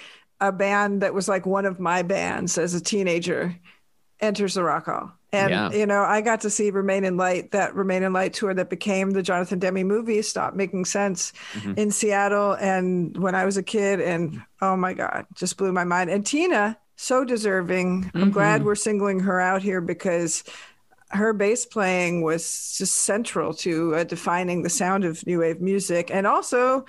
a 0.47 0.51
band 0.51 1.01
that 1.01 1.13
was 1.13 1.27
like 1.27 1.45
one 1.45 1.65
of 1.65 1.79
my 1.79 2.01
bands 2.01 2.57
as 2.57 2.73
a 2.73 2.81
teenager 2.81 3.55
enters 4.19 4.53
the 4.53 4.63
Rock 4.63 4.85
Hall. 4.85 5.11
And, 5.31 5.49
Yeah. 5.49 5.71
you 5.71 5.85
know, 5.85 6.03
I 6.03 6.21
got 6.21 6.41
to 6.41 6.49
see 6.49 6.69
Remain 6.69 7.03
in 7.03 7.17
Light, 7.17 7.51
that 7.51 7.73
Remain 7.75 8.03
in 8.03 8.13
Light 8.13 8.33
tour 8.33 8.53
that 8.53 8.69
became 8.69 9.11
the 9.11 9.23
Jonathan 9.23 9.57
Demme 9.59 9.83
movie, 9.83 10.21
Stop 10.21 10.53
Making 10.53 10.85
Sense 10.85 11.33
Mm-hmm. 11.53 11.73
in 11.75 11.91
Seattle. 11.91 12.53
And 12.53 13.17
when 13.17 13.33
I 13.35 13.45
was 13.45 13.57
a 13.57 13.63
kid, 13.63 13.99
and 13.99 14.41
oh 14.61 14.75
my 14.77 14.93
God, 14.93 15.25
just 15.33 15.57
blew 15.57 15.71
my 15.71 15.83
mind. 15.83 16.09
And 16.09 16.25
Tina, 16.25 16.77
so 16.95 17.25
deserving. 17.25 18.11
I'm 18.13 18.29
glad 18.31 18.63
we're 18.63 18.75
singling 18.75 19.19
her 19.21 19.39
out 19.41 19.63
here 19.63 19.81
because 19.81 20.43
her 21.09 21.33
bass 21.33 21.65
playing 21.65 22.21
was 22.21 22.75
just 22.77 22.95
central 22.95 23.53
to 23.55 23.95
uh, 23.95 24.03
defining 24.03 24.61
the 24.61 24.69
sound 24.69 25.03
of 25.03 25.25
new 25.27 25.39
wave 25.39 25.59
music 25.61 26.09
and 26.11 26.25
also 26.27 26.85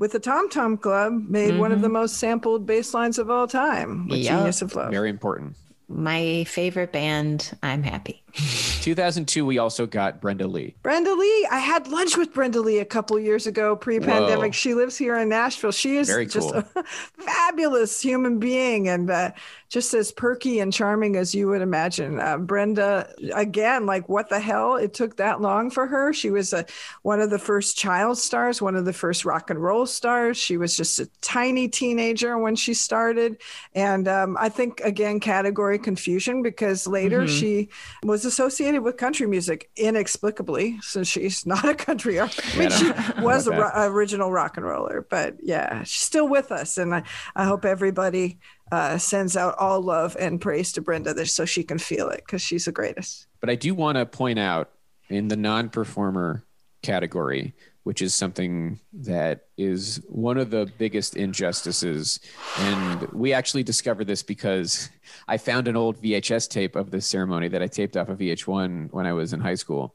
with 0.00 0.10
the 0.10 0.18
Tom 0.18 0.48
Tom 0.50 0.76
Club, 0.76 1.12
made 1.28 1.50
mm-hmm. 1.50 1.60
one 1.60 1.70
of 1.70 1.80
the 1.80 1.86
mm-hmm. 1.86 1.94
most 1.94 2.16
sampled 2.16 2.66
bass 2.66 2.92
lines 2.92 3.20
of 3.20 3.30
all 3.30 3.46
time 3.46 4.08
with 4.08 4.18
yep. 4.18 4.38
Genius 4.38 4.62
of 4.62 4.74
Love. 4.74 4.90
Very 4.90 5.10
important 5.10 5.54
my 5.90 6.44
favorite 6.44 6.92
band, 6.92 7.50
I'm 7.62 7.82
happy. 7.82 8.22
2002, 8.34 9.44
we 9.44 9.58
also 9.58 9.86
got 9.86 10.20
Brenda 10.20 10.46
Lee. 10.46 10.74
Brenda 10.82 11.14
Lee. 11.14 11.48
I 11.50 11.58
had 11.58 11.88
lunch 11.88 12.16
with 12.16 12.32
Brenda 12.32 12.60
Lee 12.60 12.78
a 12.78 12.84
couple 12.84 13.18
years 13.18 13.46
ago, 13.46 13.76
pre-pandemic. 13.76 14.38
Whoa. 14.38 14.50
She 14.52 14.74
lives 14.74 14.96
here 14.96 15.16
in 15.16 15.28
Nashville. 15.28 15.72
She 15.72 15.96
is 15.96 16.08
Very 16.08 16.26
just 16.26 16.52
cool. 16.52 16.64
a 16.76 16.84
fabulous 17.18 18.00
human 18.00 18.38
being 18.38 18.88
and 18.88 19.10
uh, 19.10 19.32
just 19.70 19.94
as 19.94 20.10
perky 20.10 20.58
and 20.58 20.72
charming 20.72 21.16
as 21.16 21.32
you 21.32 21.46
would 21.46 21.62
imagine. 21.62 22.18
Uh, 22.18 22.36
Brenda, 22.38 23.08
again, 23.32 23.86
like 23.86 24.08
what 24.08 24.28
the 24.28 24.40
hell? 24.40 24.74
It 24.74 24.92
took 24.94 25.16
that 25.16 25.40
long 25.40 25.70
for 25.70 25.86
her. 25.86 26.12
She 26.12 26.30
was 26.30 26.52
a, 26.52 26.66
one 27.02 27.20
of 27.20 27.30
the 27.30 27.38
first 27.38 27.76
child 27.76 28.18
stars, 28.18 28.60
one 28.60 28.74
of 28.74 28.84
the 28.84 28.92
first 28.92 29.24
rock 29.24 29.48
and 29.48 29.62
roll 29.62 29.86
stars. 29.86 30.36
She 30.36 30.56
was 30.56 30.76
just 30.76 30.98
a 30.98 31.06
tiny 31.20 31.68
teenager 31.68 32.36
when 32.36 32.56
she 32.56 32.74
started, 32.74 33.40
and 33.74 34.08
um, 34.08 34.36
I 34.40 34.48
think 34.48 34.80
again 34.80 35.20
category 35.20 35.78
confusion 35.78 36.42
because 36.42 36.88
later 36.88 37.20
mm-hmm. 37.20 37.36
she 37.36 37.68
was 38.02 38.19
associated 38.24 38.82
with 38.82 38.96
country 38.96 39.26
music 39.26 39.70
inexplicably, 39.76 40.78
since 40.82 41.08
she's 41.08 41.46
not 41.46 41.68
a 41.68 41.74
country 41.74 42.18
artist. 42.18 42.56
I 42.56 42.58
mean, 42.58 42.70
she 42.70 42.90
was 43.22 43.46
an 43.46 43.56
ro- 43.56 43.70
original 43.74 44.30
rock 44.30 44.56
and 44.56 44.66
roller, 44.66 45.06
but 45.08 45.36
yeah, 45.42 45.82
she's 45.84 46.02
still 46.02 46.28
with 46.28 46.52
us, 46.52 46.78
and 46.78 46.94
I, 46.94 47.02
I 47.36 47.44
hope 47.44 47.64
everybody 47.64 48.38
uh, 48.72 48.98
sends 48.98 49.36
out 49.36 49.56
all 49.58 49.80
love 49.80 50.16
and 50.18 50.40
praise 50.40 50.72
to 50.72 50.80
Brenda 50.80 51.26
so 51.26 51.44
she 51.44 51.62
can 51.62 51.78
feel 51.78 52.08
it 52.08 52.22
because 52.24 52.42
she's 52.42 52.66
the 52.66 52.72
greatest. 52.72 53.26
But 53.40 53.50
I 53.50 53.54
do 53.56 53.74
want 53.74 53.98
to 53.98 54.06
point 54.06 54.38
out 54.38 54.70
in 55.08 55.28
the 55.28 55.36
non-performer 55.36 56.44
category 56.82 57.54
which 57.84 58.02
is 58.02 58.14
something 58.14 58.78
that 58.92 59.46
is 59.56 60.02
one 60.08 60.36
of 60.36 60.50
the 60.50 60.70
biggest 60.78 61.16
injustices. 61.16 62.20
And 62.58 63.02
we 63.12 63.32
actually 63.32 63.62
discovered 63.62 64.06
this 64.06 64.22
because 64.22 64.90
I 65.26 65.38
found 65.38 65.66
an 65.66 65.76
old 65.76 66.00
VHS 66.00 66.48
tape 66.48 66.76
of 66.76 66.90
this 66.90 67.06
ceremony 67.06 67.48
that 67.48 67.62
I 67.62 67.66
taped 67.66 67.96
off 67.96 68.08
of 68.08 68.18
VH1 68.18 68.92
when 68.92 69.06
I 69.06 69.12
was 69.12 69.32
in 69.32 69.40
high 69.40 69.54
school. 69.54 69.94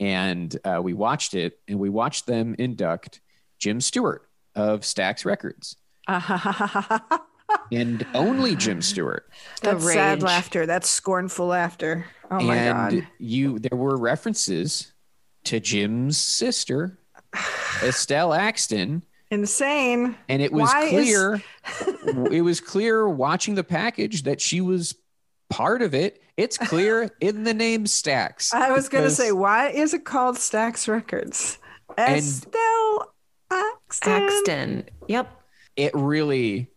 And 0.00 0.56
uh, 0.64 0.80
we 0.82 0.94
watched 0.94 1.34
it 1.34 1.58
and 1.68 1.78
we 1.78 1.90
watched 1.90 2.26
them 2.26 2.56
induct 2.58 3.20
Jim 3.58 3.80
Stewart 3.80 4.28
of 4.54 4.80
Stax 4.80 5.24
Records. 5.24 5.76
and 7.72 8.06
only 8.14 8.56
Jim 8.56 8.80
Stewart. 8.80 9.28
That's 9.62 9.84
sad 9.84 10.22
laughter. 10.22 10.66
That's 10.66 10.88
scornful 10.88 11.46
laughter. 11.46 12.06
Oh 12.30 12.40
my 12.40 12.56
and 12.56 13.00
god! 13.00 13.08
You 13.18 13.58
there 13.58 13.78
were 13.78 13.96
references 13.96 14.92
to 15.44 15.60
Jim's 15.60 16.18
sister 16.18 16.98
Estelle 17.82 18.32
Axton. 18.32 19.02
Insane. 19.30 20.16
And 20.28 20.40
it 20.40 20.52
was 20.52 20.70
Why 20.72 20.88
clear. 20.88 21.34
Is... 21.34 21.88
it 22.32 22.42
was 22.42 22.60
clear 22.60 23.08
watching 23.08 23.54
the 23.54 23.64
package 23.64 24.22
that 24.22 24.40
she 24.40 24.60
was 24.60 24.94
part 25.50 25.82
of 25.82 25.94
it. 25.94 26.22
It's 26.36 26.58
clear 26.58 27.10
in 27.20 27.44
the 27.44 27.54
name 27.54 27.84
Stax. 27.84 28.54
I 28.54 28.70
was 28.72 28.88
going 28.88 29.04
to 29.04 29.10
say, 29.10 29.32
why 29.32 29.70
is 29.70 29.94
it 29.94 30.04
called 30.04 30.36
Stax 30.36 30.86
Records? 30.88 31.58
Estelle 31.98 33.14
Axton. 33.50 34.12
Axton. 34.12 34.84
Yep. 35.08 35.42
It 35.76 35.92
really, 35.94 36.70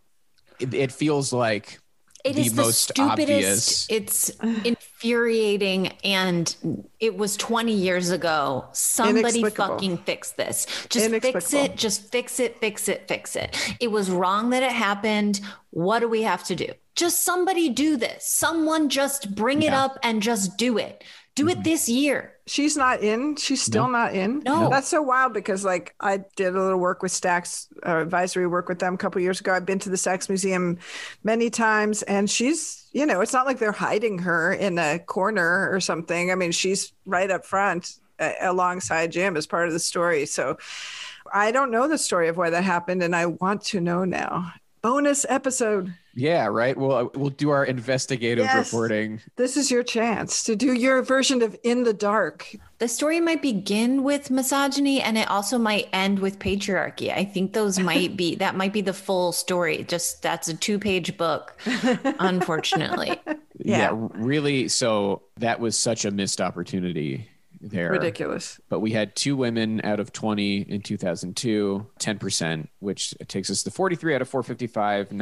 it, 0.58 0.74
it 0.74 0.92
feels 0.92 1.32
like 1.32 1.78
it 2.24 2.34
the 2.34 2.40
is 2.40 2.54
the 2.54 2.72
stupidest. 2.72 3.90
Obvious. 3.90 3.90
It's 3.90 4.30
infuriating, 4.64 5.88
and 6.04 6.54
it 6.98 7.16
was 7.16 7.36
20 7.36 7.72
years 7.72 8.10
ago. 8.10 8.66
Somebody 8.72 9.42
fucking 9.50 9.98
fix 9.98 10.32
this. 10.32 10.66
Just 10.88 11.10
fix 11.10 11.54
it. 11.54 11.76
Just 11.76 12.10
fix 12.10 12.40
it. 12.40 12.58
Fix 12.58 12.88
it. 12.88 13.08
Fix 13.08 13.36
it. 13.36 13.76
It 13.80 13.90
was 13.90 14.10
wrong 14.10 14.50
that 14.50 14.62
it 14.62 14.72
happened. 14.72 15.40
What 15.70 16.00
do 16.00 16.08
we 16.08 16.22
have 16.22 16.44
to 16.44 16.56
do? 16.56 16.72
Just 16.94 17.24
somebody 17.24 17.68
do 17.68 17.96
this. 17.96 18.26
Someone 18.26 18.88
just 18.88 19.34
bring 19.34 19.62
yeah. 19.62 19.68
it 19.68 19.74
up 19.74 19.98
and 20.02 20.22
just 20.22 20.56
do 20.56 20.78
it. 20.78 21.04
Do 21.34 21.44
mm-hmm. 21.44 21.60
it 21.60 21.64
this 21.64 21.88
year. 21.88 22.34
She's 22.50 22.76
not 22.76 23.00
in. 23.00 23.36
She's 23.36 23.62
still 23.62 23.86
no. 23.86 23.92
not 23.92 24.12
in. 24.12 24.40
No, 24.40 24.68
that's 24.68 24.88
so 24.88 25.00
wild 25.00 25.32
because 25.32 25.64
like 25.64 25.94
I 26.00 26.24
did 26.34 26.56
a 26.56 26.60
little 26.60 26.80
work 26.80 27.00
with 27.00 27.12
Stax 27.12 27.68
uh, 27.86 27.98
advisory 27.98 28.48
work 28.48 28.68
with 28.68 28.80
them 28.80 28.94
a 28.94 28.96
couple 28.96 29.20
years 29.20 29.38
ago. 29.38 29.52
I've 29.52 29.64
been 29.64 29.78
to 29.78 29.88
the 29.88 29.96
Stax 29.96 30.28
Museum 30.28 30.78
many 31.22 31.48
times, 31.48 32.02
and 32.02 32.28
she's 32.28 32.88
you 32.92 33.06
know 33.06 33.20
it's 33.20 33.32
not 33.32 33.46
like 33.46 33.60
they're 33.60 33.70
hiding 33.70 34.18
her 34.18 34.52
in 34.52 34.80
a 34.80 34.98
corner 34.98 35.72
or 35.72 35.78
something. 35.78 36.32
I 36.32 36.34
mean, 36.34 36.50
she's 36.50 36.92
right 37.06 37.30
up 37.30 37.46
front 37.46 37.92
uh, 38.18 38.32
alongside 38.40 39.12
Jim 39.12 39.36
as 39.36 39.46
part 39.46 39.68
of 39.68 39.72
the 39.72 39.78
story. 39.78 40.26
So 40.26 40.58
I 41.32 41.52
don't 41.52 41.70
know 41.70 41.86
the 41.86 41.98
story 41.98 42.26
of 42.26 42.36
why 42.36 42.50
that 42.50 42.64
happened, 42.64 43.04
and 43.04 43.14
I 43.14 43.26
want 43.26 43.62
to 43.66 43.80
know 43.80 44.04
now. 44.04 44.52
Bonus 44.82 45.24
episode. 45.28 45.94
Yeah, 46.14 46.46
right. 46.46 46.76
We'll 46.76 46.92
uh, 46.92 47.08
we'll 47.14 47.30
do 47.30 47.50
our 47.50 47.64
investigative 47.64 48.44
yes. 48.44 48.72
reporting. 48.72 49.20
This 49.36 49.56
is 49.56 49.70
your 49.70 49.82
chance 49.82 50.42
to 50.44 50.56
do 50.56 50.72
your 50.72 51.02
version 51.02 51.42
of 51.42 51.56
In 51.62 51.84
the 51.84 51.94
Dark. 51.94 52.54
The 52.78 52.88
story 52.88 53.20
might 53.20 53.42
begin 53.42 54.02
with 54.02 54.30
misogyny 54.30 55.00
and 55.00 55.16
it 55.16 55.30
also 55.30 55.58
might 55.58 55.88
end 55.92 56.18
with 56.18 56.38
patriarchy. 56.38 57.14
I 57.14 57.24
think 57.24 57.52
those 57.52 57.78
might 57.90 58.16
be 58.16 58.34
that 58.36 58.56
might 58.56 58.72
be 58.72 58.80
the 58.80 58.92
full 58.92 59.32
story. 59.32 59.84
Just 59.84 60.22
that's 60.22 60.48
a 60.48 60.54
two-page 60.54 61.16
book, 61.16 61.56
unfortunately. 62.18 63.20
yeah. 63.26 63.34
yeah, 63.78 63.90
really 64.14 64.68
so 64.68 65.22
that 65.36 65.60
was 65.60 65.78
such 65.78 66.04
a 66.04 66.10
missed 66.10 66.40
opportunity 66.40 67.28
there. 67.60 67.90
Ridiculous. 67.92 68.60
But 68.68 68.80
we 68.80 68.92
had 68.92 69.14
two 69.14 69.36
women 69.36 69.80
out 69.84 70.00
of 70.00 70.12
20 70.12 70.62
in 70.62 70.80
2002, 70.80 71.86
10%, 71.98 72.68
which 72.78 73.14
takes 73.28 73.50
us 73.50 73.62
to 73.64 73.70
43 73.70 74.14
out 74.14 74.22
of 74.22 74.28
455, 74.28 75.12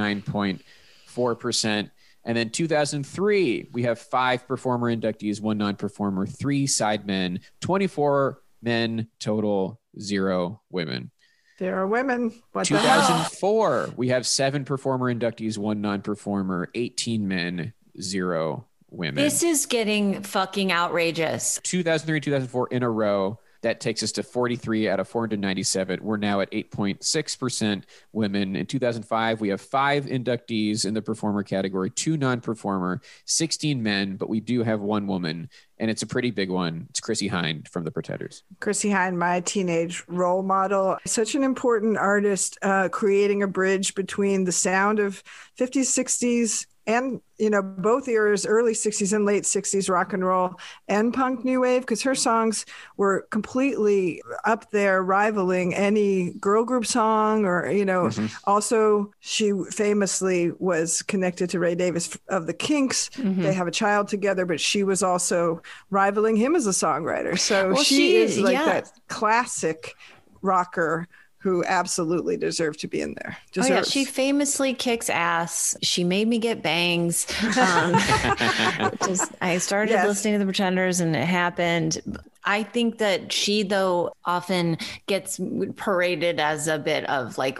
9.4%. 1.18 1.90
And 2.24 2.36
then 2.36 2.50
2003, 2.50 3.68
we 3.72 3.82
have 3.84 3.98
five 3.98 4.46
performer 4.46 4.94
inductees, 4.94 5.40
one 5.40 5.58
non 5.58 5.76
performer, 5.76 6.26
three 6.26 6.66
sidemen, 6.66 7.40
24 7.60 8.42
men 8.62 9.08
total, 9.18 9.80
zero 9.98 10.60
women. 10.70 11.10
There 11.58 11.78
are 11.78 11.86
women. 11.86 12.32
What 12.52 12.66
2004, 12.66 13.94
we 13.96 14.08
have 14.08 14.26
seven 14.26 14.64
performer 14.64 15.12
inductees, 15.12 15.58
one 15.58 15.80
non 15.80 16.02
performer, 16.02 16.68
18 16.74 17.26
men, 17.26 17.72
zero 18.00 18.66
women. 18.90 19.16
This 19.22 19.42
is 19.42 19.66
getting 19.66 20.22
fucking 20.22 20.70
outrageous. 20.70 21.58
2003, 21.64 22.20
2004 22.20 22.68
in 22.68 22.82
a 22.82 22.90
row. 22.90 23.40
That 23.62 23.80
takes 23.80 24.02
us 24.02 24.12
to 24.12 24.22
43 24.22 24.88
out 24.88 25.00
of 25.00 25.09
497. 25.09 26.00
We're 26.02 26.16
now 26.16 26.40
at 26.40 26.50
8.6% 26.52 27.82
women. 28.12 28.56
In 28.56 28.66
2005, 28.66 29.40
we 29.40 29.48
have 29.48 29.61
five 29.61 30.04
inductees 30.06 30.86
in 30.86 30.94
the 30.94 31.02
performer 31.02 31.42
category, 31.42 31.90
two 31.90 32.16
non 32.16 32.40
performer, 32.40 33.00
16 33.24 33.82
men, 33.82 34.16
but 34.16 34.28
we 34.28 34.40
do 34.40 34.62
have 34.62 34.80
one 34.80 35.06
woman, 35.06 35.50
and 35.79 35.91
it's 35.91 36.03
a 36.03 36.07
pretty 36.07 36.31
big 36.31 36.51
one. 36.51 36.87
It's 36.91 37.01
Chrissie 37.01 37.29
Hynde 37.29 37.68
from 37.68 37.85
The 37.85 37.91
Pretenders. 37.91 38.43
Chrissie 38.61 38.91
Hynde, 38.91 39.16
my 39.16 39.41
teenage 39.41 40.05
role 40.09 40.43
model, 40.43 40.99
such 41.05 41.35
an 41.35 41.43
important 41.43 41.97
artist, 41.97 42.59
uh, 42.62 42.89
creating 42.91 43.43
a 43.43 43.49
bridge 43.49 43.95
between 43.95 44.45
the 44.45 44.53
sound 44.53 44.99
of 44.99 45.22
50s, 45.59 45.87
60s, 45.87 46.66
and 46.89 47.20
you 47.37 47.51
know 47.51 47.62
both 47.62 48.09
eras 48.09 48.47
early 48.47 48.72
60s 48.72 49.12
and 49.12 49.26
late 49.26 49.45
60s 49.45 49.91
rock 49.91 50.14
and 50.14 50.24
roll 50.24 50.55
and 50.89 51.12
punk 51.12 51.45
new 51.45 51.61
wave 51.61 51.83
because 51.83 52.03
her 52.03 52.14
songs 52.14 52.64
were 52.97 53.29
completely 53.31 54.22
up 54.45 54.70
there 54.70 55.03
rivaling 55.03 55.74
any 55.74 56.33
girl 56.41 56.64
group 56.64 56.87
song 56.87 57.45
or 57.45 57.70
you 57.70 57.85
know 57.85 58.05
mm-hmm. 58.05 58.26
also 58.45 59.12
she 59.20 59.53
famously 59.70 60.51
was 60.59 61.03
connected 61.03 61.51
to 61.51 61.61
Ray 61.61 61.74
Davies 61.74 62.18
of 62.29 62.47
the 62.47 62.55
kinks 62.55 63.11
mm-hmm. 63.11 63.43
they 63.43 63.53
have 63.53 63.68
a 63.68 63.72
child 63.72 64.09
together 64.09 64.47
but 64.47 64.59
she 64.59 64.83
was 64.83 65.03
also 65.03 65.62
rivaling 65.90 66.36
him 66.36 66.54
as 66.54 66.66
a 66.66 66.70
songwriter 66.70 67.38
so 67.38 67.72
well, 67.72 67.82
she, 67.82 67.94
she, 67.94 68.16
is 68.16 68.38
like 68.38 68.54
yeah. 68.54 68.64
that 68.64 68.92
classic 69.08 69.94
rocker 70.42 71.08
who 71.40 71.64
absolutely 71.64 72.36
deserve 72.36 72.76
to 72.76 72.88
be 72.88 73.00
in 73.00 73.14
there. 73.14 73.36
Deserves. 73.52 73.70
Oh 73.70 73.74
yeah, 73.74 73.82
she 73.82 74.04
famously 74.04 74.74
kicks 74.74 75.08
ass. 75.08 75.76
She 75.82 76.02
made 76.02 76.26
me 76.26 76.38
get 76.38 76.62
bangs. 76.62 77.26
Um, 77.56 77.92
just, 79.06 79.32
I 79.40 79.58
started 79.58 79.92
yes. 79.92 80.06
listening 80.06 80.34
to 80.34 80.38
the 80.40 80.44
Pretenders, 80.44 81.00
and 81.00 81.14
it 81.14 81.24
happened. 81.24 82.02
I 82.45 82.62
think 82.62 82.99
that 82.99 83.32
she, 83.32 83.62
though, 83.62 84.12
often 84.24 84.78
gets 85.07 85.41
paraded 85.76 86.41
as 86.41 86.68
a 86.68 86.78
bit 86.78 87.05
of 87.09 87.36
like 87.36 87.59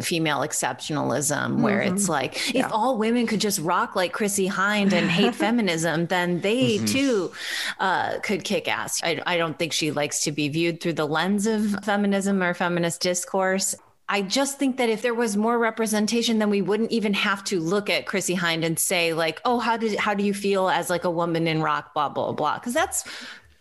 female 0.00 0.40
exceptionalism, 0.40 1.60
where 1.60 1.80
mm-hmm. 1.80 1.94
it's 1.94 2.08
like 2.08 2.54
yeah. 2.54 2.66
if 2.66 2.72
all 2.72 2.98
women 2.98 3.26
could 3.26 3.40
just 3.40 3.58
rock 3.60 3.96
like 3.96 4.12
Chrissie 4.12 4.48
Hynde 4.48 4.92
and 4.92 5.10
hate 5.10 5.34
feminism, 5.46 6.06
then 6.06 6.40
they 6.40 6.76
mm-hmm. 6.76 6.84
too 6.86 7.32
uh, 7.80 8.18
could 8.20 8.44
kick 8.44 8.68
ass. 8.68 9.00
I, 9.02 9.20
I 9.26 9.36
don't 9.38 9.58
think 9.58 9.72
she 9.72 9.90
likes 9.90 10.22
to 10.24 10.32
be 10.32 10.48
viewed 10.48 10.80
through 10.80 10.94
the 10.94 11.06
lens 11.06 11.46
of 11.46 11.84
feminism 11.84 12.42
or 12.42 12.54
feminist 12.54 13.00
discourse. 13.00 13.74
I 14.10 14.22
just 14.22 14.58
think 14.58 14.78
that 14.78 14.88
if 14.88 15.02
there 15.02 15.14
was 15.14 15.36
more 15.36 15.58
representation, 15.58 16.38
then 16.38 16.48
we 16.48 16.62
wouldn't 16.62 16.90
even 16.90 17.12
have 17.12 17.44
to 17.44 17.60
look 17.60 17.90
at 17.90 18.06
Chrissie 18.06 18.36
Hynde 18.36 18.64
and 18.64 18.78
say 18.78 19.12
like, 19.12 19.40
"Oh, 19.44 19.58
how 19.58 19.76
did 19.76 19.98
how 19.98 20.14
do 20.14 20.24
you 20.24 20.32
feel 20.32 20.68
as 20.70 20.88
like 20.88 21.04
a 21.04 21.10
woman 21.10 21.46
in 21.46 21.60
rock?" 21.60 21.92
Blah 21.92 22.08
blah 22.08 22.32
blah. 22.32 22.58
Because 22.58 22.72
that's 22.72 23.04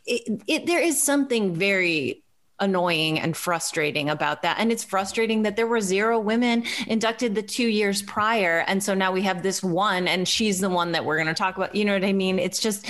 it, 0.07 0.41
it, 0.47 0.65
there 0.65 0.81
is 0.81 1.01
something 1.01 1.53
very 1.53 2.23
annoying 2.59 3.19
and 3.19 3.37
frustrating 3.37 4.09
about 4.09 4.41
that. 4.41 4.57
And 4.59 4.71
it's 4.71 4.83
frustrating 4.83 5.43
that 5.43 5.55
there 5.55 5.67
were 5.67 5.79
zero 5.79 6.17
women 6.19 6.63
inducted 6.87 7.35
the 7.35 7.43
two 7.43 7.67
years 7.67 8.01
prior. 8.01 8.63
And 8.65 8.81
so 8.81 8.95
now 8.95 9.11
we 9.11 9.21
have 9.21 9.43
this 9.43 9.61
one, 9.61 10.07
and 10.07 10.27
she's 10.27 10.59
the 10.59 10.69
one 10.69 10.93
that 10.93 11.05
we're 11.05 11.17
going 11.17 11.27
to 11.27 11.35
talk 11.35 11.55
about. 11.55 11.75
You 11.75 11.85
know 11.85 11.93
what 11.93 12.03
I 12.03 12.13
mean? 12.13 12.39
It's 12.39 12.59
just, 12.59 12.89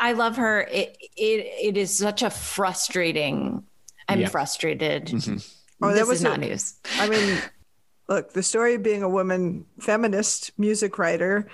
I 0.00 0.12
love 0.12 0.36
her. 0.38 0.62
It, 0.62 0.96
it, 1.16 1.46
it 1.62 1.76
is 1.76 1.96
such 1.96 2.24
a 2.24 2.30
frustrating, 2.30 3.62
I'm 4.08 4.22
yeah. 4.22 4.28
frustrated. 4.28 5.06
Mm-hmm. 5.06 5.84
Oh, 5.84 5.92
that 5.94 6.08
was 6.08 6.22
not 6.22 6.38
a, 6.38 6.40
news. 6.40 6.74
I 6.98 7.08
mean, 7.08 7.38
look, 8.08 8.32
the 8.32 8.42
story 8.42 8.74
of 8.74 8.82
being 8.82 9.04
a 9.04 9.08
woman 9.08 9.66
feminist 9.78 10.50
music 10.58 10.98
writer 10.98 11.48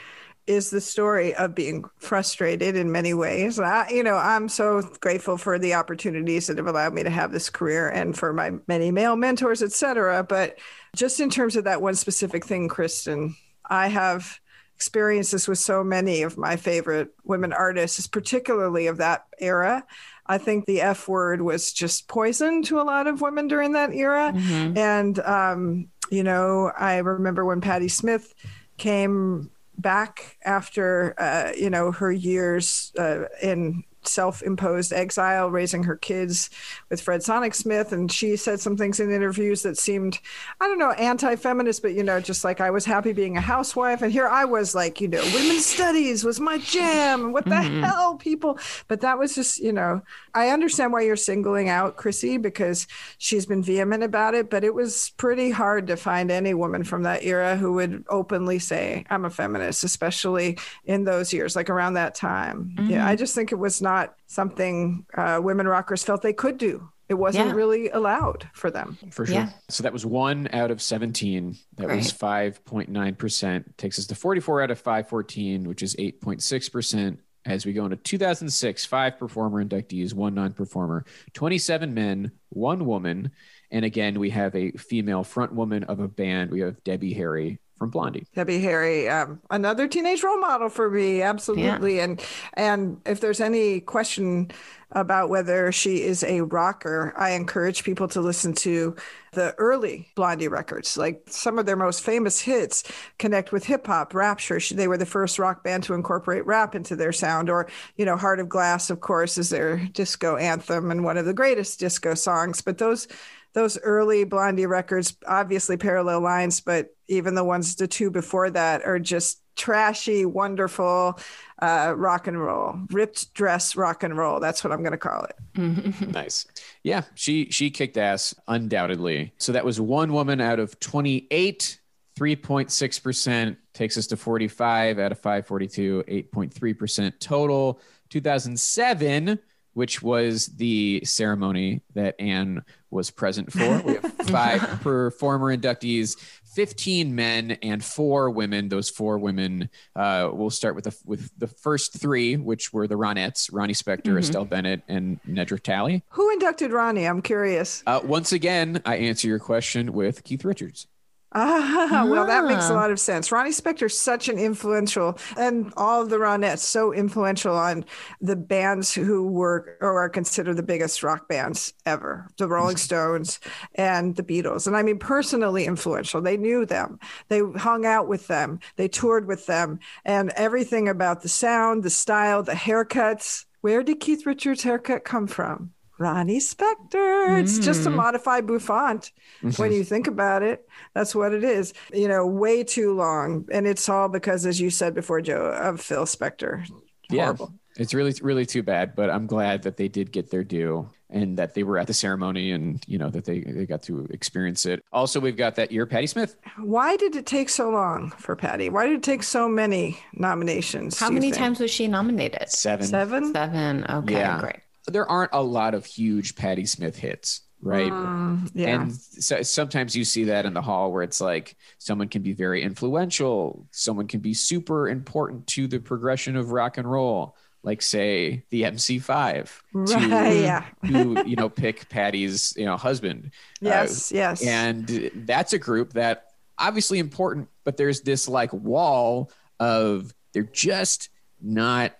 is 0.47 0.70
the 0.70 0.81
story 0.81 1.35
of 1.35 1.55
being 1.55 1.85
frustrated 1.98 2.74
in 2.77 2.90
many 2.90 3.14
ways. 3.14 3.60
I, 3.60 3.89
you 3.90 4.02
know, 4.02 4.16
I'm 4.16 4.48
so 4.48 4.82
grateful 5.01 5.36
for 5.36 5.59
the 5.59 5.74
opportunities 5.74 6.48
that 6.48 6.59
have 6.59 6.66
allowed 6.66 6.94
me 6.94 7.05
to 7.05 7.10
have 7.10 7.31
this 7.31 7.48
career 7.48 7.89
and 7.89 8.16
for 8.16 8.32
my 8.32 8.52
many 8.66 8.90
male 8.90 9.16
mentors, 9.16 9.62
et 9.62 9.73
cetera. 9.73 10.24
But 10.24 10.59
just 10.97 11.20
in 11.20 11.31
terms 11.31 11.55
of 11.55 11.64
that 11.64 11.81
one 11.81 11.94
specific 11.94 12.44
thing, 12.44 12.69
Kristen, 12.69 13.36
I 13.70 13.86
have 13.86 14.40
experienced 14.74 15.31
this 15.31 15.47
with 15.47 15.59
so 15.59 15.85
many 15.85 16.23
of 16.23 16.36
my 16.36 16.56
favorite 16.56 17.14
women 17.23 17.52
artists, 17.52 18.09
particularly 18.09 18.89
of 18.89 18.97
that 18.97 19.27
era. 19.39 19.85
I 20.27 20.39
think 20.39 20.66
the 20.66 20.81
F 20.81 21.06
word 21.06 21.40
was 21.40 21.73
just 21.73 22.09
poison 22.09 22.62
to 22.64 22.81
a 22.81 22.82
lot 22.82 23.06
of 23.06 23.20
women 23.20 23.47
during 23.47 23.73
that 23.73 23.94
era. 23.94 24.32
Mm-hmm. 24.35 24.77
And, 24.77 25.19
um, 25.20 25.89
you 26.10 26.24
know, 26.24 26.73
I 26.77 26.97
remember 26.97 27.44
when 27.44 27.60
Patti 27.60 27.89
Smith 27.89 28.35
came 28.77 29.51
back 29.78 30.39
after 30.44 31.15
uh, 31.19 31.53
you 31.57 31.70
know 31.70 31.93
her 31.93 32.12
years 32.12 32.93
uh, 32.99 33.24
in 33.43 33.85
self-imposed 34.09 34.93
exile 34.93 35.51
raising 35.51 35.85
her 35.85 35.97
kids 35.97 36.51
with 36.91 37.01
fred 37.01 37.23
sonic 37.23 37.55
smith 37.55 37.93
and 37.93 38.11
she 38.11 38.37
said 38.37 38.61
some 38.61 38.77
things 38.77 39.01
in 39.01 39.12
interviews 39.12 39.62
that 39.62 39.79
seemed 39.79 40.19
i 40.61 40.66
don't 40.66 40.79
know 40.79 40.93
anti-feminist 40.93 41.83
but 41.83 41.95
you 41.95 42.03
know 42.03 42.20
just 42.20 42.45
like 42.45 42.61
i 42.61 42.70
was 42.70 42.85
happy 42.85 43.12
being 43.12 43.37
a 43.37 43.41
housewife 43.41 44.03
and 44.03 44.12
here 44.12 44.29
i 44.29 44.45
was 44.45 44.74
like 44.74 45.01
you 45.01 45.09
know 45.09 45.23
women's 45.35 45.66
studies 45.66 46.24
was 46.24 46.41
my 46.41 46.59
jam 46.59 47.33
what 47.33 47.45
the 47.45 47.51
mm-hmm. 47.51 47.83
hell 47.83 48.16
people 48.16 48.59
but 48.89 49.01
that 49.01 49.19
was 49.19 49.35
just 49.35 49.59
you 49.59 49.73
know 49.73 50.01
i 50.35 50.49
understand 50.49 50.93
why 50.93 51.01
you're 51.01 51.16
singling 51.16 51.69
out 51.69 51.97
chrissie 51.97 52.39
because 52.39 52.87
she's 53.19 53.47
been 53.47 53.62
vehement 53.62 54.03
about 54.03 54.35
it 54.35 54.51
but 54.51 54.65
it 54.65 54.74
was 54.74 55.12
pretty 55.16 55.51
hard 55.51 55.87
to 55.87 55.97
find 55.97 56.31
any 56.31 56.55
woman 56.55 56.83
from 56.83 57.03
that 57.05 57.23
era 57.23 57.57
who 57.57 57.73
would 57.73 58.05
openly 58.09 58.59
say 58.59 59.05
i'm 59.11 59.24
a 59.24 59.31
feminist 59.31 59.85
especially 59.85 60.59
in 60.85 61.05
those 61.05 61.33
years 61.33 61.55
like 61.55 61.70
around 61.70 61.95
that 61.95 62.15
time 62.15 62.73
mm-hmm. 62.74 62.91
yeah 62.91 63.07
i 63.07 63.15
just 63.15 63.35
think 63.35 63.53
it 63.53 63.57
was 63.57 63.81
not 63.81 63.91
not 63.93 64.14
something 64.27 65.05
uh, 65.16 65.40
women 65.43 65.69
rockers 65.69 66.02
felt 66.02 66.23
they 66.23 66.32
could 66.32 66.59
do. 66.59 66.89
It 67.09 67.14
wasn't 67.14 67.48
yeah. 67.48 67.55
really 67.55 67.90
allowed 67.90 68.48
for 68.55 68.70
them. 68.70 68.97
For 69.10 69.27
sure. 69.27 69.35
Yeah. 69.35 69.51
So 69.69 69.82
that 69.82 69.93
was 69.93 70.06
one 70.06 70.48
out 70.52 70.70
of 70.70 70.81
17. 70.81 71.56
That 71.77 71.89
right. 71.89 71.97
was 71.97 72.12
5.9%. 72.12 73.77
Takes 73.77 73.98
us 73.98 74.06
to 74.06 74.14
44 74.14 74.62
out 74.62 74.70
of 74.70 74.78
514, 74.78 75.69
which 75.69 75.82
is 75.82 75.94
8.6%. 75.97 77.19
As 77.44 77.66
we 77.66 77.73
go 77.73 77.85
into 77.85 77.97
2006, 77.97 78.86
five 78.86 79.19
performer 79.19 79.62
inductees, 79.64 80.14
one 80.14 80.35
non 80.35 80.52
performer, 80.52 81.05
27 81.35 81.93
men, 81.93 82.31
one 82.51 82.86
woman. 82.86 83.32
And 83.73 83.85
again, 83.85 84.20
we 84.20 84.31
have 84.31 84.55
a 84.55 84.70
female 84.73 85.24
front 85.24 85.52
woman 85.52 85.82
of 85.85 85.98
a 85.98 86.06
band. 86.06 86.52
We 86.52 86.60
have 86.60 86.82
Debbie 86.85 87.14
Harry 87.14 87.59
from 87.83 87.91
Blondie. 87.91 88.27
Debbie 88.37 88.61
Harry, 88.61 89.09
um, 89.09 89.41
another 89.51 89.89
teenage 89.89 90.23
role 90.23 90.39
model 90.39 90.69
for 90.69 90.89
me, 90.89 91.21
absolutely. 91.21 91.97
Yeah. 91.97 92.05
And 92.05 92.25
and 92.55 93.01
if 93.05 93.21
there's 93.21 93.41
any 93.41 93.81
question 93.81 94.53
about 94.93 95.31
whether 95.31 95.73
she 95.73 96.03
is 96.03 96.23
a 96.23 96.43
rocker, 96.43 97.13
I 97.17 97.31
encourage 97.31 97.83
people 97.83 98.07
to 98.09 98.21
listen 98.21 98.53
to 98.55 98.95
the 99.33 99.55
early 99.59 100.07
Blondie 100.15 100.47
records. 100.47 100.97
Like 100.97 101.23
some 101.27 101.59
of 101.59 101.67
their 101.67 101.77
most 101.77 102.03
famous 102.03 102.41
hits 102.41 102.85
connect 103.19 103.51
with 103.51 103.65
hip 103.65 103.87
hop, 103.87 104.15
Rapture. 104.15 104.61
They 104.71 104.87
were 104.87 104.99
the 104.99 105.07
first 105.07 105.41
rock 105.41 105.65
band 105.65 105.83
to 105.85 105.95
incorporate 105.95 106.47
rap 106.47 106.77
into 106.77 106.95
their 106.95 107.13
sound. 107.13 107.51
Or, 107.51 107.69
you 107.97 108.05
know, 108.05 108.17
Heart 108.17 108.39
of 108.39 108.49
Glass, 108.49 108.91
of 108.91 109.01
course, 109.01 109.39
is 109.39 109.51
their 109.51 109.79
disco 109.93 110.37
anthem 110.37 110.91
and 110.91 111.03
one 111.03 111.17
of 111.17 111.25
the 111.25 111.35
greatest 111.35 111.81
disco 111.81 112.15
songs. 112.15 112.61
But 112.61 112.79
those 112.79 113.09
those 113.55 113.79
early 113.81 114.24
Blondie 114.24 114.66
records, 114.66 115.16
obviously 115.27 115.77
parallel 115.77 116.20
lines, 116.20 116.61
but 116.61 116.95
even 117.09 117.35
the 117.35 117.45
ones 117.45 117.77
the 117.77 117.87
two 117.87 118.11
before 118.11 118.51
that 118.51 118.85
are 118.85 118.99
just 118.99 119.43
trashy, 119.57 120.24
wonderful 120.24 121.19
uh, 121.61 121.93
rock 121.97 122.27
and 122.27 122.41
roll, 122.41 122.79
ripped 122.91 123.33
dress 123.35 123.77
rock 123.77 124.03
and 124.03 124.16
roll. 124.16 124.41
That's 124.41 124.65
what 124.65 124.73
I'm 124.73 124.81
going 124.81 124.93
to 124.93 124.99
call 124.99 125.24
it. 125.24 126.07
nice. 126.09 126.47
Yeah, 126.83 127.03
she 127.15 127.51
she 127.51 127.70
kicked 127.70 127.97
ass 127.97 128.35
undoubtedly. 128.49 129.33
So 129.39 129.53
that 129.53 129.65
was 129.65 129.81
one 129.81 130.12
woman 130.12 130.41
out 130.41 130.59
of 130.59 130.79
28. 130.81 131.79
3.6% 132.15 133.57
takes 133.73 133.97
us 133.97 134.07
to 134.09 134.19
45 134.19 134.99
out 134.99 135.12
of 135.12 135.19
542, 135.19 136.05
8.3% 136.07 137.19
total. 137.20 137.81
2007 138.11 139.39
which 139.74 140.03
was 140.03 140.47
the 140.49 141.03
ceremony 141.05 141.81
that 141.95 142.15
Anne 142.19 142.62
was 142.93 143.10
present 143.10 143.52
for. 143.52 143.82
We 143.82 143.94
have 143.94 144.12
five 144.28 144.60
performer 144.82 145.56
inductees, 145.56 146.19
15 146.55 147.14
men 147.14 147.52
and 147.62 147.82
four 147.82 148.31
women. 148.31 148.69
Those 148.69 148.90
four 148.90 149.19
women, 149.19 149.70
uh, 149.97 150.31
we'll 150.32 150.51
start 150.51 150.74
with 150.74 150.85
the, 150.85 150.97
with 151.05 151.31
the 151.39 151.48
first 151.48 151.98
three, 151.98 152.36
which 152.36 152.73
were 152.73 152.86
the 152.86 152.97
Ronettes, 152.97 153.48
Ronnie 153.52 153.74
Spector, 153.74 154.02
mm-hmm. 154.02 154.19
Estelle 154.19 154.44
Bennett, 154.44 154.82
and 154.89 155.20
Nedra 155.24 155.60
Talley. 155.60 156.02
Who 156.10 156.31
inducted 156.31 156.73
Ronnie? 156.73 157.06
I'm 157.06 157.23
curious. 157.23 157.82
Uh, 157.86 158.01
once 158.05 158.32
again, 158.32 158.82
I 158.85 158.97
answer 158.97 159.27
your 159.27 159.39
question 159.39 159.93
with 159.93 160.23
Keith 160.24 160.44
Richards. 160.44 160.86
Ah, 161.35 162.07
well, 162.09 162.27
that 162.27 162.45
makes 162.45 162.69
a 162.69 162.73
ah. 162.73 162.77
lot 162.77 162.91
of 162.91 163.01
sense. 163.01 163.33
Ronnie 163.33 163.51
Spector's 163.51 163.99
such 163.99 164.29
an 164.29 164.39
influential, 164.39 165.19
and 165.37 165.73
all 165.77 166.03
of 166.03 166.11
the 166.11 166.17
Ronettes 166.17 166.59
so 166.59 166.93
influential 166.93 167.57
on 167.57 167.85
the 168.21 168.37
bands 168.37 168.93
who 168.93 169.27
were 169.27 169.79
or 169.81 169.99
are 169.99 170.09
considered 170.09 170.57
the 170.57 170.63
biggest 170.63 171.03
rock 171.03 171.29
bands 171.29 171.73
ever, 171.87 172.29
the 172.37 172.49
Rolling 172.49 172.77
Stones 172.77 173.41
and 173.75 174.15
the 174.17 174.23
Beatles. 174.23 174.67
And 174.67 174.77
I 174.77 174.83
mean, 174.83 174.99
personally 174.99 175.65
influential. 175.65 176.21
They 176.21 176.37
knew 176.37 176.67
them, 176.67 176.99
they 177.29 177.41
hung 177.57 177.87
out 177.87 178.09
with 178.09 178.27
them, 178.27 178.61
they 178.77 178.89
toured 178.89 179.27
with 179.27 179.47
them, 179.47 179.79
and 180.05 180.33
everything 180.37 180.89
about 180.89 181.23
the 181.23 181.29
sound, 181.29 181.83
the 181.83 181.91
style, 181.91 182.43
the 182.43 182.53
haircuts. 182.53 183.47
Where 183.63 183.83
did 183.83 184.01
Keith 184.01 184.27
Richards' 184.27 184.65
haircut 184.65 185.05
come 185.05 185.27
from? 185.27 185.73
Ronnie 186.03 186.41
Spector. 186.41 187.41
It's 187.41 187.61
just 187.61 187.87
a 187.87 187.91
mm. 187.91 187.95
modified 187.95 188.47
bouffant 188.47 189.12
when 189.57 189.73
you 189.73 189.85
think 189.85 190.09
about 190.09 190.43
it. 190.43 190.69
That's 190.95 191.15
what 191.15 191.33
it 191.33 191.45
is. 191.45 191.74
You 191.93 192.09
know, 192.09 192.27
way 192.27 192.65
too 192.65 192.93
long. 192.95 193.47
And 193.53 193.66
it's 193.69 193.89
all 193.89 194.09
because, 194.09 194.45
as 194.45 194.61
you 194.61 194.69
said 194.69 194.95
before, 194.95 195.20
Joe, 195.20 195.47
of 195.47 195.81
Phil 195.81 196.05
Spector. 196.05 196.66
Horrible. 197.11 197.53
Yeah. 197.53 197.59
It's 197.83 197.95
really, 197.95 198.12
really 198.20 198.45
too 198.45 198.62
bad, 198.62 198.95
but 198.95 199.09
I'm 199.09 199.27
glad 199.27 199.62
that 199.62 199.77
they 199.77 199.89
did 199.89 200.12
get 200.12 200.31
their 200.31 200.45
due 200.45 200.91
and 201.09 201.39
that 201.39 201.55
they 201.55 201.62
were 201.62 201.79
at 201.79 201.87
the 201.87 201.95
ceremony 201.95 202.53
and, 202.53 202.83
you 202.87 202.99
know, 202.99 203.09
that 203.11 203.24
they, 203.24 203.41
they 203.41 203.65
got 203.65 203.83
to 203.85 204.07
experience 204.11 204.66
it. 204.66 204.83
Also, 204.93 205.20
we've 205.20 205.37
got 205.37 205.55
that 205.57 205.73
year, 205.73 205.87
Patti 205.87 206.07
Smith. 206.07 206.37
Why 206.59 206.97
did 206.97 207.16
it 207.16 207.24
take 207.24 207.49
so 207.49 207.70
long 207.70 208.11
for 208.19 208.37
Patti? 208.37 208.69
Why 208.69 208.87
did 208.87 208.97
it 208.97 209.03
take 209.03 209.23
so 209.23 209.49
many 209.49 209.99
nominations? 210.15 210.99
How 210.99 211.11
many 211.11 211.31
times 211.31 211.61
was 211.61 211.70
she 211.70 211.87
nominated? 211.87 212.51
Seven. 212.51 212.87
Seven? 212.87 213.33
Seven. 213.33 213.87
Okay, 213.89 214.15
yeah. 214.15 214.41
great 214.41 214.61
there 214.87 215.09
aren't 215.09 215.31
a 215.33 215.43
lot 215.43 215.75
of 215.75 215.87
huge 215.87 216.35
Patti 216.35 216.67
Smith 216.67 216.97
hits, 216.97 217.43
right? 217.61 217.91
Mm, 217.91 218.51
yeah. 218.55 218.69
And 218.69 218.93
so, 218.95 219.43
sometimes 219.43 219.95
you 219.95 220.05
see 220.05 220.25
that 220.25 220.47
in 220.47 220.55
the 220.55 220.63
hall 220.63 220.93
where 220.93 221.03
it's 221.03 221.21
like 221.21 221.57
someone 221.79 222.09
can 222.09 222.23
be 222.23 222.33
very 222.33 222.63
influential, 222.63 223.67
someone 223.71 224.09
can 224.09 224.21
be 224.21 224.35
super 224.35 224.89
important 224.89 225.47
to 225.49 225.67
the 225.69 225.79
progression 225.79 226.37
of 226.37 226.51
rock 226.51 226.79
and 226.79 226.91
roll, 226.91 227.37
like 227.63 227.81
say 227.81 228.45
the 228.51 228.63
MC5 228.63 229.51
right, 229.73 229.87
to, 229.87 230.01
yeah. 230.41 230.65
to 230.87 231.23
you 231.27 231.37
know 231.37 231.49
pick 231.49 231.89
Patti's 231.89 232.55
you 232.57 232.65
know 232.65 232.77
husband. 232.77 233.31
Yes, 233.61 234.11
uh, 234.11 234.17
yes. 234.17 234.47
And 234.47 235.11
that's 235.15 235.53
a 235.53 235.59
group 235.59 235.93
that 235.93 236.27
obviously 236.59 236.99
important, 236.99 237.49
but 237.65 237.77
there's 237.77 238.01
this 238.01 238.29
like 238.29 238.53
wall 238.53 239.31
of 239.61 240.13
they're 240.33 240.43
just 240.43 241.11
not 241.41 241.95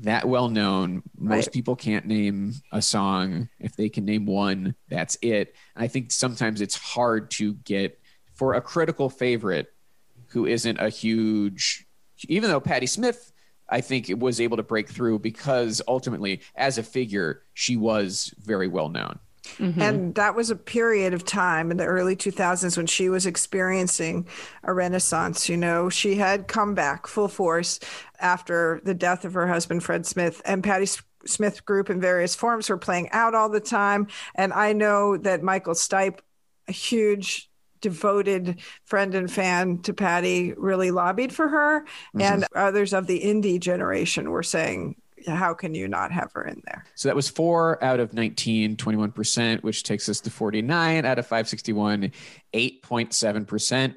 that 0.00 0.28
well 0.28 0.48
known. 0.48 1.02
Most 1.16 1.46
right. 1.46 1.52
people 1.52 1.76
can't 1.76 2.06
name 2.06 2.54
a 2.72 2.82
song. 2.82 3.48
If 3.58 3.76
they 3.76 3.88
can 3.88 4.04
name 4.04 4.26
one, 4.26 4.74
that's 4.88 5.16
it. 5.22 5.54
I 5.74 5.88
think 5.88 6.12
sometimes 6.12 6.60
it's 6.60 6.76
hard 6.76 7.30
to 7.32 7.54
get 7.54 7.98
for 8.34 8.54
a 8.54 8.60
critical 8.60 9.08
favorite 9.08 9.72
who 10.28 10.46
isn't 10.46 10.78
a 10.78 10.88
huge, 10.88 11.86
even 12.28 12.50
though 12.50 12.60
Patti 12.60 12.86
Smith, 12.86 13.32
I 13.68 13.80
think 13.80 14.10
was 14.18 14.40
able 14.40 14.58
to 14.58 14.62
break 14.62 14.88
through 14.88 15.20
because 15.20 15.82
ultimately, 15.88 16.42
as 16.54 16.78
a 16.78 16.82
figure, 16.82 17.42
she 17.54 17.76
was 17.76 18.32
very 18.38 18.68
well 18.68 18.88
known. 18.88 19.18
Mm-hmm. 19.58 19.80
And 19.80 20.14
that 20.14 20.34
was 20.34 20.50
a 20.50 20.56
period 20.56 21.14
of 21.14 21.24
time 21.24 21.70
in 21.70 21.76
the 21.76 21.84
early 21.84 22.16
2000s 22.16 22.76
when 22.76 22.86
she 22.86 23.08
was 23.08 23.26
experiencing 23.26 24.26
a 24.62 24.72
renaissance. 24.72 25.48
You 25.48 25.56
know, 25.56 25.88
she 25.88 26.16
had 26.16 26.48
come 26.48 26.74
back 26.74 27.06
full 27.06 27.28
force 27.28 27.80
after 28.20 28.80
the 28.84 28.94
death 28.94 29.24
of 29.24 29.34
her 29.34 29.46
husband, 29.46 29.82
Fred 29.82 30.06
Smith. 30.06 30.42
And 30.44 30.62
Patti 30.62 30.86
Smith 31.24 31.64
group 31.64 31.90
in 31.90 32.00
various 32.00 32.34
forms, 32.34 32.68
were 32.68 32.78
playing 32.78 33.10
out 33.10 33.34
all 33.34 33.48
the 33.48 33.60
time. 33.60 34.06
And 34.34 34.52
I 34.52 34.72
know 34.72 35.16
that 35.16 35.42
Michael 35.42 35.74
Stipe, 35.74 36.20
a 36.68 36.72
huge 36.72 37.50
devoted 37.80 38.60
friend 38.84 39.14
and 39.14 39.30
fan 39.30 39.78
to 39.82 39.92
Patti, 39.92 40.54
really 40.56 40.90
lobbied 40.90 41.32
for 41.32 41.48
her. 41.48 41.80
Mm-hmm. 41.80 42.20
And 42.20 42.46
others 42.54 42.92
of 42.92 43.06
the 43.06 43.20
indie 43.20 43.60
generation 43.60 44.30
were 44.30 44.42
saying, 44.42 44.96
how 45.26 45.54
can 45.54 45.74
you 45.74 45.88
not 45.88 46.12
have 46.12 46.32
her 46.32 46.44
in 46.44 46.62
there? 46.66 46.84
So 46.94 47.08
that 47.08 47.16
was 47.16 47.28
four 47.28 47.82
out 47.82 48.00
of 48.00 48.12
19, 48.12 48.76
21%, 48.76 49.62
which 49.62 49.82
takes 49.82 50.08
us 50.08 50.20
to 50.20 50.30
49 50.30 51.04
out 51.04 51.18
of 51.18 51.26
561, 51.26 52.12
8.7%. 52.54 53.94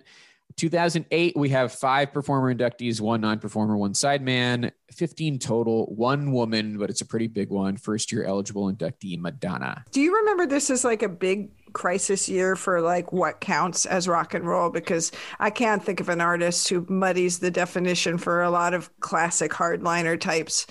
2008, 0.55 1.37
we 1.37 1.49
have 1.49 1.71
five 1.71 2.11
performer 2.11 2.53
inductees, 2.53 2.99
one 2.99 3.21
non 3.21 3.39
performer, 3.39 3.77
one 3.77 3.93
sideman, 3.93 4.71
15 4.91 5.39
total, 5.39 5.85
one 5.95 6.31
woman, 6.31 6.77
but 6.77 6.89
it's 6.89 7.01
a 7.01 7.05
pretty 7.05 7.27
big 7.27 7.49
one. 7.49 7.77
First 7.77 8.11
year 8.11 8.25
eligible 8.25 8.71
inductee, 8.71 9.17
Madonna. 9.17 9.85
Do 9.91 10.01
you 10.01 10.15
remember 10.15 10.45
this 10.45 10.69
is 10.69 10.83
like 10.83 11.01
a 11.01 11.09
big 11.09 11.51
crisis 11.73 12.29
year 12.29 12.55
for 12.55 12.81
like 12.81 13.11
what 13.11 13.39
counts 13.39 13.85
as 13.85 14.07
rock 14.07 14.33
and 14.33 14.45
roll? 14.45 14.69
Because 14.69 15.11
I 15.39 15.49
can't 15.49 15.83
think 15.83 15.99
of 15.99 16.09
an 16.09 16.21
artist 16.21 16.69
who 16.69 16.85
muddies 16.89 17.39
the 17.39 17.51
definition 17.51 18.17
for 18.17 18.41
a 18.41 18.49
lot 18.49 18.73
of 18.73 18.89
classic 18.99 19.51
hardliner 19.51 20.19
types 20.19 20.67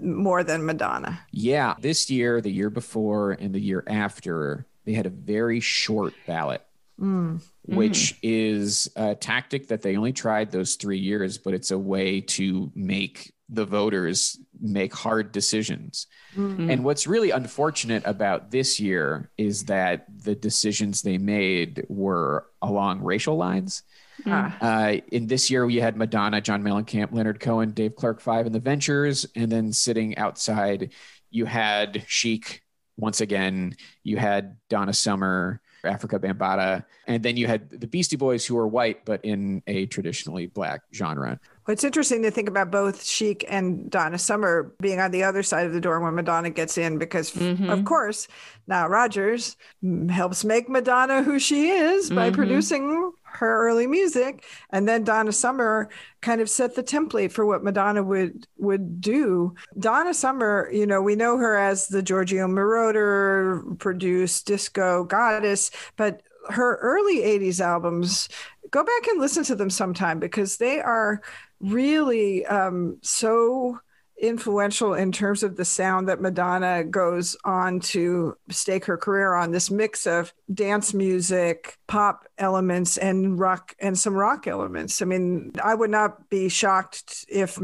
more 0.00 0.44
than 0.44 0.64
Madonna. 0.64 1.20
Yeah. 1.30 1.74
This 1.80 2.10
year, 2.10 2.40
the 2.40 2.52
year 2.52 2.70
before, 2.70 3.32
and 3.32 3.54
the 3.54 3.60
year 3.60 3.84
after, 3.86 4.66
they 4.84 4.92
had 4.92 5.06
a 5.06 5.10
very 5.10 5.60
short 5.60 6.14
ballot. 6.26 6.64
Mm 7.00 7.40
which 7.66 8.14
mm. 8.14 8.18
is 8.22 8.90
a 8.96 9.14
tactic 9.14 9.68
that 9.68 9.82
they 9.82 9.96
only 9.96 10.12
tried 10.12 10.50
those 10.50 10.74
three 10.74 10.98
years, 10.98 11.38
but 11.38 11.54
it's 11.54 11.70
a 11.70 11.78
way 11.78 12.20
to 12.20 12.70
make 12.74 13.32
the 13.48 13.64
voters 13.64 14.38
make 14.64 14.94
hard 14.94 15.32
decisions. 15.32 16.06
Mm-hmm. 16.36 16.70
And 16.70 16.84
what's 16.84 17.06
really 17.06 17.30
unfortunate 17.30 18.02
about 18.06 18.50
this 18.50 18.80
year 18.80 19.30
is 19.36 19.64
that 19.64 20.06
the 20.24 20.34
decisions 20.34 21.02
they 21.02 21.18
made 21.18 21.86
were 21.88 22.46
along 22.62 23.02
racial 23.02 23.36
lines. 23.36 23.82
Mm. 24.24 24.54
Uh, 24.60 25.00
in 25.12 25.26
this 25.26 25.50
year, 25.50 25.66
we 25.66 25.76
had 25.76 25.96
Madonna, 25.96 26.40
John 26.40 26.62
Mellencamp, 26.62 27.12
Leonard 27.12 27.40
Cohen, 27.40 27.70
Dave 27.70 27.96
Clark 27.96 28.20
Five, 28.20 28.46
and 28.46 28.54
the 28.54 28.60
Ventures. 28.60 29.26
And 29.34 29.50
then 29.50 29.72
sitting 29.72 30.16
outside, 30.16 30.92
you 31.30 31.44
had 31.44 32.04
Chic 32.06 32.62
once 32.96 33.20
again, 33.20 33.76
you 34.02 34.16
had 34.16 34.56
Donna 34.70 34.92
Summer, 34.92 35.60
Afrika 35.84 36.18
Bambaataa. 36.18 36.84
And 37.06 37.22
then 37.22 37.36
you 37.36 37.46
had 37.46 37.70
the 37.70 37.86
Beastie 37.86 38.16
Boys, 38.16 38.44
who 38.44 38.54
were 38.54 38.68
white, 38.68 39.04
but 39.04 39.24
in 39.24 39.62
a 39.66 39.86
traditionally 39.86 40.46
black 40.46 40.82
genre. 40.92 41.38
Well, 41.66 41.72
it's 41.72 41.84
interesting 41.84 42.22
to 42.22 42.30
think 42.30 42.48
about 42.48 42.70
both 42.70 43.04
Chic 43.04 43.44
and 43.48 43.90
Donna 43.90 44.18
Summer 44.18 44.74
being 44.80 45.00
on 45.00 45.10
the 45.10 45.22
other 45.22 45.42
side 45.42 45.66
of 45.66 45.72
the 45.72 45.80
door 45.80 45.98
when 46.00 46.14
Madonna 46.14 46.50
gets 46.50 46.76
in, 46.76 46.98
because 46.98 47.32
mm-hmm. 47.32 47.70
of 47.70 47.84
course, 47.84 48.28
Nile 48.66 48.88
Rodgers 48.88 49.56
helps 50.10 50.44
make 50.44 50.68
Madonna 50.68 51.22
who 51.22 51.38
she 51.38 51.68
is 51.68 52.10
by 52.10 52.26
mm-hmm. 52.26 52.34
producing 52.34 53.12
her 53.34 53.66
early 53.68 53.86
music 53.86 54.44
and 54.70 54.88
then 54.88 55.04
Donna 55.04 55.32
Summer 55.32 55.88
kind 56.20 56.40
of 56.40 56.48
set 56.48 56.74
the 56.74 56.82
template 56.82 57.32
for 57.32 57.44
what 57.44 57.64
Madonna 57.64 58.02
would 58.02 58.46
would 58.58 59.00
do. 59.00 59.54
Donna 59.78 60.14
Summer, 60.14 60.70
you 60.72 60.86
know, 60.86 61.02
we 61.02 61.16
know 61.16 61.36
her 61.36 61.56
as 61.56 61.88
the 61.88 62.02
Giorgio 62.02 62.46
Moroder 62.46 63.78
produced 63.78 64.46
disco 64.46 65.04
goddess, 65.04 65.70
but 65.96 66.22
her 66.50 66.76
early 66.76 67.18
80s 67.18 67.60
albums 67.60 68.28
go 68.70 68.82
back 68.82 69.06
and 69.08 69.20
listen 69.20 69.44
to 69.44 69.54
them 69.54 69.70
sometime 69.70 70.18
because 70.18 70.56
they 70.56 70.80
are 70.80 71.22
really 71.60 72.44
um, 72.46 72.98
so 73.02 73.78
influential 74.20 74.94
in 74.94 75.12
terms 75.12 75.42
of 75.42 75.56
the 75.56 75.64
sound 75.64 76.08
that 76.08 76.20
Madonna 76.20 76.84
goes 76.84 77.36
on 77.44 77.80
to 77.80 78.36
stake 78.48 78.84
her 78.84 78.96
career 78.96 79.34
on 79.34 79.50
this 79.50 79.70
mix 79.70 80.06
of 80.06 80.32
dance 80.52 80.94
music, 80.94 81.76
pop 81.86 82.26
elements 82.38 82.96
and 82.96 83.38
rock 83.38 83.74
and 83.80 83.98
some 83.98 84.14
rock 84.14 84.46
elements. 84.46 85.02
I 85.02 85.04
mean, 85.04 85.52
I 85.62 85.74
would 85.74 85.90
not 85.90 86.28
be 86.30 86.48
shocked 86.48 87.26
if 87.28 87.58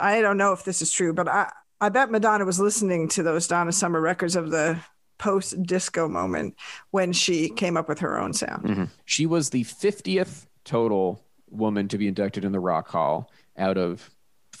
I 0.00 0.20
don't 0.20 0.38
know 0.38 0.52
if 0.52 0.64
this 0.64 0.82
is 0.82 0.92
true, 0.92 1.12
but 1.12 1.28
I 1.28 1.50
I 1.80 1.88
bet 1.88 2.12
Madonna 2.12 2.44
was 2.44 2.60
listening 2.60 3.08
to 3.08 3.24
those 3.24 3.48
Donna 3.48 3.72
Summer 3.72 4.00
records 4.00 4.36
of 4.36 4.50
the 4.50 4.78
post 5.18 5.60
disco 5.62 6.08
moment 6.08 6.56
when 6.90 7.12
she 7.12 7.48
came 7.48 7.76
up 7.76 7.88
with 7.88 8.00
her 8.00 8.18
own 8.18 8.32
sound. 8.32 8.64
Mm-hmm. 8.64 8.84
She 9.04 9.26
was 9.26 9.50
the 9.50 9.64
50th 9.64 10.46
total 10.64 11.24
woman 11.50 11.88
to 11.88 11.98
be 11.98 12.08
inducted 12.08 12.44
in 12.44 12.52
the 12.52 12.60
Rock 12.60 12.88
Hall 12.88 13.30
out 13.56 13.78
of 13.78 14.10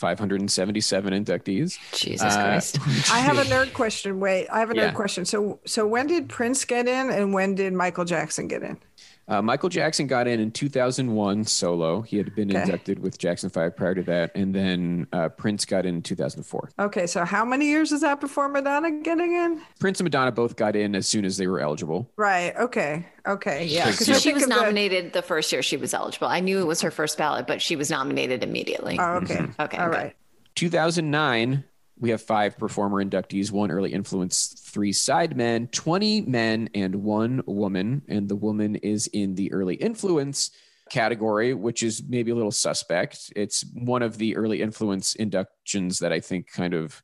577 0.02 1.12
inductees. 1.12 1.78
Jesus 1.92 2.34
uh, 2.34 2.42
Christ. 2.42 2.78
I 3.12 3.20
have 3.20 3.38
a 3.38 3.44
nerd 3.44 3.72
question. 3.80 4.18
Wait, 4.18 4.48
I 4.48 4.58
have 4.58 4.70
a 4.70 4.74
nerd 4.74 4.76
yeah. 4.76 4.90
question. 4.90 5.24
So 5.24 5.60
so 5.64 5.86
when 5.86 6.08
did 6.08 6.28
Prince 6.28 6.64
get 6.64 6.88
in 6.88 7.08
and 7.10 7.32
when 7.32 7.54
did 7.54 7.72
Michael 7.72 8.04
Jackson 8.04 8.48
get 8.48 8.64
in? 8.64 8.78
Uh, 9.28 9.40
Michael 9.40 9.68
Jackson 9.68 10.06
got 10.06 10.26
in 10.26 10.40
in 10.40 10.50
2001 10.50 11.44
solo. 11.44 12.02
He 12.02 12.16
had 12.16 12.34
been 12.34 12.50
okay. 12.50 12.62
inducted 12.62 12.98
with 12.98 13.18
Jackson 13.18 13.50
5 13.50 13.76
prior 13.76 13.94
to 13.94 14.02
that. 14.02 14.32
And 14.34 14.54
then 14.54 15.06
uh, 15.12 15.28
Prince 15.28 15.64
got 15.64 15.86
in 15.86 15.96
in 15.96 16.02
2004. 16.02 16.70
Okay. 16.78 17.06
So 17.06 17.24
how 17.24 17.44
many 17.44 17.66
years 17.66 17.92
is 17.92 18.00
that 18.00 18.20
before 18.20 18.48
Madonna 18.48 18.90
getting 19.02 19.34
in? 19.34 19.62
Prince 19.78 20.00
and 20.00 20.06
Madonna 20.06 20.32
both 20.32 20.56
got 20.56 20.76
in 20.76 20.94
as 20.94 21.06
soon 21.06 21.24
as 21.24 21.36
they 21.36 21.46
were 21.46 21.60
eligible. 21.60 22.10
Right. 22.16 22.54
Okay. 22.56 23.06
Okay. 23.26 23.66
Yeah. 23.66 23.90
Because 23.90 24.20
she 24.20 24.32
was 24.32 24.46
nominated 24.46 25.12
the... 25.12 25.20
the... 25.20 25.22
first 25.22 25.52
year 25.52 25.62
she 25.62 25.76
was 25.76 25.94
eligible. 25.94 26.28
I 26.28 26.40
knew 26.40 26.60
it 26.60 26.66
was 26.66 26.80
her 26.80 26.90
first 26.90 27.16
ballot, 27.18 27.46
but 27.46 27.62
she 27.62 27.76
was 27.76 27.90
nominated 27.90 28.42
immediately. 28.42 28.98
Oh, 28.98 29.16
okay. 29.16 29.36
Mm-hmm. 29.36 29.62
Okay. 29.62 29.78
All 29.78 29.88
right. 29.88 30.14
2009, 30.54 31.64
we 32.02 32.10
have 32.10 32.20
five 32.20 32.58
performer 32.58 33.02
inductees, 33.02 33.52
one 33.52 33.70
early 33.70 33.92
influence, 33.92 34.48
three 34.58 34.92
side 34.92 35.36
men, 35.36 35.68
20 35.68 36.22
men, 36.22 36.68
and 36.74 36.96
one 36.96 37.42
woman. 37.46 38.02
And 38.08 38.28
the 38.28 38.34
woman 38.34 38.74
is 38.74 39.06
in 39.06 39.36
the 39.36 39.52
early 39.52 39.76
influence 39.76 40.50
category, 40.90 41.54
which 41.54 41.84
is 41.84 42.02
maybe 42.08 42.32
a 42.32 42.34
little 42.34 42.50
suspect. 42.50 43.32
It's 43.36 43.64
one 43.72 44.02
of 44.02 44.18
the 44.18 44.34
early 44.36 44.62
influence 44.62 45.14
inductions 45.14 46.00
that 46.00 46.12
I 46.12 46.18
think 46.18 46.50
kind 46.50 46.74
of 46.74 47.00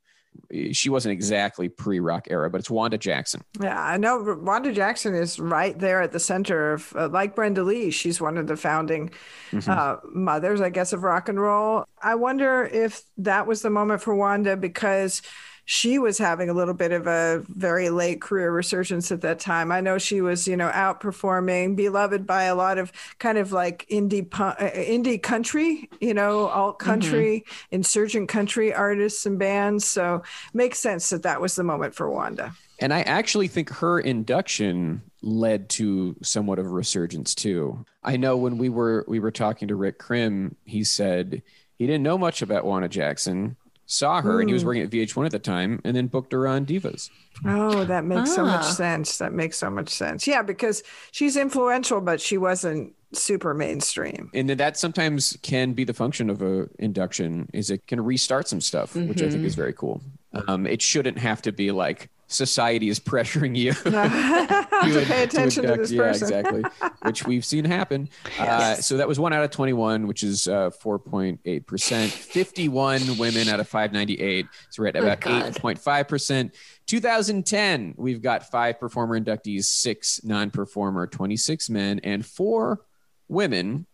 she 0.72 0.88
wasn't 0.88 1.12
exactly 1.12 1.68
pre-rock 1.68 2.28
era, 2.30 2.48
but 2.48 2.58
it's 2.58 2.70
Wanda 2.70 2.96
Jackson. 2.96 3.42
Yeah, 3.60 3.80
I 3.80 3.98
know 3.98 4.38
Wanda 4.40 4.72
Jackson 4.72 5.14
is 5.14 5.38
right 5.38 5.78
there 5.78 6.00
at 6.00 6.12
the 6.12 6.20
center 6.20 6.72
of, 6.72 6.92
uh, 6.96 7.08
like 7.08 7.34
Brenda 7.34 7.62
Lee. 7.62 7.90
She's 7.90 8.20
one 8.20 8.38
of 8.38 8.46
the 8.46 8.56
founding 8.56 9.10
mm-hmm. 9.50 9.70
uh, 9.70 9.96
mothers, 10.10 10.60
I 10.60 10.70
guess, 10.70 10.92
of 10.92 11.02
rock 11.02 11.28
and 11.28 11.40
roll. 11.40 11.84
I 12.02 12.14
wonder 12.14 12.64
if 12.64 13.02
that 13.18 13.46
was 13.46 13.60
the 13.62 13.70
moment 13.70 14.00
for 14.00 14.14
Wanda 14.14 14.56
because 14.56 15.20
she 15.70 15.98
was 15.98 16.16
having 16.16 16.48
a 16.48 16.54
little 16.54 16.72
bit 16.72 16.92
of 16.92 17.06
a 17.06 17.44
very 17.48 17.90
late 17.90 18.22
career 18.22 18.50
resurgence 18.50 19.12
at 19.12 19.20
that 19.20 19.38
time. 19.38 19.70
I 19.70 19.82
know 19.82 19.98
she 19.98 20.22
was, 20.22 20.48
you 20.48 20.56
know, 20.56 20.70
outperforming, 20.70 21.76
beloved 21.76 22.26
by 22.26 22.44
a 22.44 22.54
lot 22.54 22.78
of 22.78 22.90
kind 23.18 23.36
of 23.36 23.52
like 23.52 23.86
indie 23.90 24.26
uh, 24.40 24.54
indie 24.56 25.22
country, 25.22 25.90
you 26.00 26.14
know, 26.14 26.48
alt 26.48 26.78
mm-hmm. 26.78 26.88
country, 26.88 27.44
mm-hmm. 27.46 27.74
insurgent 27.74 28.30
country 28.30 28.72
artists 28.72 29.26
and 29.26 29.38
bands. 29.38 29.84
So 29.84 30.22
makes 30.54 30.78
sense 30.78 31.10
that 31.10 31.22
that 31.24 31.38
was 31.38 31.54
the 31.54 31.64
moment 31.64 31.94
for 31.94 32.10
Wanda. 32.10 32.54
And 32.78 32.94
I 32.94 33.02
actually 33.02 33.48
think 33.48 33.68
her 33.68 34.00
induction 34.00 35.02
led 35.20 35.68
to 35.68 36.16
somewhat 36.22 36.58
of 36.58 36.64
a 36.64 36.70
resurgence 36.70 37.34
too. 37.34 37.84
I 38.02 38.16
know 38.16 38.38
when 38.38 38.56
we 38.56 38.70
were 38.70 39.04
we 39.06 39.20
were 39.20 39.30
talking 39.30 39.68
to 39.68 39.76
Rick 39.76 39.98
Krim, 39.98 40.56
he 40.64 40.82
said 40.82 41.42
he 41.78 41.86
didn't 41.86 42.04
know 42.04 42.16
much 42.16 42.40
about 42.40 42.64
Wanda 42.64 42.88
Jackson 42.88 43.56
saw 43.88 44.20
her, 44.20 44.36
Ooh. 44.36 44.38
and 44.40 44.48
he 44.48 44.52
was 44.52 44.64
working 44.64 44.82
at 44.82 44.90
VH1 44.90 45.24
at 45.26 45.32
the 45.32 45.38
time, 45.38 45.80
and 45.82 45.96
then 45.96 46.06
booked 46.06 46.32
her 46.32 46.46
on 46.46 46.64
Divas. 46.64 47.10
Oh, 47.44 47.84
that 47.84 48.04
makes 48.04 48.30
ah. 48.30 48.34
so 48.34 48.44
much 48.44 48.60
ah. 48.60 48.70
sense. 48.70 49.18
That 49.18 49.32
makes 49.32 49.56
so 49.56 49.70
much 49.70 49.88
sense. 49.88 50.26
Yeah, 50.26 50.42
because 50.42 50.82
she's 51.10 51.36
influential, 51.36 52.00
but 52.00 52.20
she 52.20 52.38
wasn't 52.38 52.94
super 53.12 53.54
mainstream. 53.54 54.30
And 54.34 54.50
that 54.50 54.76
sometimes 54.76 55.38
can 55.42 55.72
be 55.72 55.84
the 55.84 55.94
function 55.94 56.28
of 56.28 56.42
a 56.42 56.68
induction 56.78 57.48
is 57.54 57.70
it 57.70 57.86
can 57.86 58.04
restart 58.04 58.46
some 58.46 58.60
stuff, 58.60 58.92
mm-hmm. 58.92 59.08
which 59.08 59.22
I 59.22 59.26
think 59.26 59.36
mm-hmm. 59.36 59.46
is 59.46 59.54
very 59.54 59.72
cool. 59.72 60.02
Um, 60.46 60.66
it 60.66 60.82
shouldn't 60.82 61.18
have 61.18 61.40
to 61.42 61.52
be 61.52 61.70
like 61.70 62.10
society 62.28 62.88
is 62.88 63.00
pressuring 63.00 63.56
you 63.56 63.72
to, 63.82 63.90
to, 63.90 65.06
pay 65.06 65.22
attention 65.22 65.64
to, 65.64 65.70
to 65.72 65.76
this 65.76 65.90
yeah, 65.90 66.02
person. 66.02 66.28
exactly, 66.28 66.62
which 67.02 67.26
we've 67.26 67.44
seen 67.44 67.64
happen. 67.64 68.08
Uh, 68.38 68.74
so 68.74 68.96
that 68.98 69.08
was 69.08 69.18
one 69.18 69.32
out 69.32 69.42
of 69.42 69.50
21, 69.50 70.06
which 70.06 70.22
is 70.22 70.46
uh, 70.46 70.70
4.8%. 70.70 72.08
51 72.08 73.18
women 73.18 73.48
out 73.48 73.60
of 73.60 73.68
598. 73.68 74.46
So 74.70 74.82
we're 74.82 74.88
at 74.88 74.96
about 74.96 75.26
oh, 75.26 75.50
8.5%. 75.50 76.52
2010, 76.86 77.94
we've 77.96 78.22
got 78.22 78.50
five 78.50 78.78
performer 78.78 79.18
inductees, 79.18 79.64
six 79.64 80.22
non 80.22 80.50
performer, 80.50 81.06
26 81.06 81.70
men, 81.70 81.98
and 82.04 82.24
four 82.24 82.82
women. 83.28 83.86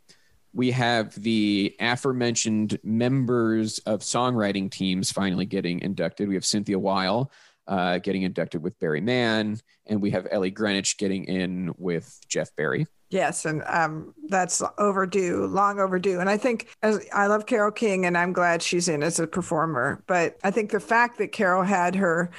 We 0.53 0.71
have 0.71 1.21
the 1.21 1.75
aforementioned 1.81 2.79
members 2.85 3.81
of 3.81 4.01
songwriting 4.01 4.71
teams 4.71 5.11
finally 5.11 5.47
getting 5.47 5.81
inducted. 5.81 6.29
We 6.29 6.35
have 6.35 6.45
Cynthia 6.45 6.79
Weil, 6.79 7.33
uh, 7.67 7.99
getting 7.99 8.23
inducted 8.23 8.63
with 8.63 8.79
Barry 8.79 9.01
Mann, 9.01 9.59
and 9.87 10.03
we 10.03 10.11
have 10.11 10.27
Ellie 10.31 10.51
Greenwich 10.51 10.99
getting 10.99 11.25
in 11.25 11.73
with 11.77 12.21
Jeff 12.29 12.55
Barry. 12.57 12.87
Yes, 13.11 13.45
and 13.45 13.63
um, 13.67 14.13
that's 14.29 14.61
overdue, 14.79 15.47
long 15.47 15.79
overdue. 15.79 16.19
And 16.19 16.29
I 16.29 16.37
think 16.37 16.69
as 16.83 17.07
I 17.13 17.27
love 17.29 17.47
Carole 17.47 17.71
King, 17.71 18.07
and 18.07 18.19
I'm 18.19 18.33
glad 18.33 18.63
she's 18.63 18.89
in 18.89 19.03
as 19.03 19.21
a 19.21 19.27
performer. 19.27 20.03
But 20.07 20.37
I 20.43 20.51
think 20.51 20.71
the 20.71 20.81
fact 20.81 21.19
that 21.19 21.31
Carol 21.31 21.63
had 21.63 21.95
her 21.95 22.31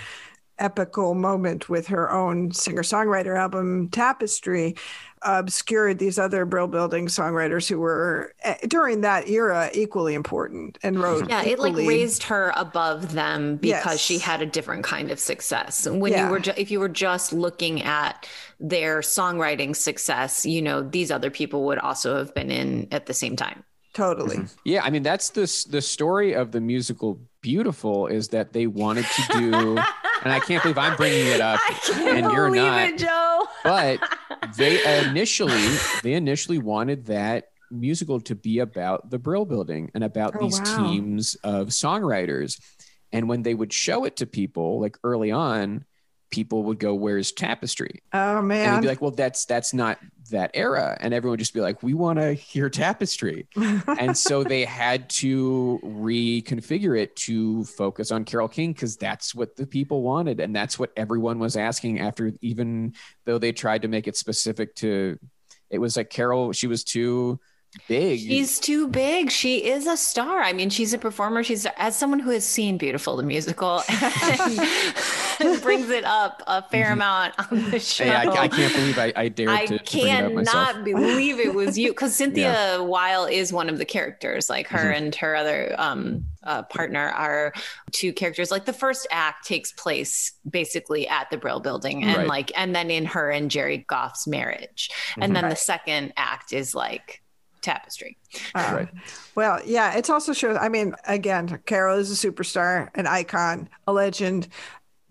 epical 0.60 1.14
moment 1.14 1.70
with 1.70 1.88
her 1.88 2.12
own 2.12 2.52
singer 2.52 2.82
songwriter 2.82 3.38
album 3.38 3.90
Tapestry 3.90 4.76
obscured 5.22 5.98
these 5.98 6.20
other 6.20 6.46
Brill 6.46 6.68
Building 6.68 7.08
songwriters 7.08 7.68
who 7.68 7.80
were 7.80 8.34
eh, 8.44 8.56
during 8.68 9.02
that 9.02 9.28
era 9.28 9.70
equally 9.74 10.14
important 10.14 10.78
and 10.84 11.00
wrote. 11.00 11.28
Yeah, 11.30 11.44
equally... 11.46 11.72
it 11.72 11.76
like 11.76 11.88
raised 11.88 12.24
her 12.24 12.54
above 12.56 13.14
them 13.14 13.58
because 13.58 13.94
yes. 13.94 14.00
she 14.00 14.20
had 14.20 14.42
a 14.42 14.46
different 14.46 14.84
kind 14.84 15.12
of 15.12 15.20
success. 15.20 15.88
When 15.88 16.12
yeah. 16.12 16.26
you 16.26 16.32
were, 16.32 16.40
ju- 16.40 16.54
if 16.56 16.70
you 16.70 16.80
were 16.80 16.90
just 16.90 17.34
looking 17.34 17.82
at 17.82 18.28
their 18.60 19.00
songwriting 19.00 19.76
success, 19.76 20.46
you 20.46 20.62
know, 20.62 20.82
these 20.84 21.12
other 21.12 21.32
people 21.32 21.66
would 21.66 21.80
also 21.80 22.18
have 22.18 22.34
been 22.36 22.52
in 22.52 22.88
at 22.92 23.08
the 23.08 23.14
same 23.14 23.36
time. 23.36 23.64
Totally. 23.96 24.36
Mm-hmm. 24.36 24.60
Yeah, 24.66 24.84
I 24.84 24.90
mean 24.90 25.04
that's 25.04 25.30
the 25.30 25.66
the 25.70 25.82
story 25.82 26.34
of 26.34 26.52
the 26.52 26.60
musical 26.60 27.18
Beautiful 27.46 28.08
is 28.08 28.30
that 28.30 28.54
they 28.54 28.66
wanted 28.66 29.06
to 29.06 29.22
do, 29.38 29.54
and 29.78 30.34
I 30.34 30.40
can't 30.40 30.64
believe 30.64 30.80
I'm 30.80 30.96
bringing 30.98 31.28
it 31.28 31.42
up, 31.42 31.60
and 31.94 32.32
you're 32.32 32.50
not, 32.50 32.90
it, 32.90 32.98
Joe. 32.98 33.44
but 33.64 34.00
they 34.58 35.06
initially 35.06 35.78
they 36.02 36.14
initially 36.14 36.58
wanted 36.58 37.06
that 37.06 37.50
musical 37.70 38.20
to 38.22 38.34
be 38.34 38.58
about 38.58 39.12
the 39.12 39.20
Brill 39.20 39.46
Building 39.46 39.92
and 39.94 40.04
about 40.04 40.34
oh, 40.36 40.44
these 40.44 40.60
wow. 40.60 40.88
teams 40.88 41.36
of 41.44 41.68
songwriters, 41.68 42.60
and 43.12 43.30
when 43.30 43.44
they 43.44 43.54
would 43.54 43.72
show 43.72 44.06
it 44.06 44.16
to 44.16 44.26
people, 44.26 44.82
like 44.82 44.98
early 45.04 45.30
on, 45.30 45.86
people 46.36 46.64
would 46.64 46.80
go, 46.80 46.94
"Where's 46.94 47.32
Tapestry?" 47.32 48.04
Oh 48.14 48.42
man, 48.42 48.68
and 48.68 48.76
they'd 48.76 48.82
be 48.82 48.88
like, 48.88 49.02
"Well, 49.02 49.12
that's 49.12 49.46
that's 49.46 49.74
not 49.74 49.98
that 50.32 50.52
era," 50.54 50.98
and 51.00 51.14
everyone 51.14 51.32
would 51.32 51.40
just 51.40 51.54
be 51.54 51.62
like, 51.62 51.82
"We 51.82 51.94
want 51.94 52.20
to 52.20 52.34
hear 52.34 52.70
Tapestry," 52.70 53.48
and 53.56 54.16
so 54.18 54.44
they 54.44 54.66
had 54.66 55.10
to 55.22 55.80
reconfigure 55.84 57.00
it 57.00 57.16
to 57.18 57.64
focus 57.64 58.12
on 58.12 58.26
Carole 58.26 58.50
King 58.50 58.74
because 58.74 58.98
that's 58.98 59.34
what 59.34 59.56
the 59.56 59.66
people 59.66 60.02
wanted, 60.02 60.42
and 60.42 60.54
that's 60.54 60.78
what 60.78 60.92
everyone 60.98 61.40
was 61.40 61.56
asking 61.56 62.00
after, 62.00 62.34
even 62.42 62.94
though 63.24 63.38
they 63.38 63.54
tried 63.54 63.84
to 63.84 63.88
make 63.88 64.08
it 64.08 64.18
specific 64.18 64.76
to. 64.76 65.18
It 65.70 65.80
was 65.80 65.98
like 65.98 66.10
Carole, 66.10 66.52
she 66.52 66.68
was 66.68 66.84
too 66.84 67.40
big. 67.88 68.20
She's 68.20 68.60
too 68.60 68.88
big. 68.88 69.32
She 69.32 69.66
is 69.66 69.88
a 69.88 69.98
star. 69.98 70.42
I 70.42 70.54
mean, 70.54 70.70
she's 70.70 70.94
a 70.94 70.98
performer. 70.98 71.44
She's 71.44 71.66
as 71.78 71.96
someone 71.96 72.20
who 72.20 72.32
has 72.32 72.46
seen 72.46 72.78
Beautiful 72.78 73.16
the 73.18 73.24
musical 73.24 73.82
and, 73.90 74.60
brings 75.62 75.90
it 75.90 76.04
up 76.04 76.42
a 76.48 76.62
fair 76.62 76.86
mm-hmm. 76.86 76.94
amount 76.94 77.34
on 77.52 77.72
the 77.72 77.80
show. 77.80 78.04
Hey, 78.04 78.12
I, 78.12 78.24
I, 78.24 78.48
can't 78.48 78.74
believe 78.74 78.98
I, 78.98 79.14
I 79.16 79.28
dared 79.30 79.50
I 79.50 79.66
to, 79.66 79.78
to 79.78 79.84
cannot 79.84 80.84
believe 80.84 81.40
it 81.40 81.54
was 81.54 81.78
you 81.78 81.92
because 81.92 82.16
Cynthia 82.16 82.52
yeah. 82.52 82.78
Weil 82.78 83.26
is 83.26 83.52
one 83.52 83.70
of 83.70 83.78
the 83.78 83.86
characters. 83.86 84.50
Like 84.50 84.68
her 84.68 84.80
mm-hmm. 84.80 85.06
and 85.06 85.16
her 85.16 85.36
other 85.36 85.76
um, 85.78 86.26
uh, 86.44 86.64
partner 86.64 87.10
are 87.10 87.54
two 87.92 88.14
characters. 88.14 88.52
Like 88.52 88.66
the 88.66 88.74
first 88.74 89.08
act 89.12 89.48
takes 89.48 89.72
place 89.72 90.34
basically 90.50 91.08
at 91.08 91.30
the 91.30 91.38
Brill 91.38 91.60
Building, 91.60 92.04
and 92.04 92.18
right. 92.18 92.28
like, 92.28 92.52
and 92.56 92.76
then 92.76 92.92
in 92.92 93.06
her 93.06 93.32
and 93.32 93.50
Gerry 93.50 93.86
Goffin's 93.90 94.28
marriage, 94.28 94.90
and 95.16 95.24
mm-hmm. 95.24 95.34
then 95.34 95.44
right. 95.46 95.50
the 95.50 95.56
second 95.56 96.14
act 96.18 96.54
is 96.54 96.76
like 96.76 97.22
tapestry. 97.66 98.18
Uh, 98.54 98.72
right. 98.74 98.90
Well, 99.34 99.60
yeah, 99.66 99.96
it's 99.96 100.10
also 100.10 100.32
shows. 100.32 100.58
I 100.60 100.70
mean, 100.70 100.96
again, 101.08 101.60
Carole 101.66 101.98
is 101.98 102.12
a 102.12 102.32
superstar, 102.32 102.90
an 102.96 103.08
icon, 103.08 103.68
a 103.88 103.94
legend, 103.94 104.48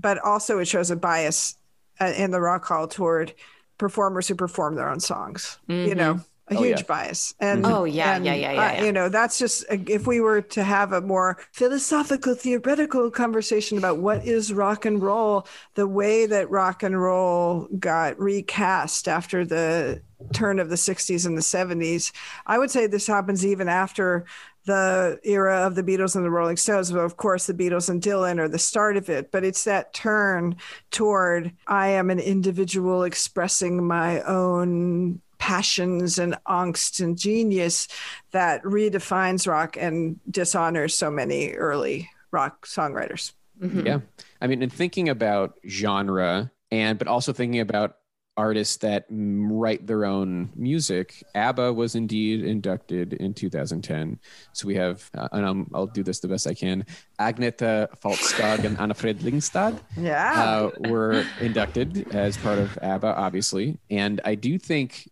but 0.04 0.18
also 0.18 0.58
it 0.58 0.68
shows 0.68 0.90
a 0.90 0.96
bias 0.96 1.56
uh, 1.98 2.12
in 2.14 2.30
the 2.30 2.38
Rock 2.38 2.66
Hall 2.66 2.86
toward 2.86 3.32
performers 3.78 4.28
who 4.28 4.34
perform 4.34 4.74
their 4.74 4.90
own 4.90 5.00
songs. 5.00 5.58
Mm-hmm. 5.66 5.88
You 5.88 5.94
know, 5.94 6.20
a 6.48 6.56
oh, 6.56 6.62
huge 6.62 6.80
yeah. 6.80 6.86
bias. 6.86 7.34
And 7.40 7.64
oh 7.64 7.84
yeah, 7.84 8.16
and, 8.16 8.26
yeah, 8.26 8.34
yeah, 8.34 8.52
yeah, 8.52 8.82
uh, 8.82 8.84
You 8.84 8.92
know, 8.92 9.08
that's 9.08 9.38
just 9.38 9.64
if 9.70 10.06
we 10.06 10.20
were 10.20 10.42
to 10.42 10.62
have 10.62 10.92
a 10.92 11.00
more 11.00 11.38
philosophical, 11.52 12.34
theoretical 12.34 13.10
conversation 13.10 13.78
about 13.78 13.96
what 13.96 14.26
is 14.26 14.52
rock 14.52 14.84
and 14.84 15.02
roll, 15.02 15.46
the 15.72 15.88
way 15.88 16.26
that 16.26 16.50
rock 16.50 16.82
and 16.82 17.00
roll 17.00 17.66
got 17.78 18.20
recast 18.20 19.08
after 19.08 19.46
the 19.46 20.02
turn 20.34 20.58
of 20.58 20.68
the 20.68 20.76
60s 20.76 21.24
and 21.24 21.36
the 21.36 21.42
70s, 21.42 22.12
I 22.46 22.58
would 22.58 22.70
say 22.70 22.86
this 22.86 23.06
happens 23.06 23.46
even 23.46 23.70
after 23.70 24.26
the 24.66 25.18
era 25.24 25.66
of 25.66 25.74
the 25.74 25.82
Beatles 25.82 26.16
and 26.16 26.24
the 26.24 26.30
Rolling 26.30 26.56
Stones. 26.56 26.92
Well, 26.92 27.04
of 27.04 27.16
course, 27.16 27.46
the 27.46 27.54
Beatles 27.54 27.88
and 27.88 28.02
Dylan 28.02 28.38
are 28.38 28.48
the 28.48 28.58
start 28.58 28.96
of 28.96 29.10
it, 29.10 29.30
but 29.30 29.44
it's 29.44 29.64
that 29.64 29.92
turn 29.92 30.56
toward 30.90 31.52
I 31.66 31.88
am 31.88 32.10
an 32.10 32.18
individual 32.18 33.04
expressing 33.04 33.86
my 33.86 34.20
own 34.22 35.20
passions 35.38 36.18
and 36.18 36.36
angst 36.48 37.00
and 37.00 37.18
genius 37.18 37.88
that 38.30 38.62
redefines 38.62 39.46
rock 39.46 39.76
and 39.76 40.18
dishonors 40.30 40.94
so 40.94 41.10
many 41.10 41.52
early 41.52 42.08
rock 42.30 42.66
songwriters. 42.66 43.32
Mm-hmm. 43.60 43.86
Yeah. 43.86 44.00
I 44.40 44.46
mean, 44.46 44.62
and 44.62 44.72
thinking 44.72 45.08
about 45.08 45.54
genre 45.68 46.50
and, 46.70 46.98
but 46.98 47.08
also 47.08 47.32
thinking 47.32 47.60
about 47.60 47.96
artists 48.36 48.76
that 48.78 49.06
write 49.10 49.86
their 49.86 50.04
own 50.04 50.50
music. 50.56 51.22
ABBA 51.34 51.72
was 51.72 51.94
indeed 51.94 52.44
inducted 52.44 53.12
in 53.14 53.32
2010. 53.32 54.18
So 54.52 54.66
we 54.66 54.74
have, 54.74 55.08
uh, 55.16 55.28
and 55.32 55.46
i 55.72 55.78
will 55.78 55.86
do 55.86 56.02
this 56.02 56.20
the 56.20 56.28
best 56.28 56.46
I 56.46 56.54
can, 56.54 56.84
Agnetha 57.20 57.88
Fältskog 58.00 58.64
and 58.64 58.78
Anni-Frid 58.78 59.20
Lyngstad 59.20 59.78
yeah. 59.96 60.32
Uh, 60.34 60.88
were 60.88 61.24
inducted 61.40 62.12
as 62.14 62.36
part 62.36 62.58
of 62.58 62.76
ABBA, 62.82 63.14
obviously. 63.16 63.78
And 63.90 64.20
I 64.24 64.34
do 64.34 64.58
think 64.58 65.08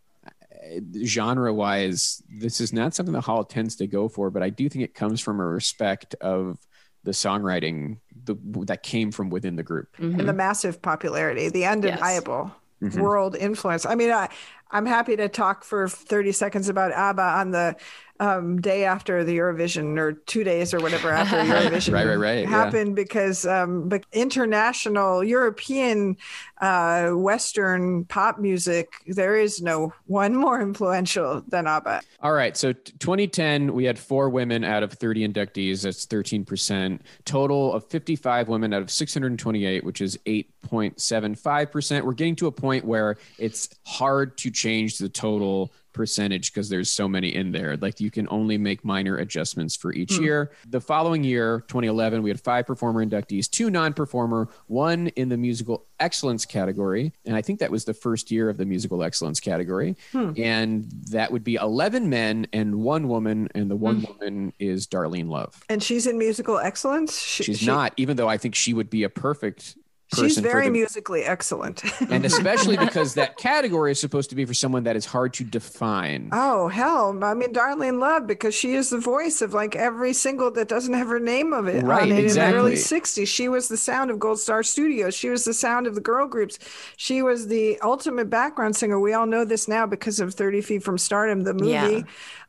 genre 1.04 1.52
wise, 1.52 2.22
this 2.28 2.60
is 2.60 2.72
not 2.72 2.94
something 2.94 3.12
the 3.12 3.20
Hall 3.20 3.44
tends 3.44 3.76
to 3.76 3.86
go 3.86 4.08
for, 4.08 4.30
but 4.30 4.42
I 4.42 4.50
do 4.50 4.68
think 4.68 4.84
it 4.84 4.94
comes 4.94 5.20
from 5.20 5.40
a 5.40 5.46
respect 5.46 6.14
of 6.20 6.58
the 7.04 7.10
songwriting 7.10 7.98
the, 8.24 8.36
that 8.66 8.82
came 8.82 9.10
from 9.10 9.28
within 9.28 9.56
the 9.56 9.62
group 9.62 9.88
mm-hmm. 9.98 10.20
and 10.20 10.28
the 10.28 10.32
massive 10.32 10.80
popularity, 10.80 11.48
the 11.48 11.66
undeniable 11.66 12.44
yes. 12.46 12.61
Mm-hmm. 12.82 13.00
world 13.00 13.36
influence. 13.36 13.86
I 13.86 13.94
mean, 13.94 14.10
I, 14.10 14.28
I'm 14.70 14.86
happy 14.86 15.16
to 15.16 15.28
talk 15.28 15.64
for 15.64 15.88
30 15.88 16.32
seconds 16.32 16.68
about 16.68 16.92
ABBA 16.92 17.22
on 17.22 17.50
the 17.50 17.76
um, 18.20 18.60
day 18.60 18.84
after 18.84 19.24
the 19.24 19.36
Eurovision 19.36 19.98
or 19.98 20.12
two 20.12 20.44
days 20.44 20.72
or 20.72 20.80
whatever 20.80 21.10
after 21.10 21.36
Eurovision 21.38 21.92
right, 21.92 22.06
right, 22.06 22.16
right. 22.16 22.48
happened 22.48 22.90
yeah. 22.90 23.02
because 23.02 23.46
um, 23.46 23.88
but 23.88 24.04
international 24.12 25.24
European 25.24 26.16
uh, 26.60 27.10
Western 27.10 28.04
pop 28.04 28.38
music, 28.38 28.92
there 29.06 29.36
is 29.36 29.60
no 29.60 29.92
one 30.06 30.34
more 30.36 30.60
influential 30.62 31.42
than 31.48 31.66
ABBA. 31.66 32.02
All 32.20 32.32
right. 32.32 32.56
So 32.56 32.72
2010, 32.72 33.74
we 33.74 33.84
had 33.84 33.98
four 33.98 34.30
women 34.30 34.62
out 34.62 34.84
of 34.84 34.92
30 34.92 35.26
inductees. 35.28 35.82
That's 35.82 36.06
13%. 36.06 37.00
Total 37.24 37.72
of 37.72 37.84
55 37.88 38.48
women 38.48 38.72
out 38.72 38.82
of 38.82 38.90
628, 38.90 39.82
which 39.82 40.00
is 40.00 40.16
8.75%. 40.26 42.02
We're 42.02 42.12
getting 42.12 42.36
to 42.36 42.46
a 42.46 42.52
point 42.52 42.84
where 42.84 43.16
it's 43.38 43.68
hard 43.84 44.38
to 44.38 44.50
change 44.50 44.98
the 44.98 45.08
total 45.08 45.72
percentage 45.92 46.52
because 46.52 46.68
there's 46.68 46.90
so 46.90 47.08
many 47.08 47.34
in 47.34 47.52
there. 47.52 47.76
Like 47.76 48.00
you 48.00 48.10
can 48.10 48.26
only 48.30 48.58
make 48.58 48.84
minor 48.84 49.16
adjustments 49.16 49.76
for 49.76 49.92
each 49.92 50.12
mm. 50.12 50.22
year. 50.22 50.52
The 50.68 50.80
following 50.80 51.24
year, 51.24 51.64
2011, 51.68 52.22
we 52.22 52.30
had 52.30 52.40
five 52.40 52.66
performer 52.66 53.04
inductees, 53.04 53.48
two 53.48 53.70
non 53.70 53.92
performer, 53.92 54.48
one 54.66 55.08
in 55.08 55.28
the 55.28 55.36
musical 55.36 55.86
excellence 56.00 56.44
category. 56.44 57.12
And 57.24 57.36
I 57.36 57.42
think 57.42 57.60
that 57.60 57.70
was 57.70 57.84
the 57.84 57.94
first 57.94 58.30
year 58.30 58.48
of 58.48 58.56
the 58.56 58.66
musical 58.66 59.02
excellence 59.02 59.40
category. 59.40 59.96
Hmm. 60.10 60.32
And 60.36 60.90
that 61.10 61.30
would 61.30 61.44
be 61.44 61.54
11 61.54 62.08
men 62.08 62.46
and 62.52 62.76
one 62.76 63.08
woman. 63.08 63.48
And 63.54 63.70
the 63.70 63.76
one 63.76 64.00
hmm. 64.00 64.12
woman 64.12 64.52
is 64.58 64.86
Darlene 64.86 65.28
Love. 65.28 65.62
And 65.68 65.82
she's 65.82 66.06
in 66.06 66.18
musical 66.18 66.58
excellence? 66.58 67.18
She, 67.18 67.44
she's 67.44 67.58
she, 67.60 67.66
not, 67.66 67.92
even 67.96 68.16
though 68.16 68.28
I 68.28 68.36
think 68.36 68.54
she 68.54 68.74
would 68.74 68.90
be 68.90 69.04
a 69.04 69.08
perfect 69.08 69.76
She's 70.14 70.38
very 70.38 70.66
the, 70.66 70.72
musically 70.72 71.22
excellent. 71.22 71.82
and 72.10 72.24
especially 72.32 72.76
because 72.78 73.14
that 73.14 73.36
category 73.36 73.92
is 73.92 74.00
supposed 74.00 74.30
to 74.30 74.36
be 74.36 74.44
for 74.44 74.54
someone 74.54 74.84
that 74.84 74.96
is 74.96 75.06
hard 75.06 75.34
to 75.34 75.44
define. 75.44 76.28
Oh, 76.32 76.68
hell. 76.68 77.18
I 77.22 77.34
mean, 77.34 77.52
Darlene 77.52 77.98
Love, 77.98 78.26
because 78.26 78.54
she 78.54 78.74
is 78.74 78.90
the 78.90 78.98
voice 78.98 79.42
of 79.42 79.54
like 79.54 79.74
every 79.76 80.12
single 80.12 80.50
that 80.52 80.68
doesn't 80.68 80.94
have 80.94 81.08
her 81.08 81.20
name 81.20 81.52
of 81.52 81.68
it 81.68 81.84
right, 81.84 82.02
on 82.02 82.12
it 82.12 82.24
exactly. 82.24 82.58
in 82.58 82.64
the 82.64 82.70
early 82.70 82.76
60s. 82.76 83.26
She 83.26 83.48
was 83.48 83.68
the 83.68 83.76
sound 83.76 84.10
of 84.10 84.18
Gold 84.18 84.38
Star 84.38 84.62
Studios. 84.62 85.14
She 85.14 85.28
was 85.28 85.44
the 85.44 85.54
sound 85.54 85.86
of 85.86 85.94
the 85.94 86.00
girl 86.00 86.26
groups. 86.26 86.58
She 86.96 87.22
was 87.22 87.48
the 87.48 87.78
ultimate 87.80 88.28
background 88.28 88.76
singer. 88.76 89.00
We 89.00 89.14
all 89.14 89.26
know 89.26 89.44
this 89.44 89.68
now 89.68 89.86
because 89.86 90.20
of 90.20 90.34
30 90.34 90.60
Feet 90.60 90.82
from 90.82 90.98
Stardom, 90.98 91.42
the 91.42 91.54
movie. 91.54 91.72
Yeah 91.72 92.02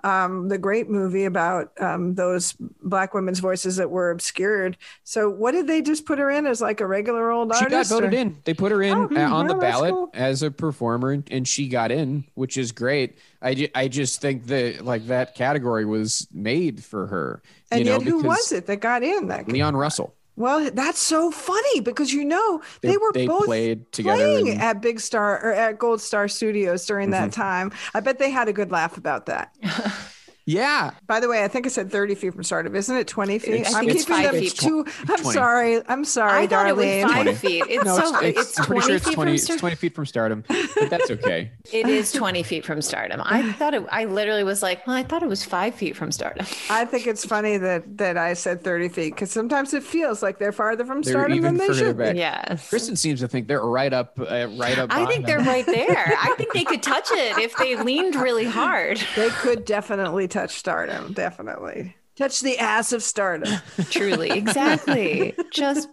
um, 0.03 0.49
the 0.49 0.57
great 0.57 0.89
movie 0.89 1.25
about 1.25 1.71
um, 1.79 2.15
those 2.15 2.55
black 2.81 3.13
women's 3.13 3.39
voices 3.39 3.77
that 3.77 3.89
were 3.89 4.11
obscured. 4.11 4.77
So, 5.03 5.29
what 5.29 5.53
did 5.53 5.67
they 5.67 5.81
just 5.81 6.05
put 6.05 6.19
her 6.19 6.29
in 6.29 6.45
as 6.45 6.61
like 6.61 6.81
a 6.81 6.87
regular 6.87 7.31
old 7.31 7.53
she 7.53 7.63
artist? 7.63 7.89
She 7.89 7.95
got 7.95 8.01
voted 8.01 8.13
or? 8.13 8.21
in. 8.21 8.37
They 8.43 8.53
put 8.53 8.71
her 8.71 8.81
in 8.81 8.93
oh, 8.93 9.09
uh, 9.15 9.33
on 9.33 9.47
the 9.47 9.55
ballot 9.55 9.91
cool. 9.91 10.09
as 10.13 10.43
a 10.43 10.51
performer, 10.51 11.23
and 11.31 11.47
she 11.47 11.67
got 11.67 11.91
in, 11.91 12.25
which 12.33 12.57
is 12.57 12.71
great. 12.71 13.17
I, 13.41 13.53
ju- 13.55 13.69
I 13.73 13.87
just 13.87 14.21
think 14.21 14.47
that 14.47 14.83
like 14.83 15.07
that 15.07 15.35
category 15.35 15.85
was 15.85 16.27
made 16.31 16.83
for 16.83 17.07
her. 17.07 17.41
And 17.71 17.85
yet, 17.85 18.03
know, 18.03 18.11
who 18.11 18.23
was 18.23 18.51
it 18.51 18.65
that 18.67 18.77
got 18.77 19.03
in? 19.03 19.27
That 19.27 19.47
Leon 19.47 19.75
Russell. 19.75 20.13
Well, 20.35 20.71
that's 20.71 20.99
so 20.99 21.29
funny 21.29 21.79
because 21.81 22.11
you 22.11 22.25
know 22.25 22.61
they, 22.81 22.89
they 22.91 22.97
were 22.97 23.11
they 23.13 23.27
both 23.27 23.45
played 23.45 23.91
together 23.91 24.17
playing 24.17 24.49
and- 24.49 24.61
at 24.61 24.81
Big 24.81 24.99
Star 24.99 25.39
or 25.43 25.53
at 25.53 25.77
Gold 25.77 26.01
Star 26.01 26.27
Studios 26.27 26.85
during 26.85 27.11
that 27.11 27.29
Mm-hmm. 27.31 27.41
time. 27.41 27.71
I 27.93 27.99
bet 27.99 28.17
they 28.19 28.31
had 28.31 28.47
a 28.47 28.53
good 28.53 28.71
laugh 28.71 28.97
about 28.97 29.27
that. 29.27 29.55
Yeah. 30.45 30.91
By 31.07 31.19
the 31.19 31.29
way, 31.29 31.43
I 31.43 31.47
think 31.47 31.65
I 31.65 31.69
said 31.69 31.89
30 31.91 32.15
feet 32.15 32.33
from 32.33 32.43
stardom. 32.43 32.75
Isn't 32.75 32.95
it 32.97 33.07
20 33.07 33.39
feet? 33.39 33.53
It's- 33.53 33.73
I'm 33.73 33.87
it's 33.87 34.03
keeping 34.05 34.23
five 34.23 34.31
feet. 34.31 34.55
too. 34.55 34.85
I'm 34.99 35.05
20. 35.05 35.23
sorry. 35.31 35.81
I'm 35.87 36.03
sorry, 36.03 36.31
I 36.43 36.47
thought 36.47 36.65
darling. 36.67 36.89
it 36.89 37.03
was 37.05 37.13
five 37.13 37.37
feet. 37.37 37.63
It's 37.69 37.85
No, 37.85 37.95
so 37.97 38.17
it's, 38.19 38.39
it's, 38.39 38.49
it's, 38.49 38.59
I'm 38.59 38.65
20 38.65 38.79
pretty 38.81 38.87
sure 38.87 38.95
it's 38.97 39.05
feet 39.07 39.15
20, 39.15 39.29
from 39.29 39.35
it's 39.35 39.43
stardom. 39.43 39.59
20 39.59 39.75
feet 39.75 39.95
from 39.95 40.05
stardom, 40.05 40.43
but 40.47 40.89
that's 40.89 41.11
okay. 41.11 41.51
It 41.71 41.87
is 41.87 42.11
20 42.11 42.43
feet 42.43 42.65
from 42.65 42.81
stardom. 42.81 43.21
I 43.23 43.51
thought 43.53 43.73
it, 43.73 43.83
I 43.89 44.05
literally 44.05 44.43
was 44.43 44.61
like, 44.61 44.85
well, 44.85 44.95
I 44.97 45.03
thought 45.03 45.23
it 45.23 45.29
was 45.29 45.43
five 45.45 45.73
feet 45.75 45.95
from 45.95 46.11
stardom. 46.11 46.45
I 46.69 46.85
think 46.85 47.07
it's 47.07 47.25
funny 47.25 47.57
that 47.57 47.97
that 47.97 48.17
I 48.17 48.33
said 48.33 48.63
30 48.63 48.89
feet 48.89 49.15
because 49.15 49.31
sometimes 49.31 49.73
it 49.73 49.81
feels 49.81 50.21
like 50.21 50.39
they're 50.39 50.51
farther 50.51 50.85
from 50.85 51.01
They're 51.01 51.13
stardom 51.13 51.37
even 51.37 51.55
than 51.57 51.67
they 51.67 51.73
should. 51.73 51.97
back. 51.97 52.13
Be. 52.13 52.19
Yes. 52.19 52.69
Kristen 52.69 52.95
seems 52.97 53.21
to 53.21 53.27
think 53.27 53.47
they're 53.47 53.61
right 53.65 53.93
up, 53.93 54.19
uh, 54.19 54.47
right 54.57 54.77
up. 54.77 54.91
I 54.93 55.05
think 55.05 55.25
them. 55.25 55.37
they're 55.37 55.53
right 55.53 55.65
there. 55.65 56.13
I 56.21 56.35
think 56.37 56.51
they 56.53 56.63
could 56.71 56.83
touch 56.83 57.07
it 57.11 57.37
if 57.39 57.55
they 57.55 57.75
leaned 57.77 58.15
really 58.15 58.45
hard. 58.45 59.01
They 59.15 59.29
could 59.29 59.63
definitely 59.65 60.27
touch 60.33 60.51
stardom. 60.51 61.13
Definitely 61.13 61.95
touch 62.15 62.41
the 62.41 62.57
ass 62.59 62.91
of 62.91 63.01
stardom. 63.01 63.59
Truly. 63.89 64.29
Exactly. 64.31 65.35
Just 65.51 65.89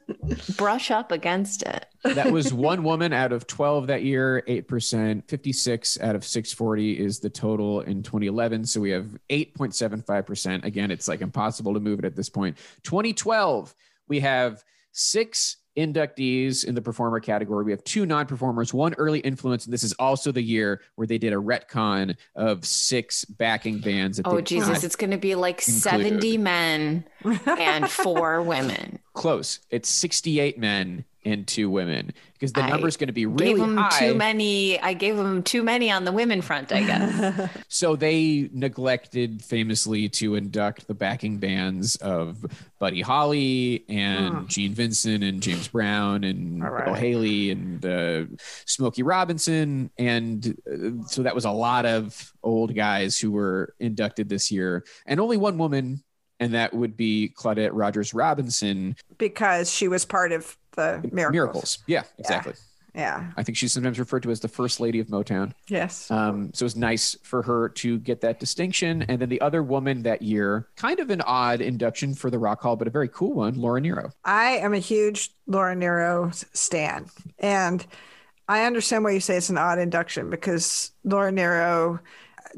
brush 0.57 0.91
up 0.91 1.13
against 1.13 1.63
it. 1.63 1.87
that 2.05 2.31
was 2.31 2.53
one 2.53 2.83
woman 2.83 3.13
out 3.13 3.33
of 3.33 3.47
12 3.47 3.89
that 3.89 4.03
year, 4.03 4.43
8%. 4.47 5.29
56 5.29 6.01
out 6.01 6.15
of 6.15 6.25
640 6.25 6.99
is 6.99 7.21
the 7.21 7.31
total 7.31 7.81
in 7.81 8.03
2011. 8.03 8.67
So 8.67 8.81
we 8.81 8.91
have 8.91 9.17
8.75%. 9.31 10.65
Again, 10.65 10.91
it's 10.91 11.09
like 11.09 11.21
impossible 11.21 11.75
to 11.75 11.81
move 11.81 11.99
it 11.99 12.05
at 12.05 12.17
this 12.17 12.29
point. 12.29 12.59
2012, 12.83 13.75
we 14.09 14.21
have 14.21 14.63
six 14.93 15.57
inductees 15.77 16.65
in 16.65 16.75
the 16.75 16.83
performer 16.83 17.21
category. 17.21 17.65
We 17.65 17.71
have 17.71 17.85
two 17.85 18.07
non 18.07 18.27
performers, 18.27 18.75
one 18.75 18.95
early 18.95 19.21
influence. 19.21 19.65
And 19.65 19.73
this 19.73 19.83
is 19.83 19.93
also 19.95 20.33
the 20.33 20.43
year 20.43 20.81
where 20.97 21.07
they 21.07 21.19
did 21.19 21.33
a 21.33 21.37
retcon 21.37 22.17
of 22.35 22.65
six 22.65 23.25
backing 23.25 23.79
bands. 23.79 24.21
Oh, 24.25 24.41
Jesus. 24.41 24.85
It's 24.85 24.97
going 24.97 25.11
to 25.11 25.19
be 25.19 25.35
like 25.35 25.67
include. 25.67 25.83
70 25.83 26.39
men 26.39 27.05
and 27.47 27.91
four 27.91 28.43
women. 28.43 28.99
close. 29.15 29.61
It's 29.71 29.89
68 29.89 30.59
men 30.59 31.05
and 31.25 31.47
two 31.47 31.69
women 31.69 32.13
because 32.33 32.53
the 32.55 32.63
I 32.63 32.71
number 32.71 32.89
is 32.89 32.97
going 32.97 33.09
to 33.09 33.13
be 33.13 33.27
Gave 33.27 33.39
really 33.39 33.61
them 33.61 33.77
high. 33.77 33.99
too 33.99 34.15
many. 34.15 34.81
I 34.81 34.95
gave 34.95 35.17
them 35.17 35.43
too 35.43 35.63
many 35.63 35.91
on 35.91 36.05
the 36.05 36.13
women 36.13 36.41
front, 36.41 36.73
I 36.73 36.83
guess. 36.83 37.51
So 37.69 37.95
they 37.97 38.49
neglected 38.53 39.43
famously 39.45 40.09
to 40.11 40.35
induct 40.35 40.87
the 40.87 40.95
backing 40.95 41.37
bands 41.39 41.97
of 41.97 42.45
Buddy 42.79 43.03
Holly 43.03 43.85
and 43.89 44.49
Gene 44.49 44.73
Vincent 44.73 45.23
and 45.23 45.43
James 45.43 45.69
Brown 45.69 46.25
and 46.25 46.63
All 46.63 46.71
right. 46.71 46.87
Bill 46.87 46.95
Haley 46.95 47.51
and 47.51 47.85
uh, 47.85 48.25
Smokey 48.65 49.03
Robinson. 49.03 49.91
And 49.99 50.57
uh, 50.67 51.07
so 51.07 51.23
that 51.23 51.35
was 51.35 51.45
a 51.45 51.51
lot 51.51 51.85
of 51.85 52.33
old 52.43 52.75
guys 52.75 53.19
who 53.19 53.31
were 53.31 53.75
inducted 53.79 54.29
this 54.31 54.51
year, 54.51 54.85
and 55.07 55.21
only 55.21 55.37
one 55.37 55.59
woman. 55.59 56.03
And 56.43 56.55
that 56.55 56.73
would 56.73 56.97
be 56.97 57.35
Claudette 57.37 57.69
Rogers 57.75 58.15
Robinson. 58.15 58.97
because 59.19 59.71
she 59.71 59.89
was 59.89 60.07
part 60.07 60.33
of 60.33 60.57
the 60.73 61.01
miracles. 61.13 61.33
Miracles. 61.33 61.79
Yeah, 61.87 62.03
exactly. 62.19 62.55
Yeah. 62.95 63.31
I 63.37 63.43
think 63.43 63.57
she's 63.57 63.73
sometimes 63.73 63.99
referred 63.99 64.23
to 64.25 64.31
as 64.31 64.41
the 64.41 64.49
first 64.49 64.81
lady 64.81 65.01
of 65.01 65.09
Motown. 65.09 65.53
Yes. 65.69 66.11
Um, 66.11 66.51
so 66.53 66.65
it 66.65 66.67
was 66.67 66.77
nice 66.77 67.17
for 67.23 67.43
her 67.43 67.69
to 67.69 67.99
get 67.99 68.21
that 68.23 68.41
distinction. 68.41 69.03
And 69.03 69.21
then 69.21 69.29
the 69.29 69.41
other 69.41 69.63
woman 69.63 70.03
that 70.03 70.23
year, 70.23 70.69
kind 70.77 70.99
of 70.99 71.11
an 71.11 71.21
odd 71.23 71.61
induction 71.61 72.15
for 72.15 72.31
the 72.31 72.39
Rock 72.39 72.61
Hall, 72.63 72.77
but 72.77 72.89
a 72.89 72.91
very 72.91 73.09
cool 73.09 73.33
one, 73.33 73.61
Laura 73.61 73.81
Nyro. 73.81 74.11
I 74.25 74.59
am 74.59 74.75
a 74.75 74.79
huge 74.79 75.31
Laura 75.47 75.75
Nyro 75.75 76.31
stan. 76.53 77.07
And 77.39 77.87
I 78.49 78.65
understand 78.65 79.05
why 79.05 79.13
you 79.13 79.21
say 79.21 79.37
it's 79.37 79.51
an 79.51 79.59
odd 79.59 79.79
induction 79.79 80.29
because 80.29 80.91
Laura 81.05 81.31
Nyro, 81.31 82.01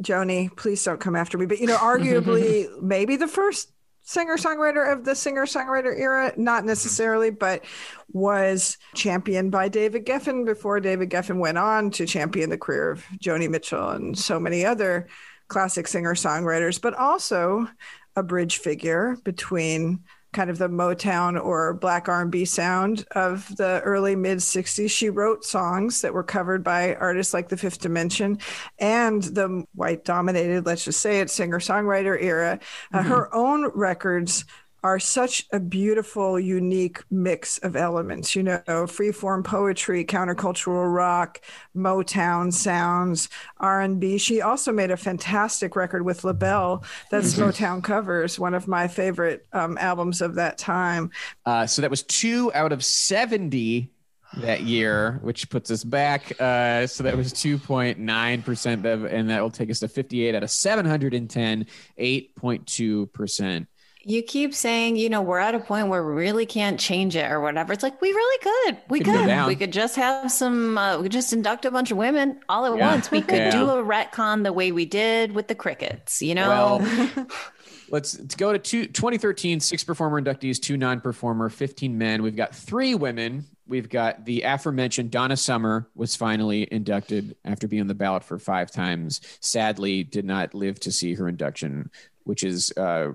Joni, 0.01 0.55
please 0.57 0.83
don't 0.83 1.01
come 1.01 1.15
after 1.15 1.37
me, 1.37 1.45
but 1.47 1.59
you 1.59 1.67
know, 1.67 1.77
arguably 1.77 2.69
maybe 2.83 3.17
the 3.17 3.29
first 3.29 3.71
singer 4.03 4.37
songwriter 4.37 4.93
of 4.93 5.05
the 5.05 5.15
singer 5.15 5.47
songwriter 5.47 5.99
era, 5.99 6.33
not 6.37 6.61
mm-hmm. 6.61 6.69
necessarily, 6.69 7.31
but 7.31 7.65
was 8.13 8.77
championed 8.95 9.51
by 9.51 9.69
David 9.69 10.05
Geffen 10.05 10.45
before 10.45 10.81
David 10.81 11.11
Geffen 11.11 11.39
went 11.39 11.59
on 11.59 11.91
to 11.93 12.07
champion 12.07 12.51
the 12.51 12.59
career 12.59 12.91
of 12.91 13.05
Joni 13.23 13.49
Mitchell 13.49 13.91
and 13.91 14.19
so 14.19 14.39
many 14.39 14.65
other 14.65 15.09
classic 15.49 15.87
singer 15.87 16.15
songwriters, 16.15 16.81
but 16.81 16.95
also 16.95 17.69
a 18.17 18.23
bridge 18.23 18.59
figure 18.59 19.17
between 19.25 20.01
kind 20.33 20.51
of 20.51 20.59
the 20.59 20.69
Motown 20.69 21.43
or 21.43 21.75
black 21.75 22.09
R&B 22.09 22.45
sound 22.45 23.05
of 23.13 23.55
the 23.57 23.81
early 23.85 24.17
mid 24.17 24.39
60s. 24.39 24.91
She 24.91 25.11
wrote 25.11 25.45
songs 25.45 26.01
that 26.01 26.15
were 26.15 26.23
covered 26.23 26.65
by 26.65 26.95
artists 26.95 27.35
like 27.35 27.49
The 27.49 27.57
Fifth 27.57 27.81
Dimension 27.81 28.39
and 28.79 29.23
the 29.23 29.65
white 29.75 30.05
dominated, 30.05 30.67
let's 30.67 30.85
just 30.85 31.01
say 31.01 31.21
it, 31.21 31.31
singer 31.31 31.59
songwriter 31.59 32.21
era. 32.21 32.59
Uh, 32.93 33.03
her 33.03 33.35
own 33.35 33.71
records 33.75 34.45
are 34.83 34.99
such 34.99 35.47
a 35.53 35.61
beautiful, 35.61 36.39
unique 36.39 37.03
mix 37.11 37.59
of 37.59 37.77
elements. 37.77 38.35
You 38.35 38.43
know, 38.43 38.61
freeform 38.67 39.45
poetry, 39.45 40.05
countercultural 40.05 40.93
rock, 40.93 41.41
Motown 41.77 42.53
sounds, 42.53 43.29
R 43.59 43.81
and 43.81 44.01
B. 44.01 44.19
She 44.19 44.41
also 44.41 44.73
made 44.73 44.91
a 44.91 44.97
fantastic 44.97 45.77
record 45.77 46.05
with 46.05 46.25
LaBelle 46.25 46.85
that's 47.11 47.35
Motown 47.35 47.83
covers, 47.83 48.39
one 48.39 48.55
of 48.55 48.67
my 48.67 48.89
favorite 48.89 49.47
um, 49.53 49.79
albums 49.79 50.21
of 50.21 50.35
that 50.35 50.59
time. 50.59 51.11
Uh, 51.47 51.67
so 51.67 51.83
that 51.83 51.91
was 51.91 52.03
two 52.03 52.53
out 52.55 52.73
of 52.73 52.85
70 52.85 53.91
that 54.39 54.63
year, 54.63 55.19
which 55.23 55.51
puts 55.51 55.71
us 55.71 55.85
back. 55.85 56.33
Uh, 56.41 56.87
so 56.87 57.05
that 57.05 57.17
was 57.17 57.33
2.9%, 57.33 58.85
of, 58.85 59.05
and 59.05 59.31
that 59.31 59.43
will 59.43 59.51
take 59.51 59.71
us 59.71 59.81
to 59.81 59.89
58 59.89 60.35
out 60.35 60.43
of 60.43 60.51
710, 60.51 61.67
8.2%. 61.99 63.67
You 64.05 64.23
keep 64.23 64.53
saying, 64.55 64.97
you 64.97 65.09
know, 65.09 65.23
we're 65.23 65.39
at 65.39 65.55
a 65.55 65.61
point 65.61 65.89
where 65.89 66.05
we 66.05 66.13
really 66.13 66.45
can't 66.47 66.79
change 66.81 67.15
it 67.15 67.31
or 67.31 67.41
whatever. 67.41 67.73
It's 67.73 67.83
like 67.85 68.01
we 68.01 68.09
really 68.11 68.39
could. 68.43 68.79
We 68.89 69.01
Could. 69.01 69.47
We 69.47 69.55
could 69.57 69.73
just 69.73 69.95
have 69.97 70.31
some. 70.33 70.77
Uh, 70.77 70.97
we 70.97 71.05
could 71.05 71.13
just 71.13 71.33
induct 71.33 71.65
a 71.65 71.71
bunch 71.71 71.91
of 71.93 71.97
women 71.99 72.41
all 72.49 72.67
at 72.67 72.77
Yeah. 72.77 72.91
once. 72.93 73.11
We 73.11 73.21
could 73.21 73.37
Yeah. 73.37 73.51
do 73.51 73.71
a 73.71 73.83
retcon 73.85 74.43
the 74.43 74.53
way 74.53 74.73
we 74.73 74.87
did 74.87 75.33
with 75.35 75.47
the 75.49 75.55
crickets. 75.55 76.21
You 76.21 76.35
know. 76.35 76.49
Well, 76.49 77.27
let's, 77.91 78.19
let's 78.19 78.35
go 78.35 78.53
to 78.53 78.59
two, 78.59 78.87
2013, 78.87 79.61
six 79.61 79.85
performer 79.85 80.21
inductees, 80.21 80.61
two 80.61 80.77
non 80.77 81.01
performer, 81.01 81.49
15 81.49 81.97
men. 81.97 82.23
We've 82.23 82.35
got 82.37 82.55
three 82.55 82.95
women. 82.97 83.45
We've 83.69 83.89
got 83.89 84.25
the 84.25 84.43
aforementioned 84.43 85.13
Donna 85.13 85.37
Summer 85.37 85.89
was 85.95 86.17
finally 86.17 86.67
inducted 86.73 87.37
after 87.45 87.69
being 87.69 87.83
on 87.83 87.87
the 87.87 87.95
ballot 87.95 88.25
for 88.25 88.39
five 88.39 88.71
times. 88.73 89.21
Sadly, 89.41 90.03
did 90.03 90.25
not 90.25 90.55
live 90.55 90.81
to 90.81 90.91
see 90.93 91.15
her 91.15 91.29
induction, 91.29 91.91
which 92.25 92.43
is 92.43 92.73
uh, 92.77 93.13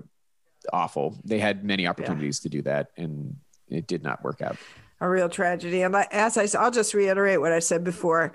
awful. 0.72 1.18
They 1.24 1.38
had 1.38 1.64
many 1.64 1.86
opportunities 1.86 2.40
to 2.40 2.48
do 2.48 2.62
that, 2.62 2.90
and 2.96 3.36
it 3.68 3.86
did 3.86 4.02
not 4.02 4.22
work 4.22 4.42
out. 4.42 4.56
a 5.00 5.08
real 5.08 5.28
tragedy. 5.28 5.82
And 5.82 5.94
as 6.10 6.54
I'll 6.54 6.70
just 6.70 6.94
reiterate 6.94 7.40
what 7.40 7.52
I 7.52 7.60
said 7.60 7.84
before. 7.84 8.32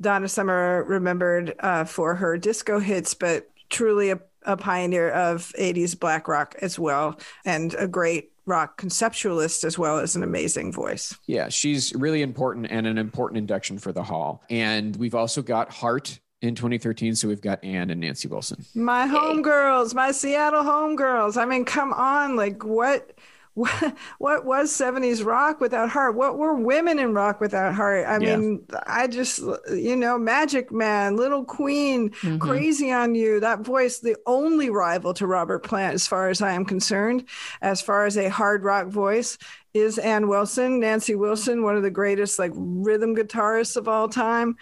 Donna 0.00 0.28
Summer 0.28 0.84
remembered 0.84 1.54
uh, 1.60 1.84
for 1.84 2.16
her 2.16 2.36
disco 2.36 2.80
hits, 2.80 3.14
but 3.14 3.48
truly 3.70 4.10
a, 4.10 4.18
a 4.44 4.56
pioneer 4.56 5.10
of 5.10 5.52
80s 5.58 5.98
black 5.98 6.26
rock 6.28 6.56
as 6.60 6.78
well, 6.78 7.18
and 7.44 7.74
a 7.78 7.86
great 7.86 8.32
rock 8.44 8.80
conceptualist 8.80 9.64
as 9.64 9.78
well 9.78 9.98
as 9.98 10.16
an 10.16 10.22
amazing 10.22 10.72
voice. 10.72 11.16
Yeah, 11.26 11.48
she's 11.48 11.94
really 11.94 12.22
important 12.22 12.66
and 12.70 12.86
an 12.86 12.98
important 12.98 13.38
induction 13.38 13.78
for 13.78 13.92
the 13.92 14.02
Hall. 14.02 14.42
And 14.50 14.96
we've 14.96 15.14
also 15.14 15.42
got 15.42 15.70
Heart 15.70 16.18
in 16.42 16.54
2013. 16.54 17.14
So 17.14 17.28
we've 17.28 17.40
got 17.40 17.62
Ann 17.64 17.90
and 17.90 18.00
Nancy 18.00 18.28
Wilson. 18.28 18.64
My 18.74 19.06
homegirls, 19.06 19.94
my 19.94 20.10
Seattle 20.10 20.64
homegirls. 20.64 21.36
I 21.40 21.46
mean, 21.46 21.64
come 21.64 21.92
on, 21.92 22.36
like 22.36 22.64
what? 22.64 23.12
What, 23.54 23.94
what 24.18 24.44
was 24.46 24.72
70s 24.72 25.24
rock 25.24 25.60
without 25.60 25.90
heart? 25.90 26.14
What 26.16 26.38
were 26.38 26.54
women 26.54 26.98
in 26.98 27.12
rock 27.14 27.40
without 27.40 27.74
heart? 27.74 28.06
I 28.06 28.18
Yeah. 28.18 28.36
mean, 28.36 28.66
I 28.86 29.06
just, 29.06 29.40
you 29.70 29.94
know, 29.94 30.18
Magic 30.18 30.72
Man, 30.72 31.16
Little 31.16 31.44
Queen, 31.44 32.10
mm-hmm. 32.10 32.38
Crazy 32.38 32.90
on 32.90 33.14
You, 33.14 33.40
that 33.40 33.60
voice, 33.60 33.98
the 33.98 34.16
only 34.26 34.70
rival 34.70 35.12
to 35.14 35.26
Robert 35.26 35.60
Plant, 35.60 35.94
as 35.94 36.06
far 36.06 36.28
as 36.30 36.40
I 36.40 36.52
am 36.52 36.64
concerned, 36.64 37.28
as 37.60 37.82
far 37.82 38.06
as 38.06 38.16
a 38.16 38.30
hard 38.30 38.64
rock 38.64 38.88
voice, 38.88 39.36
is 39.74 39.98
Ann 39.98 40.28
Wilson, 40.28 40.80
Nancy 40.80 41.14
Wilson, 41.14 41.62
one 41.62 41.76
of 41.76 41.82
the 41.82 41.90
greatest 41.90 42.38
like 42.38 42.52
rhythm 42.54 43.14
guitarists 43.14 43.76
of 43.76 43.86
all 43.86 44.08
time. 44.08 44.56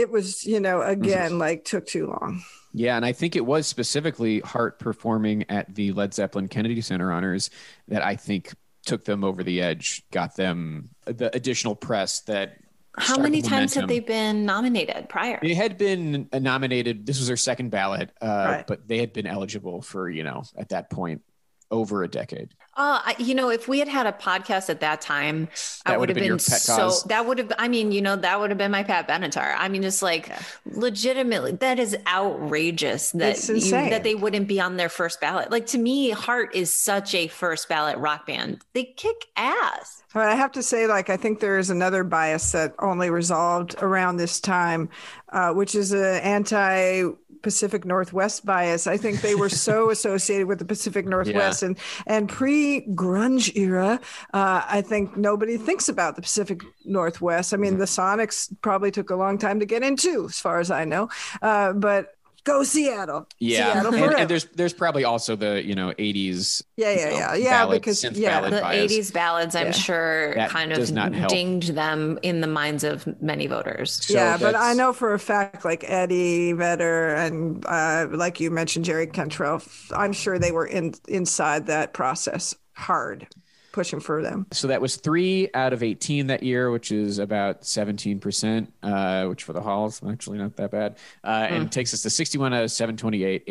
It 0.00 0.10
was, 0.10 0.44
you 0.46 0.60
know, 0.60 0.80
again, 0.82 1.38
like 1.38 1.64
took 1.64 1.86
too 1.86 2.06
long. 2.06 2.42
Yeah, 2.72 2.96
and 2.96 3.04
I 3.04 3.12
think 3.12 3.36
it 3.36 3.44
was 3.44 3.66
specifically 3.66 4.40
Heart 4.40 4.78
performing 4.78 5.44
at 5.50 5.74
the 5.74 5.92
Led 5.92 6.14
Zeppelin 6.14 6.48
Kennedy 6.48 6.80
Center 6.80 7.12
honors 7.12 7.50
that 7.88 8.04
I 8.04 8.16
think 8.16 8.54
took 8.86 9.04
them 9.04 9.24
over 9.24 9.42
the 9.42 9.60
edge, 9.60 10.02
got 10.10 10.36
them 10.36 10.90
the 11.04 11.34
additional 11.36 11.74
press 11.74 12.20
that. 12.22 12.56
How 12.96 13.18
many 13.18 13.40
times 13.40 13.74
had 13.74 13.88
they 13.88 14.00
been 14.00 14.44
nominated 14.44 15.08
prior? 15.08 15.38
They 15.42 15.54
had 15.54 15.78
been 15.78 16.28
nominated. 16.32 17.06
This 17.06 17.18
was 17.18 17.28
their 17.28 17.36
second 17.36 17.70
ballot, 17.70 18.10
uh, 18.20 18.26
Right. 18.26 18.66
but 18.66 18.88
they 18.88 18.98
had 18.98 19.12
been 19.12 19.26
eligible 19.26 19.80
for 19.80 20.08
you 20.10 20.24
know 20.24 20.42
at 20.56 20.70
that 20.70 20.90
point 20.90 21.22
over 21.70 22.02
a 22.02 22.08
decade. 22.08 22.50
Uh, 22.76 23.12
you 23.18 23.34
know, 23.34 23.50
if 23.50 23.68
we 23.68 23.78
had 23.78 23.88
had 23.88 24.06
a 24.06 24.12
podcast 24.12 24.70
at 24.70 24.80
that 24.80 25.00
time, 25.00 25.48
That 25.84 25.94
I 25.94 25.96
would 25.96 26.00
would 26.00 26.08
have 26.10 26.16
have 26.16 26.22
been 26.22 26.28
your 26.28 26.36
been 26.36 26.44
pet 26.44 26.60
so. 26.60 26.76
cause? 26.76 27.04
That 27.04 27.26
would 27.26 27.38
have. 27.38 27.52
I 27.58 27.68
mean, 27.68 27.92
you 27.92 28.00
know, 28.00 28.16
that 28.16 28.40
would 28.40 28.50
have 28.50 28.58
been 28.58 28.70
my 28.70 28.82
Pat 28.84 29.06
Benatar. 29.08 29.54
I 29.58 29.68
mean, 29.68 29.82
just 29.82 30.02
like 30.02 30.30
legitimately, 30.64 31.52
that 31.52 31.78
is 31.78 31.96
outrageous 32.06 33.10
that 33.12 33.48
you, 33.48 33.70
that 33.70 34.02
they 34.04 34.14
wouldn't 34.14 34.48
be 34.48 34.60
on 34.60 34.76
their 34.76 34.88
first 34.88 35.20
ballot. 35.20 35.50
Like 35.50 35.66
to 35.66 35.78
me, 35.78 36.10
Heart 36.10 36.54
is 36.54 36.72
such 36.72 37.14
a 37.14 37.26
first 37.28 37.68
ballot 37.68 37.98
rock 37.98 38.26
band. 38.26 38.62
They 38.72 38.84
kick 38.84 39.26
ass. 39.36 40.02
But 40.14 40.26
I 40.28 40.34
have 40.34 40.52
to 40.52 40.62
say, 40.62 40.86
like, 40.86 41.08
I 41.08 41.16
think 41.16 41.38
there 41.38 41.58
is 41.58 41.70
another 41.70 42.02
bias 42.02 42.50
that 42.52 42.74
only 42.80 43.10
resolved 43.10 43.76
around 43.80 44.16
this 44.16 44.40
time, 44.40 44.88
uh, 45.28 45.52
which 45.52 45.74
is 45.74 45.92
an 45.92 46.02
anti 46.22 47.10
Pacific 47.42 47.84
Northwest 47.84 48.44
bias. 48.44 48.86
I 48.86 48.96
think 48.96 49.20
they 49.20 49.34
were 49.34 49.48
so 49.48 49.90
associated 49.96 50.46
with 50.46 50.58
the 50.58 50.64
Pacific 50.64 51.06
Northwest 51.06 51.62
and 51.62 51.78
and 52.06 52.28
pre 52.28 52.86
grunge 52.90 53.56
era. 53.56 54.00
Uh, 54.32 54.62
I 54.66 54.82
think 54.82 55.16
nobody 55.16 55.56
thinks 55.56 55.88
about 55.88 56.16
the 56.16 56.22
Pacific 56.22 56.62
Northwest. 56.84 57.54
I 57.54 57.56
mean, 57.56 57.78
the 57.78 57.84
Sonics 57.84 58.52
probably 58.62 58.90
took 58.90 59.10
a 59.10 59.16
long 59.16 59.38
time 59.38 59.60
to 59.60 59.66
get 59.66 59.82
into, 59.82 60.26
as 60.26 60.38
far 60.38 60.60
as 60.60 60.70
I 60.70 60.84
know. 60.84 61.08
Uh, 61.42 61.72
but 61.72 62.14
go 62.44 62.62
Seattle. 62.62 63.26
Yeah, 63.38 63.72
Seattle 63.72 63.94
and, 63.94 64.14
and 64.14 64.30
there's 64.30 64.44
there's 64.46 64.72
probably 64.72 65.04
also 65.04 65.36
the 65.36 65.64
you 65.64 65.74
know 65.74 65.92
80s. 65.98 66.62
yeah, 66.76 66.90
yeah, 66.90 66.96
you 66.96 67.10
know, 67.10 67.16
yeah, 67.16 67.34
yeah. 67.34 67.50
ballad, 67.64 67.80
Because 67.80 68.02
yeah, 68.04 68.40
The 68.48 68.60
bias. 68.60 68.92
80s 68.92 69.12
ballads, 69.12 69.54
I'm 69.54 69.66
Yeah. 69.66 69.72
sure, 69.72 70.34
That 70.34 70.50
kind 70.50 70.72
of 70.72 70.92
not 70.92 71.14
help. 71.14 71.30
dinged 71.30 71.74
them 71.74 72.18
in 72.22 72.40
the 72.40 72.46
minds 72.46 72.84
of 72.84 73.06
many 73.22 73.46
voters. 73.46 73.92
So 74.06 74.14
yeah, 74.14 74.36
but 74.36 74.54
I 74.54 74.72
know 74.74 74.92
for 74.92 75.14
a 75.14 75.18
fact, 75.18 75.64
like 75.64 75.84
Eddie 75.88 76.52
Vedder 76.52 77.14
and 77.14 77.64
uh, 77.66 78.06
like 78.10 78.40
you 78.40 78.50
mentioned, 78.50 78.84
Jerry 78.84 79.06
Cantrell, 79.06 79.62
I'm 79.94 80.12
sure 80.12 80.38
they 80.38 80.52
were 80.52 80.66
in 80.66 80.94
inside 81.08 81.66
that 81.66 81.92
process 81.92 82.54
hard, 82.74 83.26
pushing 83.72 84.00
for 84.00 84.22
them. 84.22 84.46
So 84.52 84.68
that 84.68 84.80
was 84.80 84.96
three 84.96 85.48
out 85.54 85.72
of 85.72 85.82
18 85.82 86.26
that 86.28 86.42
year, 86.42 86.70
which 86.70 86.92
is 86.92 87.18
about 87.18 87.62
17%, 87.62 88.68
uh, 88.82 89.26
which 89.26 89.44
for 89.44 89.52
the 89.52 89.60
Halls, 89.60 90.00
actually 90.08 90.38
not 90.38 90.56
that 90.56 90.70
bad. 90.70 90.96
Uh, 91.24 91.48
Hmm. 91.48 91.54
And 91.54 91.72
takes 91.72 91.94
us 91.94 92.02
to 92.02 92.10
61 92.10 92.52
out 92.54 92.64
of 92.64 92.70
728, 92.70 93.46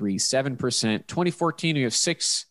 8.37%. 0.00 1.06
2014, 1.06 1.76
we 1.76 1.82
have 1.82 1.94
six 1.94 2.46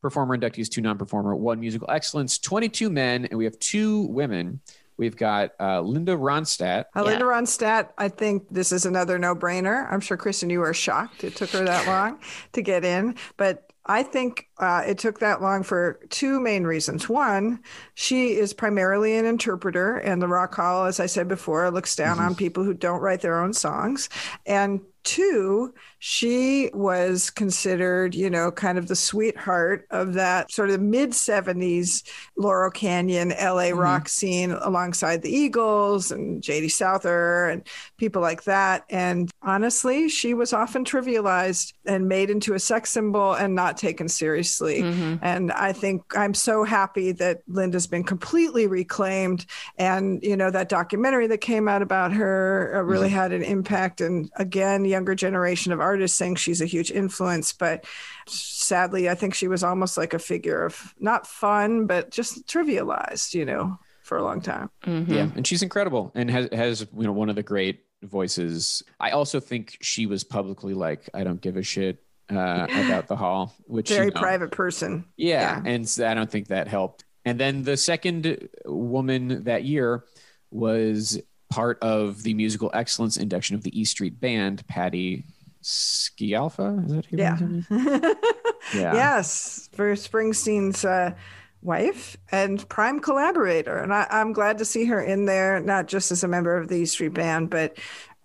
performer 0.00 0.36
inductees, 0.36 0.68
two 0.68 0.80
non 0.80 0.98
performer, 0.98 1.34
one 1.34 1.60
musical 1.60 1.90
excellence, 1.90 2.38
22 2.38 2.90
men, 2.90 3.24
and 3.26 3.38
we 3.38 3.44
have 3.44 3.58
two 3.58 4.02
women. 4.02 4.60
We've 4.98 5.16
got 5.16 5.52
uh, 5.58 5.80
Linda 5.80 6.16
Ronstadt. 6.16 6.84
Uh, 6.94 7.00
Yeah. 7.00 7.02
Linda 7.02 7.24
Ronstadt, 7.24 7.88
I 7.98 8.08
think 8.08 8.48
this 8.50 8.72
is 8.72 8.84
another 8.84 9.18
no 9.18 9.34
brainer. 9.34 9.90
I'm 9.90 10.00
sure 10.00 10.16
Kristen, 10.16 10.50
you 10.50 10.60
were 10.60 10.74
shocked 10.74 11.24
it 11.24 11.34
took 11.34 11.50
her 11.50 11.64
that 11.64 11.86
long 11.88 12.20
to 12.52 12.62
get 12.62 12.84
in, 12.84 13.16
but 13.36 13.71
I 13.86 14.04
think 14.04 14.46
uh, 14.58 14.84
it 14.86 14.98
took 14.98 15.18
that 15.18 15.42
long 15.42 15.64
for 15.64 15.98
two 16.10 16.38
main 16.38 16.64
reasons. 16.64 17.08
One, 17.08 17.60
she 17.94 18.34
is 18.34 18.52
primarily 18.52 19.16
an 19.16 19.24
interpreter, 19.24 19.96
and 19.96 20.22
the 20.22 20.28
Rock 20.28 20.54
Hall, 20.54 20.84
as 20.84 21.00
I 21.00 21.06
said 21.06 21.26
before, 21.26 21.68
looks 21.70 21.96
down 21.96 22.20
on 22.20 22.36
people 22.36 22.62
who 22.62 22.74
don't 22.74 23.00
write 23.00 23.22
their 23.22 23.40
own 23.40 23.52
songs. 23.52 24.08
And 24.46 24.82
two, 25.04 25.74
she 25.98 26.70
was 26.74 27.30
considered, 27.30 28.14
you 28.14 28.28
know, 28.28 28.50
kind 28.50 28.76
of 28.76 28.88
the 28.88 28.96
sweetheart 28.96 29.86
of 29.90 30.14
that 30.14 30.50
sort 30.50 30.70
of 30.70 30.80
mid 30.80 31.10
70s 31.10 32.02
Laurel 32.36 32.70
Canyon 32.70 33.28
LA 33.30 33.70
mm-hmm. 33.70 33.78
rock 33.78 34.08
scene 34.08 34.50
alongside 34.50 35.22
the 35.22 35.30
Eagles 35.30 36.10
and 36.10 36.42
JD 36.42 36.72
Souther 36.72 37.48
and 37.48 37.66
people 37.98 38.20
like 38.20 38.42
that. 38.44 38.84
And 38.90 39.30
honestly, 39.42 40.08
she 40.08 40.34
was 40.34 40.52
often 40.52 40.84
trivialized 40.84 41.72
and 41.84 42.08
made 42.08 42.30
into 42.30 42.54
a 42.54 42.58
sex 42.58 42.90
symbol 42.90 43.34
and 43.34 43.54
not 43.54 43.76
taken 43.76 44.08
seriously. 44.08 44.82
Mm-hmm. 44.82 45.16
And 45.22 45.52
I 45.52 45.72
think 45.72 46.02
I'm 46.16 46.34
so 46.34 46.64
happy 46.64 47.12
that 47.12 47.42
Linda's 47.46 47.86
been 47.86 48.04
completely 48.04 48.66
reclaimed. 48.66 49.46
And, 49.78 50.22
you 50.22 50.36
know, 50.36 50.50
that 50.50 50.68
documentary 50.68 51.28
that 51.28 51.38
came 51.38 51.68
out 51.68 51.82
about 51.82 52.12
her 52.12 52.72
uh, 52.74 52.82
really 52.82 53.06
mm-hmm. 53.06 53.16
had 53.16 53.32
an 53.32 53.42
impact. 53.42 54.00
And 54.00 54.30
again, 54.36 54.84
younger 54.92 55.14
generation 55.14 55.72
of 55.72 55.80
artists 55.80 56.16
saying 56.16 56.36
she's 56.36 56.60
a 56.60 56.66
huge 56.66 56.90
influence. 56.90 57.52
But 57.52 57.84
sadly, 58.26 59.08
I 59.08 59.14
think 59.14 59.34
she 59.34 59.48
was 59.48 59.64
almost 59.64 59.96
like 59.96 60.14
a 60.14 60.18
figure 60.18 60.64
of 60.64 60.94
not 61.00 61.26
fun, 61.26 61.86
but 61.86 62.10
just 62.10 62.46
trivialized, 62.46 63.34
you 63.34 63.44
know, 63.44 63.78
for 64.02 64.16
a 64.16 64.22
long 64.22 64.40
time. 64.40 64.70
Yeah, 64.86 65.30
and 65.34 65.46
she's 65.46 65.62
incredible 65.62 66.12
and 66.14 66.30
has 66.30 66.48
has 66.52 66.86
you 66.96 67.04
know 67.04 67.12
one 67.12 67.28
of 67.28 67.36
the 67.36 67.42
great 67.42 67.84
voices. 68.02 68.82
I 69.00 69.10
also 69.10 69.40
think 69.40 69.78
she 69.80 70.06
was 70.06 70.24
publicly 70.24 70.74
like, 70.74 71.08
I 71.14 71.24
don't 71.24 71.40
give 71.40 71.56
a 71.56 71.62
shit 71.62 72.02
uh, 72.30 72.66
about 72.68 73.08
the 73.08 73.16
hall, 73.16 73.54
which 73.64 73.90
you 73.90 73.96
Very 73.96 74.10
know, 74.10 74.20
private 74.20 74.50
person. 74.50 75.04
Yeah, 75.16 75.60
and 75.64 75.90
I 76.04 76.14
don't 76.14 76.30
think 76.30 76.48
that 76.48 76.68
helped. 76.68 77.04
And 77.24 77.38
then 77.38 77.62
the 77.62 77.76
second 77.76 78.48
woman 78.64 79.44
that 79.44 79.64
year 79.64 80.04
was 80.50 81.20
part 81.52 81.78
of 81.82 82.22
the 82.22 82.32
musical 82.32 82.70
excellence 82.72 83.18
induction 83.18 83.54
of 83.54 83.62
the 83.62 83.78
E 83.78 83.84
Street 83.84 84.18
Band, 84.18 84.66
Patti 84.66 85.24
Scialfa. 85.62 86.84
Is 86.86 86.92
that 86.92 87.04
who 87.06 87.16
Yeah. 87.18 88.14
Yeah. 88.74 88.94
Yes, 88.94 89.68
for 89.72 89.92
Springsteen's 89.94 90.84
uh, 90.84 91.14
wife 91.62 92.16
and 92.30 92.66
prime 92.68 93.00
collaborator. 93.00 93.76
And 93.76 93.92
I, 93.92 94.06
I'm 94.08 94.32
glad 94.32 94.58
to 94.58 94.64
see 94.64 94.84
her 94.86 95.02
in 95.02 95.26
there, 95.26 95.60
not 95.60 95.88
just 95.88 96.10
as 96.10 96.24
a 96.24 96.28
member 96.28 96.56
of 96.56 96.68
the 96.68 96.76
E 96.76 96.86
Street 96.86 97.12
Band, 97.12 97.50
but 97.50 97.76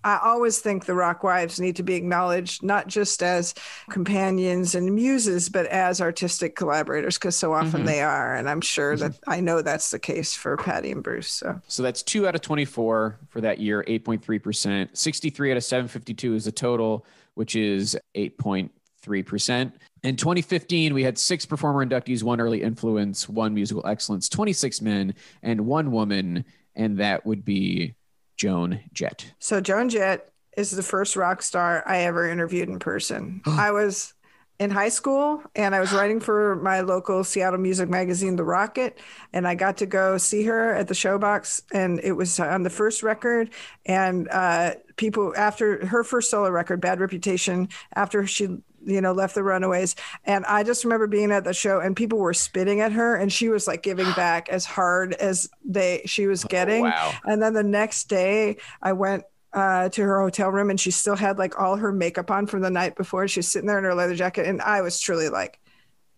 I 0.08 0.20
always 0.24 0.60
think 0.60 0.86
the 0.86 0.94
Rock 0.94 1.22
Wives 1.22 1.60
need 1.60 1.76
to 1.76 1.84
be 1.84 1.96
acknowledged, 1.96 2.64
not 2.64 2.88
just 2.88 3.22
as 3.22 3.54
companions 3.90 4.74
and 4.74 4.96
muses, 4.96 5.50
but 5.50 5.66
as 5.66 6.00
artistic 6.00 6.56
collaborators, 6.56 7.18
because 7.18 7.36
so 7.36 7.52
often 7.52 7.82
mm-hmm. 7.82 7.88
they 7.88 8.02
are. 8.02 8.34
And 8.34 8.50
I'm 8.50 8.62
sure 8.62 8.94
mm-hmm. 8.94 9.10
that 9.10 9.20
I 9.28 9.42
know 9.42 9.62
that's 9.62 9.92
the 9.92 10.00
case 10.00 10.34
for 10.34 10.56
Patti 10.56 10.92
and 10.92 11.04
Bruce. 11.04 11.30
So 11.30 11.60
So 11.68 11.84
that's 11.84 12.04
two 12.04 12.26
out 12.26 12.36
of 12.36 12.42
24 12.42 13.20
for 13.28 13.42
that 13.42 13.60
year, 13.60 13.84
8.3%. 13.86 14.96
63 14.96 15.52
out 15.52 15.58
of 15.58 15.64
752 15.66 16.36
is 16.36 16.46
the 16.46 16.54
total, 16.54 17.06
which 17.34 17.58
is 17.58 17.98
8.3%. 18.16 19.74
In 20.04 20.16
2015, 20.16 20.94
we 20.94 21.04
had 21.04 21.18
six 21.18 21.46
performer 21.46 21.86
inductees, 21.86 22.24
one 22.24 22.40
early 22.40 22.62
influence, 22.62 23.28
one 23.28 23.54
musical 23.54 23.86
excellence, 23.86 24.30
26 24.30 24.82
men, 24.82 25.16
and 25.44 25.66
one 25.66 25.92
woman, 25.92 26.46
and 26.78 26.98
that 27.00 27.26
would 27.26 27.44
be 27.44 27.94
Joan 28.38 28.80
Jett. 28.94 29.34
So 29.40 29.60
Joan 29.60 29.90
Jett 29.90 30.32
is 30.56 30.72
the 30.72 30.84
first 30.84 31.16
rock 31.16 31.42
star 31.42 31.84
I 31.86 32.00
ever 32.00 32.30
interviewed 32.30 32.70
in 32.70 32.80
person. 32.80 33.42
I 33.46 33.72
was 33.72 34.14
in 34.60 34.72
high 34.72 34.90
school 34.90 35.44
and 35.56 35.76
I 35.76 35.80
was 35.80 35.94
writing 35.94 36.20
for 36.20 36.56
my 36.56 36.82
local 36.82 37.24
Seattle 37.24 37.60
music 37.60 37.90
magazine, 37.90 38.36
The 38.36 38.44
Rocket, 38.44 38.98
and 39.34 39.48
I 39.48 39.56
got 39.56 39.78
to 39.78 39.86
go 39.86 40.18
see 40.18 40.44
her 40.46 40.74
at 40.74 40.88
the 40.88 40.96
Showbox, 40.96 41.62
and 41.72 42.00
it 42.04 42.14
was 42.14 42.40
on 42.40 42.64
the 42.64 42.70
first 42.70 43.04
record. 43.04 43.52
And 43.86 44.28
uh, 44.30 44.76
people 44.96 45.34
after 45.38 45.86
her 45.86 46.04
first 46.04 46.32
solo 46.32 46.50
record, 46.50 46.82
Bad 46.82 47.00
Reputation, 47.00 47.70
after 47.96 48.26
she 48.26 48.58
you 48.88 49.02
know 49.02 49.12
left 49.12 49.36
the 49.36 49.44
Runaways, 49.44 49.96
and 50.26 50.46
I 50.46 50.64
just 50.64 50.84
remember 50.84 51.08
being 51.08 51.32
at 51.32 51.44
the 51.44 51.54
show 51.54 51.80
and 51.80 51.96
people 51.96 52.18
were 52.18 52.34
spitting 52.34 52.82
at 52.82 52.92
her, 52.94 53.16
and 53.16 53.32
she 53.32 53.50
was 53.50 53.68
like 53.68 53.84
giving 53.84 54.12
back 54.16 54.50
as 54.50 54.66
hard 54.66 55.14
as 55.14 55.50
they 55.64 56.02
she 56.06 56.28
was 56.28 56.44
getting. 56.44 56.84
wow. 56.84 57.14
And 57.26 57.42
then 57.42 57.54
the 57.54 57.64
next 57.64 58.06
day, 58.06 58.58
I 58.82 58.94
went 58.94 59.24
uh, 59.54 59.90
to 59.90 60.04
her 60.04 60.22
hotel 60.22 60.50
room 60.50 60.70
and 60.70 60.80
she 60.80 60.92
still 60.92 61.16
had 61.16 61.38
like 61.38 61.60
all 61.60 61.76
her 61.78 61.92
makeup 61.92 62.30
on 62.30 62.46
from 62.48 62.62
the 62.62 62.70
night 62.70 62.96
before. 62.96 63.28
She 63.28 63.40
was 63.40 63.48
sitting 63.48 63.68
there 63.68 63.78
in 63.78 63.84
her 63.84 63.96
leather 63.96 64.16
jacket. 64.16 64.46
And 64.46 64.62
I 64.62 64.82
was 64.82 65.00
truly 65.00 65.30
like, 65.30 65.60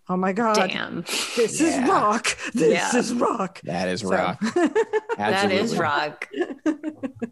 oh 0.10 0.18
my 0.18 0.34
God, 0.34 0.56
Damn. 0.56 1.02
this 1.04 1.62
is 1.62 1.78
rock. 1.88 2.36
This 2.54 2.74
Yeah. 2.74 2.98
is 2.98 3.14
rock. 3.14 3.62
That 3.64 3.88
is 3.88 4.02
So- 4.02 4.10
rock. 4.10 4.42
That 5.18 5.52
is 5.52 5.76
rock. 5.78 6.30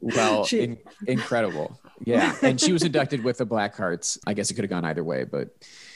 Well, 0.01 0.45
She- 0.45 0.59
in, 0.61 0.77
incredible. 1.07 1.79
Yeah. 2.03 2.35
And 2.41 2.59
she 2.59 2.73
was 2.73 2.83
inducted 2.83 3.23
with 3.23 3.37
the 3.37 3.45
Blackhearts. 3.45 4.17
I 4.27 4.33
guess 4.33 4.51
it 4.51 4.55
could 4.55 4.63
have 4.65 4.69
gone 4.69 4.85
either 4.85 5.03
way, 5.03 5.23
but 5.23 5.49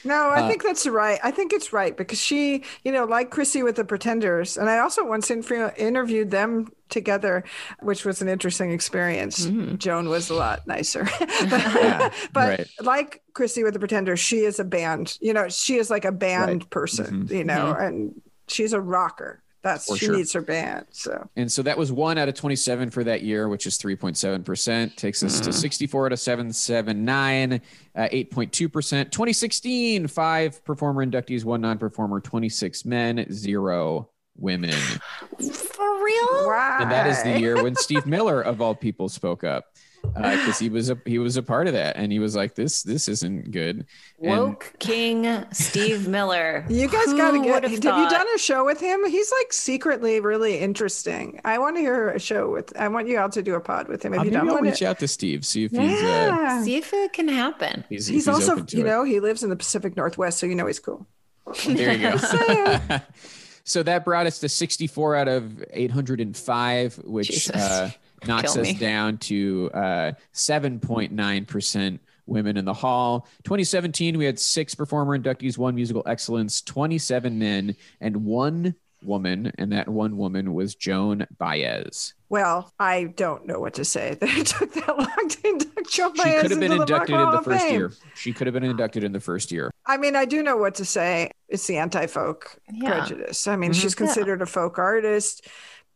No, 0.04 0.14
I 0.30 0.40
Uh, 0.42 0.48
think 0.48 0.62
that's 0.62 0.86
right. 0.86 1.20
I 1.22 1.30
think 1.30 1.52
it's 1.52 1.72
right 1.72 1.96
because 1.96 2.20
she, 2.20 2.64
you 2.84 2.90
know, 2.92 3.04
like 3.04 3.30
Chrissie 3.30 3.62
with 3.62 3.76
the 3.76 3.84
Pretenders, 3.84 4.56
and 4.56 4.68
I 4.68 4.78
also 4.80 5.04
once 5.04 5.30
in- 5.30 5.42
interviewed 5.76 6.30
them 6.30 6.68
together, 6.88 7.44
which 7.80 8.04
was 8.04 8.20
an 8.20 8.28
interesting 8.28 8.72
experience. 8.72 9.46
Joan 9.78 10.08
was 10.08 10.28
a 10.30 10.34
lot 10.34 10.66
nicer, 10.66 11.04
but, 11.20 11.50
Yeah, 11.50 12.10
but 12.32 12.58
right. 12.58 12.68
like 12.80 13.22
Chrissie 13.34 13.64
with 13.64 13.74
the 13.74 13.78
Pretenders, 13.80 14.20
she 14.20 14.40
is 14.40 14.58
a 14.58 14.64
band. 14.64 15.16
You 15.20 15.32
know, 15.32 15.48
she 15.48 15.76
is 15.76 15.88
like 15.90 16.04
a 16.04 16.12
band 16.12 16.46
Right. 16.48 16.58
Mm-hmm. 16.60 16.68
person. 16.68 17.28
You 17.30 17.44
know, 17.44 17.72
and 17.72 18.20
she's 18.48 18.72
a 18.72 18.80
rocker. 18.80 19.41
That's 19.62 19.96
she 19.96 20.06
sure. 20.06 20.16
needs 20.16 20.32
her 20.32 20.42
band. 20.42 20.86
So 20.90 21.28
And 21.36 21.50
so 21.50 21.62
that 21.62 21.78
was 21.78 21.92
one 21.92 22.18
out 22.18 22.28
of 22.28 22.34
27 22.34 22.90
for 22.90 23.04
that 23.04 23.22
year, 23.22 23.48
which 23.48 23.66
is 23.66 23.78
3.7%. 23.78 24.96
Takes 24.96 25.22
us 25.22 25.40
to 25.40 25.52
64 25.52 26.06
out 26.06 26.12
of 26.12 26.20
779, 26.20 27.60
uh, 27.94 28.00
8.2%. 28.00 29.10
2016, 29.10 30.06
five 30.08 30.64
performer 30.64 31.06
inductees, 31.06 31.44
one 31.44 31.60
non 31.60 31.78
performer, 31.78 32.20
26 32.20 32.84
men, 32.84 33.26
zero 33.32 34.08
women. 34.36 34.72
For 34.72 36.04
real? 36.04 36.46
wow, 36.46 36.78
And 36.80 36.90
that 36.90 37.06
is 37.06 37.22
the 37.22 37.38
year 37.38 37.62
when 37.62 37.76
Steve 37.76 38.06
Miller, 38.06 38.40
of 38.40 38.60
all 38.60 38.74
people, 38.74 39.08
spoke 39.08 39.44
up. 39.44 39.66
Because 40.02 40.48
uh, 40.48 40.58
he 40.58 40.68
was 40.68 40.90
a 40.90 40.98
he 41.06 41.18
was 41.18 41.36
a 41.36 41.42
part 41.42 41.66
of 41.68 41.72
that, 41.74 41.96
and 41.96 42.10
he 42.12 42.18
was 42.18 42.34
like, 42.34 42.54
"This 42.54 42.82
this 42.82 43.08
isn't 43.08 43.50
good." 43.50 43.86
Woke 44.18 44.68
and, 44.72 44.78
King 44.78 45.44
Steve 45.52 46.08
Miller. 46.08 46.66
You 46.72 46.88
guys 46.88 47.12
got 47.12 47.32
to 47.32 47.42
get. 47.42 47.62
Have, 47.62 47.70
have 47.70 47.72
you 47.72 48.10
done 48.10 48.26
a 48.34 48.38
show 48.38 48.64
with 48.64 48.80
him? 48.80 49.04
He's 49.06 49.30
like 49.30 49.52
secretly 49.52 50.20
really 50.20 50.58
interesting. 50.58 51.40
I 51.44 51.58
want 51.58 51.76
to 51.76 51.80
hear 51.80 52.10
a 52.10 52.18
show 52.18 52.50
with. 52.50 52.76
I 52.76 52.88
want 52.88 53.08
you 53.08 53.18
all 53.20 53.28
to 53.28 53.42
do 53.42 53.54
a 53.54 53.60
pod 53.60 53.88
with 53.88 54.04
him. 54.04 54.14
If 54.14 54.20
uh, 54.20 54.22
you 54.24 54.30
maybe 54.30 54.46
done 54.48 54.56
I'll 54.56 54.62
reach 54.62 54.82
out 54.82 54.98
to 55.00 55.08
Steve 55.08 55.44
see 55.44 55.64
if 55.64 55.72
yeah. 55.72 55.82
he's 55.82 56.02
uh, 56.02 56.64
see 56.64 56.76
if 56.76 56.92
it 56.92 57.12
can 57.12 57.28
happen. 57.28 57.84
He's, 57.88 58.06
he's, 58.06 58.26
he's 58.26 58.28
also 58.28 58.56
you 58.56 58.80
it. 58.80 58.86
know 58.86 59.04
he 59.04 59.20
lives 59.20 59.42
in 59.42 59.50
the 59.50 59.56
Pacific 59.56 59.96
Northwest, 59.96 60.38
so 60.38 60.46
you 60.46 60.54
know 60.54 60.66
he's 60.66 60.80
cool. 60.80 61.06
There 61.66 61.92
you 61.92 62.10
go. 62.10 62.16
so 63.64 63.82
that 63.82 64.04
brought 64.04 64.26
us 64.26 64.38
to 64.40 64.48
64 64.48 65.16
out 65.16 65.28
of 65.28 65.64
805, 65.72 66.98
which 67.04 67.50
uh, 67.52 67.90
knocks 68.26 68.56
us 68.56 68.72
down 68.74 69.18
to 69.18 69.70
uh, 69.74 70.12
7.9% 70.34 71.98
women 72.26 72.56
in 72.56 72.64
the 72.64 72.74
hall. 72.74 73.26
2017, 73.44 74.16
we 74.16 74.24
had 74.24 74.38
six 74.38 74.74
performer 74.74 75.18
inductees, 75.18 75.58
one 75.58 75.74
musical 75.74 76.02
excellence, 76.06 76.62
27 76.62 77.38
men, 77.38 77.76
and 78.00 78.24
one 78.24 78.74
woman, 79.04 79.52
and 79.58 79.72
that 79.72 79.88
one 79.88 80.16
woman 80.16 80.54
was 80.54 80.74
Joan 80.74 81.26
Baez. 81.38 82.14
Well, 82.28 82.72
I 82.78 83.04
don't 83.16 83.46
know 83.46 83.60
what 83.60 83.74
to 83.74 83.84
say. 83.84 84.14
That 84.14 84.30
it 84.38 84.46
took 84.46 84.72
that 84.74 84.88
long 84.88 85.28
to 85.28 85.48
induct 85.48 85.90
Joan 85.90 86.14
Baez. 86.14 86.24
She 86.24 86.40
could 86.40 86.50
have 86.50 86.60
been 86.60 86.72
inducted 86.72 87.16
in 87.16 87.30
the 87.30 87.42
first 87.42 87.70
year. 87.70 87.92
She 88.14 88.32
could 88.32 88.46
have 88.46 88.54
been 88.54 88.64
inducted 88.64 89.04
in 89.04 89.12
the 89.12 89.20
first 89.20 89.52
year. 89.52 89.70
I 89.86 89.96
mean, 89.96 90.16
I 90.16 90.24
do 90.24 90.42
know 90.42 90.56
what 90.56 90.76
to 90.76 90.84
say. 90.84 91.30
It's 91.48 91.66
the 91.66 91.78
anti-folk 91.78 92.56
yeah. 92.72 92.90
prejudice. 92.90 93.46
I 93.46 93.56
mean, 93.56 93.72
mm-hmm. 93.72 93.80
she's 93.80 93.94
considered 93.94 94.40
yeah. 94.40 94.44
a 94.44 94.46
folk 94.46 94.78
artist, 94.78 95.46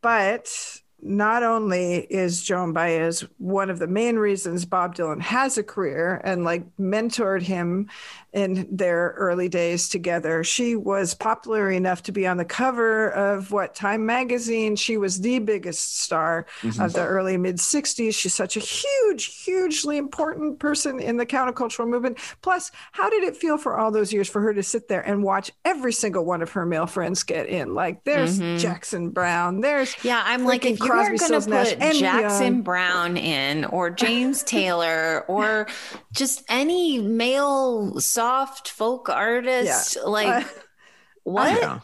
but 0.02 0.80
not 1.02 1.42
only 1.42 1.98
is 2.10 2.42
Joan 2.42 2.72
Baez 2.72 3.24
one 3.38 3.70
of 3.70 3.78
the 3.78 3.86
main 3.86 4.16
reasons 4.16 4.64
Bob 4.64 4.96
Dylan 4.96 5.20
has 5.20 5.58
a 5.58 5.62
career 5.62 6.20
and 6.24 6.44
like 6.44 6.64
mentored 6.78 7.42
him 7.42 7.88
in 8.36 8.68
their 8.70 9.14
early 9.16 9.48
days 9.48 9.88
together, 9.88 10.44
she 10.44 10.76
was 10.76 11.14
popular 11.14 11.70
enough 11.70 12.02
to 12.02 12.12
be 12.12 12.26
on 12.26 12.36
the 12.36 12.44
cover 12.44 13.08
of 13.12 13.50
what 13.50 13.74
Time 13.74 14.04
magazine. 14.04 14.76
She 14.76 14.98
was 14.98 15.22
the 15.22 15.38
biggest 15.38 16.02
star 16.02 16.46
mm-hmm. 16.60 16.82
of 16.82 16.92
the 16.92 17.00
early 17.00 17.38
mid 17.38 17.56
60s. 17.56 18.14
She's 18.14 18.34
such 18.34 18.58
a 18.58 18.60
huge, 18.60 19.42
hugely 19.42 19.96
important 19.96 20.58
person 20.58 21.00
in 21.00 21.16
the 21.16 21.24
countercultural 21.24 21.88
movement. 21.88 22.18
Plus, 22.42 22.70
how 22.92 23.08
did 23.08 23.24
it 23.24 23.34
feel 23.34 23.56
for 23.56 23.78
all 23.78 23.90
those 23.90 24.12
years 24.12 24.28
for 24.28 24.42
her 24.42 24.52
to 24.52 24.62
sit 24.62 24.86
there 24.86 25.00
and 25.00 25.22
watch 25.22 25.50
every 25.64 25.94
single 25.94 26.26
one 26.26 26.42
of 26.42 26.52
her 26.52 26.66
male 26.66 26.86
friends 26.86 27.22
get 27.22 27.46
in? 27.46 27.74
Like, 27.74 28.04
there's 28.04 28.38
mm-hmm. 28.38 28.58
Jackson 28.58 29.10
Browne, 29.10 29.62
there's 29.62 29.96
yeah, 30.04 30.22
I'm 30.26 30.44
like, 30.44 30.66
if 30.66 30.78
you 30.78 30.86
Crosby, 30.86 31.14
are 31.14 31.28
going 31.28 31.40
to 31.40 31.50
put 31.50 31.94
Jackson 31.94 32.46
Young. 32.46 32.62
Browne 32.62 33.16
in, 33.16 33.64
or 33.64 33.88
James 33.88 34.42
Taylor, 34.42 35.24
or 35.26 35.68
just 36.12 36.44
any 36.50 36.98
male 36.98 37.98
soft 38.26 38.68
folk 38.70 39.08
artist, 39.08 39.96
yeah. 39.96 40.02
like 40.02 40.44
uh, 40.46 40.48
what? 41.22 41.64
I 41.64 41.80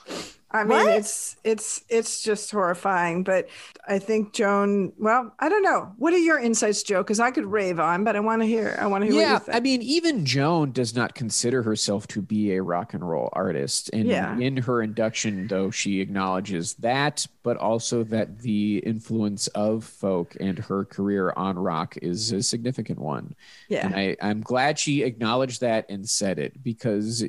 mean, 0.58 0.68
what? 0.68 0.98
it's 0.98 1.36
it's 1.44 1.82
it's 1.88 2.22
just 2.22 2.50
horrifying. 2.50 3.24
But 3.24 3.48
I 3.88 3.98
think 3.98 4.34
Joan. 4.34 4.92
Well, 4.98 5.34
I 5.38 5.48
don't 5.48 5.62
know. 5.62 5.92
What 5.96 6.12
are 6.12 6.18
your 6.18 6.38
insights, 6.38 6.82
Joe? 6.82 7.02
Because 7.02 7.20
I 7.20 7.30
could 7.30 7.46
rave 7.46 7.80
on, 7.80 8.04
but 8.04 8.16
I 8.16 8.20
want 8.20 8.42
to 8.42 8.46
hear. 8.46 8.76
I 8.78 8.86
want 8.86 9.04
to 9.04 9.10
hear. 9.10 9.20
Yeah, 9.20 9.38
I 9.50 9.60
mean, 9.60 9.80
even 9.82 10.26
Joan 10.26 10.72
does 10.72 10.94
not 10.94 11.14
consider 11.14 11.62
herself 11.62 12.06
to 12.08 12.20
be 12.20 12.52
a 12.52 12.62
rock 12.62 12.92
and 12.92 13.08
roll 13.08 13.30
artist, 13.32 13.90
and 13.92 14.06
yeah. 14.06 14.36
in 14.38 14.58
her 14.58 14.82
induction, 14.82 15.46
though, 15.46 15.70
she 15.70 16.00
acknowledges 16.00 16.74
that, 16.74 17.26
but 17.42 17.56
also 17.56 18.04
that 18.04 18.40
the 18.40 18.78
influence 18.78 19.46
of 19.48 19.84
folk 19.84 20.36
and 20.38 20.58
her 20.58 20.84
career 20.84 21.32
on 21.36 21.58
rock 21.58 21.96
is 22.02 22.30
a 22.32 22.42
significant 22.42 22.98
one. 22.98 23.34
Yeah, 23.68 23.86
and 23.86 23.94
I, 23.94 24.16
I'm 24.20 24.42
glad 24.42 24.78
she 24.78 25.02
acknowledged 25.02 25.62
that 25.62 25.86
and 25.88 26.08
said 26.08 26.38
it 26.38 26.62
because 26.62 27.24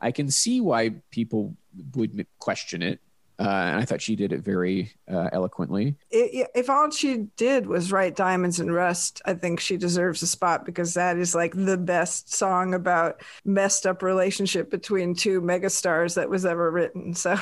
I 0.00 0.12
can 0.12 0.30
see 0.30 0.60
why 0.60 0.90
people 1.10 1.56
would 1.94 2.26
question 2.38 2.82
it. 2.82 3.00
Uh, 3.38 3.42
and 3.42 3.80
I 3.80 3.84
thought 3.84 4.00
she 4.00 4.16
did 4.16 4.32
it 4.32 4.40
very 4.40 4.92
uh, 5.12 5.28
eloquently. 5.30 5.94
If 6.10 6.70
all 6.70 6.90
she 6.90 7.26
did 7.36 7.66
was 7.66 7.92
write 7.92 8.16
Diamonds 8.16 8.60
and 8.60 8.72
Rust, 8.72 9.20
I 9.26 9.34
think 9.34 9.60
she 9.60 9.76
deserves 9.76 10.22
a 10.22 10.26
spot 10.26 10.64
because 10.64 10.94
that 10.94 11.18
is 11.18 11.34
like 11.34 11.52
the 11.54 11.76
best 11.76 12.32
song 12.32 12.72
about 12.72 13.20
messed 13.44 13.86
up 13.86 14.02
relationship 14.02 14.70
between 14.70 15.14
two 15.14 15.42
megastars 15.42 16.14
that 16.14 16.30
was 16.30 16.46
ever 16.46 16.70
written. 16.70 17.12
So 17.12 17.36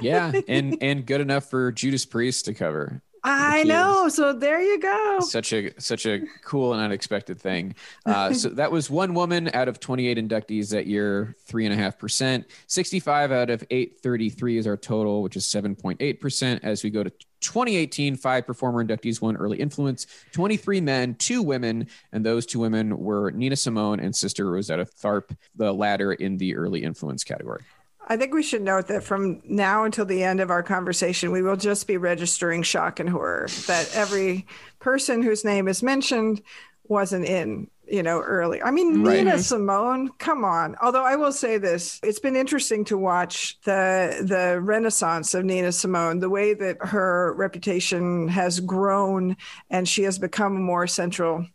yeah, 0.00 0.30
and 0.46 0.78
and 0.80 1.04
good 1.04 1.20
enough 1.20 1.50
for 1.50 1.72
Judas 1.72 2.06
Priest 2.06 2.44
to 2.44 2.54
cover. 2.54 3.02
I 3.22 3.62
know. 3.64 4.08
So 4.08 4.32
there 4.32 4.62
you 4.62 4.80
go. 4.80 5.18
Such 5.20 5.52
a 5.52 5.72
such 5.78 6.06
a 6.06 6.20
cool 6.42 6.72
and 6.72 6.82
unexpected 6.82 7.40
thing. 7.40 7.74
Uh, 8.06 8.32
so 8.32 8.48
that 8.60 8.72
was 8.72 8.88
one 8.88 9.14
woman 9.14 9.50
out 9.54 9.68
of 9.68 9.80
28 9.80 10.18
inductees 10.18 10.70
that 10.70 10.86
year, 10.86 11.36
three 11.46 11.66
and 11.66 11.74
a 11.74 11.76
half 11.76 11.98
percent. 11.98 12.46
65 12.66 13.32
out 13.32 13.50
of 13.50 13.64
833 13.70 14.58
is 14.58 14.66
our 14.66 14.76
total, 14.76 15.22
which 15.22 15.36
is 15.36 15.44
7.8 15.44 16.20
percent. 16.20 16.64
As 16.64 16.82
we 16.82 16.90
go 16.90 17.02
to 17.02 17.10
2018, 17.40 18.16
five 18.16 18.46
performer 18.46 18.84
inductees, 18.84 19.20
one 19.20 19.36
early 19.36 19.58
influence, 19.58 20.06
23 20.32 20.80
men, 20.80 21.14
two 21.14 21.42
women, 21.42 21.86
and 22.12 22.24
those 22.24 22.46
two 22.46 22.58
women 22.58 22.98
were 22.98 23.30
Nina 23.30 23.56
Simone 23.56 24.00
and 24.00 24.14
Sister 24.14 24.50
Rosetta 24.50 24.84
Tharpe, 24.84 25.36
the 25.56 25.72
latter 25.72 26.12
in 26.12 26.36
the 26.36 26.54
early 26.56 26.82
influence 26.82 27.24
category. 27.24 27.62
I 28.10 28.16
think 28.16 28.34
we 28.34 28.42
should 28.42 28.62
note 28.62 28.88
that 28.88 29.04
from 29.04 29.40
now 29.44 29.84
until 29.84 30.04
the 30.04 30.24
end 30.24 30.40
of 30.40 30.50
our 30.50 30.64
conversation, 30.64 31.30
we 31.30 31.42
will 31.42 31.56
just 31.56 31.86
be 31.86 31.96
registering 31.96 32.64
shock 32.64 32.98
and 32.98 33.08
horror 33.08 33.46
that 33.68 33.88
every 33.94 34.48
person 34.80 35.22
whose 35.22 35.44
name 35.44 35.68
is 35.68 35.80
mentioned 35.80 36.42
wasn't 36.88 37.24
in, 37.24 37.70
you 37.86 38.02
know, 38.02 38.20
early. 38.20 38.60
I 38.60 38.72
mean, 38.72 39.04
right. 39.04 39.18
Nina 39.18 39.38
Simone, 39.38 40.08
come 40.18 40.44
on. 40.44 40.74
Although 40.82 41.04
I 41.04 41.14
will 41.14 41.30
say 41.30 41.56
this, 41.56 42.00
it's 42.02 42.18
been 42.18 42.34
interesting 42.34 42.84
to 42.86 42.98
watch 42.98 43.60
the 43.60 44.26
the 44.26 44.60
renaissance 44.60 45.32
of 45.32 45.44
Nina 45.44 45.70
Simone, 45.70 46.18
the 46.18 46.28
way 46.28 46.52
that 46.52 46.78
her 46.80 47.32
reputation 47.34 48.26
has 48.26 48.58
grown 48.58 49.36
and 49.70 49.88
she 49.88 50.02
has 50.02 50.18
become 50.18 50.56
a 50.56 50.60
more 50.60 50.88
central 50.88 51.46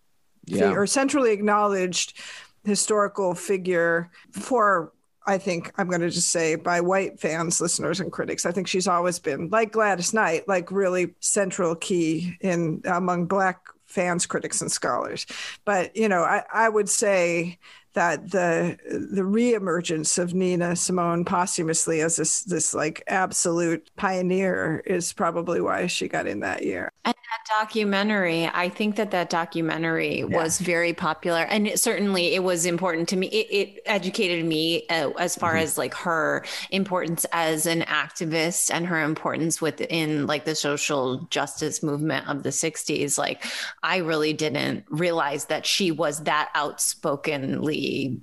yeah. 0.46 0.72
or 0.72 0.88
centrally 0.88 1.34
acknowledged 1.34 2.18
historical 2.64 3.36
figure 3.36 4.10
for 4.32 4.94
I 5.28 5.38
think 5.38 5.72
I'm 5.78 5.88
going 5.88 6.02
to 6.02 6.10
just 6.10 6.30
say 6.30 6.56
by 6.56 6.82
white 6.82 7.20
fans, 7.20 7.60
listeners, 7.60 8.00
and 8.00 8.12
critics. 8.12 8.46
I 8.46 8.52
think 8.52 8.68
she's 8.68 8.88
always 8.88 9.20
been 9.20 9.50
like 9.50 9.72
Gladys 9.72 10.14
Knight, 10.14 10.48
like 10.48 10.72
really 10.72 11.16
central 11.20 11.76
key 11.76 12.38
in 12.42 12.82
among 12.86 13.26
black 13.26 13.60
fans, 13.86 14.26
critics, 14.26 14.62
and 14.62 14.72
scholars. 14.72 15.26
But 15.64 15.96
you 15.96 16.10
know, 16.10 16.22
I, 16.22 16.44
I 16.54 16.70
would 16.70 16.90
say 16.90 17.60
that 17.94 18.30
the 18.30 18.78
the 18.86 19.22
reemergence 19.22 20.20
of 20.20 20.34
Nina 20.34 20.76
Simone 20.76 21.26
posthumously 21.26 22.02
as 22.02 22.18
this 22.18 22.44
this 22.44 22.74
like 22.74 23.02
absolute 23.08 23.90
pioneer 23.96 24.84
is 24.86 25.14
probably 25.14 25.62
why 25.62 25.88
she 25.88 26.08
got 26.08 26.28
in 26.28 26.42
that 26.42 26.64
year. 26.64 26.92
And 27.06 27.16
that 27.36 27.60
documentary, 27.62 28.46
I 28.46 28.70
think 28.70 28.96
that 28.96 29.12
that 29.12 29.30
documentary 29.30 30.20
yeah. 30.20 30.26
was 30.26 30.60
very 30.60 30.94
popular, 30.94 31.42
and 31.42 31.68
it, 31.68 31.80
certainly 31.80 32.36
it 32.36 32.44
was 32.44 32.66
important 32.66 33.10
to 33.10 33.18
me. 33.18 33.28
It, 33.28 33.48
it 33.52 33.82
educated 33.86 34.46
me 34.46 34.88
uh, 34.90 35.10
as 35.12 35.36
far 35.36 35.54
mm-hmm. 35.54 35.64
as 35.64 35.78
like 35.78 35.94
her 35.96 36.46
importance 36.72 37.26
as 37.32 37.66
an 37.66 37.82
activist 37.82 38.74
and 38.74 38.86
her 38.88 39.02
importance 39.02 39.62
within 39.62 40.28
like 40.28 40.46
the 40.46 40.56
social 40.56 41.22
justice 41.30 41.84
movement 41.84 42.28
of 42.28 42.44
the 42.44 42.50
'60s. 42.50 43.18
Like, 43.18 43.44
I 43.84 43.98
really 43.98 44.34
didn't 44.34 44.86
realize 44.90 45.46
that 45.46 45.66
she 45.66 45.92
was 45.92 46.24
that 46.24 46.50
outspokenly 46.56 48.20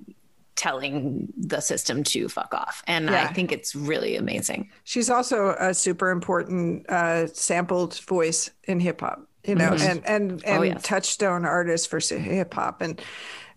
telling 0.55 1.31
the 1.37 1.59
system 1.59 2.03
to 2.03 2.29
fuck 2.29 2.53
off. 2.53 2.83
And 2.87 3.05
yeah. 3.05 3.23
I 3.23 3.33
think 3.33 3.51
it's 3.51 3.75
really 3.75 4.15
amazing. 4.15 4.69
She's 4.83 5.09
also 5.09 5.55
a 5.59 5.73
super 5.73 6.09
important 6.09 6.89
uh, 6.89 7.27
sampled 7.27 7.99
voice 7.99 8.49
in 8.65 8.79
hip 8.79 9.01
hop, 9.01 9.27
you 9.45 9.55
know, 9.55 9.71
mm-hmm. 9.71 9.89
and 9.89 10.05
and 10.05 10.31
oh, 10.45 10.51
and 10.51 10.59
oh, 10.59 10.63
yes. 10.63 10.83
touchstone 10.83 11.45
artist 11.45 11.89
for 11.89 11.99
hip 11.99 12.53
hop 12.53 12.81
and. 12.81 13.01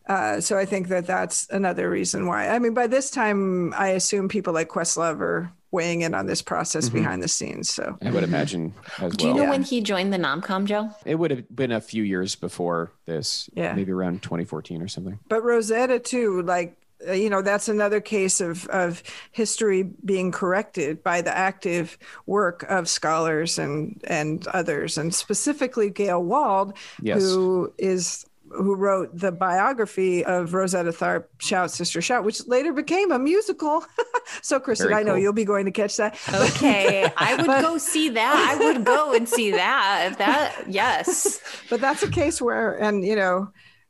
Uh, 0.09 0.41
so 0.41 0.57
I 0.57 0.65
think 0.67 0.87
that 0.87 1.05
that's 1.05 1.51
another 1.51 1.91
reason 1.91 2.29
why. 2.29 2.51
I 2.51 2.61
mean, 2.61 2.75
by 2.75 2.87
this 2.87 3.11
time, 3.11 3.75
I 3.77 3.89
assume 3.89 4.29
people 4.29 4.55
like 4.55 4.69
Questlove 4.69 5.19
are 5.19 5.53
weighing 5.73 6.03
in 6.03 6.15
on 6.15 6.27
this 6.27 6.43
process 6.43 6.87
mm-hmm. 6.87 6.99
behind 6.99 7.23
the 7.23 7.29
scenes. 7.29 7.73
So 7.73 7.99
I 8.03 8.11
would 8.11 8.25
imagine 8.25 8.73
as 8.99 9.13
Do 9.15 9.27
well. 9.27 9.35
you 9.35 9.41
know 9.41 9.45
yeah. 9.47 9.51
when 9.51 9.63
he 9.63 9.81
joined 9.81 10.13
the 10.13 10.17
Nomcom, 10.17 10.65
Joe? 10.65 10.91
It 11.05 11.17
would 11.17 11.31
have 11.31 11.45
been 11.55 11.73
a 11.73 11.81
few 11.81 12.03
years 12.03 12.35
before 12.35 12.93
this. 13.05 13.51
Yeah. 13.55 13.75
Maybe 13.75 13.93
around 13.93 14.23
2014 14.23 14.81
or 14.81 14.89
something. 14.89 15.19
But 15.29 15.43
Rosetta 15.43 15.99
too, 15.99 16.43
like 16.43 16.79
Uh, 17.07 17.13
you 17.13 17.29
know 17.29 17.43
that's 17.43 17.69
another 17.69 18.01
case 18.01 18.41
of 18.41 18.67
of 18.69 19.03
history 19.33 19.83
being 20.05 20.33
corrected 20.33 21.03
by 21.03 21.21
the 21.21 21.37
active 21.37 21.99
work 22.25 22.63
of 22.71 22.89
scholars 22.89 23.59
and 23.59 24.01
and 24.07 24.47
others 24.49 24.97
and 24.97 25.15
specifically 25.15 25.91
Gayle 25.91 26.23
Wald 26.23 26.73
yes. 27.03 27.21
who 27.21 27.73
is 27.77 28.25
who 28.51 28.75
wrote 28.75 29.11
the 29.13 29.33
biography 29.33 30.25
of 30.25 30.55
Rosetta 30.55 30.91
Tharpe, 30.93 31.27
Shout 31.39 31.71
Sister 31.71 32.01
Shout, 32.01 32.25
which 32.25 32.47
later 32.47 32.73
became 32.73 33.11
a 33.11 33.19
musical. 33.19 33.85
so, 34.43 34.61
Kristen, 34.61 34.89
Very 34.89 35.01
I 35.01 35.03
know 35.03 35.13
cool. 35.13 35.23
you'll 35.23 35.33
be 35.33 35.45
going 35.45 35.65
to 35.65 35.71
catch 35.71 35.97
that. 35.97 36.19
Okay, 36.33 37.11
I 37.17 37.37
would 37.37 37.47
But- 37.47 37.63
go 37.63 37.79
see 37.79 38.09
that. 38.11 38.57
I 38.57 38.65
would 38.65 38.85
go 38.85 39.15
and 39.15 39.29
see 39.29 39.51
that. 39.53 40.09
If 40.13 40.19
that, 40.19 40.65
yes. 40.69 41.41
but 41.71 41.81
that's 41.81 42.03
a 42.03 42.11
case 42.11 42.41
where, 42.41 42.73
and 42.81 43.05
you 43.05 43.17
know, 43.17 43.49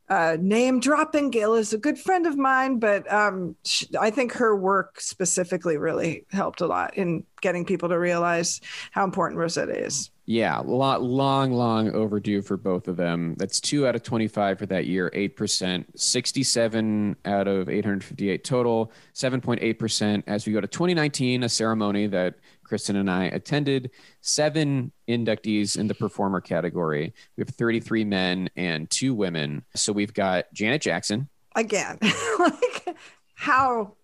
uh, 0.09 0.37
name 0.41 0.81
dropping 0.81 1.31
Gayle 1.31 1.55
is 1.55 1.73
a 1.73 1.79
good 1.79 1.99
friend 1.99 2.27
of 2.27 2.37
mine, 2.37 2.79
but 2.79 3.11
um, 3.13 3.57
sh- 3.65 3.85
I 3.99 4.11
think 4.11 4.33
her 4.35 4.55
work 4.55 5.01
specifically 5.01 5.77
really 5.77 6.25
helped 6.31 6.61
a 6.61 6.67
lot 6.67 6.97
in 6.97 7.25
getting 7.41 7.65
people 7.65 7.89
to 7.89 7.99
realize 7.99 8.61
how 8.93 9.05
important 9.05 9.39
Rosetta 9.39 9.85
is. 9.85 10.11
Yeah, 10.29 10.59
lot 10.59 11.03
long, 11.03 11.53
long 11.53 11.93
overdue 11.93 12.43
for 12.43 12.57
both 12.57 12.89
of 12.89 12.97
them. 12.97 13.37
That's 13.39 13.61
two 13.61 13.87
out 13.87 13.95
of 13.95 14.03
25 14.03 14.59
for 14.59 14.67
that 14.67 14.87
year, 14.87 15.11
8%, 15.15 15.85
67 15.95 17.17
out 17.25 17.47
of 17.47 17.69
858 17.69 18.43
total, 18.43 18.91
7.8%. 19.15 20.25
As 20.27 20.45
we 20.45 20.53
go 20.53 20.61
to 20.61 20.67
2019, 20.67 21.45
a 21.45 21.49
ceremony 21.49 22.09
that 22.09 22.35
Kristen 22.65 22.97
and 22.97 23.09
I 23.09 23.27
attended, 23.27 23.93
seven 24.21 24.91
inductees 25.09 25.79
in 25.79 25.87
the 25.87 25.95
performer 25.95 26.41
category. 26.41 27.15
We 27.37 27.43
have 27.43 27.51
33 27.51 28.05
men 28.05 28.51
and 28.57 28.91
two 28.91 29.15
women. 29.15 29.65
So 29.77 29.93
we've 29.93 30.13
got 30.13 30.53
Janet 30.53 30.83
Jackson, 30.83 31.29
Again, 31.57 31.99
like 32.39 32.97
how, 33.35 33.95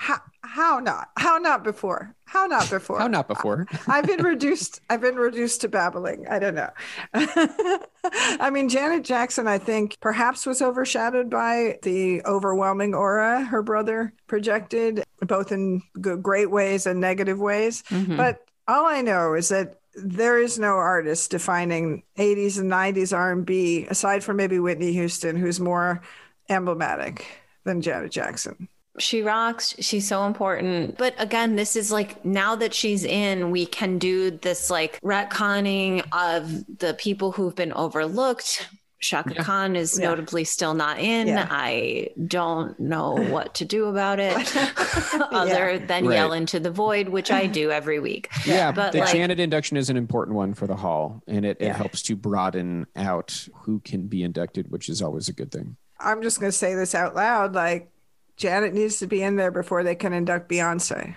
how, 0.00 0.18
how 0.42 0.78
not? 0.78 1.08
How 1.16 1.38
not 1.38 1.64
before? 1.64 2.14
How 2.24 2.46
not 2.46 2.70
before? 2.70 3.00
how 3.00 3.08
not 3.08 3.26
before? 3.26 3.66
I've 3.88 4.06
been 4.06 4.22
reduced. 4.22 4.80
I've 4.88 5.00
been 5.00 5.16
reduced 5.16 5.62
to 5.62 5.68
babbling. 5.68 6.24
I 6.30 6.38
don't 6.38 6.54
know. 6.54 6.70
I 7.14 8.48
mean, 8.52 8.68
Janet 8.68 9.02
Jackson, 9.02 9.48
I 9.48 9.58
think 9.58 9.96
perhaps 10.00 10.46
was 10.46 10.62
overshadowed 10.62 11.30
by 11.30 11.80
the 11.82 12.22
overwhelming 12.26 12.94
aura 12.94 13.42
her 13.42 13.60
brother 13.60 14.12
projected, 14.28 15.02
both 15.20 15.50
in 15.50 15.82
great 16.00 16.52
ways 16.52 16.86
and 16.86 17.00
negative 17.00 17.40
ways. 17.40 17.82
Mhm. 17.90 18.16
But 18.16 18.44
all 18.68 18.86
I 18.86 19.00
know 19.00 19.34
is 19.34 19.48
that 19.48 19.80
there 19.96 20.38
is 20.38 20.60
no 20.60 20.74
artist 20.76 21.32
defining 21.32 22.04
80s 22.16 22.56
and 22.60 22.70
90s 22.70 23.12
R&B 23.12 23.86
aside 23.90 24.22
from 24.22 24.36
maybe 24.36 24.60
Whitney 24.60 24.92
Houston, 24.92 25.34
who's 25.34 25.58
more 25.58 26.02
emblematic 26.48 27.26
than 27.64 27.82
Janet 27.82 28.12
Jackson. 28.12 28.68
She 28.98 29.22
rocks. 29.22 29.74
She's 29.80 30.06
so 30.06 30.24
important. 30.26 30.96
But 30.98 31.14
again, 31.18 31.56
this 31.56 31.76
is 31.76 31.90
like 31.92 32.24
now 32.24 32.54
that 32.56 32.74
she's 32.74 33.04
in, 33.04 33.50
we 33.50 33.66
can 33.66 33.98
do 33.98 34.30
this 34.30 34.70
like 34.70 35.00
retconning 35.02 36.04
of 36.12 36.64
the 36.78 36.94
people 36.94 37.32
who've 37.32 37.54
been 37.54 37.72
overlooked. 37.72 38.68
Chaka 39.00 39.32
Yeah. 39.36 39.42
Khan 39.44 39.76
is 39.76 39.96
Yeah. 39.96 40.08
notably 40.08 40.42
still 40.42 40.74
not 40.74 40.98
in. 40.98 41.28
Yeah. 41.28 41.46
I 41.48 42.08
don't 42.26 42.78
know 42.80 43.12
what 43.14 43.54
to 43.54 43.64
do 43.64 43.84
about 43.86 44.18
it 44.18 44.34
other 45.30 45.78
than 45.78 46.06
Right. 46.06 46.14
yell 46.16 46.32
into 46.32 46.58
the 46.58 46.70
void, 46.72 47.08
which 47.08 47.30
I 47.30 47.46
do 47.46 47.70
every 47.70 48.00
week. 48.00 48.28
Yeah, 48.44 48.72
But, 48.72 48.90
the 48.92 48.98
like- 48.98 49.12
Janet 49.12 49.38
induction 49.38 49.76
is 49.76 49.88
an 49.88 49.96
important 49.96 50.36
one 50.36 50.52
for 50.54 50.66
the 50.66 50.74
hall, 50.76 51.22
and 51.28 51.44
it, 51.44 51.58
it 51.60 51.76
helps 51.76 52.02
to 52.02 52.16
broaden 52.16 52.86
out 52.96 53.46
who 53.62 53.78
can 53.80 54.08
be 54.08 54.24
inducted, 54.24 54.70
which 54.70 54.88
is 54.88 55.00
always 55.00 55.28
a 55.28 55.32
good 55.32 55.52
thing. 55.52 55.76
I'm 56.00 56.20
just 56.22 56.40
going 56.40 56.50
to 56.50 56.56
say 56.58 56.74
this 56.74 56.94
out 56.94 57.14
loud. 57.14 57.54
Like, 57.54 57.90
Janet 58.38 58.72
needs 58.72 58.98
to 59.00 59.06
be 59.06 59.22
in 59.22 59.36
there 59.36 59.50
before 59.50 59.82
they 59.84 59.94
can 59.94 60.12
induct 60.12 60.48
Beyonce. 60.48 61.16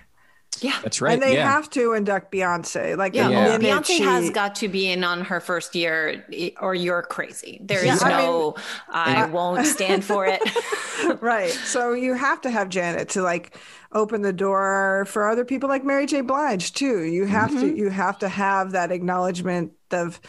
Yeah. 0.60 0.78
That's 0.84 1.02
right. 1.02 1.14
and 1.14 1.22
they 1.22 1.36
yeah. 1.36 1.50
have 1.50 1.70
to 1.72 1.94
induct 1.94 2.32
Beyonce. 2.32 2.98
Like, 2.98 3.16
Yeah, 3.16 3.30
Yeah. 3.30 3.58
Beyonce 3.58 3.86
she- 3.86 4.04
has 4.04 4.30
got 4.30 4.56
to 4.56 4.68
be 4.68 4.92
in 4.92 5.04
on 5.04 5.22
her 5.22 5.40
first 5.40 5.74
year, 5.76 6.26
or 6.60 6.76
you're 6.76 7.02
crazy. 7.04 7.60
There 7.64 7.80
is 7.80 8.02
Yeah, 8.02 8.08
I 8.08 8.22
no, 8.22 8.56
I, 8.90 9.26
won't 9.28 9.66
stand 9.66 10.04
for 10.04 10.26
it. 10.26 10.42
right. 11.22 11.52
So 11.52 11.94
you 11.94 12.14
have 12.14 12.42
to 12.42 12.52
have 12.52 12.70
Janet 12.70 13.10
to 13.10 13.22
like 13.22 13.58
open 13.92 14.22
the 14.22 14.34
door 14.34 15.06
for 15.08 15.30
other 15.30 15.46
people 15.46 15.68
like 15.68 15.84
Mary 15.84 16.06
J. 16.06 16.22
Blige 16.22 16.74
too. 16.74 17.04
You 17.04 17.26
have 17.26 17.50
to 17.50 17.56
mm-hmm. 17.56 17.76
you 17.76 17.90
have 17.90 18.20
to 18.20 18.30
have 18.30 18.72
that 18.72 18.92
acknowledgement 18.92 19.72
of 19.90 20.20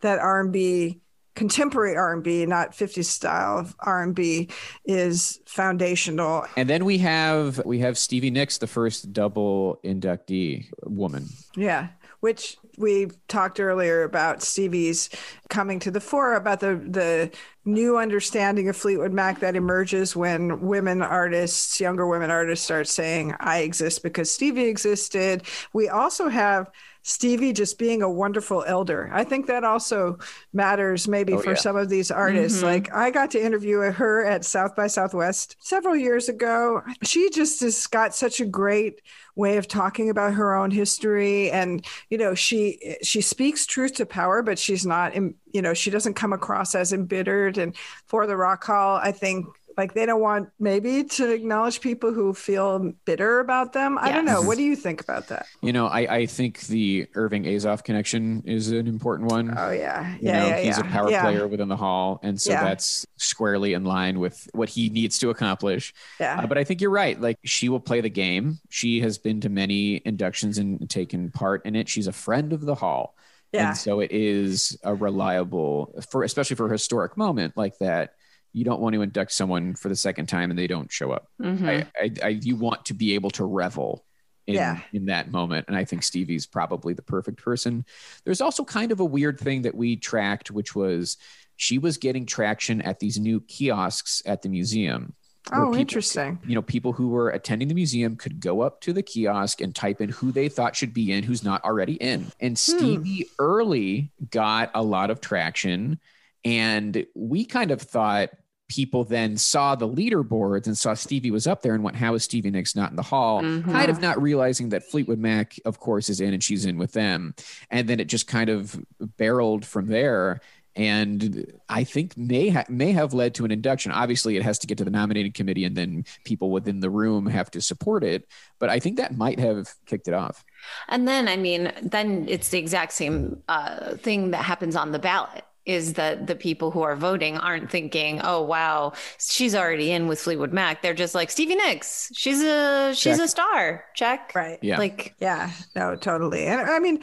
that 0.00 0.18
R&B 0.18 1.01
contemporary 1.34 1.96
R&B, 1.96 2.46
not 2.46 2.72
50s 2.72 3.04
style 3.04 3.58
of 3.58 3.74
R&B 3.80 4.48
is 4.84 5.40
foundational. 5.46 6.44
And 6.56 6.68
then 6.68 6.84
we 6.84 6.98
have 6.98 7.64
we 7.64 7.78
have 7.80 7.96
Stevie 7.96 8.30
Nicks, 8.30 8.58
the 8.58 8.66
first 8.66 9.12
double 9.12 9.80
inductee 9.84 10.66
woman. 10.84 11.28
Yeah, 11.56 11.88
which 12.20 12.56
we 12.78 13.10
talked 13.28 13.60
earlier 13.60 14.04
about 14.04 14.42
Stevie's 14.42 15.10
coming 15.50 15.78
to 15.80 15.90
the 15.90 16.00
fore 16.00 16.34
about 16.34 16.60
the 16.60 16.76
the 16.88 17.30
new 17.64 17.96
understanding 17.98 18.68
of 18.68 18.76
Fleetwood 18.76 19.12
Mac 19.12 19.40
that 19.40 19.56
emerges 19.56 20.16
when 20.16 20.60
women 20.60 21.02
artists, 21.02 21.80
younger 21.80 22.06
women 22.06 22.30
artists 22.30 22.64
start 22.64 22.88
saying 22.88 23.34
I 23.40 23.58
exist 23.58 24.02
because 24.02 24.30
Stevie 24.30 24.64
existed. 24.64 25.42
We 25.72 25.88
also 25.88 26.28
have 26.28 26.70
Stevie 27.02 27.52
just 27.52 27.78
being 27.78 28.00
a 28.02 28.10
wonderful 28.10 28.62
elder. 28.66 29.10
I 29.12 29.24
think 29.24 29.46
that 29.46 29.64
also 29.64 30.18
matters 30.52 31.08
maybe 31.08 31.32
Oh, 31.32 31.38
for 31.38 31.50
yeah. 31.50 31.56
some 31.56 31.76
of 31.76 31.88
these 31.88 32.10
artists. 32.10 32.60
Mhm. 32.60 32.64
Like 32.64 32.94
I 32.94 33.10
got 33.10 33.30
to 33.32 33.44
interview 33.44 33.78
her 33.80 34.24
at 34.24 34.44
South 34.44 34.76
by 34.76 34.86
Southwest 34.86 35.56
several 35.58 35.96
years 35.96 36.28
ago. 36.28 36.82
She 37.02 37.28
just 37.30 37.60
has 37.60 37.86
got 37.88 38.14
such 38.14 38.40
a 38.40 38.44
great 38.46 39.02
way 39.34 39.56
of 39.56 39.66
talking 39.66 40.10
about 40.10 40.34
her 40.34 40.54
own 40.54 40.70
history 40.70 41.50
and 41.50 41.84
you 42.10 42.18
know 42.18 42.34
she 42.34 42.96
she 43.02 43.22
speaks 43.22 43.64
truth 43.64 43.94
to 43.94 44.04
power 44.04 44.42
but 44.42 44.58
she's 44.58 44.84
not 44.84 45.14
you 45.16 45.62
know 45.62 45.72
she 45.72 45.90
doesn't 45.90 46.12
come 46.12 46.34
across 46.34 46.74
as 46.74 46.92
embittered 46.92 47.56
and 47.56 47.74
for 48.06 48.26
the 48.26 48.36
rock 48.36 48.62
hall 48.62 49.00
i 49.02 49.10
think 49.10 49.46
like 49.76 49.94
they 49.94 50.06
don't 50.06 50.20
want 50.20 50.48
maybe 50.58 51.04
to 51.04 51.30
acknowledge 51.32 51.80
people 51.80 52.12
who 52.12 52.32
feel 52.34 52.92
bitter 53.04 53.40
about 53.40 53.72
them 53.72 53.98
i 53.98 54.10
don't 54.12 54.24
know 54.24 54.42
what 54.42 54.56
do 54.56 54.62
you 54.62 54.76
think 54.76 55.00
about 55.00 55.28
that 55.28 55.46
You 55.62 55.72
know, 55.72 55.86
I, 55.86 56.00
I 56.16 56.26
think 56.26 56.60
the 56.66 57.06
Irving 57.14 57.44
Azoff 57.44 57.84
connection 57.84 58.42
is 58.46 58.70
an 58.72 58.86
important 58.86 59.30
one. 59.30 59.54
oh 59.56 59.70
yeah 59.70 60.14
You 60.14 60.18
yeah 60.22 60.40
know, 60.40 60.46
yeah 60.48 60.58
he's 60.58 60.78
yeah. 60.78 60.86
a 60.86 60.90
power 60.90 61.10
yeah. 61.10 61.22
player 61.22 61.46
within 61.46 61.68
the 61.68 61.76
hall, 61.76 62.18
and 62.22 62.40
so 62.40 62.50
that's 62.50 63.06
squarely 63.16 63.72
in 63.74 63.84
line 63.84 64.18
with 64.18 64.48
what 64.52 64.68
he 64.68 64.88
needs 64.88 65.18
to 65.20 65.30
accomplish. 65.30 65.94
yeah 66.18 66.40
Uh, 66.40 66.46
but 66.46 66.58
I 66.58 66.64
think 66.64 66.80
you're 66.80 66.90
right. 66.90 67.20
Like 67.20 67.38
she 67.44 67.68
will 67.68 67.80
play 67.80 68.00
the 68.00 68.10
game. 68.10 68.58
She 68.70 69.00
has 69.00 69.18
been 69.18 69.40
to 69.42 69.48
many 69.48 70.02
inductions 70.04 70.58
and 70.58 70.88
taken 70.90 71.30
part 71.30 71.64
in 71.64 71.76
it. 71.76 71.88
She's 71.88 72.06
a 72.08 72.12
friend 72.12 72.52
of 72.52 72.62
the 72.62 72.74
hall. 72.74 73.14
yeah 73.52 73.68
And 73.68 73.76
so 73.76 74.00
it 74.00 74.10
is 74.12 74.76
a 74.82 74.94
reliable 74.94 75.94
for 76.10 76.24
especially 76.24 76.56
for 76.56 76.66
a 76.68 76.72
historic 76.72 77.16
moment 77.16 77.56
like 77.56 77.78
that. 77.78 78.14
You 78.52 78.64
don't 78.64 78.80
want 78.80 78.94
to 78.94 79.02
induct 79.02 79.32
someone 79.32 79.74
for 79.74 79.88
the 79.88 79.96
second 79.96 80.26
time 80.26 80.50
and 80.50 80.58
they 80.58 80.66
don't 80.66 80.90
show 80.92 81.10
up. 81.12 81.28
Mhm. 81.40 81.66
I, 81.68 81.86
I, 82.00 82.10
I 82.22 82.28
you 82.28 82.56
want 82.56 82.84
to 82.86 82.94
be 82.94 83.14
able 83.14 83.30
to 83.30 83.44
revel 83.44 84.04
in, 84.46 84.54
Yeah. 84.54 84.80
in 84.92 85.06
that 85.06 85.30
moment. 85.30 85.66
And 85.68 85.76
I 85.76 85.84
think 85.84 86.02
Stevie's 86.02 86.46
probably 86.46 86.92
the 86.94 87.02
perfect 87.02 87.38
person. 87.42 87.84
There's 88.24 88.40
also 88.40 88.64
kind 88.64 88.92
of 88.92 89.00
a 89.00 89.04
weird 89.04 89.38
thing 89.40 89.62
that 89.62 89.74
we 89.74 89.96
tracked, 89.96 90.50
which 90.50 90.74
was 90.74 91.16
she 91.56 91.78
was 91.78 91.96
getting 91.96 92.26
traction 92.26 92.82
at 92.82 92.98
these 92.98 93.18
new 93.18 93.40
kiosks 93.40 94.22
at 94.26 94.42
the 94.42 94.48
museum. 94.48 95.14
oh 95.52 95.66
people- 95.66 95.74
interesting 95.76 96.38
You 96.46 96.54
know, 96.54 96.62
people 96.62 96.92
who 96.92 97.08
were 97.08 97.30
attending 97.30 97.68
the 97.68 97.74
museum 97.74 98.16
could 98.16 98.38
go 98.40 98.60
up 98.60 98.80
to 98.82 98.92
the 98.92 99.02
kiosk 99.02 99.60
and 99.60 99.74
type 99.74 100.00
in 100.00 100.08
who 100.10 100.30
they 100.32 100.48
thought 100.48 100.76
should 100.76 100.92
be 100.94 101.10
in, 101.12 101.24
who's 101.24 101.42
not 101.44 101.64
already 101.64 101.94
in. 101.94 102.26
And 102.40 102.58
Stevie 102.58 103.26
early 103.38 104.10
got 104.30 104.70
a 104.74 104.82
lot 104.82 105.10
of 105.10 105.20
traction. 105.20 105.98
And 106.44 107.06
we 107.14 107.44
kind 107.44 107.70
of 107.70 107.80
thought 107.80 108.30
people 108.68 109.04
then 109.04 109.36
saw 109.36 109.74
the 109.74 109.88
leaderboards 109.88 110.66
and 110.66 110.76
saw 110.78 110.94
Stevie 110.94 111.30
was 111.30 111.46
up 111.46 111.62
there 111.62 111.74
and 111.74 111.84
went, 111.84 111.96
How 111.96 112.14
is 112.14 112.24
Stevie 112.24 112.50
Nicks 112.50 112.74
not 112.74 112.90
in 112.90 112.96
the 112.96 113.02
hall? 113.02 113.42
Mhm. 113.42 113.64
Kind 113.64 113.90
of 113.90 114.00
not 114.00 114.20
realizing 114.20 114.70
that 114.70 114.84
Fleetwood 114.84 115.18
Mac, 115.18 115.56
of 115.64 115.78
course, 115.78 116.08
is 116.08 116.20
in 116.20 116.32
and 116.32 116.42
she's 116.42 116.64
in 116.64 116.78
with 116.78 116.92
them. 116.92 117.34
And 117.70 117.88
then 117.88 118.00
it 118.00 118.06
just 118.06 118.26
kind 118.26 118.48
of 118.48 118.82
barreled 119.18 119.66
from 119.66 119.88
there. 119.88 120.40
And 120.74 121.52
I 121.68 121.84
think 121.84 122.16
may 122.16 122.48
ha- 122.48 122.64
may 122.70 122.92
have 122.92 123.12
led 123.12 123.34
to 123.34 123.44
an 123.44 123.50
induction. 123.50 123.92
Obviously, 123.92 124.38
it 124.38 124.42
has 124.42 124.58
to 124.60 124.66
get 124.66 124.78
to 124.78 124.84
the 124.86 124.90
nominating 124.90 125.32
committee, 125.32 125.66
and 125.66 125.76
then 125.76 126.06
people 126.24 126.50
within 126.50 126.80
the 126.80 126.88
room 126.88 127.26
have 127.26 127.50
to 127.50 127.60
support 127.60 128.02
it. 128.02 128.26
But 128.58 128.70
I 128.70 128.78
think 128.80 128.96
that 128.96 129.14
might 129.14 129.38
have 129.38 129.68
kicked 129.84 130.08
it 130.08 130.14
off. 130.14 130.42
And 130.88 131.06
then, 131.06 131.28
I 131.28 131.36
mean, 131.36 131.70
then 131.82 132.24
it's 132.26 132.48
the 132.48 132.58
exact 132.58 132.92
same 132.94 133.42
uh, 133.48 133.96
thing 133.96 134.30
that 134.30 134.44
happens 134.46 134.74
on 134.74 134.92
the 134.92 134.98
ballot 134.98 135.44
is 135.64 135.94
that 135.94 136.26
the 136.26 136.34
people 136.34 136.70
who 136.70 136.82
are 136.82 136.96
voting 136.96 137.36
aren't 137.36 137.70
thinking, 137.70 138.20
oh, 138.22 138.42
wow, 138.42 138.92
she's 139.18 139.54
already 139.54 139.92
in 139.92 140.08
with 140.08 140.20
Fleetwood 140.20 140.52
Mac. 140.52 140.82
They're 140.82 140.94
just 140.94 141.14
like, 141.14 141.30
Stevie 141.30 141.56
Nicks, 141.56 142.10
she's 142.14 142.42
a, 142.42 142.94
she's 142.94 143.18
Check. 143.18 143.24
a 143.24 143.28
star. 143.28 143.84
Check. 143.94 144.32
right 144.34 144.58
Yeah. 144.62 144.78
Like, 144.78 145.14
Yeah, 145.18 145.50
no, 145.76 145.96
totally. 145.96 146.46
And 146.46 146.60
I 146.60 146.78
mean, 146.78 147.00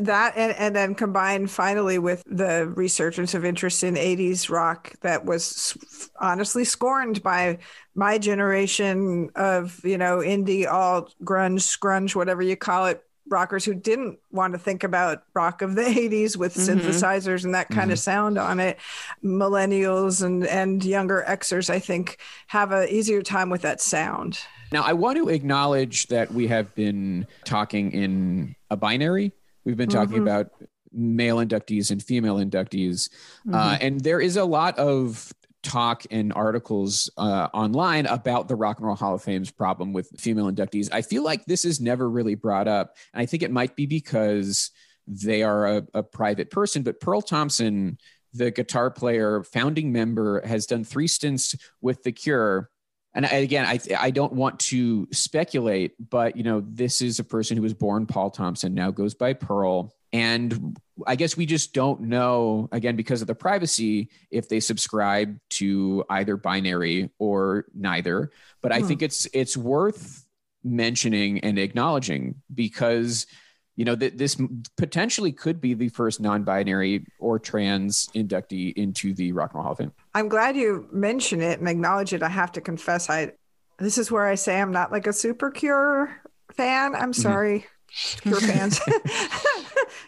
that 0.00 0.34
and, 0.36 0.52
and 0.56 0.76
then 0.76 0.94
combined 0.94 1.50
finally 1.50 1.98
with 1.98 2.22
the 2.26 2.68
resurgence 2.76 3.34
of 3.34 3.44
interest 3.44 3.82
in 3.82 3.94
80s 3.94 4.50
rock 4.50 4.92
that 5.00 5.24
was 5.24 5.76
honestly 6.20 6.64
scorned 6.64 7.22
by 7.22 7.58
my 7.94 8.18
generation 8.18 9.30
of, 9.34 9.80
you 9.84 9.98
know, 9.98 10.18
indie, 10.18 10.70
alt, 10.70 11.14
grunge, 11.24 11.62
scrunge, 11.62 12.14
whatever 12.14 12.42
you 12.42 12.56
call 12.56 12.86
it, 12.86 13.02
rockers 13.32 13.64
who 13.64 13.74
didn't 13.74 14.18
want 14.30 14.52
to 14.52 14.58
think 14.58 14.84
about 14.84 15.22
rock 15.34 15.62
of 15.62 15.74
the 15.74 15.82
80s 15.82 16.36
with 16.36 16.54
mm-hmm. 16.54 16.78
synthesizers 16.78 17.44
and 17.44 17.54
that 17.54 17.68
kind 17.68 17.84
mm-hmm. 17.84 17.92
of 17.92 17.98
sound 17.98 18.38
on 18.38 18.60
it 18.60 18.78
millennials 19.24 20.22
and 20.22 20.46
and 20.46 20.84
younger 20.84 21.24
xers 21.28 21.70
i 21.70 21.78
think 21.78 22.18
have 22.46 22.70
a 22.70 22.92
easier 22.94 23.22
time 23.22 23.50
with 23.50 23.62
that 23.62 23.80
sound 23.80 24.38
now 24.70 24.82
i 24.82 24.92
want 24.92 25.16
to 25.16 25.28
acknowledge 25.28 26.06
that 26.08 26.32
we 26.32 26.46
have 26.46 26.72
been 26.74 27.26
talking 27.44 27.90
in 27.92 28.54
a 28.70 28.76
binary 28.76 29.32
we've 29.64 29.76
been 29.76 29.88
talking 29.88 30.16
mm-hmm. 30.16 30.22
about 30.22 30.50
male 30.92 31.38
inductees 31.38 31.90
and 31.90 32.02
female 32.02 32.36
inductees 32.36 33.08
uh, 33.52 33.56
mm-hmm. 33.56 33.84
and 33.84 34.00
there 34.02 34.20
is 34.20 34.36
a 34.36 34.44
lot 34.44 34.78
of 34.78 35.32
talk 35.62 36.04
and 36.10 36.32
articles 36.32 37.10
uh, 37.16 37.48
online 37.54 38.06
about 38.06 38.48
the 38.48 38.56
Rock 38.56 38.78
and 38.78 38.86
Roll 38.86 38.96
Hall 38.96 39.14
of 39.14 39.22
Fame's 39.22 39.50
problem 39.50 39.92
with 39.92 40.10
female 40.18 40.50
inductees. 40.50 40.88
I 40.92 41.02
feel 41.02 41.22
like 41.22 41.44
this 41.44 41.64
is 41.64 41.80
never 41.80 42.08
really 42.08 42.34
brought 42.34 42.68
up. 42.68 42.96
And 43.14 43.22
I 43.22 43.26
think 43.26 43.42
it 43.42 43.50
might 43.50 43.76
be 43.76 43.86
because 43.86 44.70
they 45.06 45.42
are 45.42 45.66
a, 45.66 45.86
a 45.94 46.02
private 46.02 46.50
person, 46.50 46.82
but 46.82 47.00
Pearl 47.00 47.22
Thompson, 47.22 47.98
the 48.34 48.50
guitar 48.50 48.90
player, 48.90 49.42
founding 49.42 49.92
member, 49.92 50.40
has 50.46 50.66
done 50.66 50.84
three 50.84 51.08
stints 51.08 51.54
with 51.80 52.02
The 52.02 52.12
Cure. 52.12 52.70
And 53.14 53.26
again, 53.26 53.66
I 53.66 53.78
I 53.98 54.10
don't 54.10 54.32
want 54.32 54.58
to 54.60 55.06
speculate, 55.12 55.92
but 56.10 56.34
you 56.34 56.42
know, 56.42 56.64
this 56.66 57.02
is 57.02 57.18
a 57.18 57.24
person 57.24 57.56
who 57.56 57.62
was 57.62 57.74
born 57.74 58.06
Paul 58.06 58.30
Thompson, 58.30 58.74
now 58.74 58.90
goes 58.90 59.14
by 59.14 59.34
Pearl. 59.34 59.94
And 60.14 60.76
I 61.06 61.16
guess 61.16 61.36
we 61.36 61.46
just 61.46 61.72
don't 61.72 62.02
know, 62.02 62.68
again, 62.72 62.96
because 62.96 63.22
of 63.22 63.26
the 63.26 63.34
privacy, 63.34 64.10
if 64.30 64.48
they 64.48 64.60
subscribe 64.60 65.38
to 65.50 66.04
either 66.10 66.36
binary 66.36 67.10
or 67.18 67.66
neither. 67.74 68.30
But 68.60 68.72
hmm. 68.72 68.78
I 68.78 68.86
think 68.86 69.02
it's 69.02 69.26
it's 69.32 69.56
worth 69.56 70.26
mentioning 70.64 71.40
and 71.40 71.58
acknowledging 71.58 72.36
because 72.54 73.26
you 73.74 73.84
know 73.84 73.94
that 73.94 74.18
this 74.18 74.36
potentially 74.76 75.32
could 75.32 75.60
be 75.60 75.74
the 75.74 75.88
first 75.88 76.20
non-binary 76.20 77.06
or 77.18 77.38
trans 77.38 78.08
inductee 78.14 78.72
into 78.74 79.14
the 79.14 79.32
Rock 79.32 79.50
and 79.50 79.56
Roll 79.56 79.64
Hall 79.64 79.72
of 79.72 79.78
Fame. 79.78 79.92
I'm 80.14 80.28
glad 80.28 80.56
you 80.56 80.88
mention 80.92 81.40
it 81.40 81.58
and 81.58 81.68
acknowledge 81.68 82.12
it. 82.12 82.22
I 82.22 82.28
have 82.28 82.52
to 82.52 82.60
confess, 82.60 83.08
I 83.08 83.32
this 83.78 83.98
is 83.98 84.10
where 84.10 84.26
I 84.26 84.34
say 84.34 84.60
I'm 84.60 84.72
not 84.72 84.92
like 84.92 85.06
a 85.06 85.12
super 85.12 85.50
cure 85.50 86.20
fan. 86.52 86.94
I'm 86.94 87.12
mm-hmm. 87.12 87.22
sorry. 87.22 87.60
Mm-hmm. 87.60 88.28
Cure 88.28 88.40
fans. 88.40 88.80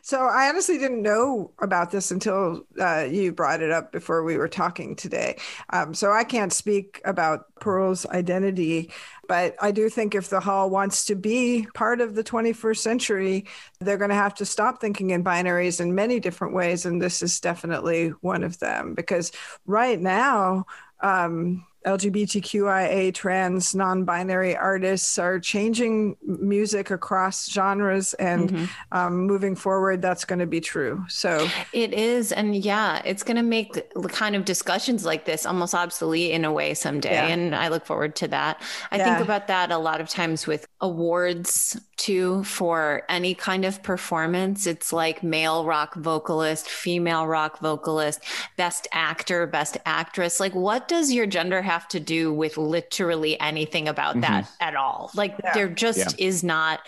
so 0.02 0.26
I 0.26 0.48
honestly 0.48 0.78
didn't 0.78 1.02
know 1.02 1.52
about 1.60 1.90
this 1.90 2.10
until 2.10 2.64
uh, 2.80 3.06
you 3.10 3.32
brought 3.32 3.62
it 3.62 3.70
up 3.70 3.92
before 3.92 4.22
we 4.24 4.36
were 4.36 4.48
talking 4.48 4.96
today. 4.96 5.38
Um, 5.70 5.94
so 5.94 6.12
I 6.12 6.24
can't 6.24 6.52
speak 6.52 7.00
about 7.04 7.46
Pearl's 7.60 8.06
identity, 8.06 8.90
but 9.28 9.56
I 9.60 9.70
do 9.70 9.88
think 9.88 10.14
if 10.14 10.28
the 10.28 10.40
hall 10.40 10.70
wants 10.70 11.04
to 11.06 11.14
be 11.14 11.66
part 11.74 12.00
of 12.00 12.14
the 12.14 12.24
21st 12.24 12.78
century, 12.78 13.46
they're 13.80 13.98
going 13.98 14.10
to 14.10 14.14
have 14.14 14.34
to 14.36 14.46
stop 14.46 14.80
thinking 14.80 15.10
in 15.10 15.24
binaries 15.24 15.80
in 15.80 15.94
many 15.94 16.20
different 16.20 16.54
ways. 16.54 16.86
And 16.86 17.00
this 17.00 17.22
is 17.22 17.40
definitely 17.40 18.08
one 18.20 18.42
of 18.42 18.58
them 18.58 18.94
because 18.94 19.32
right 19.66 20.00
now, 20.00 20.66
um, 21.00 21.66
LGBTQIA, 21.85 23.12
trans, 23.12 23.74
non 23.74 24.05
binary 24.05 24.56
artists 24.56 25.19
are 25.19 25.39
changing 25.39 26.16
music 26.23 26.90
across 26.90 27.51
genres. 27.51 28.15
And 28.15 28.51
mm-hmm. 28.51 28.65
um, 28.93 29.27
moving 29.27 29.55
forward, 29.55 30.01
that's 30.01 30.24
going 30.24 30.39
to 30.39 30.47
be 30.47 30.61
true. 30.61 31.05
So 31.09 31.48
it 31.73 31.93
is. 31.93 32.32
And 32.32 32.56
yeah, 32.56 33.02
it's 33.05 33.23
going 33.23 33.36
to 33.36 33.43
make 33.43 33.74
the 33.74 34.09
kind 34.09 34.35
of 34.35 34.44
discussions 34.44 35.05
like 35.05 35.27
this 35.27 35.44
almost 35.44 35.74
obsolete 35.74 36.31
in 36.31 36.44
a 36.44 36.52
way 36.52 36.73
someday. 36.74 37.12
Yeah. 37.12 37.27
And 37.27 37.55
I 37.55 37.69
look 37.69 37.85
forward 37.85 38.16
to 38.16 38.28
that. 38.28 38.62
I 38.90 38.97
yeah. 38.97 39.05
think 39.05 39.27
about 39.27 39.48
that 39.48 39.70
a 39.70 39.78
lot 39.78 40.01
of 40.01 40.09
times 40.09 40.47
with 40.47 40.66
awards 40.81 41.78
too 41.97 42.43
for 42.44 43.02
any 43.09 43.35
kind 43.35 43.65
of 43.65 43.82
performance. 43.82 44.66
It's 44.66 44.93
like 44.93 45.23
male 45.23 45.65
rock 45.65 45.94
vocalist, 45.94 46.69
female 46.69 47.27
rock 47.27 47.61
vocalist, 47.61 48.20
best 48.56 48.89
actor, 48.93 49.47
best 49.47 49.77
actress. 49.85 50.40
Like, 50.40 50.55
what 50.55 50.89
does 50.89 51.12
your 51.12 51.27
gender 51.27 51.62
have? 51.62 51.73
Have 51.74 51.88
to 51.88 52.01
do 52.01 52.32
with 52.32 52.56
literally 52.56 53.38
anything 53.40 53.88
about 53.88 54.12
mm-hmm. 54.12 54.32
that 54.32 54.51
at 54.60 54.76
all. 54.76 55.10
Like 55.14 55.34
yeah. 55.42 55.55
there 55.55 55.68
just 55.68 55.98
yeah. 55.98 56.26
is 56.26 56.44
not 56.44 56.80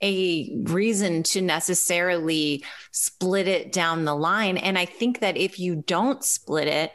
a 0.00 0.56
reason 0.64 1.24
to 1.24 1.42
necessarily 1.42 2.64
split 2.92 3.48
it 3.48 3.72
down 3.72 4.04
the 4.04 4.14
line. 4.14 4.56
And 4.56 4.78
I 4.78 4.84
think 4.84 5.20
that 5.20 5.36
if 5.36 5.58
you 5.58 5.74
don't 5.74 6.22
split 6.22 6.68
it, 6.68 6.92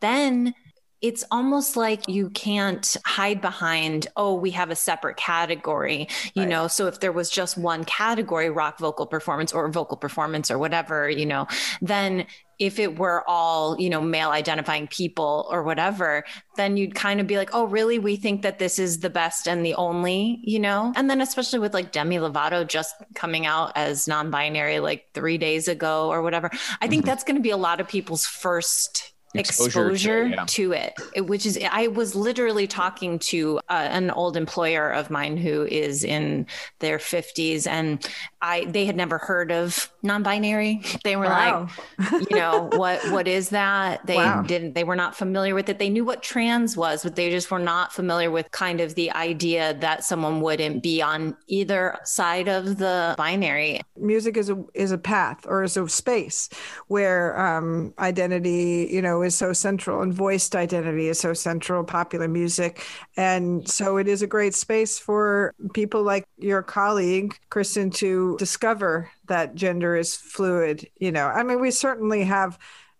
then 0.00 0.54
it's 1.02 1.24
almost 1.30 1.76
like 1.76 2.08
you 2.08 2.30
can't 2.30 2.96
hide 3.04 3.40
behind, 3.40 4.06
oh, 4.16 4.34
we 4.34 4.52
have 4.52 4.70
a 4.70 4.76
separate 4.76 5.16
category, 5.16 6.08
you 6.34 6.42
right. 6.42 6.48
know. 6.48 6.68
So 6.68 6.86
if 6.86 7.00
there 7.00 7.12
was 7.12 7.28
just 7.28 7.58
one 7.58 7.84
category, 7.84 8.48
rock 8.48 8.78
vocal 8.78 9.04
performance 9.06 9.52
or 9.52 9.68
vocal 9.68 9.96
performance 9.96 10.50
or 10.50 10.58
whatever, 10.58 11.10
you 11.10 11.26
know, 11.26 11.46
then 11.82 12.26
if 12.58 12.78
it 12.78 12.98
were 12.98 13.24
all, 13.28 13.80
you 13.80 13.90
know, 13.90 14.00
male 14.00 14.30
identifying 14.30 14.86
people 14.86 15.46
or 15.50 15.62
whatever, 15.62 16.24
then 16.56 16.76
you'd 16.76 16.94
kind 16.94 17.20
of 17.20 17.26
be 17.26 17.36
like, 17.36 17.50
oh, 17.52 17.64
really? 17.66 17.98
We 17.98 18.16
think 18.16 18.42
that 18.42 18.58
this 18.58 18.78
is 18.78 19.00
the 19.00 19.10
best 19.10 19.48
and 19.48 19.64
the 19.64 19.74
only, 19.74 20.40
you 20.42 20.58
know? 20.58 20.92
And 20.96 21.08
then, 21.08 21.20
especially 21.20 21.58
with 21.58 21.74
like 21.74 21.92
Demi 21.92 22.16
Lovato 22.16 22.66
just 22.66 22.94
coming 23.14 23.46
out 23.46 23.72
as 23.74 24.06
non 24.06 24.30
binary 24.30 24.80
like 24.80 25.06
three 25.14 25.38
days 25.38 25.68
ago 25.68 26.08
or 26.08 26.22
whatever, 26.22 26.50
I 26.80 26.88
think 26.88 27.02
mm-hmm. 27.02 27.08
that's 27.08 27.24
going 27.24 27.36
to 27.36 27.42
be 27.42 27.50
a 27.50 27.56
lot 27.56 27.80
of 27.80 27.88
people's 27.88 28.26
first 28.26 29.13
exposure, 29.34 29.90
exposure 29.90 30.24
to, 30.24 30.30
yeah. 30.30 30.44
to, 30.46 30.72
it, 30.72 31.26
which 31.26 31.46
is 31.46 31.58
I 31.70 31.88
was 31.88 32.14
literally 32.14 32.66
talking 32.66 33.18
to 33.20 33.58
uh, 33.68 33.88
an 33.90 34.10
old 34.10 34.36
employer 34.36 34.90
of 34.90 35.10
mine 35.10 35.36
who 35.36 35.64
is 35.64 36.04
in 36.04 36.46
their 36.78 36.98
50s 36.98 37.66
and 37.66 38.06
I 38.40 38.66
they 38.66 38.84
had 38.84 38.96
never 38.96 39.18
heard 39.18 39.50
of 39.50 39.90
non-binary. 40.02 40.82
They 41.02 41.16
were 41.16 41.24
wow. 41.24 41.68
like, 41.98 42.30
you 42.30 42.36
know, 42.36 42.68
what 42.74 43.00
what 43.10 43.26
is 43.26 43.48
that? 43.50 44.00
They 44.14 44.16
wow. 44.16 44.42
didn't 44.42 44.74
they 44.74 44.84
were 44.84 44.96
not 44.96 45.16
familiar 45.16 45.54
with 45.54 45.68
it. 45.68 45.78
They 45.78 45.88
knew 45.88 46.04
what 46.04 46.22
trans 46.22 46.76
was, 46.76 47.02
but 47.02 47.16
they 47.16 47.30
just 47.30 47.50
were 47.50 47.58
not 47.58 47.92
familiar 47.92 48.30
with 48.30 48.50
kind 48.50 48.80
of 48.80 48.94
the 48.94 49.10
idea 49.12 49.74
that 49.80 50.04
someone 50.04 50.40
wouldn't 50.40 50.82
be 50.82 51.00
on 51.00 51.36
either 51.48 51.98
side 52.04 52.48
of 52.48 52.76
the 52.76 53.14
binary. 53.16 53.80
Music 53.96 54.36
is 54.36 54.50
a 54.50 54.62
is 54.74 54.92
a 54.92 54.98
path 54.98 55.46
or 55.48 55.62
is 55.62 55.76
a 55.76 55.88
space 55.88 56.48
where 56.88 57.38
um, 57.40 57.94
identity, 57.98 58.88
you 58.90 59.00
know, 59.00 59.22
is 59.24 59.34
so 59.34 59.52
central 59.52 60.02
and 60.02 60.12
voiced 60.12 60.54
identity 60.54 61.08
is 61.08 61.18
so 61.18 61.32
central, 61.34 61.82
popular 61.84 62.28
music. 62.28 62.84
And 63.16 63.68
so 63.68 63.96
it 63.96 64.08
is 64.08 64.22
a 64.22 64.26
great 64.26 64.54
space 64.54 64.98
for 64.98 65.54
people 65.72 66.02
like 66.02 66.26
your 66.38 66.62
colleague, 66.62 67.38
Kristen, 67.50 67.90
to 67.92 68.36
discover 68.38 69.10
that 69.26 69.54
gender 69.54 69.96
is 69.96 70.14
fluid. 70.14 70.88
You 70.98 71.12
know, 71.12 71.26
I 71.26 71.42
mean, 71.42 71.60
we 71.60 71.70
certainly 71.70 72.24
have 72.24 72.58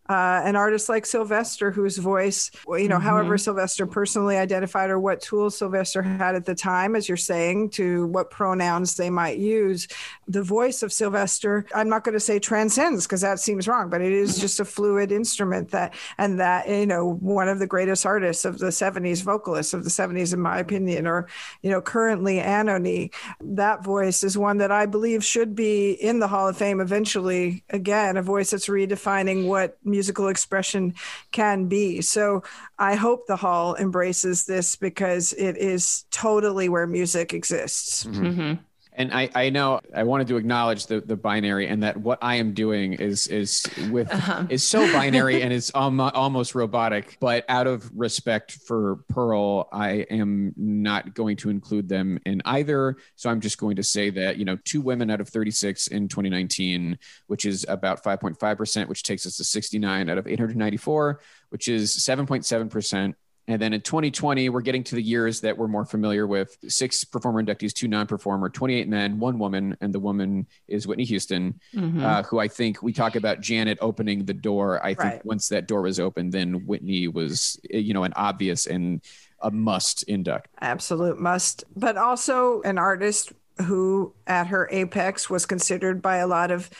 uh, 0.08 0.42
an 0.44 0.54
artist 0.54 0.88
like 0.88 1.06
Sylvester, 1.06 1.70
whose 1.70 1.96
voice, 1.96 2.50
you 2.68 2.88
know, 2.88 2.96
mm-hmm. 2.96 3.04
however 3.04 3.38
Sylvester 3.38 3.86
personally 3.86 4.36
identified 4.36 4.90
or 4.90 5.00
what 5.00 5.22
tools 5.22 5.56
Sylvester 5.56 6.02
had 6.02 6.34
at 6.34 6.44
the 6.44 6.54
time, 6.54 6.94
as 6.94 7.08
you're 7.08 7.16
saying, 7.16 7.70
to 7.70 8.06
what 8.06 8.30
pronouns 8.30 8.96
they 8.96 9.08
might 9.08 9.38
use, 9.38 9.88
the 10.28 10.42
voice 10.42 10.82
of 10.82 10.92
Sylvester, 10.92 11.64
I'm 11.74 11.88
not 11.88 12.04
going 12.04 12.12
to 12.12 12.20
say 12.20 12.38
transcends 12.38 13.06
because 13.06 13.22
that 13.22 13.40
seems 13.40 13.66
wrong, 13.66 13.88
but 13.88 14.02
it 14.02 14.12
is 14.12 14.32
mm-hmm. 14.32 14.40
just 14.42 14.60
a 14.60 14.64
fluid 14.66 15.10
instrument 15.10 15.70
that, 15.70 15.94
and 16.18 16.38
that, 16.38 16.68
you 16.68 16.86
know, 16.86 17.14
one 17.14 17.48
of 17.48 17.58
the 17.58 17.66
greatest 17.66 18.04
artists 18.04 18.44
of 18.44 18.58
the 18.58 18.66
70s, 18.66 19.22
vocalists 19.22 19.72
of 19.72 19.84
the 19.84 19.90
70s, 19.90 20.34
in 20.34 20.40
my 20.40 20.58
opinion, 20.58 21.06
or, 21.06 21.28
you 21.62 21.70
know, 21.70 21.80
currently 21.80 22.36
Anohni, 22.36 23.10
that 23.40 23.82
voice 23.82 24.22
is 24.22 24.36
one 24.36 24.58
that 24.58 24.70
I 24.70 24.84
believe 24.84 25.24
should 25.24 25.54
be 25.54 25.92
in 25.92 26.18
the 26.18 26.28
Hall 26.28 26.48
of 26.48 26.58
Fame 26.58 26.80
eventually. 26.80 27.64
Again, 27.70 28.18
a 28.18 28.22
voice 28.22 28.50
that's 28.50 28.66
redefining 28.66 29.46
what 29.46 29.78
musical 29.94 30.26
expression 30.28 30.94
can 31.30 31.68
be. 31.68 32.00
So 32.00 32.42
I 32.78 32.96
hope 32.96 33.26
the 33.26 33.36
hall 33.36 33.76
embraces 33.76 34.44
this 34.44 34.74
because 34.74 35.32
it 35.34 35.56
is 35.56 36.04
totally 36.10 36.68
where 36.68 36.86
music 36.86 37.32
exists. 37.32 38.04
Mm-hmm. 38.04 38.54
And 38.96 39.12
I, 39.12 39.28
I 39.34 39.50
know 39.50 39.80
I 39.94 40.04
wanted 40.04 40.28
to 40.28 40.36
acknowledge 40.36 40.86
the, 40.86 41.00
the 41.00 41.16
binary 41.16 41.66
and 41.66 41.82
that 41.82 41.96
what 41.96 42.18
I 42.22 42.36
am 42.36 42.54
doing 42.54 42.92
is 42.94 43.26
is 43.26 43.66
with 43.90 44.12
uh-huh. 44.12 44.46
is 44.48 44.66
so 44.66 44.90
binary 44.92 45.42
and 45.42 45.52
it's 45.52 45.70
almost 45.70 46.54
robotic. 46.54 47.16
But 47.18 47.44
out 47.48 47.66
of 47.66 47.90
respect 47.94 48.52
for 48.52 48.96
Pearl, 49.08 49.68
I 49.72 50.06
am 50.10 50.54
not 50.56 51.14
going 51.14 51.36
to 51.38 51.50
include 51.50 51.88
them 51.88 52.20
in 52.24 52.40
either. 52.44 52.96
So 53.16 53.30
I'm 53.30 53.40
just 53.40 53.58
going 53.58 53.76
to 53.76 53.82
say 53.82 54.10
that 54.10 54.36
you 54.36 54.44
know 54.44 54.58
two 54.64 54.80
women 54.80 55.10
out 55.10 55.20
of 55.20 55.28
36 55.28 55.88
in 55.88 56.08
2019, 56.08 56.98
which 57.26 57.46
is 57.46 57.66
about 57.68 58.04
5.5 58.04 58.56
percent, 58.56 58.88
which 58.88 59.02
takes 59.02 59.26
us 59.26 59.36
to 59.38 59.44
69 59.44 60.08
out 60.08 60.18
of 60.18 60.28
894, 60.28 61.20
which 61.48 61.68
is 61.68 61.96
7.7 61.96 62.70
percent 62.70 63.16
and 63.46 63.60
then 63.60 63.74
in 63.74 63.82
2020, 63.82 64.48
we're 64.48 64.62
getting 64.62 64.82
to 64.84 64.94
the 64.94 65.02
years 65.02 65.40
that 65.42 65.56
we're 65.56 65.68
more 65.68 65.84
familiar 65.84 66.26
with 66.26 66.56
six 66.68 67.04
performer 67.04 67.42
inductees, 67.42 67.74
two 67.74 67.88
non 67.88 68.06
performer, 68.06 68.48
28 68.48 68.88
men, 68.88 69.18
one 69.18 69.38
woman. 69.38 69.76
And 69.82 69.92
the 69.92 70.00
woman 70.00 70.46
is 70.66 70.86
Whitney 70.86 71.04
Houston, 71.04 71.60
mm-hmm. 71.74 72.02
uh, 72.02 72.22
who 72.22 72.38
I 72.38 72.48
think 72.48 72.82
we 72.82 72.92
talk 72.92 73.16
about 73.16 73.40
Janet 73.40 73.78
opening 73.82 74.24
the 74.24 74.32
door. 74.32 74.84
I 74.84 74.94
think 74.94 75.24
once 75.24 75.48
that 75.48 75.68
door 75.68 75.82
was 75.82 76.00
open, 76.00 76.30
then 76.30 76.66
Whitney 76.66 77.08
was, 77.08 77.60
you 77.68 77.92
know, 77.92 78.04
an 78.04 78.14
obvious 78.16 78.66
and 78.66 79.02
a 79.40 79.50
must 79.50 80.04
induct. 80.04 80.48
Absolute 80.60 81.20
must, 81.20 81.64
but 81.76 81.98
also 81.98 82.62
an 82.62 82.78
artist 82.78 83.32
who 83.66 84.14
at 84.26 84.46
her 84.46 84.68
apex 84.72 85.28
was 85.28 85.44
considered 85.44 86.00
by 86.00 86.16
a 86.16 86.26
lot 86.26 86.50
of 86.50 86.70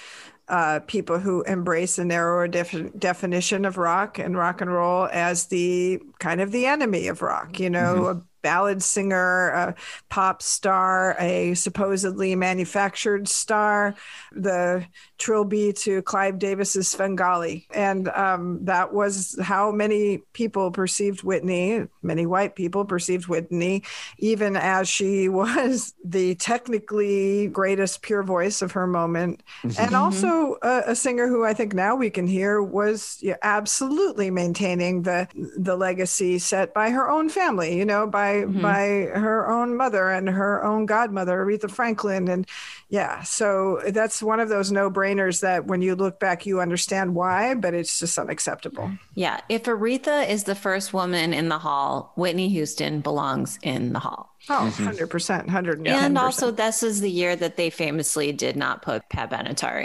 uh, 0.48 0.80
people 0.86 1.18
who 1.18 1.42
embrace 1.42 1.98
a 1.98 2.04
narrower 2.04 2.48
def- 2.48 2.98
definition 2.98 3.64
of 3.64 3.78
rock 3.78 4.18
and 4.18 4.36
rock 4.36 4.60
and 4.60 4.72
roll 4.72 5.08
as 5.12 5.46
the 5.46 6.00
kind 6.18 6.40
of 6.40 6.52
the 6.52 6.66
enemy 6.66 7.08
of 7.08 7.22
rock, 7.22 7.58
you 7.60 7.70
know, 7.70 7.94
mm-hmm 7.94 8.18
ballad 8.44 8.82
singer, 8.82 9.48
a 9.48 9.74
pop 10.10 10.42
star, 10.42 11.16
a 11.18 11.54
supposedly 11.54 12.36
manufactured 12.36 13.26
star, 13.26 13.96
the 14.32 14.86
trilby 15.18 15.72
to 15.72 16.02
Clive 16.02 16.38
Davis's 16.38 16.86
Svengali. 16.88 17.66
And 17.72 18.08
um, 18.08 18.64
that 18.66 18.92
was 18.92 19.38
how 19.42 19.72
many 19.72 20.18
people 20.34 20.70
perceived 20.70 21.22
Whitney, 21.22 21.86
many 22.02 22.26
white 22.26 22.54
people 22.54 22.84
perceived 22.84 23.28
Whitney, 23.28 23.82
even 24.18 24.56
as 24.56 24.88
she 24.88 25.28
was 25.30 25.94
the 26.04 26.34
technically 26.34 27.48
greatest 27.48 28.02
pure 28.02 28.22
voice 28.22 28.60
of 28.60 28.72
her 28.72 28.86
moment. 28.86 29.42
Mm-hmm. 29.62 29.82
And 29.82 29.94
also 29.94 30.58
a, 30.62 30.82
a, 30.88 30.94
singer 30.94 31.26
who 31.28 31.44
I 31.44 31.54
think 31.54 31.72
now 31.72 31.96
we 31.96 32.10
can 32.10 32.26
hear 32.26 32.62
was 32.62 33.18
yeah, 33.22 33.36
absolutely 33.42 34.30
maintaining 34.30 35.02
the, 35.02 35.28
the 35.56 35.76
legacy 35.76 36.38
set 36.38 36.74
by 36.74 36.90
her 36.90 37.10
own 37.10 37.30
family, 37.30 37.76
you 37.76 37.84
know, 37.84 38.06
by 38.06 38.33
mm-hmm. 38.42 38.60
by 38.60 39.10
her 39.18 39.50
own 39.50 39.76
mother 39.76 40.10
and 40.10 40.28
her 40.28 40.64
own 40.64 40.86
godmother, 40.86 41.44
Aretha 41.44 41.70
Franklin. 41.70 42.28
And 42.28 42.46
yeah, 42.88 43.22
so 43.22 43.80
that's 43.88 44.22
one 44.22 44.40
of 44.40 44.48
those 44.48 44.70
no 44.70 44.90
brainers 44.90 45.40
that 45.40 45.66
when 45.66 45.82
you 45.82 45.94
look 45.94 46.20
back, 46.20 46.46
you 46.46 46.60
understand 46.60 47.14
why, 47.14 47.54
but 47.54 47.74
it's 47.74 47.98
just 47.98 48.18
unacceptable. 48.18 48.90
Yeah. 49.14 49.40
If 49.48 49.64
Aretha 49.64 50.28
is 50.28 50.44
the 50.44 50.54
first 50.54 50.92
woman 50.92 51.32
in 51.32 51.48
the 51.48 51.58
hall, 51.58 52.12
Whitney 52.16 52.48
Houston 52.50 53.00
belongs 53.00 53.58
in 53.62 53.92
the 53.92 54.00
hall. 54.00 54.33
Oh, 54.50 54.70
mm-hmm. 54.70 54.88
100%, 54.88 55.48
110%. 55.48 55.88
And 55.88 56.18
also, 56.18 56.50
this 56.50 56.82
is 56.82 57.00
the 57.00 57.10
year 57.10 57.34
that 57.34 57.56
they 57.56 57.70
famously 57.70 58.30
did 58.30 58.56
not 58.56 58.82
put 58.82 59.08
Pat 59.08 59.30
Benatar 59.30 59.84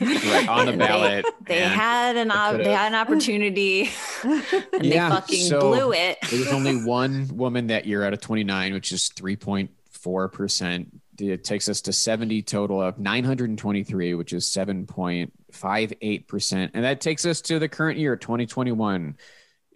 right, 0.00 0.48
on 0.48 0.64
the 0.64 0.72
ballot. 0.72 1.26
they, 1.46 1.56
they 1.56 1.60
had 1.60 2.16
an 2.16 2.30
op- 2.30 2.56
they 2.56 2.72
had 2.72 2.86
an 2.88 2.94
opportunity 2.94 3.90
and 4.22 4.42
yeah, 4.80 5.10
they 5.10 5.14
fucking 5.14 5.46
so 5.46 5.60
blew 5.60 5.92
it. 5.92 6.16
there 6.30 6.38
was 6.38 6.48
only 6.48 6.82
one 6.82 7.28
woman 7.36 7.66
that 7.66 7.84
year 7.84 8.02
out 8.02 8.14
of 8.14 8.20
29, 8.20 8.72
which 8.72 8.92
is 8.92 9.10
3.4%. 9.14 10.86
It 11.20 11.44
takes 11.44 11.68
us 11.68 11.82
to 11.82 11.92
70 11.92 12.40
total 12.42 12.80
of 12.80 12.98
923, 12.98 14.14
which 14.14 14.32
is 14.32 14.46
7.58%. 14.46 16.70
And 16.72 16.84
that 16.84 17.02
takes 17.02 17.26
us 17.26 17.42
to 17.42 17.58
the 17.58 17.68
current 17.68 17.98
year, 17.98 18.16
2021 18.16 19.18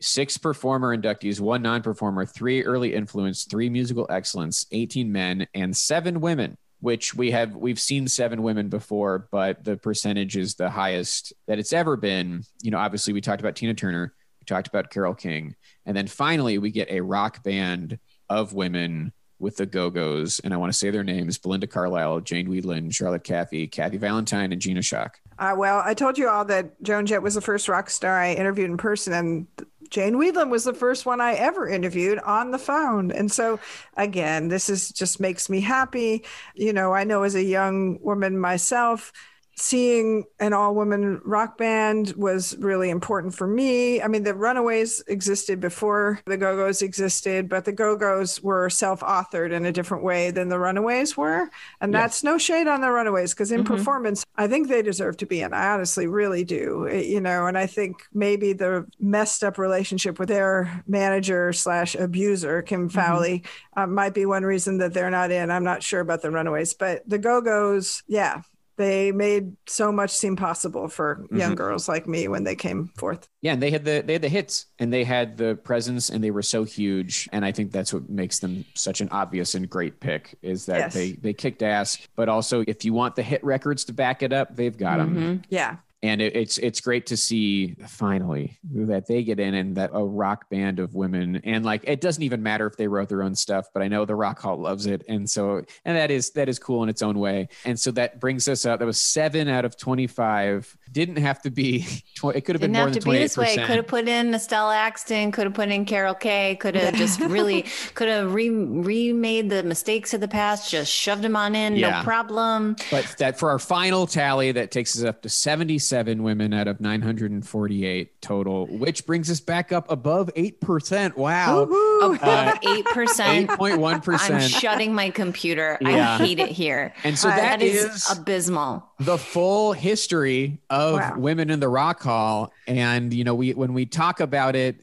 six 0.02 0.36
performer 0.36 0.96
inductees, 0.96 1.40
one 1.40 1.62
non 1.62 1.82
performer, 1.82 2.26
three 2.26 2.62
early 2.64 2.94
influence, 2.94 3.44
three 3.44 3.70
musical 3.70 4.06
excellence, 4.10 4.66
18 4.72 5.10
men, 5.10 5.46
and 5.54 5.76
seven 5.76 6.20
women. 6.20 6.56
Which 6.80 7.14
we 7.14 7.30
have, 7.30 7.54
we've 7.54 7.78
seen 7.78 8.08
seven 8.08 8.42
women 8.42 8.68
before, 8.68 9.28
but 9.30 9.62
the 9.62 9.76
percentage 9.76 10.36
is 10.36 10.56
the 10.56 10.68
highest 10.68 11.32
that 11.46 11.60
it's 11.60 11.72
ever 11.72 11.96
been. 11.96 12.42
You 12.60 12.72
know, 12.72 12.78
obviously, 12.78 13.12
we 13.12 13.20
talked 13.20 13.40
about 13.40 13.54
Tina 13.54 13.74
Turner, 13.74 14.12
we 14.40 14.44
talked 14.46 14.66
about 14.66 14.90
Carole 14.90 15.14
King, 15.14 15.54
and 15.86 15.96
then 15.96 16.08
finally, 16.08 16.58
we 16.58 16.72
get 16.72 16.90
a 16.90 17.00
rock 17.00 17.44
band 17.44 18.00
of 18.28 18.52
women 18.52 19.12
with 19.42 19.56
the 19.56 19.66
Go 19.66 19.90
Go's, 19.90 20.38
and 20.40 20.54
I 20.54 20.56
want 20.56 20.72
to 20.72 20.78
say 20.78 20.90
their 20.90 21.04
names: 21.04 21.36
Belinda 21.36 21.66
Carlisle, 21.66 22.20
Jane 22.20 22.48
Wiedlin, 22.48 22.94
Charlotte 22.94 23.24
Caffey, 23.24 23.70
Kathy 23.70 23.98
Valentine, 23.98 24.52
and 24.52 24.60
Gina 24.60 24.80
Schock. 24.80 25.16
Uh, 25.38 25.54
well, 25.56 25.82
I 25.84 25.94
told 25.94 26.16
you 26.16 26.28
all 26.28 26.44
that 26.46 26.80
Joan 26.82 27.04
Jett 27.04 27.22
was 27.22 27.34
the 27.34 27.40
first 27.40 27.68
rock 27.68 27.90
star 27.90 28.18
I 28.18 28.32
interviewed 28.32 28.70
in 28.70 28.76
person, 28.76 29.12
and 29.12 29.46
Jane 29.90 30.14
Wiedlin 30.14 30.48
was 30.48 30.64
the 30.64 30.72
first 30.72 31.04
one 31.04 31.20
I 31.20 31.34
ever 31.34 31.68
interviewed 31.68 32.18
on 32.20 32.50
the 32.50 32.58
phone. 32.58 33.10
And 33.10 33.30
so, 33.30 33.60
again, 33.96 34.48
this 34.48 34.70
is 34.70 34.90
just 34.90 35.20
makes 35.20 35.50
me 35.50 35.60
happy. 35.60 36.24
You 36.54 36.72
know, 36.72 36.94
I 36.94 37.04
know 37.04 37.24
as 37.24 37.34
a 37.34 37.42
young 37.42 37.98
woman 38.00 38.38
myself, 38.38 39.12
seeing 39.56 40.24
an 40.40 40.52
all 40.52 40.74
woman 40.74 41.20
rock 41.24 41.58
band 41.58 42.12
was 42.16 42.56
really 42.58 42.90
important 42.90 43.34
for 43.34 43.46
me. 43.46 44.00
I 44.00 44.08
mean, 44.08 44.22
the 44.22 44.34
Runaways 44.34 45.02
existed 45.08 45.60
before 45.60 46.20
the 46.26 46.36
Go 46.36 46.56
Go's 46.56 46.82
existed, 46.82 47.48
but 47.48 47.64
the 47.64 47.72
Go 47.72 47.96
Go's 47.96 48.42
were 48.42 48.70
self 48.70 49.00
authored 49.00 49.52
in 49.52 49.66
a 49.66 49.72
different 49.72 50.04
way 50.04 50.30
than 50.30 50.48
the 50.48 50.58
Runaways 50.58 51.16
were. 51.16 51.50
And 51.80 51.92
yes. 51.92 52.02
that's 52.02 52.24
no 52.24 52.38
shade 52.38 52.66
on 52.66 52.80
the 52.80 52.90
Runaways 52.90 53.34
because 53.34 53.52
in 53.52 53.62
mm-hmm. 53.62 53.74
performance, 53.74 54.24
I 54.36 54.48
think 54.48 54.68
they 54.68 54.82
deserve 54.82 55.18
to 55.18 55.26
be 55.26 55.42
in. 55.42 55.52
I 55.52 55.72
honestly 55.74 56.06
really 56.06 56.44
do, 56.44 56.88
eh, 56.88 57.02
you 57.02 57.20
know, 57.20 57.46
and 57.46 57.58
I 57.58 57.66
think 57.66 58.02
maybe 58.12 58.52
the 58.52 58.86
messed 58.98 59.44
up 59.44 59.58
relationship 59.58 60.18
with 60.18 60.28
their 60.28 60.82
manager 60.86 61.52
slash 61.52 61.94
abuser, 61.94 62.62
Kim 62.62 62.88
mm-hmm. 62.88 62.98
Fowley, 62.98 63.44
uh, 63.76 63.86
might 63.86 64.14
be 64.14 64.24
one 64.26 64.44
reason 64.44 64.78
that 64.78 64.94
they're 64.94 65.10
not 65.10 65.30
in. 65.30 65.50
I'm 65.50 65.64
not 65.64 65.82
sure 65.82 66.00
about 66.00 66.22
the 66.22 66.30
Runaways, 66.30 66.74
but 66.74 67.06
the 67.08 67.18
Go 67.18 67.40
Go's, 67.40 68.02
yeah, 68.06 68.42
they 68.76 69.12
made 69.12 69.56
so 69.66 69.92
much 69.92 70.10
seem 70.10 70.36
possible 70.36 70.88
for 70.88 71.26
young 71.30 71.40
mm-hmm. 71.40 71.54
girls 71.54 71.88
like 71.88 72.06
me 72.06 72.28
when 72.28 72.44
they 72.44 72.54
came 72.54 72.88
forth. 72.96 73.28
Yeah, 73.40 73.52
and 73.52 73.62
they 73.62 73.70
had 73.70 73.84
the 73.84 74.02
they 74.04 74.14
had 74.14 74.22
the 74.22 74.28
hits 74.28 74.66
and 74.78 74.92
they 74.92 75.04
had 75.04 75.36
the 75.36 75.56
presence 75.56 76.08
and 76.10 76.22
they 76.22 76.30
were 76.30 76.42
so 76.42 76.64
huge 76.64 77.28
and 77.32 77.44
I 77.44 77.52
think 77.52 77.72
that's 77.72 77.92
what 77.92 78.08
makes 78.08 78.38
them 78.38 78.64
such 78.74 79.00
an 79.00 79.08
obvious 79.10 79.54
and 79.54 79.68
great 79.68 80.00
pick 80.00 80.38
is 80.42 80.66
that 80.66 80.78
yes. 80.78 80.94
they 80.94 81.12
they 81.12 81.32
kicked 81.32 81.62
ass, 81.62 81.98
but 82.16 82.28
also 82.28 82.64
if 82.66 82.84
you 82.84 82.92
want 82.92 83.16
the 83.16 83.22
hit 83.22 83.42
records 83.44 83.84
to 83.86 83.92
back 83.92 84.22
it 84.22 84.32
up, 84.32 84.56
they've 84.56 84.76
got 84.76 84.98
mm-hmm. 84.98 85.14
them. 85.14 85.42
Yeah 85.48 85.76
and 86.02 86.20
it, 86.20 86.36
it's 86.36 86.58
it's 86.58 86.80
great 86.80 87.06
to 87.06 87.16
see 87.16 87.74
finally 87.86 88.58
that 88.72 89.06
they 89.06 89.22
get 89.22 89.40
in 89.40 89.54
and 89.54 89.76
that 89.76 89.90
a 89.92 90.04
rock 90.04 90.48
band 90.50 90.78
of 90.78 90.94
women 90.94 91.40
and 91.44 91.64
like 91.64 91.82
it 91.86 92.00
doesn't 92.00 92.22
even 92.22 92.42
matter 92.42 92.66
if 92.66 92.76
they 92.76 92.88
wrote 92.88 93.08
their 93.08 93.22
own 93.22 93.34
stuff 93.34 93.68
but 93.72 93.82
i 93.82 93.88
know 93.88 94.04
the 94.04 94.14
rock 94.14 94.40
hall 94.40 94.56
loves 94.56 94.86
it. 94.86 95.04
And 95.08 95.28
so 95.28 95.62
and 95.84 95.96
that 95.96 96.10
is 96.10 96.30
that 96.30 96.48
is 96.48 96.58
cool 96.58 96.82
in 96.82 96.88
its 96.88 97.02
own 97.02 97.18
way. 97.18 97.48
And 97.64 97.78
so 97.78 97.90
that 97.92 98.20
brings 98.20 98.48
us 98.48 98.64
up 98.66 98.80
that 98.80 98.86
was 98.86 98.98
seven 98.98 99.48
out 99.48 99.64
of 99.64 99.76
25 99.76 100.76
didn't 100.90 101.16
have 101.16 101.40
to 101.42 101.50
be 101.50 101.86
it 102.34 102.42
could 102.42 102.54
have 102.54 102.60
been 102.60 102.72
more 102.72 102.90
than 102.90 103.00
28 103.00 103.22
this 103.22 103.36
way. 103.36 103.56
could 103.56 103.76
have 103.76 103.86
put 103.86 104.06
in 104.06 104.34
estelle 104.34 104.70
axton 104.70 105.32
could 105.32 105.44
have 105.44 105.54
put 105.54 105.70
in 105.70 105.86
carol 105.86 106.14
kaye 106.14 106.54
could 106.56 106.74
have 106.74 106.94
just 107.04 107.18
really 107.20 107.64
could 107.94 108.08
have 108.08 108.34
re- 108.34 108.50
remade 108.50 109.48
the 109.48 109.62
mistakes 109.62 110.12
of 110.12 110.20
the 110.20 110.28
past 110.28 110.70
just 110.70 110.92
shoved 110.92 111.22
them 111.22 111.36
on 111.36 111.54
in 111.54 111.76
yeah. 111.76 111.98
no 111.98 112.04
problem. 112.04 112.76
But 112.90 113.14
that 113.18 113.38
for 113.38 113.50
our 113.50 113.58
final 113.58 114.06
tally 114.06 114.52
that 114.52 114.70
takes 114.70 114.96
us 114.96 115.04
up 115.04 115.22
to 115.22 115.28
77 115.28 115.68
women 115.92 116.52
out 116.52 116.68
of 116.68 116.80
948 116.80 118.20
total 118.22 118.66
which 118.66 119.06
brings 119.06 119.30
us 119.30 119.40
back 119.40 119.72
up 119.72 119.90
above 119.90 120.30
8% 120.34 121.16
wow. 121.16 121.62
Above 121.62 122.18
uh, 122.22 122.54
8% 122.54 123.46
8.1% 123.46 124.30
i'm 124.30 124.40
shutting 124.40 124.94
my 124.94 125.10
computer. 125.10 125.78
Yeah. 125.80 126.14
i 126.14 126.18
hate 126.18 126.38
it 126.38 126.48
here. 126.48 126.94
And 127.04 127.18
so 127.18 127.28
uh, 127.28 127.36
that, 127.36 127.60
that 127.60 127.62
is, 127.62 127.84
is 127.84 128.18
abysmal. 128.18 128.84
the 128.98 129.18
full 129.18 129.72
history 129.72 130.60
of 130.70 130.94
wow. 130.94 131.14
women 131.18 131.50
in 131.50 131.60
the 131.60 131.68
rock 131.68 132.02
hall. 132.02 132.52
And 132.66 133.12
you 133.12 133.24
know 133.24 133.34
we 133.34 133.52
when 133.52 133.74
we 133.74 133.86
talk 133.86 134.20
about 134.20 134.56
it 134.56 134.80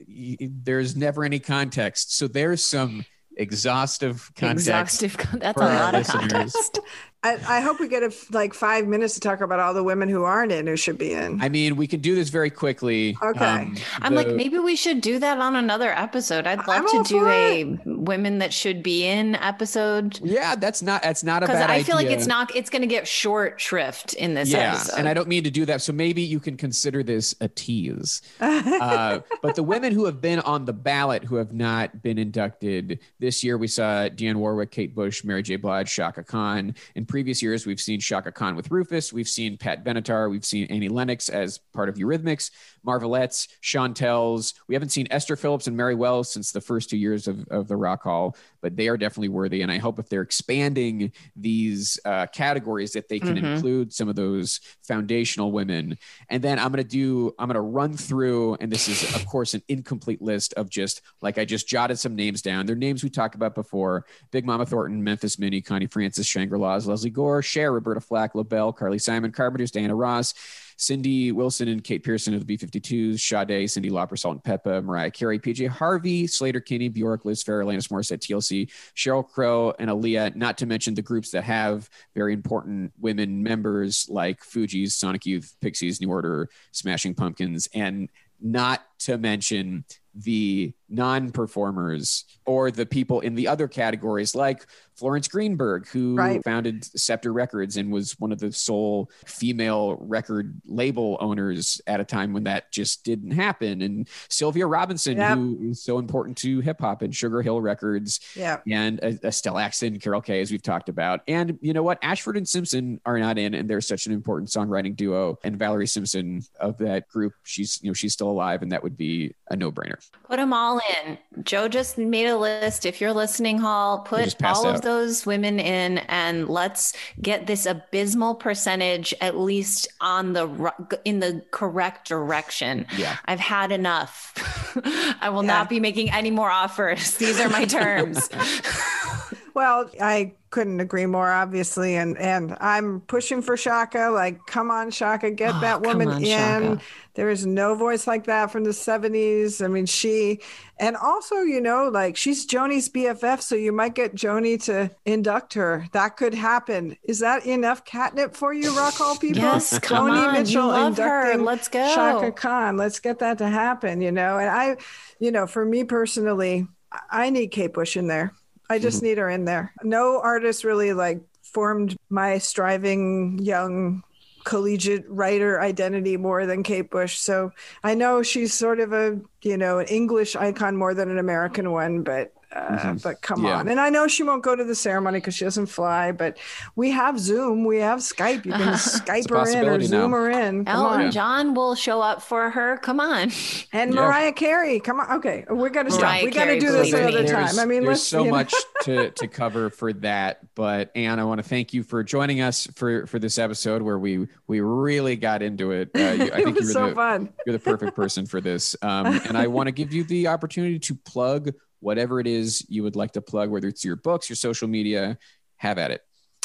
there's 0.65 0.95
never 0.95 1.23
any 1.23 1.39
context. 1.39 2.15
So 2.15 2.27
there's 2.27 2.63
some 2.63 3.05
exhaustive 3.39 4.31
context 4.35 5.01
exhaustive 5.01 5.39
that's 5.39 5.57
a 5.57 5.63
lot 5.63 5.95
of 5.95 6.05
context 6.05 6.79
I, 7.21 7.37
I, 7.57 7.59
hope 7.59 7.81
we 7.81 7.89
get 7.89 8.01
a, 8.01 8.13
like 8.31 8.53
five 8.53 8.87
minutes 8.87 9.15
to 9.15 9.19
talk 9.19 9.41
about 9.41 9.59
all 9.59 9.73
the 9.73 9.83
women 9.83 10.07
who 10.07 10.23
aren't 10.23 10.53
in 10.53 10.67
who 10.67 10.77
should 10.77 10.97
be 10.97 11.11
in. 11.11 11.41
I 11.41 11.49
mean, 11.49 11.75
we 11.75 11.85
can 11.85 11.99
do 11.99 12.15
this 12.15 12.29
very 12.29 12.49
quickly. 12.49 13.17
Okay. 13.21 13.45
Um, 13.45 13.75
I'm 14.01 14.15
like, 14.15 14.29
maybe 14.29 14.57
we 14.57 14.77
should 14.77 15.01
do 15.01 15.19
that 15.19 15.37
on 15.37 15.57
another 15.57 15.91
episode. 15.91 16.47
I'd 16.47 16.65
love 16.65 16.85
I'm 16.87 17.03
to 17.03 17.09
do 17.09 17.27
a 17.27 17.61
it. 17.63 17.79
women 17.85 18.37
that 18.37 18.53
should 18.53 18.81
be 18.81 19.05
in 19.05 19.35
episode. 19.35 20.17
Yeah, 20.23 20.55
that's 20.55 20.81
not 20.81 21.03
that's 21.03 21.21
not 21.21 21.43
a 21.43 21.47
bad 21.47 21.69
I 21.69 21.83
feel 21.83 21.97
like 21.97 22.07
it's 22.07 22.25
not 22.25 22.55
it's 22.55 22.69
going 22.69 22.83
to 22.83 22.87
get 22.87 23.05
short 23.05 23.59
shrift 23.59 24.13
in 24.13 24.33
this 24.33 24.49
yeah, 24.49 24.75
episode. 24.75 24.99
and 24.99 25.09
I 25.09 25.13
don't 25.13 25.27
mean 25.27 25.43
to 25.43 25.51
do 25.51 25.65
that. 25.65 25.81
So 25.81 25.91
maybe 25.91 26.21
you 26.21 26.39
can 26.39 26.55
consider 26.55 27.03
this 27.03 27.35
a 27.41 27.49
tease. 27.49 28.21
uh, 28.39 29.19
but 29.41 29.55
the 29.55 29.63
women 29.63 29.91
who 29.91 30.05
have 30.05 30.21
been 30.21 30.39
on 30.39 30.63
the 30.63 30.73
ballot 30.73 31.25
who 31.25 31.35
have 31.35 31.51
not 31.51 32.01
been 32.01 32.17
inducted 32.17 32.99
this 33.19 33.43
year, 33.43 33.57
we 33.57 33.67
saw 33.67 34.07
Dionne 34.07 34.37
Warwick, 34.37 34.71
Kate 34.71 34.95
Bush, 34.95 35.25
Mary 35.25 35.43
J. 35.43 35.57
Blige, 35.57 35.93
Chaka 35.93 36.23
Khan, 36.23 36.75
and 36.95 37.08
previous 37.09 37.41
years, 37.41 37.65
we've 37.65 37.81
seen 37.81 37.99
Chaka 37.99 38.31
Khan 38.31 38.55
with 38.55 38.71
Rufus, 38.71 39.11
we've 39.11 39.27
seen 39.27 39.57
Pat 39.57 39.83
Benatar, 39.83 40.29
we've 40.29 40.45
seen 40.45 40.67
Annie 40.67 40.87
Lennox 40.87 41.27
as 41.27 41.57
part 41.73 41.89
of 41.89 41.95
Eurythmics, 41.95 42.51
Marvelettes, 42.85 43.47
Chantels. 43.61 44.53
We 44.67 44.75
haven't 44.75 44.89
seen 44.89 45.07
Esther 45.11 45.35
Phillips 45.35 45.67
and 45.67 45.77
Mary 45.77 45.95
Wells 45.95 46.31
since 46.31 46.51
the 46.51 46.61
first 46.61 46.89
two 46.89 46.97
years 46.97 47.27
of, 47.27 47.47
of 47.49 47.67
the 47.67 47.75
Rock 47.75 48.03
Hall, 48.03 48.35
but 48.61 48.75
they 48.75 48.87
are 48.87 48.97
definitely 48.97 49.29
worthy. 49.29 49.61
And 49.61 49.71
I 49.71 49.77
hope 49.77 49.99
if 49.99 50.09
they're 50.09 50.21
expanding 50.21 51.11
these 51.35 51.99
uh, 52.05 52.27
categories 52.27 52.91
that 52.93 53.09
they 53.09 53.19
can 53.19 53.35
mm-hmm. 53.35 53.45
include 53.45 53.93
some 53.93 54.09
of 54.09 54.15
those 54.15 54.59
foundational 54.83 55.51
women. 55.51 55.97
And 56.29 56.43
then 56.43 56.59
I'm 56.59 56.71
going 56.71 56.83
to 56.83 56.89
do, 56.89 57.33
I'm 57.39 57.47
going 57.47 57.55
to 57.55 57.61
run 57.61 57.95
through, 57.95 58.55
and 58.59 58.71
this 58.71 58.87
is, 58.87 59.15
of 59.15 59.25
course, 59.25 59.53
an 59.53 59.63
incomplete 59.67 60.21
list 60.21 60.53
of 60.53 60.69
just 60.69 61.01
like 61.21 61.37
I 61.37 61.45
just 61.45 61.67
jotted 61.67 61.99
some 61.99 62.15
names 62.15 62.41
down. 62.41 62.65
They're 62.65 62.75
names 62.75 63.03
we 63.03 63.09
talked 63.09 63.35
about 63.35 63.55
before 63.55 64.05
Big 64.31 64.45
Mama 64.45 64.65
Thornton, 64.65 65.03
Memphis 65.03 65.39
Minnie, 65.39 65.61
Connie 65.61 65.87
Francis, 65.87 66.27
Shangri 66.27 66.57
La's, 66.57 66.87
Lesley 66.87 67.09
Gore, 67.09 67.41
Cher, 67.41 67.71
Roberta 67.71 68.01
Flack, 68.01 68.35
LaBelle, 68.35 68.73
Carly 68.73 68.99
Simon, 68.99 69.31
Carpenters, 69.31 69.71
Diana 69.71 69.95
Ross. 69.95 70.33
Cindy 70.79 71.33
Wilson 71.33 71.67
and 71.67 71.83
Kate 71.83 72.03
Pearson 72.03 72.33
of 72.33 72.39
the 72.39 72.45
B-52s, 72.45 73.19
Sade, 73.19 73.67
Cyndi 73.67 73.91
Lauper, 73.91 74.17
Salt-N-Pepa, 74.17 74.81
Mariah 74.81 75.11
Carey, 75.11 75.37
PJ 75.37 75.67
Harvey, 75.67 76.25
Sleater-Kinney, 76.25 76.87
Bjork, 76.87 77.25
Liz 77.25 77.43
Phair, 77.43 77.65
Alanis 77.65 77.89
Morissette, 77.89 78.19
TLC, 78.19 78.71
Sheryl 78.95 79.27
Crow, 79.27 79.73
and 79.77 79.89
Aaliyah, 79.89 80.35
not 80.37 80.57
to 80.59 80.65
mention 80.65 80.93
the 80.93 81.01
groups 81.01 81.31
that 81.31 81.43
have 81.43 81.89
very 82.15 82.31
important 82.31 82.93
women 82.97 83.43
members 83.43 84.07
like 84.09 84.41
Fugees, 84.41 84.93
Sonic 84.93 85.25
Youth, 85.25 85.53
Pixies, 85.59 85.99
New 85.99 86.09
Order, 86.09 86.49
Smashing 86.71 87.13
Pumpkins, 87.13 87.67
and 87.73 88.09
not 88.39 88.81
to 88.99 89.17
mention 89.17 89.85
the 90.15 90.73
non-performers 90.89 92.25
or 92.45 92.71
the 92.71 92.85
people 92.85 93.19
in 93.19 93.35
the 93.35 93.47
other 93.47 93.67
categories 93.67 94.33
like 94.35 94.65
Florence 94.95 95.27
Greenberg, 95.29 95.87
who 95.87 96.15
right. 96.15 96.43
founded 96.43 96.83
Scepter 96.83 97.31
Records 97.31 97.77
and 97.77 97.89
was 97.89 98.19
one 98.19 98.33
of 98.33 98.39
the 98.39 98.51
sole 98.51 99.09
female 99.25 99.95
record 100.01 100.59
label 100.65 101.17
owners 101.21 101.79
at 101.87 102.01
a 102.01 102.03
time 102.03 102.33
when 102.33 102.43
that 102.43 102.69
just 102.71 103.05
didn't 103.05 103.31
happen. 103.31 103.81
And 103.81 104.09
Sylvia 104.29 104.67
Robinson, 104.67 105.17
yep. 105.17 105.37
who 105.37 105.57
is 105.61 105.81
so 105.81 105.99
important 105.99 106.37
to 106.39 106.59
hip 106.59 106.81
hop 106.81 107.01
and 107.01 107.15
Sugar 107.15 107.41
Hill 107.41 107.61
Records, 107.61 108.19
yep. 108.35 108.63
and 108.67 108.99
Estelle 109.23 109.57
Axton, 109.57 109.99
Carol 109.99 110.21
Kaye, 110.21 110.41
as 110.41 110.51
we've 110.51 110.61
talked 110.61 110.89
about. 110.89 111.21
And 111.29 111.57
you 111.61 111.71
know 111.71 111.83
what? 111.83 111.99
Ashford 112.01 112.35
and 112.35 112.47
Simpson 112.47 112.99
are 113.05 113.19
not 113.19 113.37
in, 113.37 113.53
and 113.53 113.69
they're 113.69 113.79
such 113.79 114.05
an 114.05 114.11
important 114.11 114.49
songwriting 114.49 114.95
duo. 114.97 115.37
And 115.43 115.57
Valerie 115.57 115.87
Simpson 115.87 116.41
of 116.59 116.77
that 116.79 117.07
group, 117.07 117.33
she's 117.43 117.79
you 117.81 117.89
know 117.89 117.93
she's 117.93 118.13
still 118.13 118.29
alive, 118.29 118.63
and 118.63 118.71
that 118.73 118.83
would 118.83 118.88
be 118.89 119.35
a 119.49 119.55
no 119.55 119.71
brainer. 119.71 119.95
Put 120.27 120.37
them 120.37 120.53
all 120.53 120.79
in. 121.05 121.17
Joe 121.43 121.67
just 121.67 121.97
made 121.97 122.27
a 122.27 122.37
list. 122.37 122.85
If 122.85 123.01
you're 123.01 123.13
listening, 123.13 123.59
Hall, 123.59 123.99
put 123.99 124.35
all 124.43 124.67
out. 124.67 124.75
of 124.75 124.81
those 124.81 125.25
women 125.25 125.59
in 125.59 125.99
and 125.99 126.47
let's 126.47 126.93
get 127.21 127.47
this 127.47 127.65
abysmal 127.65 128.35
percentage 128.35 129.13
at 129.21 129.37
least 129.37 129.87
on 130.01 130.33
the 130.33 130.73
in 131.05 131.19
the 131.19 131.43
correct 131.51 132.07
direction. 132.07 132.85
Yeah. 132.97 133.17
I've 133.25 133.39
had 133.39 133.71
enough. 133.71 134.33
I 135.21 135.29
will 135.29 135.43
yeah. 135.43 135.53
not 135.53 135.69
be 135.69 135.79
making 135.79 136.11
any 136.11 136.31
more 136.31 136.49
offers. 136.49 137.17
These 137.17 137.39
are 137.39 137.49
my 137.49 137.65
terms. 137.65 138.29
well, 139.53 139.89
I 140.01 140.33
couldn't 140.49 140.79
agree 140.79 141.05
more 141.05 141.29
obviously 141.29 141.95
and 141.95 142.17
and 142.17 142.57
i'm 142.59 143.01
pushing 143.01 143.41
for 143.41 143.55
chaka 143.55 144.09
like 144.09 144.39
come 144.47 144.71
on 144.71 144.89
chaka 144.89 145.29
get 145.29 145.53
oh, 145.53 145.59
that 145.59 145.81
woman 145.81 146.07
on, 146.07 146.23
in. 146.23 146.27
Chaka. 146.27 146.81
there 147.13 147.29
is 147.29 147.45
no 147.45 147.75
voice 147.75 148.07
like 148.07 148.25
that 148.25 148.51
from 148.51 148.63
the 148.63 148.71
70s 148.71 149.63
i 149.63 149.67
mean 149.67 149.85
she 149.85 150.39
and 150.79 150.95
also 150.95 151.41
you 151.41 151.61
know 151.61 151.87
like 151.89 152.17
she's 152.17 152.47
joni's 152.47 152.89
bff 152.89 153.41
so 153.41 153.53
you 153.53 153.71
might 153.71 153.93
get 153.93 154.15
joni 154.15 154.61
to 154.63 154.89
induct 155.05 155.53
her. 155.53 155.85
That 155.91 156.17
could 156.17 156.33
happen. 156.33 156.97
Is 157.03 157.19
that 157.19 157.45
enough 157.45 157.85
catnip 157.85 158.35
for 158.35 158.53
you 158.53 158.75
rock 158.75 158.95
hall 158.95 159.15
people? 159.19 159.41
Yes 159.41 159.77
come 159.79 160.09
joni 160.09 160.27
on. 160.27 160.33
mitchell 160.33 160.65
you 160.65 160.71
love 160.71 160.97
her. 160.97 161.37
let's 161.37 161.67
go. 161.67 161.93
Chaka 161.93 162.31
khan. 162.31 162.77
Let's 162.77 162.99
get 162.99 163.19
that 163.19 163.37
to 163.39 163.47
happen 163.47 164.01
you 164.01 164.11
know? 164.11 164.37
And 164.37 164.49
i 164.49 164.77
you 165.19 165.31
know 165.31 165.45
for 165.47 165.65
me 165.65 165.83
personally 165.83 166.67
i 167.11 167.29
need 167.29 167.47
kate 167.49 167.73
bush 167.73 167.97
in 167.97 168.07
there 168.07 168.33
I 168.69 168.79
just 168.79 168.97
mm-hmm. 168.97 169.05
need 169.05 169.17
her 169.17 169.29
in 169.29 169.45
there. 169.45 169.73
No 169.83 170.19
artist 170.21 170.63
really 170.63 170.93
like 170.93 171.21
formed 171.41 171.97
my 172.09 172.37
striving 172.37 173.39
young 173.39 174.03
collegiate 174.45 175.05
writer 175.07 175.61
identity 175.61 176.17
more 176.17 176.45
than 176.45 176.63
Kate 176.63 176.89
Bush. 176.89 177.17
So 177.17 177.51
I 177.83 177.93
know 177.95 178.23
she's 178.23 178.53
sort 178.53 178.79
of 178.79 178.93
a, 178.93 179.19
you 179.41 179.57
know, 179.57 179.79
an 179.79 179.87
English 179.87 180.35
icon 180.35 180.75
more 180.75 180.93
than 180.93 181.09
an 181.09 181.19
American 181.19 181.71
one, 181.71 182.03
but 182.03 182.33
mm-hmm. 182.55 182.97
but 183.03 183.21
come 183.21 183.45
yeah. 183.45 183.59
on. 183.59 183.67
And 183.67 183.79
I 183.79 183.89
know 183.89 184.07
she 184.07 184.23
won't 184.23 184.43
go 184.43 184.55
to 184.55 184.63
the 184.63 184.75
ceremony 184.75 185.19
because 185.19 185.35
she 185.35 185.45
doesn't 185.45 185.67
fly, 185.67 186.11
but 186.11 186.37
we 186.75 186.91
have 186.91 187.19
Zoom, 187.19 187.63
we 187.63 187.77
have 187.77 187.99
Skype. 187.99 188.45
You 188.45 188.53
can 188.53 188.73
Skype 188.73 189.29
her 189.29 189.49
in 189.49 189.67
or 189.67 189.81
Zoom 189.81 190.11
now. 190.11 190.17
her 190.17 190.29
in. 190.29 190.65
Come 190.65 190.75
Elton 190.75 191.01
on. 191.05 191.11
John 191.11 191.53
will 191.53 191.75
show 191.75 192.01
up 192.01 192.21
for 192.21 192.49
her. 192.49 192.77
Come 192.77 192.99
on. 192.99 193.31
And 193.71 193.93
yeah. 193.93 194.01
Mariah 194.01 194.33
Carey. 194.33 194.79
Come 194.79 194.99
on. 194.99 195.17
Okay, 195.17 195.45
we 195.49 195.69
got 195.69 195.83
to 195.83 195.91
stop. 195.91 196.23
we 196.23 196.31
got 196.31 196.45
to 196.45 196.59
do 196.59 196.71
this 196.71 196.93
another 196.93 197.25
time. 197.25 197.59
I 197.59 197.65
mean, 197.65 197.83
there's 197.83 198.03
so 198.03 198.25
much 198.25 198.53
to 198.83 199.11
to 199.11 199.27
cover 199.27 199.69
for 199.69 199.93
that. 199.93 200.39
But 200.55 200.91
Ann, 200.95 201.19
I 201.19 201.23
want 201.25 201.39
to 201.39 201.47
thank 201.47 201.73
you 201.73 201.83
for 201.83 202.03
joining 202.03 202.41
us 202.41 202.67
for 202.75 203.05
for 203.07 203.19
this 203.19 203.37
episode 203.37 203.81
where 203.81 203.99
we 203.99 204.27
we 204.47 204.61
really 204.61 205.15
got 205.15 205.41
into 205.41 205.71
it. 205.71 205.91
Uh, 205.95 205.99
you, 205.99 206.31
I 206.31 206.43
think 206.43 206.59
you're 206.59 206.69
so 206.69 206.89
the, 206.89 206.95
fun. 206.95 207.29
You're 207.45 207.53
the 207.53 207.63
perfect 207.63 207.95
person 207.95 208.25
for 208.25 208.41
this. 208.41 208.75
Um, 208.81 209.07
and 209.07 209.37
I 209.37 209.47
want 209.47 209.67
to 209.67 209.71
give 209.71 209.93
you 209.93 210.03
the 210.03 210.27
opportunity 210.27 210.79
to 210.79 210.95
plug 210.95 211.51
whatever 211.79 212.19
it 212.19 212.27
is 212.27 212.65
you 212.69 212.83
would 212.83 212.95
like 212.95 213.13
to 213.13 213.21
plug, 213.21 213.49
whether 213.49 213.67
it's 213.67 213.83
your 213.83 213.95
books, 213.95 214.29
your 214.29 214.35
social 214.35 214.67
media, 214.67 215.17
have 215.57 215.77
at 215.77 215.91
it. 215.91 216.01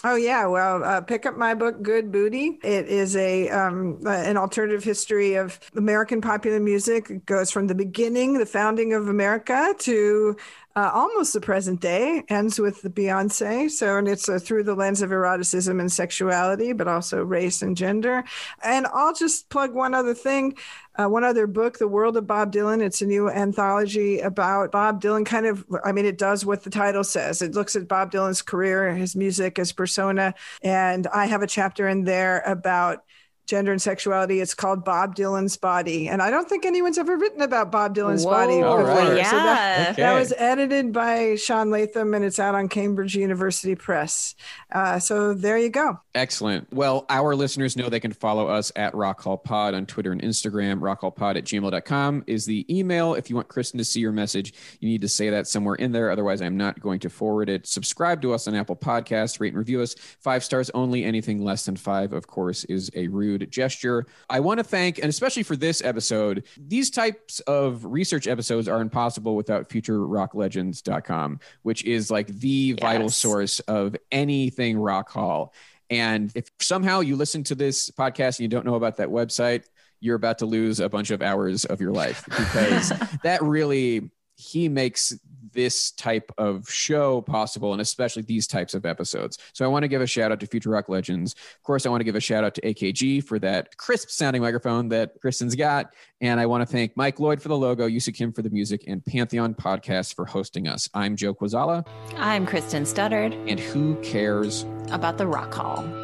Oh 0.07 0.17
yeah, 0.17 0.47
well, 0.47 0.85
uh, 0.85 1.01
pick 1.01 1.25
up 1.25 1.39
my 1.39 1.55
book, 1.55 1.81
Good 1.81 2.13
Booty. 2.13 2.59
It 2.63 2.89
is 2.89 3.17
a 3.17 3.49
um, 3.49 4.01
uh, 4.05 4.11
an 4.11 4.37
alternative 4.37 4.85
history 4.85 5.35
of 5.37 5.59
American 5.77 6.21
popular 6.21 6.61
music. 6.61 7.09
It 7.09 7.25
goes 7.25 7.51
from 7.51 7.69
the 7.69 7.75
beginning, 7.75 8.35
the 8.35 8.45
founding 8.45 8.93
of 8.93 9.09
America, 9.09 9.75
to 9.79 10.37
uh, 10.77 10.91
almost 10.93 11.33
the 11.33 11.41
present 11.41 11.81
day. 11.81 12.25
Ends 12.29 12.59
with 12.59 12.83
the 12.83 12.91
Beyonce. 12.91 13.71
So, 13.71 13.97
and 13.97 14.09
it's 14.09 14.29
uh, 14.29 14.39
through 14.39 14.65
the 14.65 14.75
lens 14.75 15.03
of 15.03 15.13
eroticism 15.13 15.81
and 15.81 15.91
sexuality, 15.91 16.73
but 16.73 16.89
also 16.89 17.23
race 17.23 17.63
and 17.63 17.77
gender. 17.77 18.25
And 18.63 18.87
I'll 18.93 19.15
just 19.15 19.49
plug 19.51 19.75
one 19.75 19.95
other 19.95 20.15
thing 20.15 20.57
uh, 20.97 21.09
one 21.09 21.25
other 21.25 21.47
book, 21.47 21.79
The 21.79 21.89
World 21.89 22.17
of 22.17 22.27
Bob 22.27 22.53
Dylan. 22.53 22.81
It's 22.81 23.03
a 23.03 23.07
new 23.07 23.29
anthology 23.29 24.21
about 24.21 24.71
Bob 24.71 25.03
Dylan, 25.03 25.27
kind 25.27 25.47
of, 25.47 25.65
I 25.85 25.93
mean, 25.93 26.05
it 26.05 26.19
does 26.19 26.47
what 26.47 26.63
the 26.63 26.71
title 26.71 27.03
says. 27.03 27.43
It 27.43 27.55
looks 27.55 27.75
at 27.75 27.89
Bob 27.89 28.13
Dylan's 28.13 28.43
career, 28.43 28.95
his 28.95 29.17
music, 29.17 29.57
his 29.57 29.73
persona. 29.73 30.35
And 30.63 31.07
I 31.09 31.27
have 31.27 31.43
a 31.43 31.49
chapter 31.49 31.89
in 31.89 32.05
there 32.05 32.43
about 32.47 33.05
gender 33.47 33.73
and 33.73 33.81
sexuality. 33.81 34.41
It's 34.41 34.55
called 34.55 34.85
Bob 34.85 35.15
Dylan's 35.15 35.57
Body. 35.57 36.09
And 36.09 36.23
I 36.23 36.31
don't 36.31 36.49
think 36.49 36.65
anyone's 36.65 36.99
ever 36.99 37.17
written 37.17 37.43
about 37.43 37.71
Bob 37.71 37.95
Dylan's 37.95 38.25
Whoa, 38.25 38.31
body 38.31 38.57
before. 38.57 38.85
Right. 38.85 39.19
Yeah. 39.19 39.31
So 39.31 39.37
that, 39.37 39.89
okay. 39.91 40.03
that, 40.03 40.19
was 40.19 40.33
edited 40.37 40.93
by 40.93 41.37
Sean 41.37 41.71
Latham 41.71 42.15
and 42.15 42.25
it's 42.25 42.39
out 42.39 42.55
on 42.55 42.69
Cambridge 42.69 43.15
University 43.15 43.75
Press. 43.75 44.35
Uh, 44.73 44.99
so 44.99 45.35
there 45.35 45.59
you 45.59 45.69
go. 45.69 46.01
Excellent. 46.15 46.73
Well, 46.73 47.05
our 47.11 47.35
listeners 47.35 47.77
know 47.77 47.89
they 47.89 48.01
can 48.01 48.13
follow 48.13 48.49
us 48.49 48.73
at 48.77 48.95
Rock 48.95 49.21
Hall 49.21 49.37
Pod 49.37 49.75
on 49.75 49.87
Twitter 49.87 50.13
and 50.13 50.23
Instagram. 50.23 50.81
Rockhallpod 50.81 51.37
at 51.37 51.45
gmail.com 51.45 52.25
is 52.27 52.47
the 52.47 52.65
email. 52.75 53.15
If 53.15 53.29
you 53.29 53.37
want 53.37 53.49
Kristen 53.49 53.79
to 53.79 53.85
see 53.85 54.01
your 54.01 54.13
message, 54.13 54.55
you 54.81 54.89
need 54.89 55.03
to 55.03 55.09
say 55.09 55.31
that 55.31 55.47
somewhere 55.47 55.75
in 55.75 55.93
there. 55.93 56.11
Otherwise, 56.11 56.41
I'm 56.41 56.57
not 56.57 56.81
going 56.81 57.01
to 57.01 57.11
forward 57.11 57.49
it. 57.49 57.67
Subscribe 57.67 58.23
to 58.23 58.33
us 58.33 58.49
on 58.49 58.55
Apple 58.55 58.77
Podcasts, 58.77 59.41
rate 59.41 59.49
and 59.49 59.59
review 59.59 59.83
us. 59.83 59.95
Five 60.21 60.45
stars 60.45 60.71
only. 60.71 61.05
Anything 61.05 61.43
less 61.43 61.67
than 61.67 61.77
five, 61.77 62.13
of 62.13 62.27
course, 62.27 62.65
is 62.65 62.91
a 62.95 63.09
rude 63.09 63.34
gesture. 63.39 64.07
I 64.29 64.41
want 64.41 64.59
to 64.59 64.65
thank, 64.65 64.99
and 64.99 65.07
especially 65.07 65.43
for 65.43 65.57
this 65.57 65.83
episode, 65.83 66.45
these 66.59 66.91
types 66.91 67.41
of 67.41 67.85
research 67.85 68.27
episodes 68.27 68.69
are 68.69 68.81
impossible 68.81 69.37
without 69.37 69.69
futurerocklegends.com, 69.69 71.41
which 71.63 71.85
is 71.85 72.11
like 72.11 72.29
the 72.29 72.49
yes. 72.49 72.79
vital 72.81 73.09
source 73.09 73.61
of 73.61 73.97
anything 74.11 74.79
Rock 74.79 75.11
Hall. 75.11 75.55
And 75.91 76.33
if 76.35 76.51
somehow 76.61 77.01
you 77.01 77.17
listen 77.17 77.45
to 77.45 77.55
this 77.55 77.91
podcast 77.91 78.39
and 78.39 78.41
you 78.41 78.49
don't 78.49 78.67
know 78.67 78.75
about 78.75 78.97
that 78.97 79.09
website, 79.09 79.65
you're 80.01 80.17
about 80.17 80.39
to 80.39 80.47
lose 80.47 80.81
a 80.81 80.89
bunch 80.89 81.11
of 81.11 81.23
hours 81.23 81.65
of 81.65 81.81
your 81.81 81.93
life 81.93 82.25
because 82.27 82.93
that 83.23 83.43
really 83.43 84.11
he 84.37 84.69
makes 84.69 85.17
this 85.55 85.93
type 85.93 86.31
of 86.39 86.69
show 86.69 87.23
possible 87.23 87.73
and 87.73 87.81
especially 87.81 88.23
these 88.23 88.47
types 88.47 88.75
of 88.75 88.85
episodes. 88.85 89.39
So 89.53 89.65
I 89.65 89.69
want 89.69 89.85
to 89.85 89.89
give 89.89 90.03
a 90.03 90.07
shout 90.07 90.33
out 90.33 90.41
to 90.41 90.47
Future 90.47 90.71
Rock 90.71 90.89
Legends. 90.89 91.33
Of 91.33 91.63
course, 91.63 91.87
I 91.87 91.89
want 91.89 92.01
to 92.01 92.05
give 92.05 92.17
a 92.17 92.21
shout 92.21 92.45
out 92.45 92.55
to 92.57 92.61
AKG 92.61 93.25
for 93.25 93.39
that 93.39 93.77
crisp 93.77 94.11
sounding 94.11 94.43
microphone 94.43 94.89
that 94.89 95.13
Kristen's 95.21 95.55
got. 95.55 95.95
And 96.21 96.41
I 96.41 96.47
want 96.47 96.63
to 96.63 96.67
thank 96.67 96.97
Mike 96.97 97.21
Lloyd 97.21 97.41
for 97.41 97.49
the 97.49 97.57
logo, 97.57 97.89
Yusa 97.89 98.15
Kim 98.15 98.33
for 98.33 98.43
the 98.43 98.51
music, 98.51 98.85
and 98.87 99.05
Pantheon 99.05 99.55
Podcast 99.55 100.15
for 100.15 100.25
hosting 100.25 100.69
us. 100.69 100.89
I'm 100.95 101.17
Joe 101.17 101.35
Quazala. 101.35 101.87
I'm 102.17 102.47
Kristen 102.47 102.85
Studdard. 102.85 103.35
And 103.49 103.59
who 103.61 103.97
cares 104.03 104.65
about 104.91 105.19
the 105.19 105.27
Rock 105.27 105.55
Hall? 105.55 106.04